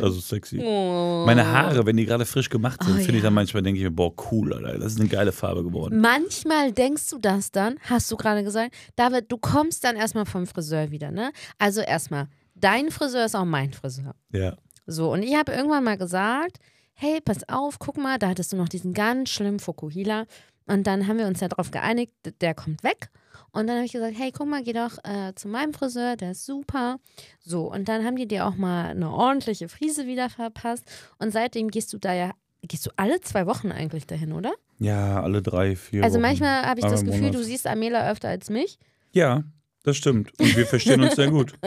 Also 0.00 0.20
sexy. 0.20 0.58
Oh. 0.62 1.24
Meine 1.26 1.46
Haare, 1.46 1.86
wenn 1.86 1.96
die 1.96 2.04
gerade 2.04 2.26
frisch 2.26 2.48
gemacht 2.48 2.82
sind, 2.82 2.96
Oh, 2.96 2.98
finde 2.98 3.16
ich 3.16 3.22
dann 3.22 3.34
manchmal, 3.34 3.62
denke 3.62 3.78
ich 3.78 3.84
mir, 3.84 3.90
boah, 3.90 4.12
cool, 4.30 4.52
Alter, 4.52 4.78
das 4.78 4.92
ist 4.92 5.00
eine 5.00 5.08
geile 5.08 5.32
Farbe 5.32 5.62
geworden. 5.62 6.00
Manchmal 6.00 6.72
denkst 6.72 7.08
du 7.10 7.18
das 7.18 7.50
dann, 7.50 7.76
hast 7.88 8.10
du 8.10 8.16
gerade 8.16 8.42
gesagt, 8.44 8.74
David, 8.96 9.30
du 9.30 9.38
kommst 9.38 9.84
dann 9.84 9.96
erstmal 9.96 10.26
vom 10.26 10.46
Friseur 10.46 10.90
wieder, 10.90 11.10
ne? 11.10 11.32
Also 11.58 11.80
erstmal, 11.80 12.28
dein 12.54 12.90
Friseur 12.90 13.24
ist 13.24 13.36
auch 13.36 13.44
mein 13.44 13.72
Friseur. 13.72 14.14
Ja. 14.32 14.56
So, 14.86 15.12
und 15.12 15.22
ich 15.22 15.34
habe 15.36 15.52
irgendwann 15.52 15.84
mal 15.84 15.96
gesagt, 15.96 16.58
hey, 16.94 17.20
pass 17.24 17.48
auf, 17.48 17.78
guck 17.78 17.96
mal, 17.96 18.18
da 18.18 18.28
hattest 18.28 18.52
du 18.52 18.56
noch 18.56 18.68
diesen 18.68 18.92
ganz 18.92 19.30
schlimmen 19.30 19.58
Fukuhila. 19.60 20.26
Und 20.66 20.86
dann 20.86 21.06
haben 21.06 21.18
wir 21.18 21.26
uns 21.26 21.40
ja 21.40 21.48
darauf 21.48 21.70
geeinigt, 21.70 22.12
der 22.40 22.54
kommt 22.54 22.82
weg. 22.84 23.10
Und 23.52 23.66
dann 23.66 23.76
habe 23.76 23.86
ich 23.86 23.92
gesagt, 23.92 24.16
hey, 24.16 24.32
guck 24.32 24.48
mal, 24.48 24.62
geh 24.62 24.72
doch 24.72 24.98
äh, 25.04 25.34
zu 25.34 25.48
meinem 25.48 25.72
Friseur, 25.74 26.16
der 26.16 26.32
ist 26.32 26.46
super. 26.46 26.98
So, 27.40 27.70
und 27.70 27.88
dann 27.88 28.04
haben 28.04 28.16
die 28.16 28.28
dir 28.28 28.46
auch 28.46 28.56
mal 28.56 28.90
eine 28.90 29.10
ordentliche 29.10 29.68
Frise 29.68 30.06
wieder 30.06 30.30
verpasst. 30.30 30.84
Und 31.18 31.32
seitdem 31.32 31.68
gehst 31.70 31.92
du 31.92 31.98
da 31.98 32.12
ja, 32.12 32.32
gehst 32.62 32.86
du 32.86 32.90
alle 32.96 33.20
zwei 33.20 33.46
Wochen 33.46 33.72
eigentlich 33.72 34.06
dahin, 34.06 34.32
oder? 34.32 34.52
Ja, 34.78 35.22
alle 35.22 35.42
drei, 35.42 35.76
vier. 35.76 36.02
Also 36.02 36.14
Wochen. 36.14 36.22
manchmal 36.22 36.64
habe 36.64 36.80
ich 36.80 36.86
das 36.86 37.04
Gefühl, 37.04 37.20
Monat. 37.22 37.34
du 37.34 37.44
siehst 37.44 37.66
Amela 37.66 38.10
öfter 38.10 38.28
als 38.28 38.50
mich. 38.50 38.78
Ja, 39.12 39.44
das 39.82 39.96
stimmt. 39.96 40.38
Und 40.38 40.56
wir 40.56 40.66
verstehen 40.66 41.02
uns 41.02 41.16
sehr 41.16 41.30
gut. 41.30 41.54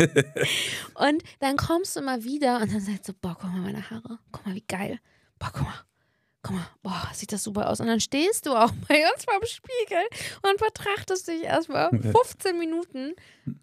Und 0.94 1.22
dann 1.40 1.56
kommst 1.56 1.96
du 1.96 2.02
mal 2.02 2.24
wieder 2.24 2.60
und 2.60 2.72
dann 2.72 2.80
sagst 2.80 3.08
du, 3.08 3.12
boah, 3.14 3.36
guck 3.38 3.50
mal 3.50 3.60
meine 3.60 3.90
Haare, 3.90 4.18
guck 4.32 4.46
mal, 4.46 4.54
wie 4.54 4.64
geil. 4.66 4.98
Boah, 5.38 5.50
guck 5.52 5.62
mal, 5.62 5.74
guck 6.42 6.56
mal, 6.56 6.66
boah, 6.82 7.08
sieht 7.12 7.32
das 7.32 7.42
super 7.42 7.68
aus. 7.70 7.80
Und 7.80 7.86
dann 7.86 8.00
stehst 8.00 8.46
du 8.46 8.52
auch 8.52 8.72
bei 8.88 9.02
uns 9.12 9.24
vorm 9.24 9.42
Spiegel 9.44 10.02
und 10.42 10.58
betrachtest 10.58 11.28
dich 11.28 11.42
erstmal 11.42 11.90
15 11.90 12.58
Minuten 12.58 13.14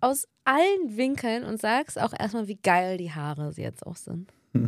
aus 0.01 0.27
allen 0.43 0.97
Winkeln 0.97 1.43
und 1.43 1.59
sagst 1.59 1.99
auch 1.99 2.13
erstmal, 2.17 2.47
wie 2.47 2.57
geil 2.57 2.97
die 2.97 3.11
Haare 3.11 3.51
jetzt 3.55 3.85
auch 3.85 3.95
sind. 3.95 4.31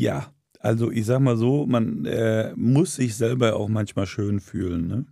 Ja, 0.00 0.32
also 0.60 0.90
ich 0.90 1.04
sag 1.04 1.20
mal 1.20 1.36
so, 1.36 1.66
man 1.66 2.06
äh, 2.06 2.54
muss 2.56 2.94
sich 2.96 3.16
selber 3.16 3.54
auch 3.56 3.68
manchmal 3.68 4.06
schön 4.06 4.40
fühlen. 4.40 4.86
Ne? 4.86 5.04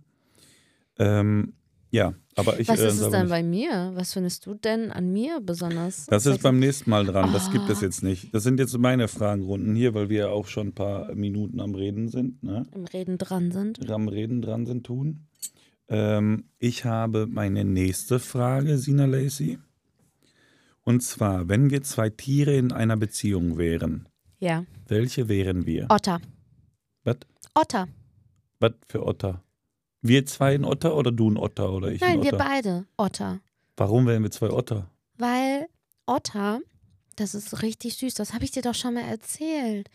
Ähm, 0.97 1.53
ja, 1.91 2.13
aber 2.35 2.59
ich. 2.59 2.67
Was 2.67 2.79
äh, 2.79 2.87
ist 2.87 2.99
es 2.99 3.11
nicht- 3.11 3.29
bei 3.29 3.43
mir? 3.43 3.91
Was 3.95 4.13
findest 4.13 4.45
du 4.45 4.53
denn 4.53 4.91
an 4.91 5.11
mir 5.11 5.39
besonders? 5.41 6.05
Das 6.07 6.25
ist 6.25 6.41
beim 6.43 6.59
nächsten 6.59 6.89
Mal 6.89 7.05
dran. 7.05 7.33
Das 7.33 7.51
gibt 7.51 7.69
es 7.69 7.79
Ah. 7.79 7.85
jetzt 7.85 8.03
nicht. 8.03 8.33
Das 8.33 8.43
sind 8.43 8.59
jetzt 8.59 8.77
meine 8.77 9.07
Fragenrunden 9.07 9.75
hier, 9.75 9.93
weil 9.93 10.09
wir 10.09 10.19
ja 10.19 10.27
auch 10.29 10.47
schon 10.47 10.67
ein 10.67 10.73
paar 10.73 11.13
Minuten 11.15 11.59
am 11.59 11.75
Reden 11.75 12.07
sind. 12.09 12.41
Ne? 12.43 12.65
im 12.73 12.85
Reden 12.85 13.17
dran 13.17 13.51
sind. 13.51 13.89
Am 13.89 14.07
Reden 14.07 14.41
dran 14.41 14.65
sind 14.65 14.85
tun. 14.85 15.27
Ähm, 15.87 16.45
ich 16.59 16.85
habe 16.85 17.25
meine 17.25 17.65
nächste 17.65 18.19
Frage, 18.19 18.77
Sina 18.77 19.05
Lacey. 19.05 19.57
Und 20.83 21.01
zwar, 21.03 21.49
wenn 21.49 21.69
wir 21.69 21.81
zwei 21.83 22.09
Tiere 22.09 22.55
in 22.55 22.71
einer 22.71 22.97
Beziehung 22.97 23.57
wären, 23.57 24.07
Ja. 24.39 24.65
welche 24.87 25.27
wären 25.27 25.65
wir? 25.65 25.87
Otter. 25.89 26.19
Was? 27.03 27.17
Otter. 27.55 27.87
Was 28.59 28.73
für 28.87 29.05
Otter? 29.05 29.43
Wir 30.01 30.25
zwei 30.25 30.55
ein 30.55 30.65
Otter 30.65 30.95
oder 30.95 31.11
du 31.11 31.29
ein 31.29 31.37
Otter 31.37 31.71
oder 31.71 31.91
ich 31.91 32.01
Nein, 32.01 32.19
ein 32.19 32.23
wir 32.23 32.33
Otter? 32.33 32.43
beide. 32.45 32.85
Otter. 32.97 33.39
Warum 33.77 34.07
wären 34.07 34.23
wir 34.23 34.31
zwei 34.31 34.49
Otter? 34.49 34.89
Weil 35.17 35.67
Otter, 36.05 36.61
das 37.15 37.35
ist 37.35 37.61
richtig 37.61 37.97
süß, 37.97 38.13
das 38.13 38.33
habe 38.33 38.45
ich 38.45 38.51
dir 38.51 38.61
doch 38.61 38.75
schon 38.75 38.93
mal 38.93 39.03
erzählt. 39.03 39.89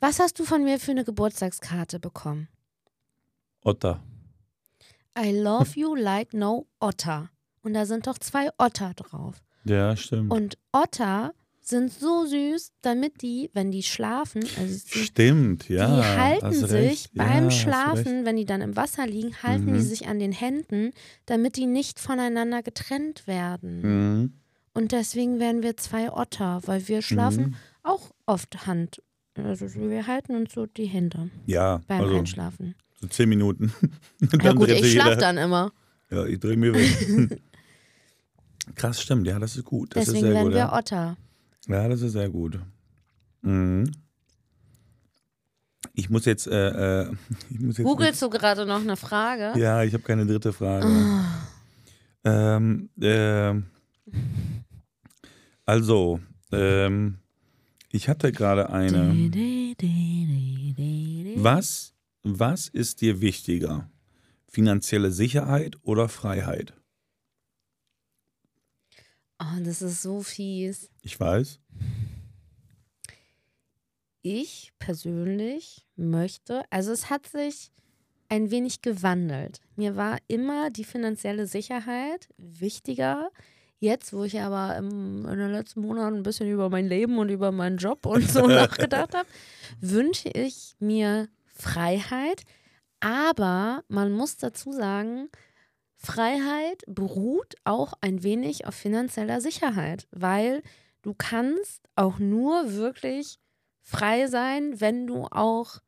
Was 0.00 0.18
hast 0.18 0.38
du 0.38 0.44
von 0.44 0.64
mir 0.64 0.80
für 0.80 0.90
eine 0.90 1.04
Geburtstagskarte 1.04 2.00
bekommen? 2.00 2.48
Otter. 3.62 4.02
I 5.18 5.30
love 5.38 5.78
you 5.78 5.94
like 5.96 6.32
no 6.34 6.66
Otter. 6.80 7.30
Und 7.62 7.74
da 7.74 7.86
sind 7.86 8.06
doch 8.06 8.18
zwei 8.18 8.48
Otter 8.58 8.92
drauf. 8.94 9.42
Ja, 9.64 9.94
stimmt. 9.96 10.32
Und 10.32 10.58
Otter 10.72 11.32
sind 11.64 11.92
so 11.92 12.26
süß, 12.26 12.72
damit 12.82 13.22
die, 13.22 13.50
wenn 13.54 13.70
die 13.70 13.82
schlafen, 13.84 14.42
also 14.58 14.80
die, 14.92 14.98
stimmt, 14.98 15.68
ja. 15.68 15.86
die 15.96 16.02
halten 16.02 16.52
sich. 16.52 17.04
Ja, 17.12 17.24
beim 17.24 17.44
recht. 17.46 17.60
Schlafen, 17.60 18.24
wenn 18.24 18.36
die 18.36 18.44
dann 18.44 18.60
im 18.60 18.74
Wasser 18.76 19.06
liegen, 19.06 19.34
halten 19.42 19.66
Mhm. 19.66 19.74
die 19.74 19.80
sich 19.80 20.08
an 20.08 20.18
den 20.18 20.32
Händen, 20.32 20.90
damit 21.26 21.56
die 21.56 21.66
nicht 21.66 22.00
voneinander 22.00 22.62
getrennt 22.62 23.26
werden. 23.26 23.80
Mhm. 23.82 24.32
Und 24.74 24.92
deswegen 24.92 25.38
werden 25.38 25.62
wir 25.62 25.76
zwei 25.76 26.10
Otter, 26.12 26.60
weil 26.64 26.88
wir 26.88 27.00
schlafen 27.02 27.44
Mhm. 27.50 27.54
auch 27.84 28.10
oft 28.26 28.66
Hand. 28.66 29.02
Also 29.34 29.66
wir 29.74 30.06
halten 30.06 30.34
uns 30.36 30.52
so 30.52 30.66
die 30.66 30.86
Hände 30.86 31.30
Ja, 31.46 31.80
beim 31.86 32.02
also 32.02 32.16
Einschlafen. 32.16 32.74
so 33.00 33.06
zehn 33.06 33.28
Minuten. 33.28 33.72
Ja 34.42 34.52
gut, 34.52 34.68
ich 34.68 34.92
schlafe 34.92 35.16
dann 35.16 35.38
immer. 35.38 35.72
Ja, 36.10 36.24
ich 36.26 36.38
drehe 36.40 36.56
mir 36.56 36.74
weg. 36.74 37.40
Krass, 38.74 39.00
stimmt. 39.00 39.26
Ja, 39.26 39.38
das 39.38 39.56
ist 39.56 39.64
gut. 39.64 39.94
Das 39.96 40.04
Deswegen 40.06 40.26
ist 40.26 40.32
werden 40.34 40.44
gut. 40.44 40.52
wir 40.52 40.58
Ja. 40.60 40.76
Otter. 40.76 41.16
Ja, 41.68 41.88
das 41.88 42.02
ist 42.02 42.12
sehr 42.12 42.28
gut. 42.28 42.58
Mhm. 43.42 43.90
Ich 45.94 46.08
muss 46.08 46.24
jetzt, 46.24 46.46
äh, 46.46 47.02
äh, 47.02 47.12
ich 47.50 47.60
muss 47.60 47.78
jetzt 47.78 47.86
Googlest 47.86 48.22
du 48.22 48.30
gerade 48.30 48.66
noch 48.66 48.80
eine 48.80 48.96
Frage? 48.96 49.58
Ja, 49.58 49.82
ich 49.82 49.92
habe 49.92 50.02
keine 50.02 50.26
dritte 50.26 50.52
Frage. 50.52 50.86
Ah. 50.86 51.48
Ähm, 52.24 52.88
ähm, 53.00 53.66
also, 55.64 56.20
ähm, 56.52 57.18
ich 57.90 58.08
hatte 58.08 58.32
gerade 58.32 58.70
eine. 58.70 59.12
Was, 61.36 61.94
was 62.22 62.68
ist 62.68 63.00
dir 63.00 63.20
wichtiger? 63.20 63.90
Finanzielle 64.48 65.10
Sicherheit 65.10 65.76
oder 65.82 66.08
Freiheit? 66.08 66.74
Oh, 69.42 69.60
das 69.64 69.82
ist 69.82 70.02
so 70.02 70.22
fies. 70.22 70.88
Ich 71.02 71.18
weiß. 71.18 71.58
Ich 74.22 74.72
persönlich 74.78 75.84
möchte, 75.96 76.62
also 76.70 76.92
es 76.92 77.10
hat 77.10 77.26
sich 77.26 77.72
ein 78.28 78.52
wenig 78.52 78.82
gewandelt. 78.82 79.60
Mir 79.74 79.96
war 79.96 80.18
immer 80.28 80.70
die 80.70 80.84
finanzielle 80.84 81.48
Sicherheit 81.48 82.28
wichtiger. 82.36 83.30
Jetzt, 83.80 84.12
wo 84.12 84.22
ich 84.22 84.40
aber 84.40 84.76
im, 84.76 85.26
in 85.26 85.38
den 85.38 85.50
letzten 85.50 85.80
Monaten 85.80 86.18
ein 86.18 86.22
bisschen 86.22 86.48
über 86.48 86.70
mein 86.70 86.86
Leben 86.86 87.18
und 87.18 87.30
über 87.30 87.50
meinen 87.50 87.78
Job 87.78 88.06
und 88.06 88.30
so 88.30 88.46
nachgedacht 88.46 89.12
habe, 89.14 89.28
wünsche 89.80 90.28
ich 90.28 90.76
mir 90.78 91.28
Freiheit. 91.46 92.44
Aber 93.00 93.82
man 93.88 94.12
muss 94.12 94.36
dazu 94.36 94.72
sagen, 94.72 95.28
Freiheit 96.04 96.82
beruht 96.86 97.54
auch 97.64 97.94
ein 98.00 98.22
wenig 98.22 98.66
auf 98.66 98.74
finanzieller 98.74 99.40
Sicherheit, 99.40 100.08
weil 100.10 100.62
du 101.02 101.14
kannst 101.14 101.88
auch 101.94 102.18
nur 102.18 102.74
wirklich 102.74 103.38
frei 103.80 104.26
sein, 104.26 104.80
wenn 104.80 105.06
du 105.06 105.26
auch 105.30 105.78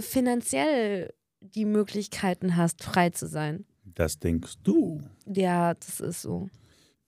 finanziell 0.00 1.12
die 1.40 1.64
Möglichkeiten 1.64 2.56
hast, 2.56 2.82
frei 2.82 3.10
zu 3.10 3.26
sein. 3.26 3.66
Das 3.84 4.18
denkst 4.18 4.54
du. 4.62 5.02
Ja, 5.26 5.74
das 5.74 6.00
ist 6.00 6.22
so. 6.22 6.48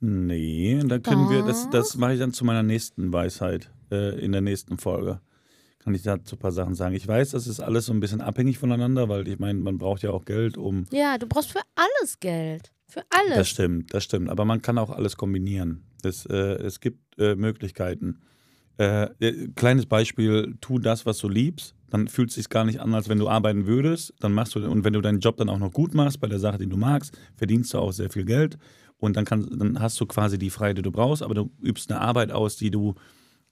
Nee, 0.01 0.81
dann 0.85 1.03
können 1.03 1.31
wir, 1.31 1.43
das, 1.45 1.71
das 1.71 1.91
Doch. 1.91 1.99
mache 1.99 2.15
ich 2.15 2.19
dann 2.19 2.33
zu 2.33 2.45
meiner 2.45 2.63
nächsten 2.63 3.13
Weisheit 3.13 3.71
äh, 3.91 4.19
in 4.23 4.33
der 4.33 4.43
nächsten 4.43 4.77
Folge. 4.77 5.21
Kann 5.85 5.95
ich 5.95 6.03
dazu 6.03 6.37
ein 6.37 6.39
paar 6.39 6.53
Sachen 6.53 6.75
sagen. 6.75 6.95
Ich 6.95 7.07
weiß, 7.07 7.33
das 7.33 7.47
ist 7.47 7.61
alles 7.61 7.87
so 7.87 7.93
ein 7.93 8.01
bisschen 8.01 8.23
abhängig 8.23 8.57
voneinander, 8.57 9.11
weil 9.11 9.29
ich 9.29 9.39
meine, 9.39 9.59
man 9.59 9.77
braucht 9.77 10.03
ja 10.03 10.11
auch 10.11 10.25
Geld, 10.25 10.57
um. 10.57 10.87
Ja, 10.91 11.19
du 11.19 11.27
brauchst 11.27 11.53
für 11.53 11.61
alles 11.75 12.19
Geld. 12.21 12.73
Für 12.89 13.03
alles. 13.11 13.37
Das 13.37 13.49
stimmt, 13.51 13.93
das 13.93 14.05
stimmt. 14.05 14.31
Aber 14.31 14.47
man 14.47 14.63
kann 14.63 14.79
auch 14.79 14.89
alles 14.89 15.19
kombinieren. 15.19 15.85
Es, 16.03 16.25
äh, 16.25 16.35
es 16.35 16.81
gibt 16.81 17.19
äh, 17.19 17.35
Möglichkeiten. 17.35 18.21
Äh, 18.79 19.09
äh, 19.21 19.49
kleines 19.55 19.85
Beispiel: 19.85 20.57
Tu 20.63 20.79
das, 20.79 21.05
was 21.05 21.19
du 21.19 21.29
liebst, 21.29 21.75
dann 21.91 22.09
fühlt 22.09 22.31
es 22.31 22.37
sich 22.37 22.49
gar 22.49 22.65
nicht 22.65 22.81
an, 22.81 22.95
als 22.95 23.11
wenn 23.11 23.19
du 23.19 23.29
arbeiten 23.29 23.67
würdest. 23.67 24.15
Dann 24.21 24.33
machst 24.33 24.55
du, 24.55 24.67
und 24.67 24.85
wenn 24.85 24.95
du 24.95 25.03
deinen 25.03 25.21
Job 25.21 25.37
dann 25.37 25.51
auch 25.51 25.59
noch 25.59 25.73
gut 25.73 25.93
machst 25.93 26.19
bei 26.19 26.29
der 26.29 26.39
Sache, 26.39 26.57
die 26.57 26.67
du 26.67 26.79
magst, 26.79 27.19
verdienst 27.37 27.75
du 27.75 27.79
auch 27.79 27.93
sehr 27.93 28.09
viel 28.09 28.25
Geld. 28.25 28.57
Und 28.97 29.17
dann, 29.17 29.27
kann, 29.27 29.47
dann 29.59 29.81
hast 29.81 30.01
du 30.01 30.07
quasi 30.07 30.39
die 30.39 30.49
Freiheit, 30.49 30.79
die 30.79 30.83
du 30.83 30.93
brauchst, 30.93 31.23
aber 31.23 31.35
du 31.35 31.51
übst 31.61 31.91
eine 31.91 32.01
Arbeit 32.01 32.33
aus, 32.33 32.57
die 32.57 32.71
du 32.71 32.95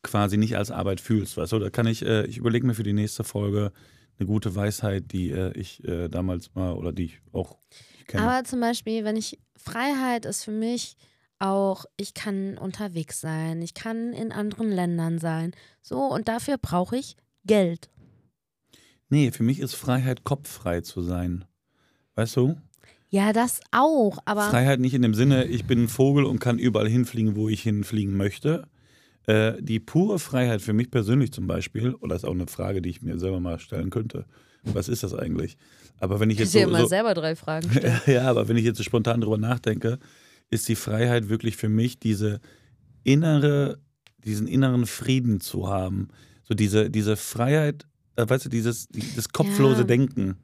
quasi 0.02 0.36
nicht 0.36 0.56
als 0.56 0.70
Arbeit 0.70 1.00
fühlst. 1.00 1.36
Weißt 1.36 1.52
du, 1.52 1.58
da 1.58 1.70
kann 1.70 1.86
ich, 1.86 2.04
äh, 2.04 2.26
ich 2.26 2.38
überlege 2.38 2.66
mir 2.66 2.74
für 2.74 2.82
die 2.82 2.92
nächste 2.92 3.24
Folge 3.24 3.72
eine 4.18 4.26
gute 4.26 4.54
Weisheit, 4.54 5.12
die 5.12 5.30
äh, 5.30 5.52
ich 5.58 5.82
äh, 5.84 6.08
damals 6.08 6.54
mal 6.54 6.72
oder 6.72 6.92
die 6.92 7.04
ich 7.06 7.20
auch 7.32 7.58
kenne. 8.06 8.24
Aber 8.24 8.44
zum 8.44 8.60
Beispiel, 8.60 9.04
wenn 9.04 9.16
ich 9.16 9.38
Freiheit 9.56 10.26
ist 10.26 10.44
für 10.44 10.50
mich 10.50 10.96
auch, 11.38 11.86
ich 11.96 12.14
kann 12.14 12.56
unterwegs 12.58 13.20
sein, 13.20 13.62
ich 13.62 13.74
kann 13.74 14.12
in 14.12 14.32
anderen 14.32 14.70
Ländern 14.70 15.18
sein. 15.18 15.52
So, 15.80 15.98
und 15.98 16.28
dafür 16.28 16.56
brauche 16.58 16.96
ich 16.96 17.16
Geld. 17.44 17.90
Nee, 19.08 19.30
für 19.30 19.42
mich 19.42 19.58
ist 19.58 19.74
Freiheit, 19.74 20.24
kopffrei 20.24 20.80
zu 20.80 21.02
sein. 21.02 21.44
Weißt 22.14 22.36
du? 22.36 22.56
Ja, 23.08 23.32
das 23.32 23.60
auch, 23.70 24.18
aber. 24.24 24.48
Freiheit 24.48 24.80
nicht 24.80 24.94
in 24.94 25.02
dem 25.02 25.14
Sinne, 25.14 25.44
ich 25.44 25.66
bin 25.66 25.84
ein 25.84 25.88
Vogel 25.88 26.24
und 26.24 26.38
kann 26.38 26.58
überall 26.58 26.88
hinfliegen, 26.88 27.36
wo 27.36 27.48
ich 27.48 27.62
hinfliegen 27.62 28.16
möchte. 28.16 28.66
Äh, 29.26 29.54
die 29.60 29.78
pure 29.78 30.18
Freiheit 30.18 30.62
für 30.62 30.72
mich 30.72 30.90
persönlich 30.90 31.32
zum 31.32 31.46
Beispiel, 31.46 31.94
oder 31.94 32.16
ist 32.16 32.24
auch 32.24 32.32
eine 32.32 32.48
Frage, 32.48 32.82
die 32.82 32.90
ich 32.90 33.02
mir 33.02 33.18
selber 33.18 33.40
mal 33.40 33.58
stellen 33.58 33.90
könnte. 33.90 34.26
Was 34.64 34.88
ist 34.88 35.02
das 35.02 35.14
eigentlich? 35.14 35.56
Aber 35.98 36.20
wenn 36.20 36.30
ich 36.30 36.38
jetzt 36.38 36.54
Ich 36.54 36.62
so, 36.62 36.68
immer 36.68 36.80
so, 36.80 36.86
selber 36.86 37.14
drei 37.14 37.36
Fragen 37.36 37.70
ja, 38.06 38.28
aber 38.28 38.48
wenn 38.48 38.56
ich 38.56 38.64
jetzt 38.64 38.78
so 38.78 38.82
spontan 38.82 39.20
drüber 39.20 39.38
nachdenke, 39.38 39.98
ist 40.50 40.68
die 40.68 40.74
Freiheit 40.74 41.28
wirklich 41.28 41.56
für 41.56 41.68
mich 41.68 41.98
diese 41.98 42.40
innere, 43.04 43.78
diesen 44.24 44.46
inneren 44.46 44.86
Frieden 44.86 45.40
zu 45.40 45.68
haben. 45.68 46.08
So 46.42 46.54
diese, 46.54 46.90
diese 46.90 47.16
Freiheit, 47.16 47.86
äh, 48.16 48.28
weißt 48.28 48.46
du, 48.46 48.48
dieses, 48.48 48.88
dieses 48.88 49.28
kopflose 49.28 49.80
Ja. 49.80 49.84
Denken. 49.84 50.36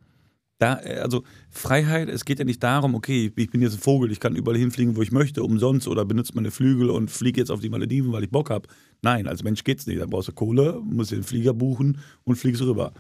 Da, 0.59 0.81
äh, 0.83 0.99
also 0.99 1.23
Freiheit, 1.51 2.09
es 2.09 2.25
geht 2.25 2.39
ja 2.39 2.45
nicht 2.45 2.63
darum, 2.63 2.95
okay, 2.95 3.33
ich 3.35 3.51
bin 3.51 3.63
jetzt 3.63 3.75
ein 3.75 3.81
Vogel, 3.81 4.11
ich 4.11 4.21
kann 4.21 4.37
überall 4.37 4.59
hinfliegen, 4.59 4.97
wo 4.97 5.03
ich 5.03 5.13
möchte, 5.13 5.43
umsonst 5.43 5.89
oder 5.89 6.05
benutze 6.05 6.33
meine 6.35 6.51
Flügel 6.51 6.91
und 6.91 7.11
fliege 7.11 7.41
jetzt 7.41 7.51
auf 7.51 7.61
die 7.61 7.71
Malediven, 7.71 8.13
weil 8.13 8.25
ich 8.25 8.31
Bock 8.31 8.51
habe. 8.51 8.69
Nein, 9.03 9.29
als 9.29 9.43
Mensch 9.45 9.65
geht's 9.65 9.87
nicht. 9.87 10.01
Da 10.01 10.07
brauchst 10.07 10.29
du 10.29 10.33
Kohle, 10.33 10.81
musst 10.83 11.13
dir 11.13 11.17
den 11.17 11.25
Flieger 11.25 11.55
buchen 11.55 11.99
und 12.25 12.37
fliegst 12.37 12.63
rüber. 12.63 12.93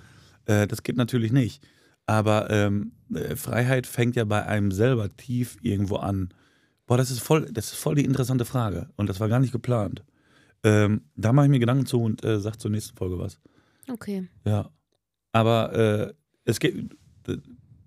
Äh, 0.47 0.66
das 0.66 0.82
geht 0.82 0.97
natürlich 0.97 1.32
nicht. 1.32 1.66
Aber 2.06 2.48
ähm, 2.51 2.93
äh, 3.12 3.36
Freiheit 3.36 3.86
fängt 3.86 4.16
ja 4.16 4.24
bei 4.24 4.47
einem 4.47 4.70
selber 4.70 5.14
tief 5.14 5.56
irgendwo 5.60 5.97
an. 5.97 6.30
Boah, 6.86 6.97
das 6.97 7.10
ist 7.10 7.20
voll, 7.20 7.51
das 7.52 7.72
ist 7.72 7.78
voll 7.78 7.97
die 7.97 8.05
interessante 8.05 8.47
Frage. 8.47 8.89
Und 8.97 9.09
das 9.09 9.20
war 9.20 9.28
gar 9.28 9.40
nicht 9.40 9.52
geplant. 9.52 10.05
Ähm, 10.64 11.02
da 11.16 11.32
mache 11.32 11.47
ich 11.47 11.51
mir 11.51 11.59
Gedanken 11.59 11.86
zu 11.86 12.01
und 12.01 12.24
äh, 12.24 12.40
sag 12.40 12.59
zur 12.60 12.70
nächsten 12.70 12.97
Folge 12.97 13.18
was. 13.18 13.39
Okay. 13.90 14.28
Ja. 14.44 14.70
Aber 15.32 15.72
äh, 15.74 16.14
es 16.44 16.59
geht, 16.60 16.97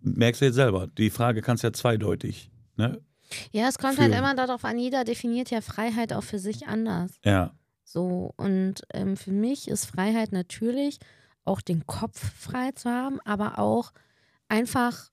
merkst 0.02 0.42
du 0.42 0.46
jetzt 0.46 0.56
selber, 0.56 0.88
die 0.88 1.10
Frage 1.10 1.42
kannst 1.42 1.64
ja 1.64 1.74
zweideutig. 1.74 2.50
Ne? 2.76 3.02
Ja, 3.52 3.68
es 3.68 3.78
kommt 3.78 3.98
halt 3.98 4.12
Fühlen. 4.12 4.20
immer 4.20 4.36
darauf 4.36 4.66
an, 4.66 4.78
jeder 4.78 5.04
definiert 5.04 5.52
ja 5.52 5.62
Freiheit 5.62 6.14
auch 6.14 6.24
für 6.24 6.40
sich 6.40 6.68
anders. 6.68 7.12
Ja. 7.24 7.54
So, 7.84 8.34
und 8.38 8.82
ähm, 8.94 9.18
für 9.18 9.32
mich 9.32 9.68
ist 9.68 9.86
Freiheit 9.86 10.32
natürlich 10.32 11.00
auch 11.44 11.62
den 11.62 11.86
Kopf 11.88 12.20
frei 12.38 12.72
zu 12.72 12.90
haben, 12.90 13.20
aber 13.22 13.60
auch 13.60 13.92
einfach 14.48 15.10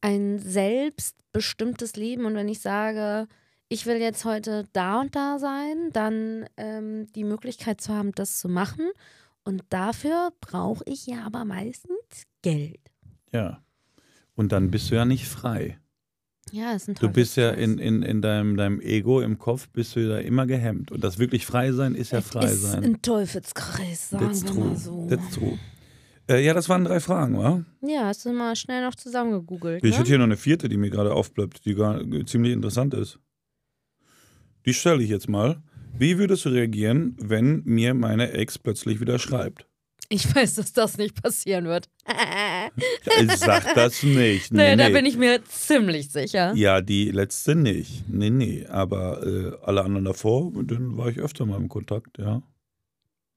ein 0.00 0.38
selbstbestimmtes 0.38 1.96
Leben. 1.96 2.24
Und 2.24 2.34
wenn 2.34 2.48
ich 2.48 2.60
sage, 2.60 3.28
ich 3.68 3.86
will 3.86 3.98
jetzt 3.98 4.24
heute 4.24 4.66
da 4.72 5.00
und 5.00 5.14
da 5.14 5.38
sein, 5.38 5.90
dann 5.92 6.46
ähm, 6.56 7.06
die 7.12 7.24
Möglichkeit 7.24 7.80
zu 7.80 7.94
haben, 7.94 8.12
das 8.12 8.38
zu 8.38 8.48
machen. 8.48 8.90
Und 9.44 9.62
dafür 9.70 10.32
brauche 10.40 10.82
ich 10.86 11.06
ja 11.06 11.24
aber 11.24 11.44
meistens 11.44 12.24
Geld. 12.42 12.89
Ja. 13.32 13.62
Und 14.34 14.52
dann 14.52 14.70
bist 14.70 14.90
du 14.90 14.94
ja 14.94 15.04
nicht 15.04 15.26
frei. 15.26 15.78
Ja, 16.52 16.72
ist 16.72 16.88
ein 16.88 16.94
Du 16.94 17.08
bist 17.08 17.36
ja 17.36 17.50
in, 17.50 17.78
in, 17.78 18.02
in 18.02 18.22
deinem, 18.22 18.56
deinem 18.56 18.80
Ego, 18.80 19.20
im 19.20 19.38
Kopf, 19.38 19.68
bist 19.68 19.94
du 19.94 20.08
da 20.08 20.18
immer 20.18 20.46
gehemmt. 20.46 20.90
Und 20.90 21.04
das 21.04 21.18
wirklich 21.18 21.46
frei 21.46 21.72
sein 21.72 21.94
ist 21.94 22.12
ja 22.12 22.20
frei 22.20 22.46
ist 22.46 22.62
sein. 22.62 22.82
ein 22.82 23.02
Teufelskreis, 23.02 24.10
sagen 24.10 24.26
That's 24.26 24.44
wir 24.44 24.50
true. 24.50 24.64
mal 24.64 24.76
so. 24.76 25.06
That's 25.08 25.34
true. 25.34 25.58
Äh, 26.28 26.44
ja, 26.44 26.54
das 26.54 26.68
waren 26.68 26.84
drei 26.84 27.00
Fragen, 27.00 27.38
wa? 27.38 27.64
Ja, 27.82 28.04
hast 28.04 28.24
du 28.24 28.32
mal 28.32 28.54
schnell 28.56 28.84
noch 28.84 28.94
zusammengegoogelt. 28.94 29.84
Ich 29.84 29.92
ne? 29.92 29.98
hätte 29.98 30.08
hier 30.08 30.18
noch 30.18 30.24
eine 30.24 30.36
vierte, 30.36 30.68
die 30.68 30.76
mir 30.76 30.90
gerade 30.90 31.12
aufbleibt, 31.12 31.64
die 31.64 31.74
gar, 31.74 32.00
ziemlich 32.26 32.52
interessant 32.52 32.94
ist. 32.94 33.18
Die 34.64 34.74
stelle 34.74 35.02
ich 35.02 35.10
jetzt 35.10 35.28
mal. 35.28 35.62
Wie 35.98 36.18
würdest 36.18 36.44
du 36.44 36.50
reagieren, 36.50 37.16
wenn 37.20 37.62
mir 37.64 37.94
meine 37.94 38.32
Ex 38.32 38.58
plötzlich 38.58 39.00
wieder 39.00 39.18
schreibt? 39.18 39.66
Ich 40.08 40.34
weiß, 40.34 40.56
dass 40.56 40.72
das 40.72 40.98
nicht 40.98 41.20
passieren 41.20 41.66
wird. 41.66 41.88
Ich 43.20 43.36
sag 43.36 43.74
das 43.74 44.02
nicht. 44.02 44.52
Nee, 44.52 44.70
nee, 44.70 44.76
da 44.76 44.88
nee. 44.88 44.94
bin 44.94 45.06
ich 45.06 45.16
mir 45.16 45.44
ziemlich 45.44 46.10
sicher. 46.10 46.54
Ja, 46.54 46.80
die 46.80 47.10
letzte 47.10 47.54
nicht. 47.54 48.08
Nee, 48.08 48.30
nee. 48.30 48.66
Aber 48.66 49.26
äh, 49.26 49.52
alle 49.62 49.82
anderen 49.84 50.04
davor, 50.04 50.50
mit 50.50 50.70
denen 50.70 50.96
war 50.96 51.08
ich 51.08 51.18
öfter 51.18 51.46
mal 51.46 51.56
im 51.56 51.68
Kontakt, 51.68 52.18
ja. 52.18 52.42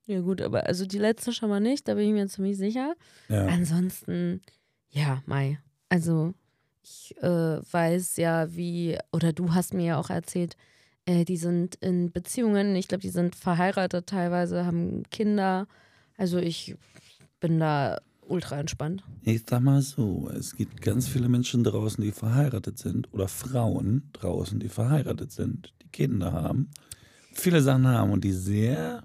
Ja, 0.05 0.19
gut, 0.19 0.41
aber 0.41 0.65
also 0.65 0.85
die 0.85 0.97
letzte 0.97 1.31
schon 1.31 1.49
mal 1.49 1.61
nicht, 1.61 1.87
da 1.87 1.93
bin 1.93 2.07
ich 2.07 2.13
mir 2.13 2.27
ziemlich 2.27 2.57
sicher. 2.57 2.95
Ja. 3.29 3.45
Ansonsten, 3.45 4.41
ja, 4.89 5.23
Mai. 5.25 5.59
Also, 5.87 6.33
ich 6.83 7.15
äh, 7.21 7.27
weiß 7.71 8.17
ja, 8.17 8.53
wie, 8.53 8.97
oder 9.13 9.31
du 9.31 9.53
hast 9.53 9.73
mir 9.73 9.85
ja 9.85 9.97
auch 9.97 10.09
erzählt, 10.09 10.57
äh, 11.05 11.23
die 11.23 11.37
sind 11.37 11.75
in 11.75 12.11
Beziehungen, 12.11 12.75
ich 12.75 12.89
glaube, 12.89 13.01
die 13.01 13.09
sind 13.09 13.35
verheiratet 13.35 14.07
teilweise, 14.07 14.65
haben 14.65 15.03
Kinder. 15.09 15.67
Also, 16.17 16.37
ich 16.37 16.75
bin 17.39 17.59
da 17.59 18.01
ultra 18.27 18.59
entspannt. 18.59 19.03
Ich 19.23 19.43
sag 19.47 19.61
mal 19.61 19.81
so, 19.81 20.29
es 20.37 20.55
gibt 20.55 20.81
ganz 20.81 21.07
viele 21.07 21.29
Menschen 21.29 21.63
draußen, 21.63 22.03
die 22.03 22.11
verheiratet 22.11 22.77
sind 22.77 23.11
oder 23.13 23.27
Frauen 23.27 24.09
draußen, 24.13 24.59
die 24.59 24.69
verheiratet 24.69 25.31
sind, 25.31 25.73
die 25.81 25.89
Kinder 25.89 26.31
haben, 26.31 26.69
viele 27.33 27.61
Sachen 27.61 27.87
haben 27.87 28.11
und 28.11 28.23
die 28.23 28.31
sehr 28.31 29.03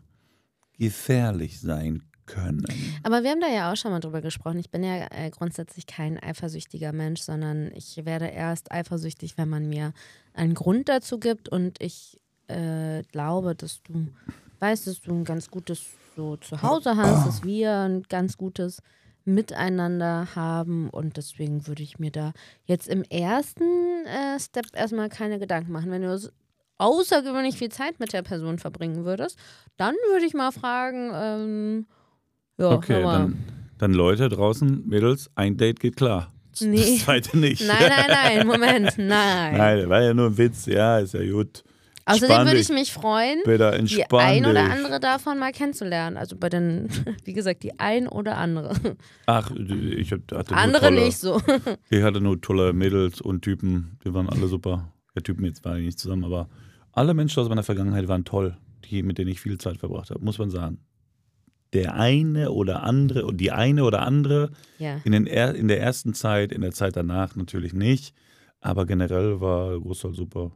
gefährlich 0.78 1.60
sein 1.60 2.02
können. 2.26 2.66
Aber 3.02 3.22
wir 3.22 3.30
haben 3.30 3.40
da 3.40 3.48
ja 3.48 3.72
auch 3.72 3.76
schon 3.76 3.90
mal 3.90 4.00
drüber 4.00 4.20
gesprochen. 4.20 4.58
Ich 4.58 4.70
bin 4.70 4.84
ja 4.84 5.06
äh, 5.10 5.30
grundsätzlich 5.30 5.86
kein 5.86 6.22
eifersüchtiger 6.22 6.92
Mensch, 6.92 7.20
sondern 7.22 7.72
ich 7.74 8.04
werde 8.04 8.26
erst 8.26 8.70
eifersüchtig, 8.70 9.38
wenn 9.38 9.48
man 9.48 9.68
mir 9.68 9.92
einen 10.34 10.54
Grund 10.54 10.88
dazu 10.88 11.18
gibt. 11.18 11.48
Und 11.48 11.80
ich 11.80 12.20
äh, 12.48 13.02
glaube, 13.04 13.54
dass 13.54 13.82
du 13.82 14.08
weißt, 14.60 14.86
dass 14.86 15.00
du 15.00 15.12
ein 15.12 15.24
ganz 15.24 15.50
gutes 15.50 15.86
so 16.16 16.36
Zuhause 16.36 16.96
hast, 16.96 17.26
dass 17.26 17.44
wir 17.44 17.72
ein 17.72 18.02
ganz 18.02 18.36
gutes 18.36 18.82
Miteinander 19.28 20.28
haben. 20.34 20.88
Und 20.90 21.16
deswegen 21.16 21.66
würde 21.66 21.82
ich 21.82 21.98
mir 21.98 22.10
da 22.10 22.32
jetzt 22.64 22.88
im 22.88 23.02
ersten 23.04 23.64
äh, 24.06 24.38
Step 24.40 24.66
erstmal 24.74 25.08
keine 25.08 25.38
Gedanken 25.38 25.72
machen. 25.72 25.90
Wenn 25.90 26.02
du 26.02 26.18
außergewöhnlich 26.78 27.56
viel 27.56 27.70
Zeit 27.70 27.98
mit 28.00 28.12
der 28.12 28.22
Person 28.22 28.58
verbringen 28.58 29.04
würdest, 29.04 29.38
dann 29.76 29.94
würde 30.12 30.26
ich 30.26 30.34
mal 30.34 30.52
fragen, 30.52 31.10
ähm, 31.14 31.86
ja, 32.56 32.70
Okay, 32.72 33.02
dann, 33.02 33.38
dann 33.78 33.92
Leute 33.92 34.28
draußen, 34.28 34.86
Mädels, 34.86 35.30
ein 35.34 35.56
Date 35.56 35.80
geht 35.80 35.96
klar. 35.96 36.32
Das 36.52 36.62
Nee. 36.62 36.98
zweite 36.98 37.38
nicht. 37.38 37.64
Nein, 37.66 37.76
nein, 37.88 38.06
nein, 38.08 38.46
Moment, 38.46 38.98
nein. 38.98 39.56
Nein, 39.56 39.88
war 39.88 40.02
ja 40.02 40.14
nur 40.14 40.26
ein 40.26 40.38
Witz. 40.38 40.66
Ja, 40.66 40.98
ist 40.98 41.14
ja 41.14 41.30
gut. 41.30 41.62
Außerdem 42.08 42.30
Entspann 42.30 42.46
würde 42.46 42.60
ich 42.60 42.68
mich 42.70 42.92
freuen, 42.92 43.42
die 43.44 44.04
ein 44.10 44.46
oder 44.46 44.70
andere 44.70 44.98
davon 44.98 45.38
mal 45.38 45.52
kennenzulernen. 45.52 46.16
Also 46.16 46.36
bei 46.36 46.48
den, 46.48 46.88
wie 47.24 47.34
gesagt, 47.34 47.62
die 47.62 47.78
ein 47.78 48.08
oder 48.08 48.38
andere. 48.38 48.74
Ach, 49.26 49.50
ich 49.54 50.10
hatte 50.12 50.38
Andere 50.54 50.86
tolle, 50.86 51.04
nicht 51.04 51.18
so. 51.18 51.40
Ich 51.90 52.02
hatte 52.02 52.20
nur 52.20 52.40
tolle 52.40 52.72
Mädels 52.72 53.20
und 53.20 53.42
Typen, 53.42 53.98
die 54.04 54.14
waren 54.14 54.28
alle 54.28 54.48
super. 54.48 54.92
Ja, 55.14 55.20
Typen 55.20 55.44
jetzt 55.44 55.64
waren 55.64 55.82
nicht 55.82 55.98
zusammen, 55.98 56.24
aber 56.24 56.48
alle 56.92 57.12
Menschen 57.14 57.40
aus 57.42 57.48
meiner 57.48 57.62
Vergangenheit 57.62 58.08
waren 58.08 58.24
toll, 58.24 58.56
die, 58.84 59.02
mit 59.02 59.18
denen 59.18 59.30
ich 59.30 59.40
viel 59.40 59.58
Zeit 59.58 59.76
verbracht 59.78 60.10
habe, 60.10 60.24
muss 60.24 60.38
man 60.38 60.50
sagen. 60.50 60.78
Der 61.74 61.94
eine 61.94 62.50
oder 62.52 62.82
andere 62.82 63.26
und 63.26 63.36
die 63.38 63.52
eine 63.52 63.84
oder 63.84 64.00
andere 64.02 64.50
Ja. 64.78 65.00
in, 65.04 65.12
den 65.12 65.26
in 65.26 65.68
der 65.68 65.80
ersten 65.80 66.14
Zeit, 66.14 66.52
in 66.52 66.62
der 66.62 66.72
Zeit 66.72 66.96
danach 66.96 67.36
natürlich 67.36 67.74
nicht, 67.74 68.14
aber 68.60 68.86
generell 68.86 69.40
war 69.42 69.70
der 69.70 69.80
Großteil 69.80 70.14
super. 70.14 70.52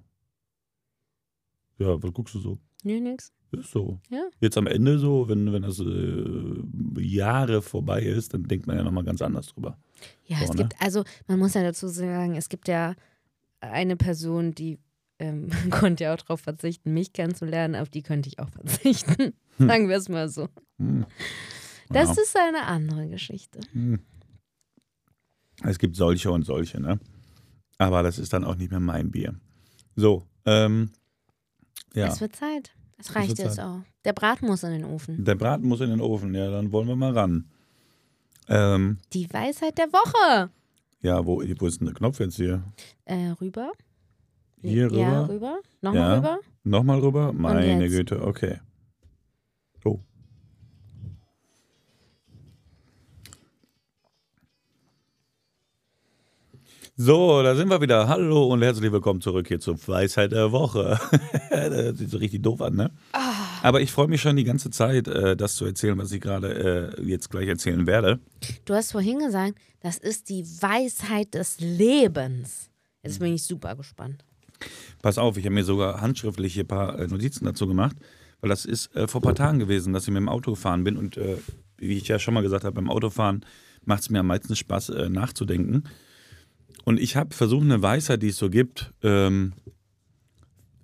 Ja, 1.79 2.03
was 2.03 2.13
guckst 2.13 2.35
du 2.35 2.41
so? 2.41 2.59
Nö, 2.85 3.01
nix. 3.01 3.33
Ist 3.53 3.71
so. 3.71 4.01
Ja. 4.09 4.23
Jetzt 4.41 4.57
am 4.57 4.67
Ende 4.67 4.99
so, 4.99 5.29
wenn, 5.29 5.53
wenn 5.53 5.63
das 5.63 5.79
äh, 5.79 7.01
Jahre 7.03 7.61
vorbei 7.63 8.03
ist, 8.03 8.33
dann 8.35 8.45
denkt 8.45 8.67
man 8.67 8.77
ja 8.77 8.83
nochmal 8.83 9.05
ganz 9.05 9.21
anders 9.23 9.49
drüber. 9.49 9.79
Ja, 10.27 10.39
So, 10.39 10.45
es 10.45 10.51
ne? 10.51 10.57
gibt, 10.57 10.75
also 10.81 11.05
man 11.27 11.39
muss 11.39 11.55
ja 11.55 11.63
dazu 11.63 11.87
sagen, 11.89 12.35
es 12.35 12.49
gibt 12.49 12.67
ja 12.69 12.95
eine 13.61 13.97
Person, 13.97 14.55
die 14.55 14.79
ähm, 15.19 15.49
konnte 15.71 16.05
ja 16.05 16.15
auch 16.15 16.19
darauf 16.19 16.41
verzichten, 16.41 16.95
mich 16.95 17.13
kennenzulernen, 17.13 17.77
auf 17.77 17.89
die 17.91 18.03
könnte 18.03 18.29
ich 18.29 18.39
auch 18.39 18.49
verzichten. 18.51 19.35
Sagen 19.59 19.89
wir 19.89 19.97
es 19.97 20.09
mal 20.09 20.29
so. 20.31 20.49
Hm. 20.79 21.05
Das 21.91 22.17
Ja. 22.17 22.23
ist 22.23 22.37
eine 22.37 22.65
andere 22.67 23.07
Geschichte. 23.09 23.61
Hm. 23.73 24.01
Es 25.63 25.79
gibt 25.79 25.95
solche 25.97 26.31
und 26.31 26.45
solche, 26.45 26.81
ne? 26.81 26.99
Aber 27.79 28.03
das 28.03 28.19
ist 28.19 28.33
dann 28.33 28.45
auch 28.45 28.57
nicht 28.57 28.71
mehr 28.71 28.81
mein 28.81 29.11
Bier. 29.11 29.35
So, 29.95 30.25
ähm, 30.47 30.91
ja. 31.95 32.07
Es 32.09 32.21
wird 32.21 32.35
Zeit. 32.37 32.73
Es 32.99 33.15
reicht 33.17 33.39
jetzt 33.39 33.57
Zeit. 33.57 33.65
auch. 33.65 33.81
Der 34.05 34.13
Braten 34.13 34.47
muss 34.47 34.63
in 34.63 34.71
den 34.73 34.85
Ofen. 34.85 35.25
Der 35.25 35.35
Braten 35.35 35.67
muss 35.67 35.81
in 35.81 35.91
den 35.91 36.01
Ofen, 36.01 36.35
ja, 36.35 36.51
dann 36.51 36.71
wollen 36.73 36.89
wir 36.89 36.97
mal 36.97 37.13
ran. 37.13 37.47
Ähm, 38.49 38.99
Die 39.13 39.33
Weisheit 39.33 39.79
der 39.79 39.93
Woche. 39.93 40.51
ja, 41.01 41.25
wo, 41.27 41.43
wo 41.59 41.67
ist 41.67 41.81
denn 41.81 41.87
der 41.87 41.95
Knopf 41.95 42.21
jetzt 42.21 42.37
hier? 42.37 42.63
Äh, 43.05 43.29
rüber? 43.41 43.73
Hier 44.61 44.87
rüber? 44.87 44.97
Ja, 45.01 45.23
rüber. 45.27 45.59
Nochmal 45.81 46.01
Ja. 46.03 46.17
rüber. 46.17 46.39
Nochmal 46.65 46.99
rüber? 47.01 47.33
Meine? 47.33 47.89
Güte, 47.89 48.23
okay. 48.25 48.61
So, 56.95 57.43
da 57.43 57.57
sind 57.57 57.71
wir 57.71 57.81
wieder. 57.81 58.07
Hallo 58.07 58.49
und 58.49 58.61
herzlich 58.61 58.93
willkommen 58.93 59.23
zurück 59.23 59.49
hier 59.49 59.59
zur 59.59 59.79
Weisheit 59.89 60.33
der 60.33 60.53
Woche. 60.53 61.01
das 61.51 61.97
sieht 61.97 62.11
so 62.11 62.19
richtig 62.19 62.43
doof 62.43 62.61
an, 62.61 62.75
ne? 62.75 62.91
Aber 63.63 63.81
ich 63.81 63.91
freue 63.91 64.09
mich 64.09 64.21
schon 64.21 64.37
die 64.37 64.45
ganze 64.45 64.69
Zeit, 64.69 65.09
äh, 65.09 65.35
das 65.35 65.55
zu 65.55 65.65
erzählen, 65.65 65.97
was 65.97 66.13
ich 66.13 66.21
gerade 66.21 66.95
äh, 66.99 67.03
jetzt 67.03 67.31
gleich 67.31 67.49
erzählen 67.49 67.87
werde. 67.87 68.21
Du 68.67 68.75
hast 68.75 68.93
vorhin 68.93 69.21
gesagt, 69.21 69.55
das 69.81 69.97
ist 69.97 70.29
die 70.29 70.45
Weisheit 70.45 71.33
des 71.33 71.61
Lebens. 71.61 72.69
Jetzt 73.03 73.21
bin 73.21 73.33
ich 73.33 73.43
super 73.43 73.75
gespannt. 73.75 74.23
Pass 75.01 75.17
auf, 75.17 75.39
ich 75.39 75.47
habe 75.47 75.55
mir 75.55 75.65
sogar 75.65 76.03
handschriftlich 76.03 76.53
hier 76.53 76.65
ein 76.65 76.69
paar 76.69 76.99
äh, 76.99 77.07
Notizen 77.07 77.47
dazu 77.47 77.67
gemacht, 77.67 77.97
weil 78.43 78.51
das 78.51 78.67
ist 78.67 78.91
vor 79.07 79.23
ein 79.23 79.25
paar 79.25 79.35
Tagen 79.35 79.61
gewesen, 79.61 79.95
dass 79.95 80.03
ich 80.03 80.11
mit 80.11 80.21
dem 80.21 80.29
Auto 80.29 80.51
gefahren 80.51 80.85
bin 80.85 80.99
und 80.99 81.19
wie 81.79 81.97
ich 81.97 82.09
ja 82.09 82.19
schon 82.19 82.35
mal 82.35 82.43
gesagt 82.43 82.65
habe, 82.65 82.75
beim 82.75 82.91
Autofahren 82.91 83.47
macht 83.87 84.03
es 84.03 84.11
mir 84.11 84.21
am 84.21 84.27
meisten 84.27 84.55
Spaß 84.55 84.93
nachzudenken. 85.09 85.85
Und 86.85 87.01
ich 87.01 87.17
habe 87.17 87.35
versucht, 87.35 87.65
eine 87.65 87.83
Weisheit, 87.83 88.23
die 88.23 88.29
es 88.29 88.37
so 88.37 88.51
gibt, 88.51 88.93
ähm, 89.03 89.53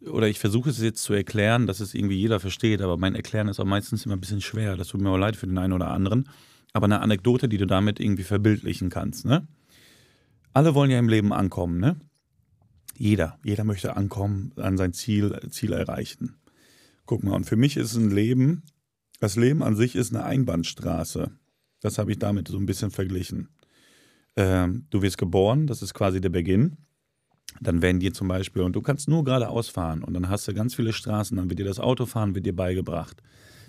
oder 0.01 0.29
ich 0.29 0.39
versuche 0.39 0.71
es 0.71 0.81
jetzt 0.81 1.03
zu 1.03 1.13
erklären, 1.13 1.67
dass 1.67 1.81
es 1.81 1.95
irgendwie 1.95 2.17
jeder 2.17 2.41
versteht, 2.41 2.81
aber 2.81 2.97
mein 2.97 3.15
Erklären 3.15 3.49
ist 3.49 3.61
auch 3.61 3.65
meistens 3.65 4.07
immer 4.07 4.17
ein 4.17 4.21
bisschen 4.21 4.41
schwer. 4.41 4.77
Das 4.77 4.89
tut 4.89 5.01
mir 5.01 5.11
auch 5.11 5.19
leid 5.19 5.37
für 5.37 5.47
den 5.47 5.59
einen 5.59 5.73
oder 5.73 5.91
anderen. 5.91 6.29
Aber 6.73 6.85
eine 6.85 7.01
Anekdote, 7.01 7.49
die 7.49 7.59
du 7.59 7.67
damit 7.67 7.99
irgendwie 7.99 8.23
verbildlichen 8.23 8.91
kannst. 8.91 9.25
Ne? 9.25 9.47
Alle 10.53 10.75
wollen 10.75 10.91
ja 10.91 10.99
im 10.99 11.09
Leben 11.09 11.33
ankommen, 11.33 11.79
ne? 11.81 11.97
Jeder, 12.97 13.39
jeder 13.45 13.63
möchte 13.63 13.97
ankommen, 13.97 14.53
an 14.57 14.77
sein 14.77 14.93
Ziel, 14.93 15.39
Ziel 15.51 15.73
erreichen. 15.73 16.37
Guck 17.07 17.23
mal, 17.23 17.35
und 17.35 17.45
für 17.45 17.55
mich 17.55 17.77
ist 17.77 17.95
ein 17.95 18.11
Leben, 18.11 18.65
das 19.21 19.37
Leben 19.37 19.63
an 19.63 19.77
sich 19.77 19.95
ist 19.95 20.13
eine 20.13 20.25
Einbahnstraße. 20.25 21.31
Das 21.81 21.99
habe 21.99 22.11
ich 22.11 22.19
damit 22.19 22.49
so 22.49 22.59
ein 22.59 22.67
bisschen 22.67 22.91
verglichen. 22.91 23.51
Ähm, 24.37 24.87
du 24.91 25.03
wirst 25.03 25.19
geboren, 25.19 25.67
das 25.67 25.83
ist 25.83 25.95
quasi 25.95 26.21
der 26.21 26.29
Beginn. 26.29 26.77
Dann 27.61 27.83
werden 27.83 27.99
dir 27.99 28.13
zum 28.13 28.29
Beispiel, 28.29 28.63
und 28.63 28.75
du 28.77 28.83
kannst 28.83 29.09
nur 29.09 29.25
geradeaus 29.25 29.69
fahren 29.69 30.05
und 30.05 30.15
dann 30.15 30.29
hast 30.29 30.47
du 30.47 30.55
ganz 30.55 30.75
viele 30.75 30.93
Straßen, 30.93 31.37
dann 31.37 31.49
wird 31.49 31.59
dir 31.59 31.65
das 31.65 31.81
Autofahren 31.81 32.35
wird 32.35 32.47
dir 32.47 32.55
beigebracht. 32.55 33.23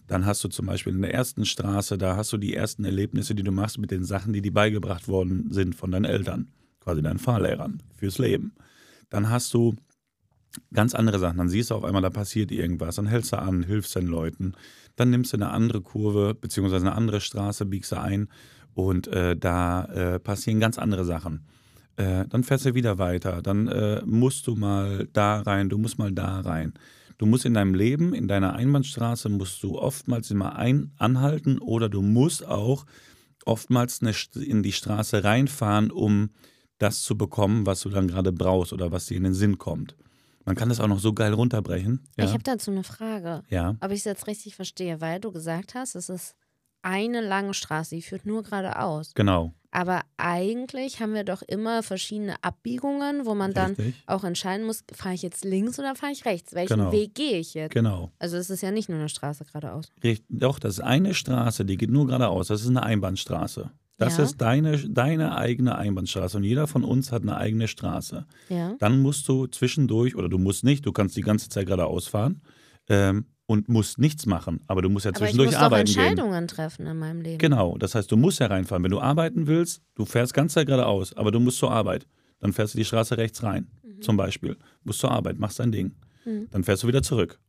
Dann 0.06 0.26
hast 0.26 0.44
du 0.44 0.48
zum 0.48 0.65
Beispiel 0.65 0.94
in 0.94 1.02
der 1.02 1.14
ersten 1.14 1.45
Straße, 1.45 1.98
da 1.98 2.15
hast 2.15 2.34
du 2.34 2.38
die 2.38 2.53
ersten 2.53 2.84
Erlebnisse, 2.84 3.36
die 3.36 3.44
du 3.44 3.52
machst 3.52 3.77
mit 3.77 3.91
den 3.91 4.03
Sachen, 4.03 4.34
die 4.34 4.41
dir 4.41 4.53
beigebracht 4.53 5.07
worden 5.07 5.52
sind 5.52 5.76
von 5.76 5.91
deinen 5.91 6.06
Eltern, 6.06 6.52
quasi 6.80 7.02
deinen 7.02 7.19
Fahrlehrern 7.19 7.81
fürs 7.95 8.18
Leben 8.18 8.53
dann 9.10 9.30
hast 9.30 9.53
du 9.53 9.76
ganz 10.73 10.95
andere 10.95 11.19
Sachen. 11.19 11.38
Dann 11.38 11.49
siehst 11.49 11.72
du 11.72 11.76
auf 11.76 11.84
einmal, 11.84 12.02
da 12.02 12.10
passiert 12.10 12.52
irgendwas. 12.52 12.95
Dann 12.95 13.07
hältst 13.07 13.34
du 13.34 13.40
an, 13.40 13.64
hilfst 13.64 13.95
den 13.95 14.07
Leuten. 14.07 14.53
Dann 14.95 15.10
nimmst 15.10 15.34
du 15.34 15.38
eine 15.38 15.49
andere 15.52 15.81
Kurve, 15.81 16.36
beziehungsweise 16.36 16.88
eine 16.88 16.95
andere 16.95 17.22
Straße, 17.22 17.65
biegst 17.65 17.91
du 17.91 17.99
ein 17.99 18.30
und 18.74 19.08
äh, 19.08 19.36
da 19.36 19.86
äh, 19.86 20.20
passieren 20.20 20.60
ganz 20.60 20.78
andere 20.78 21.06
Sachen. 21.06 21.46
Äh, 21.96 22.26
dann 22.30 22.44
fährst 22.44 22.66
du 22.66 22.76
wieder 22.76 22.98
weiter. 22.98 23.41
Dann 23.41 23.68
äh, 23.68 24.02
musst 24.06 24.48
du 24.48 24.56
mal 24.56 25.08
da 25.14 25.41
rein, 25.41 25.70
du 25.70 25.78
musst 25.78 26.00
mal 26.00 26.12
da 26.12 26.40
rein. 26.40 26.74
Du 27.18 27.26
musst 27.26 27.46
in 27.46 27.54
deinem 27.54 27.74
Leben, 27.74 28.14
in 28.14 28.30
deiner 28.30 28.54
Einbahnstraße, 28.54 29.28
musst 29.28 29.62
du 29.62 29.78
oftmals 29.78 30.32
immer 30.32 30.56
ein, 30.56 30.94
anhalten 30.98 31.60
oder 31.60 31.90
du 31.90 32.02
musst 32.02 32.48
auch 32.48 32.86
oftmals 33.46 34.02
eine, 34.02 34.14
in 34.41 34.64
die 34.64 34.72
Straße 34.72 35.26
reinfahren, 35.26 35.91
um 35.91 36.30
das 36.78 37.02
zu 37.02 37.18
bekommen, 37.18 37.66
was 37.66 37.82
du 37.82 37.90
dann 37.90 38.08
gerade 38.08 38.32
brauchst 38.32 38.72
oder 38.72 38.94
was 38.94 39.08
dir 39.08 39.18
in 39.18 39.26
den 39.26 39.34
Sinn 39.34 39.58
kommt. 39.58 39.98
Man 40.46 40.56
kann 40.56 40.70
das 40.70 40.80
auch 40.80 40.88
noch 40.88 41.00
so 41.00 41.14
geil 41.14 41.34
runterbrechen. 41.34 42.08
Ja, 42.18 42.24
Ich 42.24 42.32
habe 42.32 42.44
dazu 42.44 42.72
eine 42.72 42.84
Frage, 42.84 43.44
ja. 43.50 43.76
ob 43.82 43.91
ich 43.91 44.00
es 44.00 44.06
jetzt 44.06 44.28
richtig 44.28 44.56
verstehe, 44.56 45.02
weil 45.02 45.20
du 45.20 45.32
gesagt 45.32 45.76
hast, 45.76 45.96
es 45.96 46.08
ist 46.10 46.36
eine 46.82 47.22
lange 47.22 47.54
Straße, 47.54 47.96
die 47.96 48.02
führt 48.02 48.26
nur 48.26 48.44
geradeaus. 48.44 49.14
genau. 49.16 49.54
Aber 49.72 50.02
eigentlich 50.18 51.00
haben 51.00 51.14
wir 51.14 51.24
doch 51.24 51.44
immer 51.44 51.84
verschiedene 51.84 52.44
Abbiegungen, 52.44 53.28
wo 53.28 53.36
man 53.36 53.54
dann 53.54 53.76
Richtig. 53.76 53.94
auch 54.08 54.24
entscheiden 54.24 54.66
muss, 54.66 54.84
fahre 54.92 55.14
ich 55.14 55.22
jetzt 55.22 55.46
links 55.46 55.78
oder 55.78 55.94
fahre 55.94 56.12
ich 56.12 56.26
rechts? 56.26 56.56
Welchen 56.56 56.78
Genau. 56.78 56.92
Weg 56.92 57.14
gehe 57.14 57.38
ich 57.38 57.54
jetzt? 57.54 57.74
Genau. 57.76 58.12
Also 58.18 58.38
es 58.38 58.50
ist 58.50 58.62
ja 58.62 58.72
nicht 58.72 58.90
nur 58.90 58.98
eine 58.98 59.10
Straße 59.10 59.46
geradeaus. 59.46 59.92
Richtig. 60.04 60.26
Doch, 60.28 60.58
das 60.58 60.80
ist 60.80 60.84
eine 60.84 61.14
Straße, 61.14 61.66
die 61.66 61.78
geht 61.78 61.92
nur 61.92 62.08
geradeaus. 62.08 62.48
Das 62.48 62.62
ist 62.64 62.70
eine 62.70 62.82
Einbahnstraße. 62.82 63.70
Das 64.00 64.18
Ja. 64.18 64.24
ist 64.24 64.38
deine, 64.42 64.76
deine 64.90 65.36
eigene 65.38 65.76
Einbahnstraße 65.78 66.38
und 66.38 66.46
jeder 66.46 66.66
von 66.66 66.84
uns 66.84 67.12
hat 67.12 67.22
eine 67.22 67.38
eigene 67.38 67.68
Straße. 67.68 68.26
Ja. 68.50 68.74
Dann 68.80 69.02
musst 69.04 69.28
du 69.28 69.46
zwischendurch, 69.46 70.16
oder 70.16 70.30
du 70.30 70.40
musst 70.40 70.64
nicht, 70.64 70.84
du 70.88 70.92
kannst 70.94 71.16
die 71.16 71.22
ganze 71.22 71.48
Zeit 71.50 71.68
geradeaus 71.68 72.08
fahren 72.08 72.42
ähm, 72.88 73.28
und 73.50 73.68
musst 73.68 73.98
nichts 73.98 74.28
machen. 74.28 74.60
Aber 74.68 74.84
du 74.84 74.90
musst 74.90 75.06
ja 75.06 75.10
Aber 75.10 75.18
ich 75.18 75.22
zwischendurch 75.32 75.48
muss 75.48 75.56
doch 75.56 75.62
arbeiten 75.64 75.86
gehen. 75.92 75.98
Entscheidungen 76.00 76.48
treffen 76.48 76.86
in 76.86 77.00
meinem 77.00 77.22
Leben. 77.22 77.40
Genau, 77.40 77.78
das 77.80 77.96
heißt, 77.96 78.12
du 78.12 78.16
musst 78.16 78.40
ja 78.40 78.46
reinfahren. 78.46 78.84
Wenn 78.84 78.92
du 78.92 79.00
arbeiten 79.02 79.48
willst, 79.48 79.82
du 79.96 80.06
fährst 80.06 80.36
ganz 80.36 80.54
Zeit 80.54 80.68
geradeaus, 80.68 81.18
aber 81.18 81.32
du 81.32 81.40
musst 81.40 81.58
zur 81.58 81.72
Arbeit. 81.72 82.06
Dann 82.40 82.54
fährst 82.54 82.76
du 82.76 82.78
die 82.78 82.86
Straße 82.86 83.18
rechts 83.18 83.42
rein, 83.42 83.68
Mhm. 83.84 84.02
zum 84.04 84.18
Beispiel. 84.18 84.56
Musst 84.84 85.00
zur 85.00 85.10
Arbeit, 85.10 85.40
machst 85.40 85.60
dein 85.60 85.72
Ding. 85.72 85.96
Dann 86.52 86.64
fährst 86.64 86.84
du 86.84 86.88
wieder 86.88 87.02
zurück. 87.02 87.40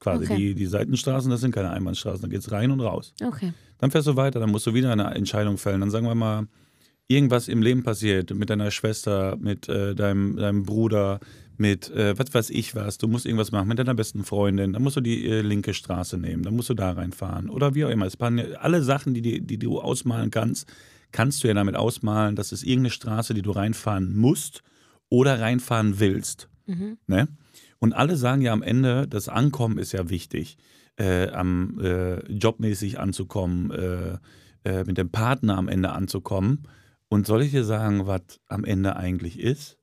Quasi 0.00 0.24
Okay. 0.24 0.36
die, 0.36 0.54
die 0.56 0.66
Seitenstraßen, 0.66 1.30
das 1.30 1.40
sind 1.40 1.54
keine 1.54 1.70
Einbahnstraßen, 1.70 2.22
da 2.22 2.26
geht's 2.28 2.50
rein 2.50 2.72
und 2.72 2.80
raus. 2.80 3.14
Okay. 3.24 3.52
Dann 3.78 3.92
fährst 3.92 4.08
du 4.08 4.16
weiter, 4.16 4.40
dann 4.40 4.50
musst 4.50 4.66
du 4.66 4.74
wieder 4.74 4.90
eine 4.90 5.04
Entscheidung 5.14 5.56
fällen. 5.56 5.80
Dann 5.80 5.90
sagen 5.90 6.06
wir 6.06 6.16
mal, 6.16 6.48
irgendwas 7.08 7.48
im 7.48 7.62
Leben 7.62 7.82
passiert 7.82 8.32
mit 8.34 8.50
deiner 8.50 8.70
Schwester, 8.70 9.36
mit 9.38 9.68
äh, 9.68 9.94
deinem, 9.94 10.36
deinem 10.36 10.64
Bruder, 10.64 11.20
mit 11.56 11.90
äh, 11.90 12.18
was 12.18 12.32
weiß 12.32 12.50
ich 12.50 12.74
was. 12.74 12.98
Du 12.98 13.08
musst 13.08 13.26
irgendwas 13.26 13.52
machen 13.52 13.68
mit 13.68 13.78
deiner 13.78 13.94
besten 13.94 14.24
Freundin. 14.24 14.72
Dann 14.72 14.82
musst 14.82 14.96
du 14.96 15.00
die 15.00 15.26
äh, 15.26 15.42
linke 15.42 15.74
Straße 15.74 16.18
nehmen. 16.18 16.42
Dann 16.42 16.56
musst 16.56 16.70
du 16.70 16.74
da 16.74 16.92
reinfahren. 16.92 17.48
Oder 17.50 17.74
wie 17.74 17.84
auch 17.84 17.90
immer. 17.90 18.06
Es 18.06 18.18
waren 18.20 18.38
ja 18.38 18.44
alle 18.58 18.82
Sachen, 18.82 19.14
die, 19.14 19.22
die, 19.22 19.40
die 19.40 19.58
du 19.58 19.80
ausmalen 19.80 20.30
kannst, 20.30 20.72
kannst 21.12 21.44
du 21.44 21.48
ja 21.48 21.54
damit 21.54 21.76
ausmalen, 21.76 22.34
dass 22.36 22.52
es 22.52 22.64
irgendeine 22.64 22.90
Straße, 22.90 23.34
die 23.34 23.42
du 23.42 23.52
reinfahren 23.52 24.16
musst 24.16 24.62
oder 25.08 25.40
reinfahren 25.40 26.00
willst. 26.00 26.48
Mhm. 26.66 26.98
Ne? 27.06 27.28
Und 27.78 27.92
alle 27.92 28.16
sagen 28.16 28.42
ja 28.42 28.52
am 28.52 28.62
Ende, 28.62 29.06
das 29.06 29.28
Ankommen 29.28 29.78
ist 29.78 29.92
ja 29.92 30.10
wichtig, 30.10 30.56
äh, 30.96 31.28
am 31.28 31.78
äh, 31.80 32.20
jobmäßig 32.32 32.98
anzukommen, 32.98 33.70
äh, 33.70 34.18
äh, 34.64 34.84
mit 34.84 34.98
dem 34.98 35.10
Partner 35.10 35.56
am 35.56 35.68
Ende 35.68 35.90
anzukommen. 35.92 36.66
Und 37.14 37.28
soll 37.28 37.42
ich 37.42 37.52
dir 37.52 37.62
sagen, 37.62 38.08
was 38.08 38.22
am 38.48 38.64
Ende 38.64 38.96
eigentlich 38.96 39.38
ist? 39.38 39.78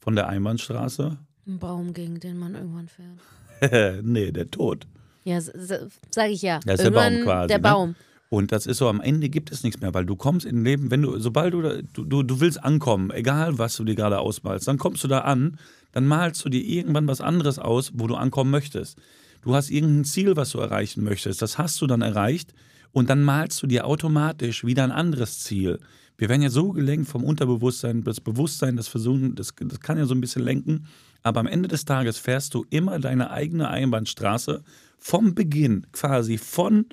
Von 0.00 0.16
der 0.16 0.26
Einbahnstraße? 0.28 1.18
Ein 1.46 1.58
Baum, 1.58 1.92
gegen 1.92 2.20
den 2.20 2.38
man 2.38 2.54
irgendwann 2.54 2.88
fährt. 2.88 4.02
nee, 4.02 4.32
der 4.32 4.50
Tod. 4.50 4.86
Ja, 5.24 5.42
sage 5.42 6.32
ich 6.32 6.40
ja. 6.40 6.58
Das 6.64 6.80
ist 6.80 6.84
der 6.84 6.90
Baum 6.90 7.02
Irgendwann 7.02 7.24
quasi, 7.24 7.48
Der 7.48 7.58
ne? 7.58 7.62
Baum. 7.62 7.94
Und 8.30 8.50
das 8.50 8.64
ist 8.64 8.78
so, 8.78 8.88
am 8.88 9.02
Ende 9.02 9.28
gibt 9.28 9.52
es 9.52 9.62
nichts 9.62 9.82
mehr, 9.82 9.92
weil 9.92 10.06
du 10.06 10.16
kommst 10.16 10.46
in 10.46 10.64
Leben, 10.64 10.90
wenn 10.90 11.02
du, 11.02 11.18
sobald 11.18 11.52
du, 11.52 11.82
du, 11.82 12.04
du, 12.04 12.22
du 12.22 12.40
willst 12.40 12.64
ankommen, 12.64 13.10
egal 13.10 13.58
was 13.58 13.76
du 13.76 13.84
dir 13.84 13.94
gerade 13.94 14.20
ausmalst, 14.20 14.66
dann 14.66 14.78
kommst 14.78 15.04
du 15.04 15.08
da 15.08 15.18
an, 15.18 15.58
dann 15.92 16.06
malst 16.06 16.42
du 16.46 16.48
dir 16.48 16.64
irgendwann 16.64 17.06
was 17.08 17.20
anderes 17.20 17.58
aus, 17.58 17.92
wo 17.92 18.06
du 18.06 18.14
ankommen 18.14 18.50
möchtest. 18.50 18.96
Du 19.42 19.54
hast 19.54 19.68
irgendein 19.68 20.04
Ziel, 20.04 20.34
was 20.34 20.48
du 20.48 20.60
erreichen 20.60 21.04
möchtest, 21.04 21.42
das 21.42 21.58
hast 21.58 21.78
du 21.82 21.86
dann 21.86 22.00
erreicht 22.00 22.54
und 22.92 23.10
dann 23.10 23.22
malst 23.22 23.62
du 23.62 23.66
dir 23.66 23.86
automatisch 23.86 24.64
wieder 24.64 24.84
ein 24.84 24.92
anderes 24.92 25.40
Ziel. 25.40 25.78
Wir 26.18 26.28
werden 26.28 26.42
ja 26.42 26.50
so 26.50 26.70
gelenkt 26.72 27.08
vom 27.08 27.24
Unterbewusstsein, 27.24 28.04
das 28.04 28.20
Bewusstsein, 28.20 28.76
das 28.76 28.88
Versuchen, 28.88 29.34
das, 29.34 29.54
das 29.58 29.80
kann 29.80 29.98
ja 29.98 30.06
so 30.06 30.14
ein 30.14 30.20
bisschen 30.20 30.42
lenken, 30.42 30.86
aber 31.22 31.40
am 31.40 31.46
Ende 31.46 31.68
des 31.68 31.84
Tages 31.84 32.18
fährst 32.18 32.54
du 32.54 32.64
immer 32.70 32.98
deine 32.98 33.30
eigene 33.30 33.68
Einbahnstraße 33.68 34.62
vom 34.98 35.34
Beginn, 35.34 35.86
quasi 35.92 36.38
von, 36.38 36.86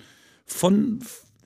von, 0.45 0.99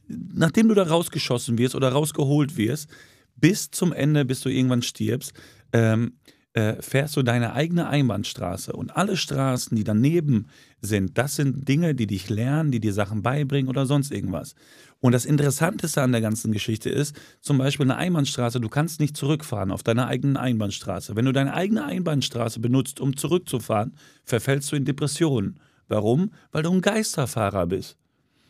nachdem 0.07 0.69
du 0.69 0.75
da 0.75 0.83
rausgeschossen 0.83 1.57
wirst 1.57 1.75
oder 1.75 1.89
rausgeholt 1.89 2.57
wirst, 2.57 2.89
bis 3.35 3.71
zum 3.71 3.91
Ende, 3.91 4.23
bis 4.25 4.41
du 4.41 4.49
irgendwann 4.49 4.81
stirbst, 4.81 5.33
ähm, 5.73 6.13
äh, 6.53 6.81
fährst 6.81 7.15
du 7.17 7.23
deine 7.23 7.53
eigene 7.53 7.87
Einbahnstraße. 7.87 8.73
Und 8.73 8.95
alle 8.95 9.17
Straßen, 9.17 9.75
die 9.75 9.83
daneben 9.83 10.47
sind, 10.81 11.17
das 11.17 11.35
sind 11.35 11.67
Dinge, 11.67 11.95
die 11.95 12.07
dich 12.07 12.29
lernen, 12.29 12.71
die 12.71 12.79
dir 12.79 12.93
Sachen 12.93 13.23
beibringen 13.23 13.69
oder 13.69 13.85
sonst 13.85 14.11
irgendwas. 14.11 14.55
Und 14.99 15.11
das 15.11 15.25
Interessanteste 15.25 16.01
an 16.01 16.11
der 16.11 16.21
ganzen 16.21 16.51
Geschichte 16.51 16.89
ist, 16.89 17.15
zum 17.41 17.57
Beispiel 17.57 17.85
eine 17.85 17.97
Einbahnstraße, 17.97 18.61
du 18.61 18.69
kannst 18.69 18.99
nicht 18.99 19.17
zurückfahren 19.17 19.71
auf 19.71 19.83
deiner 19.83 20.07
eigenen 20.07 20.37
Einbahnstraße. 20.37 21.15
Wenn 21.15 21.25
du 21.25 21.33
deine 21.33 21.53
eigene 21.53 21.83
Einbahnstraße 21.83 22.59
benutzt, 22.59 23.01
um 23.01 23.17
zurückzufahren, 23.17 23.95
verfällst 24.23 24.71
du 24.71 24.75
in 24.75 24.85
Depressionen. 24.85 25.59
Warum? 25.87 26.31
Weil 26.51 26.63
du 26.63 26.71
ein 26.71 26.81
Geisterfahrer 26.81 27.67
bist. 27.67 27.97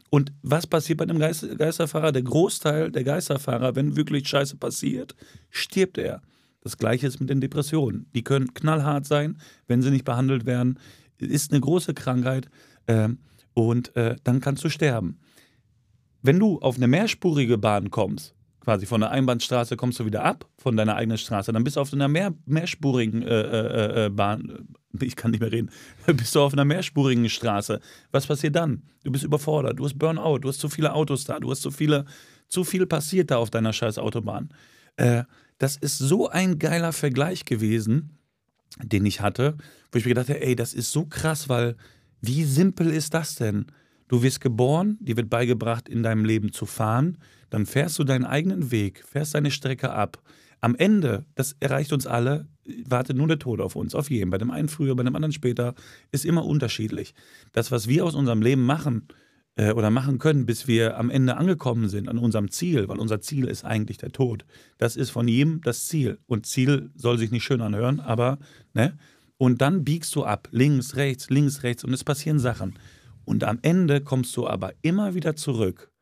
Und 0.10 0.32
was 0.44 0.68
passiert 0.68 1.00
bei 1.00 1.06
einem 1.06 1.18
Geist 1.18 1.58
Geisterfahrer? 1.58 2.12
Der 2.12 2.22
Großteil 2.22 2.92
der 2.92 3.04
Geisterfahrer, 3.04 3.76
wenn 3.76 3.96
wirklich 3.96 4.28
Scheiße 4.28 4.58
passiert, 4.58 5.16
stirbt 5.50 5.98
er. 5.98 6.22
Das 6.64 6.78
gleiche 6.78 7.08
ist 7.08 7.20
mit 7.20 7.30
den 7.30 7.42
Depressionen. 7.42 8.08
Die 8.16 8.24
können 8.24 8.54
knallhart 8.54 9.06
sein, 9.06 9.38
wenn 9.68 9.82
sie 9.82 9.92
nicht 9.92 10.06
behandelt 10.06 10.46
werden. 10.46 10.80
Ist 11.18 11.52
eine 11.52 11.62
große 11.62 11.94
Krankheit 11.94 12.50
ähm, 12.88 13.20
und 13.54 13.96
äh, 13.96 14.16
dann 14.24 14.40
kannst 14.40 14.64
du 14.64 14.70
sterben. 14.70 15.20
wenn 16.22 16.40
du 16.40 16.60
auf 16.60 16.78
eine 16.78 16.88
mehrspurige 16.88 17.58
Bahn 17.58 17.92
kommst, 17.92 18.34
quasi 18.62 18.86
von 18.86 19.02
der 19.02 19.12
Einbahnstraße 19.12 19.76
kommst 19.76 20.00
du 20.00 20.06
wieder 20.06 20.24
ab 20.24 20.48
von 20.58 20.78
deiner 20.78 20.96
eigenen 20.96 21.18
Straße, 21.18 21.52
dann 21.52 21.66
bist 21.66 21.76
du 21.76 21.82
auf 21.82 21.92
einer 21.94 22.08
mehr, 22.08 22.34
mehrspurigen 22.46 23.22
äh, 23.22 23.42
äh, 23.42 24.06
äh, 24.06 24.10
Bahn, 24.10 24.70
ich 25.02 25.18
kann 25.18 25.32
nicht 25.32 25.42
mehr 25.42 25.52
reden, 25.52 25.70
bist 26.08 26.34
du 26.34 26.40
auf 26.42 26.54
einer 26.54 26.64
mehrspurigen 26.64 27.30
Straße. 27.30 27.82
Was 28.12 28.26
passiert 28.26 28.56
dann? 28.56 28.84
Du 29.04 29.12
bist 29.12 29.26
überfordert, 29.26 29.80
du 29.80 29.86
hast 29.86 30.00
Burnout, 30.00 30.40
du 30.40 30.48
hast 30.48 30.60
zu 30.60 30.70
viele 30.70 30.94
Autos 30.94 31.26
da, 31.26 31.40
du 31.40 31.52
hast 31.52 31.62
zu 31.62 31.72
viele, 31.72 32.06
zu 32.48 32.64
viel 32.64 32.86
passiert 32.86 33.32
da 33.32 33.38
auf 33.38 33.50
deiner 33.50 33.74
scheiß 33.74 33.98
Autobahn. 33.98 34.50
Äh, 34.96 35.24
das 35.64 35.78
ist 35.78 35.98
so 35.98 36.28
ein 36.28 36.60
geiler 36.60 36.92
Vergleich 36.92 37.46
gewesen, 37.46 38.20
den 38.84 39.06
ich 39.06 39.22
hatte, 39.22 39.56
wo 39.94 39.98
ich 39.98 40.04
mir 40.04 40.10
gedacht 40.10 40.28
habe, 40.28 40.42
ey, 40.42 40.58
das 40.58 40.74
ist 40.74 40.92
so 40.92 41.06
krass, 41.06 41.48
weil 41.48 41.78
wie 42.20 42.44
simpel 42.44 42.90
ist 42.90 43.14
das 43.14 43.36
denn? 43.36 43.68
Du 44.10 44.24
wirst 44.24 44.42
geboren, 44.42 44.98
dir 45.00 45.16
wird 45.16 45.30
beigebracht, 45.30 45.88
in 45.88 46.04
deinem 46.04 46.26
Leben 46.26 46.52
zu 46.52 46.66
fahren, 46.66 47.18
dann 47.50 47.66
fährst 47.66 47.98
du 47.98 48.04
deinen 48.04 48.26
eigenen 48.26 48.72
Weg, 48.72 49.06
fährst 49.08 49.36
deine 49.36 49.52
Strecke 49.52 49.94
ab. 49.94 50.22
Am 50.60 50.76
Ende, 50.76 51.26
das 51.36 51.56
erreicht 51.62 51.94
uns 51.94 52.08
alle, 52.08 52.46
wartet 52.86 53.16
nur 53.16 53.28
der 53.28 53.40
Tod 53.40 53.62
auf 53.62 53.78
uns, 53.78 53.96
auf 53.96 54.10
jeden. 54.10 54.32
Bei 54.32 54.38
dem 54.38 54.52
einen 54.52 54.68
früher, 54.68 54.98
bei 54.98 55.04
dem 55.04 55.16
anderen 55.16 55.32
später, 55.32 55.76
ist 56.12 56.26
immer 56.26 56.44
unterschiedlich. 56.44 57.14
Das, 57.54 57.72
was 57.72 57.88
wir 57.88 58.04
aus 58.04 58.16
unserem 58.16 58.42
Leben 58.42 58.66
machen 58.66 59.08
äh, 59.56 59.72
oder 59.72 59.90
machen 59.90 60.20
können, 60.20 60.46
bis 60.46 60.68
wir 60.68 60.98
am 60.98 61.10
Ende 61.10 61.38
angekommen 61.38 61.90
sind, 61.90 62.10
an 62.10 62.18
unserem 62.18 62.52
Ziel, 62.52 62.88
weil 62.88 63.00
unser 63.00 63.22
Ziel 63.22 63.48
ist 63.48 63.66
eigentlich 63.66 63.98
der 63.98 64.12
Tod. 64.12 64.46
Das 64.78 64.96
ist 64.96 65.10
von 65.10 65.28
jedem 65.28 65.62
das 65.62 65.88
Ziel. 65.88 66.20
Und 66.26 66.46
Ziel 66.46 66.92
soll 66.96 67.18
sich 67.18 67.32
nicht 67.32 67.44
schön 67.44 67.62
anhören, 67.62 68.00
aber, 68.00 68.40
ne? 68.74 68.98
Und 69.38 69.62
dann 69.62 69.84
biegst 69.84 70.16
du 70.16 70.24
ab, 70.24 70.48
links, 70.52 70.96
rechts, 70.96 71.30
links, 71.30 71.64
rechts, 71.64 71.84
und 71.84 71.94
es 71.94 72.04
passieren 72.04 72.40
Sachen. 72.40 72.76
Und 73.26 73.44
am 73.44 73.60
Ende 73.62 74.00
kommst 74.00 74.38
du 74.38 74.48
aber 74.48 74.74
immer 74.82 75.16
wieder 75.16 75.36
zurück 75.36 75.94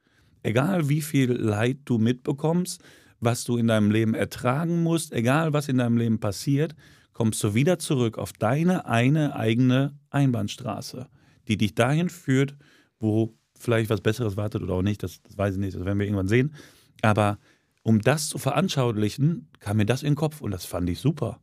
egal 0.43 0.89
wie 0.89 1.01
viel 1.01 1.31
Leid 1.31 1.79
du 1.85 1.97
mitbekommst, 1.97 2.81
was 3.19 3.43
du 3.43 3.57
in 3.57 3.67
deinem 3.67 3.91
Leben 3.91 4.13
ertragen 4.13 4.83
musst, 4.83 5.13
egal 5.13 5.53
was 5.53 5.67
in 5.67 5.77
deinem 5.77 5.97
Leben 5.97 6.19
passiert, 6.19 6.75
kommst 7.13 7.43
du 7.43 7.53
wieder 7.53 7.77
zurück 7.77 8.17
auf 8.17 8.33
deine 8.33 8.85
eine 8.85 9.35
eigene 9.35 9.97
Einbahnstraße, 10.09 11.07
die 11.47 11.57
dich 11.57 11.75
dahin 11.75 12.09
führt, 12.09 12.55
wo 12.99 13.35
vielleicht 13.61 13.89
was 13.89 14.01
Besseres 14.01 14.37
wartet 14.37 14.61
oder 14.63 14.73
auch 14.75 14.81
nicht, 14.81 15.03
das, 15.03 15.21
das 15.23 15.37
weiß 15.37 15.55
ich 15.55 15.59
nicht, 15.59 15.75
das 15.75 15.85
werden 15.85 15.99
wir 15.99 16.05
irgendwann 16.05 16.27
sehen. 16.27 16.53
Aber 17.01 17.37
um 17.83 18.01
das 18.01 18.27
zu 18.29 18.37
veranschaulichen, 18.37 19.47
kam 19.59 19.77
mir 19.77 19.85
das 19.85 20.03
in 20.03 20.11
den 20.11 20.15
Kopf 20.15 20.41
und 20.41 20.51
das 20.51 20.65
fand 20.65 20.89
ich 20.89 20.99
super. 20.99 21.39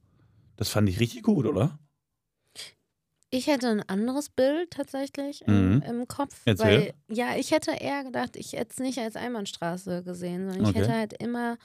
Das 0.56 0.68
fand 0.68 0.88
ich 0.88 1.00
richtig 1.00 1.22
gut, 1.22 1.46
oder? 1.46 1.78
Ich 3.30 3.46
hätte 3.46 3.68
ein 3.68 3.82
anderes 3.88 4.30
Bild 4.30 4.70
tatsächlich 4.70 5.42
im, 5.42 5.76
Mhm. 5.76 5.82
im 5.82 6.08
Kopf. 6.08 6.34
Erzähl. 6.46 6.66
Weil, 6.66 6.94
ja, 7.14 7.36
ich 7.36 7.50
hätte 7.50 7.72
eher 7.72 8.02
gedacht, 8.04 8.36
ich 8.36 8.54
hätte 8.54 8.70
es 8.72 8.78
nicht 8.78 8.98
als 8.98 9.16
Einbahnstraße 9.16 10.02
gesehen, 10.02 10.46
sondern 10.48 10.62
ich 10.62 10.70
Okay. 10.70 10.78
hätte 10.78 10.94
halt 10.94 11.12
immer 11.22 11.58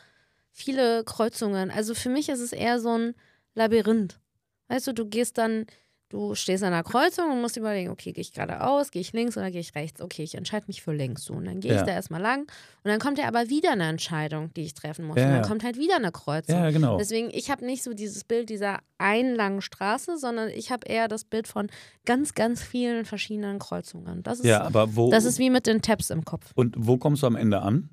viele 0.52 1.04
Kreuzungen. 1.06 1.72
Also 1.72 1.96
für 1.96 2.10
mich 2.10 2.28
ist 2.30 2.42
es 2.42 2.52
eher 2.52 2.80
so 2.82 2.90
ein 2.98 3.16
Labyrinth. 3.56 4.20
Weißt 4.68 4.88
du, 4.88 4.94
du 4.94 5.06
gehst 5.06 5.38
dann, 5.38 5.66
du 6.14 6.36
stehst 6.36 6.64
an 6.64 6.72
einer 6.74 6.84
Kreuzung 6.84 7.32
und 7.32 7.42
musst 7.42 7.58
überlegen, 7.58 7.90
okay, 7.90 8.12
gehe 8.14 8.22
ich 8.22 8.32
geradeaus, 8.34 8.92
gehe 8.92 9.02
ich 9.02 9.14
links 9.14 9.36
oder 9.36 9.50
gehe 9.50 9.62
ich 9.62 9.74
rechts? 9.74 10.00
Okay, 10.00 10.22
ich 10.22 10.36
entscheide 10.36 10.66
mich 10.68 10.84
für 10.84 10.94
links. 10.94 11.24
So, 11.26 11.34
und 11.34 11.46
dann 11.46 11.60
gehe 11.60 11.72
ich 11.72 11.78
Ja. 11.80 11.84
da 11.86 11.92
erstmal 11.94 12.22
lang 12.22 12.42
und 12.42 12.50
dann 12.92 13.00
kommt 13.00 13.18
ja 13.18 13.28
aber 13.28 13.50
wieder 13.50 13.72
eine 13.72 13.86
Entscheidung, 13.90 14.54
die 14.54 14.62
ich 14.62 14.76
treffen 14.76 15.06
muss. 15.06 15.18
Ja, 15.18 15.24
Und 15.26 15.32
dann 15.32 15.42
ja. 15.42 15.48
kommt 15.48 15.64
halt 15.64 15.78
wieder 15.78 15.96
eine 15.96 16.12
Kreuzung. 16.12 16.56
Ja, 16.56 16.70
genau. 16.70 16.98
Deswegen, 17.00 17.30
ich 17.32 17.50
habe 17.50 17.66
nicht 17.66 17.82
so 17.82 17.94
dieses 17.96 18.24
Bild 18.24 18.50
dieser 18.50 18.80
einen 19.00 19.36
langen 19.36 19.62
Straße, 19.62 20.18
sondern 20.20 20.50
ich 20.50 20.72
habe 20.72 20.88
eher 20.88 21.08
das 21.08 21.26
Bild 21.26 21.48
von 21.48 21.68
ganz, 22.06 22.36
ganz 22.36 22.62
vielen 22.62 23.06
verschiedenen 23.06 23.58
Kreuzungen. 23.58 24.22
Das 24.22 24.40
ist, 24.40 24.46
Ja, 24.46 24.62
aber 24.62 24.96
wo, 24.96 25.10
das 25.10 25.26
ist 25.26 25.40
wie 25.40 25.50
mit 25.50 25.66
den 25.66 25.82
Tabs 25.82 26.12
im 26.12 26.24
Kopf. 26.26 26.52
und 26.56 26.76
wo 26.78 26.98
kommst 26.98 27.24
du 27.24 27.28
am 27.28 27.36
Ende 27.36 27.62
an? 27.62 27.90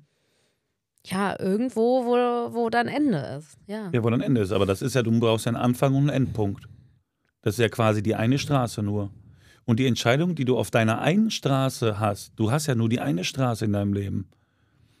Ja, 1.05 1.35
irgendwo, 1.39 2.05
wo, 2.05 2.53
wo 2.53 2.69
dann 2.69 2.87
Ende 2.87 3.17
ist. 3.39 3.57
Ja. 3.65 3.89
Ja, 3.91 4.03
wo 4.03 4.09
dann 4.11 4.21
Ende 4.21 4.41
ist. 4.41 4.51
Aber 4.51 4.67
das 4.67 4.83
ist 4.83 4.93
ja, 4.93 5.01
du 5.01 5.19
brauchst 5.19 5.45
ja 5.47 5.49
einen 5.49 5.57
Anfang 5.61 5.95
und 5.95 6.01
einen 6.11 6.27
Endpunkt. 6.27 6.65
Das 7.41 7.55
ist 7.55 7.59
ja 7.59 7.69
quasi 7.69 8.03
die 8.03 8.15
eine 8.15 8.37
Straße 8.37 8.83
nur. 8.83 9.11
Und 9.65 9.79
die 9.79 9.87
Entscheidung, 9.87 10.35
die 10.35 10.45
du 10.45 10.57
auf 10.57 10.71
deiner 10.71 11.01
einen 11.01 11.31
Straße 11.31 11.99
hast, 11.99 12.33
du 12.35 12.51
hast 12.51 12.67
ja 12.67 12.75
nur 12.75 12.89
die 12.89 12.99
eine 12.99 13.23
Straße 13.23 13.65
in 13.65 13.73
deinem 13.73 13.93
Leben. 13.93 14.27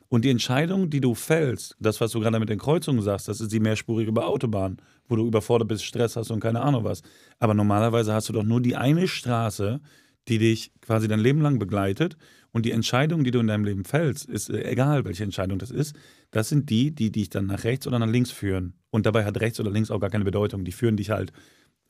Und 0.07 0.25
die 0.25 0.29
Entscheidung, 0.29 0.89
die 0.89 0.99
du 0.99 1.15
fällst, 1.15 1.77
das, 1.79 2.01
was 2.01 2.11
du 2.11 2.19
gerade 2.19 2.39
mit 2.39 2.49
den 2.49 2.59
Kreuzungen 2.59 3.01
sagst, 3.01 3.29
das 3.29 3.39
ist 3.39 3.53
die 3.53 3.61
mehrspurige 3.61 4.11
Autobahn, 4.21 4.77
wo 5.07 5.15
du 5.15 5.25
überfordert 5.25 5.69
bist, 5.69 5.85
Stress 5.85 6.17
hast 6.17 6.31
und 6.31 6.41
keine 6.41 6.61
Ahnung 6.61 6.83
was. 6.83 7.01
Aber 7.39 7.53
normalerweise 7.53 8.13
hast 8.13 8.27
du 8.27 8.33
doch 8.33 8.43
nur 8.43 8.61
die 8.61 8.75
eine 8.75 9.07
Straße, 9.07 9.79
die 10.27 10.37
dich 10.37 10.71
quasi 10.81 11.07
dein 11.07 11.21
Leben 11.21 11.41
lang 11.41 11.59
begleitet. 11.59 12.17
Und 12.51 12.65
die 12.65 12.71
Entscheidung, 12.71 13.23
die 13.23 13.31
du 13.31 13.39
in 13.39 13.47
deinem 13.47 13.63
Leben 13.63 13.85
fällst, 13.85 14.25
ist 14.25 14.49
äh, 14.49 14.63
egal, 14.69 15.05
welche 15.05 15.23
Entscheidung 15.23 15.59
das 15.59 15.71
ist, 15.71 15.95
das 16.31 16.49
sind 16.49 16.69
die, 16.69 16.93
die 16.93 17.11
dich 17.11 17.29
dann 17.29 17.45
nach 17.47 17.63
rechts 17.63 17.87
oder 17.87 17.97
nach 17.97 18.07
links 18.07 18.31
führen. 18.31 18.73
Und 18.89 19.05
dabei 19.05 19.23
hat 19.23 19.39
rechts 19.39 19.61
oder 19.61 19.71
links 19.71 19.91
auch 19.91 19.99
gar 19.99 20.09
keine 20.09 20.25
Bedeutung. 20.25 20.65
Die 20.65 20.73
führen 20.73 20.97
dich 20.97 21.09
halt 21.09 21.31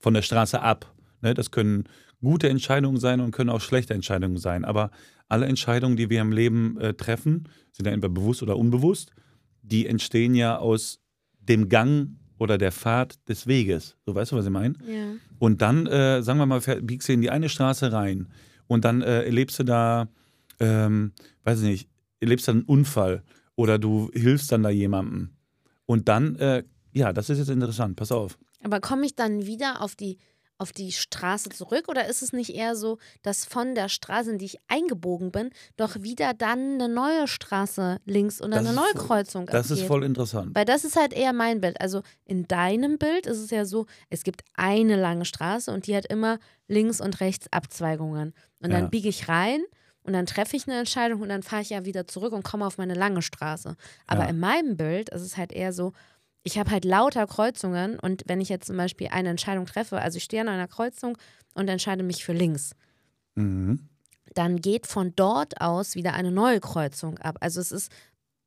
von 0.02 0.14
der 0.14 0.22
Straße 0.22 0.62
ab. 0.62 0.94
Ne? 1.22 1.34
Das 1.34 1.52
können 1.52 1.86
gute 2.22 2.50
Entscheidungen 2.50 2.98
sein 2.98 3.22
und 3.22 3.32
können 3.32 3.50
auch 3.50 3.62
schlechte 3.62 3.94
Entscheidungen 3.94 4.38
sein. 4.38 4.66
Aber 4.66 4.92
alle 5.30 5.46
Entscheidungen, 5.46 5.96
die 5.96 6.10
wir 6.10 6.22
im 6.22 6.32
Leben 6.32 6.78
äh, 6.80 6.94
treffen, 6.94 7.48
sind 7.72 7.86
ja 7.86 7.94
entweder 7.94 8.14
bewusst 8.14 8.44
oder 8.44 8.58
unbewusst, 8.58 9.12
die 9.62 9.88
entstehen 9.88 10.36
ja 10.36 10.58
aus 10.58 11.00
dem 11.40 11.70
Gang 11.70 12.10
oder 12.38 12.58
der 12.58 12.72
Fahrt 12.72 13.28
des 13.30 13.48
Weges. 13.48 13.96
So 14.06 14.14
weißt 14.16 14.32
du, 14.32 14.36
was 14.36 14.46
ich 14.46 14.52
meine? 14.52 14.76
ja. 14.86 15.14
Und 15.40 15.62
dann, 15.62 15.88
äh, 15.88 16.22
sagen 16.22 16.38
wir 16.38 16.46
mal, 16.46 16.60
biegst 16.82 17.10
du 17.10 17.14
in 17.14 17.22
die 17.22 17.32
eine 17.32 17.50
Straße 17.50 17.92
rein 17.92 18.28
und 18.68 18.86
dann 18.86 19.02
äh, 19.02 19.24
erlebst 19.24 19.58
du 19.58 19.64
da, 19.64 20.08
ähm, 20.60 21.14
weiß 21.44 21.62
ich 21.62 21.68
nicht, 21.68 21.90
erlebst 22.20 22.48
dann 22.48 22.58
einen 22.58 22.66
Unfall 22.66 23.24
oder 23.56 23.80
du 23.80 24.12
hilfst 24.14 24.52
dann 24.52 24.64
da 24.64 24.70
jemandem. 24.70 25.30
Und 25.86 26.10
dann, 26.10 26.36
äh, 26.36 26.64
ja, 26.94 27.12
das 27.12 27.30
ist 27.30 27.40
jetzt 27.40 27.50
interessant, 27.50 27.96
pass 27.96 28.12
auf. 28.12 28.38
Aber 28.64 28.80
komme 28.80 29.06
ich 29.06 29.16
dann 29.16 29.46
wieder 29.46 29.82
auf 29.82 29.96
die, 29.96 30.18
auf 30.58 30.72
die 30.72 30.92
Straße 30.92 31.50
zurück 31.50 31.88
oder 31.88 32.08
ist 32.08 32.22
es 32.22 32.34
nicht 32.34 32.54
eher 32.54 32.76
so, 32.76 33.00
dass 33.24 33.46
von 33.46 33.74
der 33.74 33.90
Straße, 33.90 34.30
in 34.32 34.38
die 34.38 34.46
ich 34.46 34.58
eingebogen 34.68 35.32
bin, 35.32 35.50
doch 35.76 36.02
wieder 36.04 36.36
dann 36.36 36.76
eine 36.76 36.88
neue 36.88 37.28
Straße 37.28 37.98
links 38.06 38.40
oder 38.42 38.58
Das 38.58 38.60
eine 38.60 38.70
ist 38.70 38.76
neue 38.76 38.92
voll- 38.94 39.08
Kreuzung 39.08 39.46
Das 39.48 39.66
ist 39.66 39.72
abgeht? 39.80 39.88
voll 39.88 40.04
interessant. 40.04 40.52
Weil 40.54 40.66
das 40.66 40.84
ist 40.84 40.96
halt 40.96 41.14
eher 41.14 41.34
mein 41.34 41.62
Bild. 41.62 41.82
Also 41.82 42.04
in 42.26 42.48
deinem 42.48 43.00
Bild 43.00 43.26
ist 43.26 43.40
es 43.40 43.50
ja 43.50 43.66
so, 43.66 43.88
es 44.12 44.24
gibt 44.24 44.44
eine 44.54 44.96
lange 44.96 45.26
Straße 45.26 45.72
und 45.74 45.88
die 45.88 45.96
hat 45.96 46.06
immer 46.06 46.38
links 46.68 47.02
und 47.02 47.20
rechts 47.22 47.48
Abzweigungen. 47.52 48.34
Und 48.62 48.72
Ja. 48.72 48.82
dann 48.82 48.92
biege 48.92 49.10
ich 49.10 49.28
rein 49.30 49.62
und 50.04 50.14
dann 50.14 50.28
treffe 50.28 50.56
ich 50.56 50.68
eine 50.68 50.78
Entscheidung 50.78 51.22
und 51.22 51.30
dann 51.30 51.42
fahre 51.42 51.64
ich 51.64 51.72
ja 51.72 51.86
wieder 51.86 52.06
zurück 52.06 52.34
und 52.34 52.44
komme 52.44 52.68
auf 52.68 52.78
meine 52.78 52.94
lange 52.94 53.24
Straße. 53.24 53.76
Aber 54.06 54.24
Ja. 54.26 54.30
in 54.30 54.40
meinem 54.40 54.78
Bild 54.78 55.10
ist 55.10 55.24
es 55.24 55.38
halt 55.38 55.52
eher 55.52 55.74
so, 55.74 55.94
ich 56.44 56.58
habe 56.58 56.72
halt 56.72 56.86
lauter 56.86 57.28
Kreuzungen 57.28 58.00
und 58.00 58.24
wenn 58.28 58.42
ich 58.42 58.50
jetzt 58.50 58.68
zum 58.68 58.78
Beispiel 58.78 59.10
eine 59.10 59.30
Entscheidung 59.30 59.66
treffe, 59.66 60.00
also 60.02 60.18
ich 60.18 60.24
stehe 60.24 60.42
an 60.42 60.48
einer 60.50 60.68
Kreuzung 60.68 61.18
und 61.54 61.68
entscheide 61.68 62.04
mich 62.04 62.24
für 62.24 62.34
links, 62.34 62.72
Mhm. 63.36 63.88
dann 64.34 64.60
geht 64.60 64.88
von 64.88 65.14
dort 65.16 65.62
aus 65.62 65.96
wieder 65.96 66.14
eine 66.14 66.32
neue 66.32 66.60
Kreuzung 66.60 67.18
ab. 67.20 67.38
Also 67.40 67.62
es 67.62 67.72
ist 67.72 67.92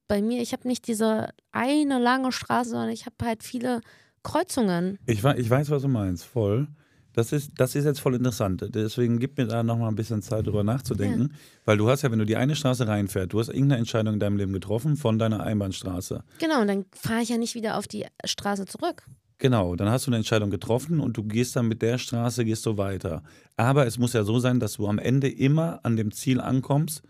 bei 0.09 0.21
mir, 0.21 0.43
ich 0.43 0.53
habe 0.53 0.69
nicht 0.69 0.87
diese 0.87 1.31
eine 1.53 1.99
lange 1.99 2.33
Straße, 2.33 2.71
sondern 2.71 2.91
ich 2.91 3.07
habe 3.07 3.17
halt 3.25 3.43
viele 3.43 3.81
Kreuzungen. 4.23 4.99
Ich, 5.07 5.25
ich 5.25 5.51
weiß, 5.51 5.71
was 5.71 5.83
du 5.83 5.89
meinst, 5.89 6.25
voll. 6.25 6.69
Das 7.15 7.33
ist, 7.33 7.53
das 7.57 7.75
ist 7.75 7.85
jetzt 7.85 8.01
voll 8.01 8.15
interessant. 8.15 8.67
Deswegen 8.75 9.19
gib 9.19 9.39
mir 9.39 9.47
da 9.47 9.63
nochmal 9.63 9.89
ein 9.89 9.95
bisschen 9.95 10.21
Zeit, 10.21 10.47
drüber 10.47 10.65
nachzudenken. 10.65 11.33
Weil 11.65 11.77
du 11.77 11.89
hast 11.89 12.03
ja, 12.03 12.11
wenn 12.11 12.19
du 12.19 12.27
die 12.27 12.37
eine 12.37 12.57
Straße 12.57 12.87
reinfährst, 12.87 13.33
du 13.33 13.41
hast 13.41 13.49
irgendeine 13.49 13.79
Entscheidung 13.79 14.15
in 14.15 14.21
deinem 14.21 14.37
Leben 14.37 14.53
getroffen 14.53 14.97
von 14.97 15.19
deiner 15.19 15.43
Einbahnstraße. 15.43 16.25
Genau, 16.41 16.61
und 16.61 16.67
dann 16.67 16.85
fahre 16.93 17.23
ich 17.23 17.29
ja 17.29 17.39
nicht 17.39 17.55
wieder 17.55 17.79
auf 17.79 17.87
die 17.87 18.05
Straße 18.25 18.67
zurück. 18.67 19.05
Genau, 19.39 19.77
dann 19.77 19.89
hast 19.89 20.07
du 20.07 20.11
eine 20.11 20.17
Entscheidung 20.17 20.51
getroffen 20.51 21.01
und 21.01 21.17
du 21.17 21.25
gehst 21.25 21.57
dann 21.57 21.69
mit 21.69 21.83
der 21.83 21.99
Straße, 21.99 22.45
gehst 22.45 22.67
du 22.67 22.77
weiter. 22.77 23.23
Aber 23.57 23.87
es 23.87 23.99
muss 23.99 24.13
ja 24.13 24.25
so 24.25 24.39
sein, 24.39 24.61
dass 24.61 24.75
du 24.75 24.87
am 24.89 24.99
Ende 24.99 25.29
immer 25.29 25.81
an 25.85 25.97
dem 25.97 26.13
Ziel 26.13 26.41
ankommst, 26.41 27.03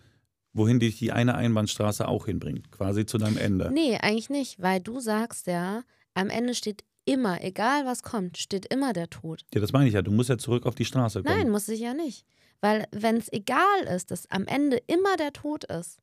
wohin 0.52 0.80
dich 0.80 0.98
die 0.98 1.12
eine 1.12 1.34
Einbahnstraße 1.34 2.06
auch 2.08 2.26
hinbringt, 2.26 2.70
quasi 2.70 3.06
zu 3.06 3.18
deinem 3.18 3.36
Ende. 3.36 3.70
Nee, 3.72 3.98
eigentlich 3.98 4.30
nicht, 4.30 4.60
weil 4.60 4.80
du 4.80 5.00
sagst 5.00 5.46
ja, 5.46 5.82
am 6.14 6.30
Ende 6.30 6.54
steht 6.54 6.84
immer, 7.04 7.42
egal 7.42 7.84
was 7.86 8.02
kommt, 8.02 8.38
steht 8.38 8.66
immer 8.72 8.92
der 8.92 9.08
Tod. 9.10 9.42
Ja, 9.54 9.60
das 9.60 9.72
meine 9.72 9.88
ich 9.88 9.94
ja, 9.94 10.02
du 10.02 10.10
musst 10.10 10.28
ja 10.30 10.38
zurück 10.38 10.66
auf 10.66 10.74
die 10.74 10.84
Straße 10.84 11.22
kommen. 11.22 11.36
Nein, 11.38 11.50
muss 11.50 11.68
ich 11.68 11.80
ja 11.80 11.94
nicht. 11.94 12.24
Weil 12.60 12.86
wenn 12.92 13.16
es 13.16 13.30
egal 13.32 13.82
ist, 13.94 14.10
dass 14.10 14.30
am 14.30 14.46
Ende 14.46 14.78
immer 14.86 15.16
der 15.16 15.32
Tod 15.32 15.64
ist, 15.64 15.98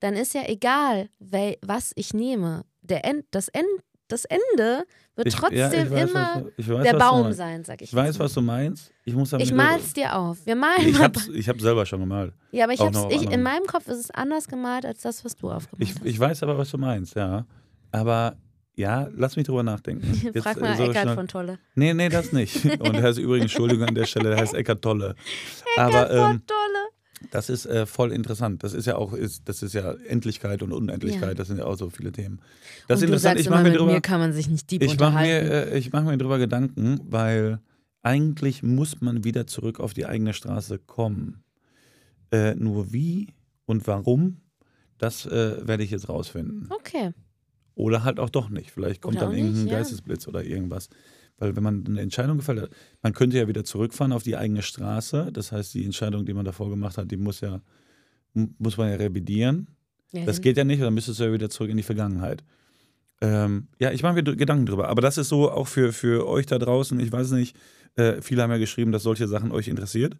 dann 0.00 0.14
ist 0.14 0.34
ja 0.34 0.42
egal, 0.48 1.08
wel, 1.18 1.56
was 1.62 1.92
ich 1.94 2.14
nehme. 2.14 2.64
Der 2.80 3.04
End, 3.04 3.24
das, 3.30 3.48
End, 3.48 3.66
das 4.08 4.24
Ende 4.24 4.84
wird 5.14 5.28
Ich- 5.28 5.34
trotzdem 5.34 5.58
ja, 5.58 5.70
weiß, 5.70 6.10
immer 6.10 6.44
was, 6.56 6.68
weiß, 6.68 6.82
der 6.84 6.98
Baum 6.98 7.32
sein, 7.34 7.62
sag 7.64 7.82
ich. 7.82 7.90
Ich 7.90 7.94
weiß, 7.94 8.18
was 8.18 8.32
du 8.32 8.40
meinst. 8.40 8.90
Ich 9.04 9.14
muss 9.14 9.32
Ich 9.34 9.52
mal's 9.52 9.92
dir 9.92 10.16
auf. 10.16 10.38
Wir 10.46 10.56
malen 10.56 10.88
Ich 10.88 10.98
hab's, 10.98 11.28
ich 11.28 11.48
hab's 11.48 11.62
selber 11.62 11.84
schon 11.86 12.00
gemalt. 12.00 12.32
Ja, 12.50 12.64
aber 12.64 12.72
ich 12.72 12.80
hab's, 12.80 12.98
ich, 13.10 13.30
in 13.30 13.42
meinem 13.42 13.66
Kopf 13.66 13.86
ist 13.88 13.98
es 13.98 14.10
anders 14.10 14.48
gemalt 14.48 14.86
als 14.86 15.02
das, 15.02 15.24
was 15.24 15.36
du 15.36 15.50
aufgemalt 15.50 15.88
Ich, 15.88 15.94
hast. 15.94 16.04
ich 16.06 16.18
weiß 16.18 16.42
aber, 16.42 16.56
was 16.58 16.70
du 16.70 16.78
meinst, 16.78 17.14
ja. 17.14 17.46
Aber 17.92 18.36
ja, 18.80 19.08
lass 19.14 19.36
mich 19.36 19.46
drüber 19.46 19.62
nachdenken. 19.62 20.12
Jetzt, 20.34 20.42
Frag 20.42 20.60
mal 20.60 20.76
so 20.76 20.84
Eckart 20.84 21.02
schnell- 21.02 21.14
von 21.14 21.28
Tolle. 21.28 21.58
Nee, 21.74 21.94
nee, 21.94 22.08
das 22.08 22.32
nicht. 22.32 22.64
Und 22.80 22.94
er 22.94 23.10
ist 23.10 23.18
übrigens, 23.18 23.44
Entschuldigung 23.44 23.86
an 23.86 23.94
der 23.94 24.06
Stelle, 24.06 24.30
der 24.30 24.38
heißt 24.38 24.54
Eckart 24.54 24.82
Tolle. 24.82 25.14
Aber, 25.76 26.10
ähm, 26.10 26.42
Tolle. 26.46 27.30
Das 27.30 27.50
ist 27.50 27.66
äh, 27.66 27.84
voll 27.84 28.12
interessant. 28.12 28.64
Das 28.64 28.72
ist 28.72 28.86
ja 28.86 28.96
auch, 28.96 29.12
ist, 29.12 29.48
das 29.48 29.62
ist 29.62 29.74
ja 29.74 29.92
Endlichkeit 30.08 30.62
und 30.62 30.72
Unendlichkeit. 30.72 31.28
Ja. 31.28 31.34
Das 31.34 31.48
sind 31.48 31.58
ja 31.58 31.66
auch 31.66 31.76
so 31.76 31.90
viele 31.90 32.12
Themen. 32.12 32.40
Das 32.88 33.00
und 33.00 33.04
ist 33.04 33.10
interessant. 33.10 33.40
Ich 33.40 33.50
mache 33.50 33.62
mir 33.64 33.72
drüber. 33.72 33.92
mir 33.92 34.00
kann 34.00 34.20
man 34.20 34.32
sich 34.32 34.48
nicht 34.48 34.70
deep 34.70 34.82
Ich 34.82 34.98
mache 34.98 35.18
mir, 35.22 35.72
äh, 35.72 35.78
ich 35.78 35.92
mach 35.92 36.02
mir 36.02 36.16
drüber 36.16 36.38
Gedanken, 36.38 37.00
weil 37.04 37.60
eigentlich 38.02 38.62
muss 38.62 39.02
man 39.02 39.22
wieder 39.24 39.46
zurück 39.46 39.80
auf 39.80 39.92
die 39.92 40.06
eigene 40.06 40.32
Straße 40.32 40.78
kommen. 40.78 41.44
Äh, 42.32 42.54
nur 42.54 42.92
wie 42.92 43.34
und 43.66 43.86
warum, 43.86 44.38
das 44.96 45.26
äh, 45.26 45.66
werde 45.66 45.82
ich 45.82 45.90
jetzt 45.90 46.08
rausfinden. 46.08 46.68
okay. 46.70 47.12
Oder 47.74 48.04
halt 48.04 48.20
auch 48.20 48.30
doch 48.30 48.48
nicht. 48.50 48.70
Vielleicht 48.70 49.00
kommt 49.00 49.16
Oder 49.16 49.26
dann 49.26 49.36
irgendein 49.36 49.62
nicht, 49.64 49.72
ja. 49.72 49.78
Geistesblitz 49.78 50.28
oder 50.28 50.44
irgendwas. 50.44 50.88
Weil 51.38 51.56
wenn 51.56 51.62
man 51.62 51.86
eine 51.86 52.00
Entscheidung 52.00 52.36
gefällt 52.36 52.60
hat, 52.60 52.70
man 53.02 53.14
könnte 53.14 53.38
ja 53.38 53.48
wieder 53.48 53.64
zurückfahren 53.64 54.12
auf 54.12 54.22
die 54.22 54.36
eigene 54.36 54.62
Straße. 54.62 55.30
Das 55.32 55.52
heißt, 55.52 55.72
die 55.74 55.84
Entscheidung, 55.84 56.26
die 56.26 56.34
man 56.34 56.44
davor 56.44 56.68
gemacht 56.68 56.98
hat, 56.98 57.10
die 57.10 57.16
muss 57.16 57.40
ja, 57.40 57.60
muss 58.34 58.76
man 58.76 58.90
ja 58.90 58.96
revidieren. 58.96 59.68
Ja, 60.12 60.24
Das 60.26 60.40
geht 60.40 60.56
ja 60.56 60.64
nicht, 60.64 60.82
dann 60.82 60.92
müsstest 60.92 61.20
du 61.20 61.24
ja 61.24 61.32
wieder 61.32 61.48
zurück 61.48 61.70
in 61.70 61.76
die 61.76 61.82
Vergangenheit. 61.82 62.44
Ähm, 63.22 63.68
ja, 63.78 63.90
ich 63.92 64.02
mache 64.02 64.14
mir 64.14 64.22
Gedanken 64.22 64.66
drüber. 64.66 64.88
Aber 64.88 65.02
das 65.02 65.18
ist 65.18 65.28
so 65.28 65.50
auch 65.50 65.68
für, 65.68 65.92
für 65.92 66.26
euch 66.26 66.46
da 66.46 66.58
draußen. 66.58 66.98
Ich 67.00 67.12
weiß 67.12 67.30
nicht, 67.32 67.56
äh, 67.96 68.20
viele 68.20 68.42
haben 68.42 68.50
ja 68.50 68.58
geschrieben, 68.58 68.92
dass 68.92 69.02
solche 69.02 69.28
Sachen 69.28 69.52
euch 69.52 69.68
interessiert. 69.68 70.16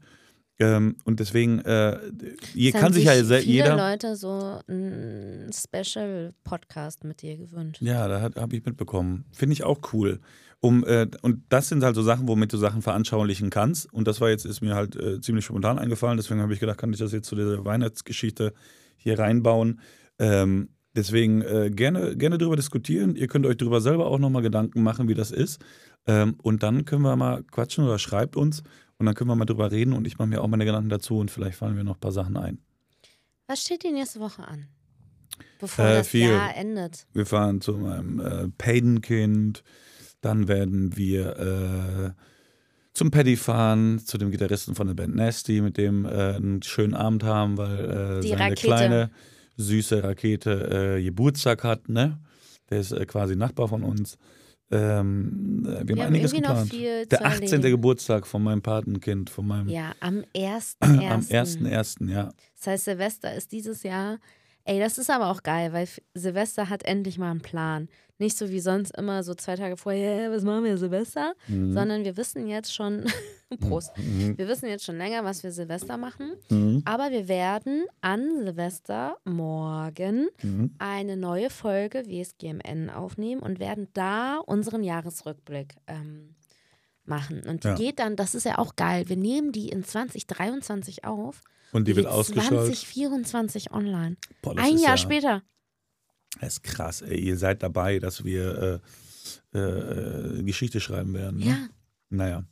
Ähm, 0.61 0.97
und 1.05 1.21
deswegen, 1.21 1.61
äh, 1.61 1.99
haben 1.99 2.73
kann 2.73 2.93
sich 2.93 3.05
ja 3.05 3.15
viele 3.15 3.41
jeder. 3.41 3.77
Leute 3.77 4.15
so 4.15 4.61
einen 4.69 5.51
Special-Podcast 5.53 7.05
mit 7.05 7.23
dir 7.23 7.39
gewünscht. 7.39 7.81
Ja, 7.81 8.07
da 8.07 8.21
habe 8.21 8.57
ich 8.57 8.65
mitbekommen. 8.65 9.25
Finde 9.33 9.55
ich 9.55 9.65
auch 9.65 9.81
cool. 9.95 10.21
Um, 10.61 10.85
äh, 10.85 11.07
und 11.23 11.45
das 11.49 11.71
sind 11.71 11.83
halt 11.83 11.95
so 11.95 12.03
Sachen, 12.03 12.29
womit 12.29 12.53
du 12.53 12.59
Sachen 12.59 12.83
veranschaulichen 12.83 13.49
kannst. 13.49 13.91
Und 13.91 14.07
das 14.07 14.21
war 14.21 14.29
jetzt, 14.29 14.45
ist 14.45 14.61
mir 14.61 14.75
halt 14.75 14.95
äh, 14.97 15.19
ziemlich 15.23 15.47
spontan 15.47 15.79
eingefallen. 15.79 16.19
Deswegen 16.19 16.43
habe 16.43 16.53
ich 16.53 16.61
gedacht, 16.61 16.77
kann 16.77 16.93
ich 16.93 16.99
das 16.99 17.13
jetzt 17.13 17.27
zu 17.27 17.35
dieser 17.35 17.65
Weihnachtsgeschichte 17.65 18.53
hier 18.99 19.19
reinbauen. 19.19 19.81
Ähm, 20.19 20.69
deswegen 20.95 21.41
äh, 21.41 21.71
gerne, 21.71 22.15
gerne 22.19 22.37
drüber 22.37 22.57
diskutieren. 22.57 23.17
Ihr 23.17 23.29
könnt 23.29 23.47
euch 23.47 23.57
darüber 23.57 23.81
selber 23.81 24.09
auch 24.09 24.19
nochmal 24.19 24.43
Gedanken 24.43 24.83
machen, 24.83 25.09
wie 25.09 25.15
das 25.15 25.31
ist. 25.31 25.65
Ähm, 26.07 26.35
und 26.43 26.63
dann 26.63 26.85
können 26.85 27.03
wir 27.03 27.17
mal 27.17 27.43
quatschen 27.45 27.85
oder 27.85 27.99
schreibt 27.99 28.37
uns. 28.37 28.63
Und 29.01 29.07
dann 29.07 29.15
können 29.15 29.31
wir 29.31 29.35
mal 29.35 29.47
drüber 29.47 29.71
reden. 29.73 29.95
Und 29.95 30.07
ich 30.07 30.19
mache 30.19 30.29
mir 30.29 30.43
auch 30.43 30.47
meine 30.47 30.67
Gedanken 30.67 30.91
dazu. 30.91 31.19
Und 31.19 31.31
vielleicht 31.31 31.57
fallen 31.57 31.75
mir 31.75 31.85
noch 31.85 31.97
ein 31.97 32.01
paar 32.01 32.13
Sachen 32.13 32.37
ein. 32.37 32.59
Was 33.47 33.63
steht 33.63 33.83
dir 33.83 33.93
nächste 33.93 34.21
Woche 34.21 34.47
an? 34.47 34.69
Bevor 35.59 35.87
Äh, 35.87 35.95
das 35.95 36.09
viel. 36.09 36.29
Jahr 36.31 36.55
endet. 36.55 37.07
Wir 37.15 37.25
fahren 37.25 37.63
zu 37.63 37.73
meinem 37.79 38.21
äh, 38.21 38.49
Padenkind. 38.59 39.65
Dann 40.21 40.49
werden 40.49 40.97
wir 40.99 41.39
äh, 41.39 42.23
zum 42.93 43.11
Paddy 43.11 43.37
fahren, 43.37 44.01
zu 44.01 44.19
dem 44.19 44.31
Gitarristen 44.31 44.75
von 44.75 44.87
der 44.87 44.95
Band 44.95 45.17
Nasty, 45.17 45.63
mit 45.63 45.79
dem 45.79 46.05
äh, 46.05 46.35
einen 46.35 46.63
schönen 46.63 46.95
Abend 46.95 47.25
haben, 47.25 47.57
weil 47.57 48.19
äh, 48.19 48.21
Die 48.21 48.29
seine 48.29 48.41
Rakete. 48.43 48.67
kleine, 48.67 49.11
süße 49.57 50.05
Rakete 50.05 50.97
äh, 50.99 51.03
Geburtstag 51.03 51.65
hat. 51.65 51.89
Ne? 51.89 52.19
Der 52.69 52.81
ist 52.81 52.93
äh, 52.93 53.07
quasi 53.07 53.35
Nachbar 53.35 53.69
von 53.69 53.83
uns. 53.83 54.19
Ähm, 54.73 55.65
äh, 55.65 55.69
wir, 55.69 55.79
haben 55.79 55.89
Wir 55.89 55.97
haben 56.05 56.15
einiges 56.15 56.33
noch 56.33 56.41
geplant. 56.41 56.71
viel 56.71 57.07
Der 57.07 57.19
zu 57.19 57.25
18. 57.25 57.43
erledigen. 57.43 57.71
Geburtstag 57.73 58.27
von 58.27 58.43
meinem 58.43 58.63
Patenkind, 58.63 59.31
von 59.31 59.47
meinem 59.47 59.69
Ja, 59.69 59.93
am 60.01 60.25
1.1. 60.35 60.77
am 60.81 61.21
1.1., 61.21 62.09
ja. 62.11 62.33
Das 62.57 62.67
heißt, 62.67 62.85
Silvester 62.85 63.35
ist 63.35 63.53
dieses 63.53 63.83
Jahr. 63.83 64.19
Ey, 64.71 64.79
das 64.79 64.99
ist 64.99 65.11
aber 65.11 65.31
auch 65.31 65.43
geil, 65.43 65.73
weil 65.73 65.89
Silvester 66.15 66.69
hat 66.69 66.85
endlich 66.85 67.19
mal 67.19 67.33
einen 67.33 67.41
Plan. 67.41 67.89
Nicht 68.19 68.37
so 68.39 68.51
wie 68.51 68.61
sonst 68.61 68.97
immer 68.97 69.25
so 69.25 69.35
zwei 69.35 69.57
Tage 69.57 69.77
vorher, 69.77 70.23
"Ja, 70.23 70.31
was 70.31 70.45
machen 70.45 70.63
wir 70.63 70.79
Silvester? 70.79 71.35
Mhm. 71.49 71.73
Sondern 71.73 72.05
wir 72.05 72.17
wissen 72.17 72.47
jetzt 72.47 72.73
schon, 72.73 73.05
Prost, 73.83 73.97
Mhm. 73.99 74.39
wir 74.39 74.47
wissen 74.47 74.69
jetzt 74.69 74.85
schon 74.85 74.97
länger, 74.97 75.25
was 75.25 75.43
wir 75.43 75.51
Silvester 75.51 75.97
machen. 75.97 76.35
Mhm. 76.51 76.83
Aber 76.85 77.11
wir 77.11 77.27
werden 77.27 77.85
an 78.01 78.45
Silvester 78.45 79.17
morgen 79.25 80.29
Mhm. 80.43 80.75
eine 80.79 81.17
neue 81.17 81.51
Folge 81.51 82.07
WSGMN 82.07 82.91
aufnehmen 82.91 83.41
und 83.43 83.59
werden 83.59 83.89
da 83.95 84.37
unseren 84.37 84.85
Jahresrückblick 84.85 85.75
ähm, 85.89 86.37
machen. 87.05 87.43
Und 87.49 87.65
die 87.65 87.69
Ja. 87.69 87.75
geht 87.75 87.99
dann, 87.99 88.15
das 88.15 88.37
ist 88.37 88.45
ja 88.45 88.59
auch 88.59 88.77
geil, 88.77 89.09
wir 89.09 89.17
nehmen 89.17 89.51
die 89.51 89.69
in 89.71 89.83
2023 89.83 91.05
auf. 91.05 91.41
Und 91.73 91.87
die 91.87 91.97
wird 91.97 92.07
ausgestrahlt. 92.07 92.67
2024 92.67 93.73
online. 93.73 94.17
Boah, 94.43 94.57
Ein 94.59 94.79
Jahr 94.79 94.93
ja, 94.93 94.97
später. 94.97 95.43
Das 96.41 96.55
ist 96.55 96.63
krass, 96.63 97.03
ey. 97.03 97.19
Ihr 97.21 97.37
seid 97.37 97.63
dabei, 97.63 97.99
dass 97.99 98.25
wir 98.25 98.81
äh, 99.55 99.59
äh, 99.59 100.43
Geschichte 100.43 100.81
schreiben 100.81 101.15
werden. 101.15 101.41
Ne? 101.41 101.47
Ja. 101.47 101.57
Naja. 102.09 102.45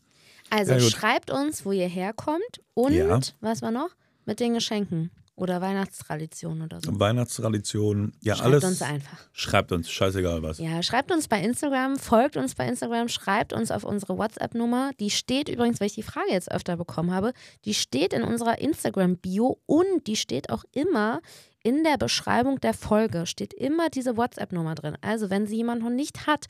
Also 0.50 0.72
Ja, 0.72 0.80
schreibt 0.80 1.30
uns, 1.30 1.64
wo 1.64 1.72
ihr 1.72 1.88
herkommt 1.88 2.60
und 2.74 2.92
Ja. 2.92 3.20
was 3.40 3.62
war 3.62 3.70
noch? 3.70 3.90
Mit 4.24 4.40
den 4.40 4.54
Geschenken 4.54 5.10
oder 5.38 5.60
Weihnachtstraditionen 5.60 6.64
oder 6.64 6.80
so. 6.80 6.98
Weihnachtstradition, 6.98 8.12
ja, 8.20 8.34
schreibt 8.34 8.46
alles. 8.46 8.64
uns 8.64 8.82
einfach. 8.82 9.18
Schreibt 9.32 9.72
uns, 9.72 9.90
scheißegal 9.90 10.42
was. 10.42 10.58
Ja, 10.58 10.82
schreibt 10.82 11.12
uns 11.12 11.28
bei 11.28 11.40
Instagram, 11.40 11.96
folgt 11.96 12.36
uns 12.36 12.54
bei 12.54 12.66
Instagram, 12.66 13.08
schreibt 13.08 13.52
uns 13.52 13.70
auf 13.70 13.84
unsere 13.84 14.18
WhatsApp-Nummer. 14.18 14.90
Die 14.98 15.10
steht 15.10 15.48
übrigens, 15.48 15.80
weil 15.80 15.86
ich 15.86 15.94
die 15.94 16.02
Frage 16.02 16.30
jetzt 16.30 16.50
öfter 16.50 16.76
bekommen 16.76 17.12
habe, 17.12 17.32
die 17.64 17.74
steht 17.74 18.12
in 18.12 18.22
unserer 18.22 18.58
Instagram-Bio 18.58 19.60
und 19.66 20.06
die 20.06 20.16
steht 20.16 20.50
auch 20.50 20.64
immer 20.72 21.20
in 21.62 21.84
der 21.84 21.98
Beschreibung 21.98 22.60
der 22.60 22.74
Folge. 22.74 23.26
Steht 23.26 23.54
immer 23.54 23.90
diese 23.90 24.16
WhatsApp-Nummer 24.16 24.74
drin. 24.74 24.96
Also, 25.00 25.30
wenn 25.30 25.46
sie 25.46 25.56
jemand 25.56 25.82
noch 25.82 25.90
nicht 25.90 26.26
hat, 26.26 26.46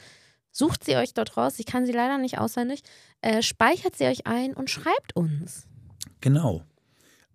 sucht 0.51 0.85
sie 0.85 0.97
euch 0.97 1.12
dort 1.12 1.36
raus. 1.36 1.59
Ich 1.59 1.66
kann 1.66 1.86
sie 1.86 1.93
leider 1.93 2.19
nicht 2.19 2.39
auswendig. 2.39 2.82
Äh, 3.20 3.43
speichert 3.43 3.97
sie 3.97 4.06
euch 4.06 4.27
ein 4.27 4.55
und 4.55 4.70
schreibt 4.70 5.15
uns. 5.15 5.66
Genau. 6.20 6.65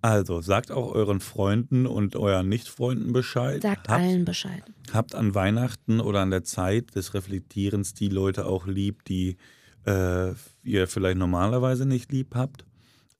Also, 0.04 0.42
sagt 0.42 0.70
auch 0.70 0.92
euren 0.92 1.22
Freunden 1.22 1.88
und 1.88 2.18
euren 2.18 2.50
Nicht-Freunden 2.50 3.14
Bescheid. 3.14 3.62
Sagt 3.62 3.88
habt, 3.88 4.02
allen 4.02 4.26
Bescheid. 4.26 4.62
habt 4.92 5.16
an 5.16 5.34
Weihnachten 5.34 6.02
oder 6.02 6.20
an 6.20 6.30
der 6.30 6.44
Zeit 6.44 6.94
des 6.96 7.14
Reflektierens 7.14 7.94
die 7.94 8.10
Leute 8.10 8.46
auch 8.46 8.68
lieb, 8.68 9.06
die 9.06 9.38
äh, 9.86 10.32
ihr 10.64 10.88
vielleicht 10.88 11.18
normalerweise 11.18 11.86
nicht 11.86 12.12
lieb 12.12 12.36
habt. 12.36 12.66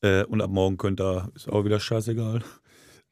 Äh, 0.02 0.26
und 0.26 0.42
ab 0.42 0.52
morgen 0.52 0.76
könnt 0.76 1.00
ihr, 1.00 1.32
ist 1.36 1.48
auch 1.48 1.64
wieder 1.64 1.80
scheißegal. 1.80 2.42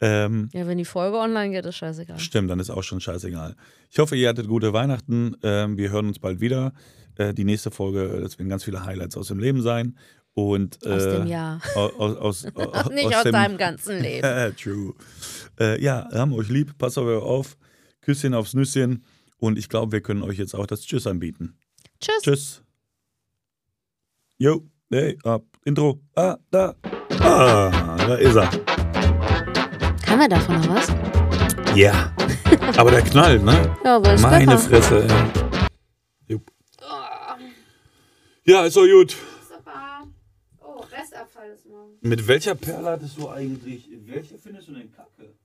Ähm, 0.01 0.49
Ja, 0.51 0.67
wenn 0.67 0.77
die 0.77 0.83
Folge 0.83 1.17
online 1.17 1.51
geht, 1.51 1.65
ist 1.65 1.77
scheißegal. 1.77 2.19
Stimmt, 2.19 2.49
dann 2.49 2.59
ist 2.59 2.71
auch 2.71 2.83
schon 2.83 2.99
scheißegal. 2.99 3.55
Ich 3.89 3.99
hoffe, 3.99 4.17
ihr 4.17 4.27
hattet 4.27 4.49
gute 4.49 4.73
Weihnachten. 4.73 5.37
Ähm, 5.43 5.77
wir 5.77 5.91
hören 5.91 6.07
uns 6.07 6.19
bald 6.19 6.41
wieder. 6.41 6.73
Äh, 7.15 7.33
die 7.33 7.45
nächste 7.45 7.71
Folge, 7.71 8.19
das 8.21 8.37
werden 8.37 8.49
ganz 8.49 8.65
viele 8.65 8.83
Highlights 8.83 9.15
aus 9.15 9.29
dem 9.29 9.39
Leben 9.39 9.61
sein. 9.61 9.95
Und, 10.33 10.79
äh, 10.85 10.89
Aus 10.89 11.03
dem 11.03 11.27
Jahr. 11.27 11.61
Aus, 11.75 11.93
aus, 12.17 12.45
aus, 12.55 12.89
Nicht 12.91 13.15
aus, 13.15 13.23
dem, 13.23 13.33
deinem 13.33 13.57
ganzen 13.57 14.01
Leben. 14.01 14.25
Äh, 14.25 14.51
true. 14.61 14.93
Äh, 15.59 15.81
ja, 15.83 16.07
haben 16.13 16.33
euch 16.33 16.49
lieb. 16.49 16.77
Passt 16.77 16.97
auf 16.97 17.05
euch 17.05 17.21
auf. 17.21 17.57
Küsschen 18.01 18.33
aufs 18.33 18.53
Nüsschen. 18.53 19.03
Und 19.37 19.57
ich 19.57 19.69
glaube, 19.69 19.91
wir 19.91 20.01
können 20.01 20.21
euch 20.23 20.37
jetzt 20.37 20.53
auch 20.53 20.67
das 20.67 20.81
Tschüss 20.81 21.07
anbieten. 21.07 21.57
Tschüss. 21.99 22.21
Tschüss. 22.23 22.63
Jo, 24.37 24.67
hey, 24.89 25.17
ab. 25.23 25.43
Intro. 25.65 26.01
Ah, 26.15 26.37
da. 26.49 26.75
Ah, 27.19 27.97
da 27.97 28.15
ist 28.15 28.35
er. 28.35 28.49
Haben 30.07 30.19
wir 30.19 30.29
davon 30.29 30.55
noch 30.59 30.69
was? 30.69 30.87
Ja. 31.75 32.13
Aber 32.77 32.91
der 32.91 33.01
knallt, 33.01 33.43
ne? 33.43 33.77
Ja, 33.83 33.95
aber 33.97 34.13
ist 34.13 34.21
Meine. 34.21 34.57
Fresse, 34.57 35.03
ey. 35.03 35.09
Jupp. 36.27 36.51
Ja, 38.43 38.65
ist 38.65 38.75
doch 38.75 38.85
gut. 38.85 39.15
Super. 39.47 40.07
Oh, 40.59 40.79
Restabfall 40.91 41.49
ist 41.51 41.65
morgen. 41.67 41.90
Mit 42.03 42.27
welcher 42.27 42.55
Perle 42.55 42.89
hattest 42.89 43.17
du 43.19 43.29
eigentlich. 43.29 43.87
Welche 44.05 44.39
findest 44.39 44.67
du 44.69 44.73
denn 44.73 44.91
kacke? 44.91 45.35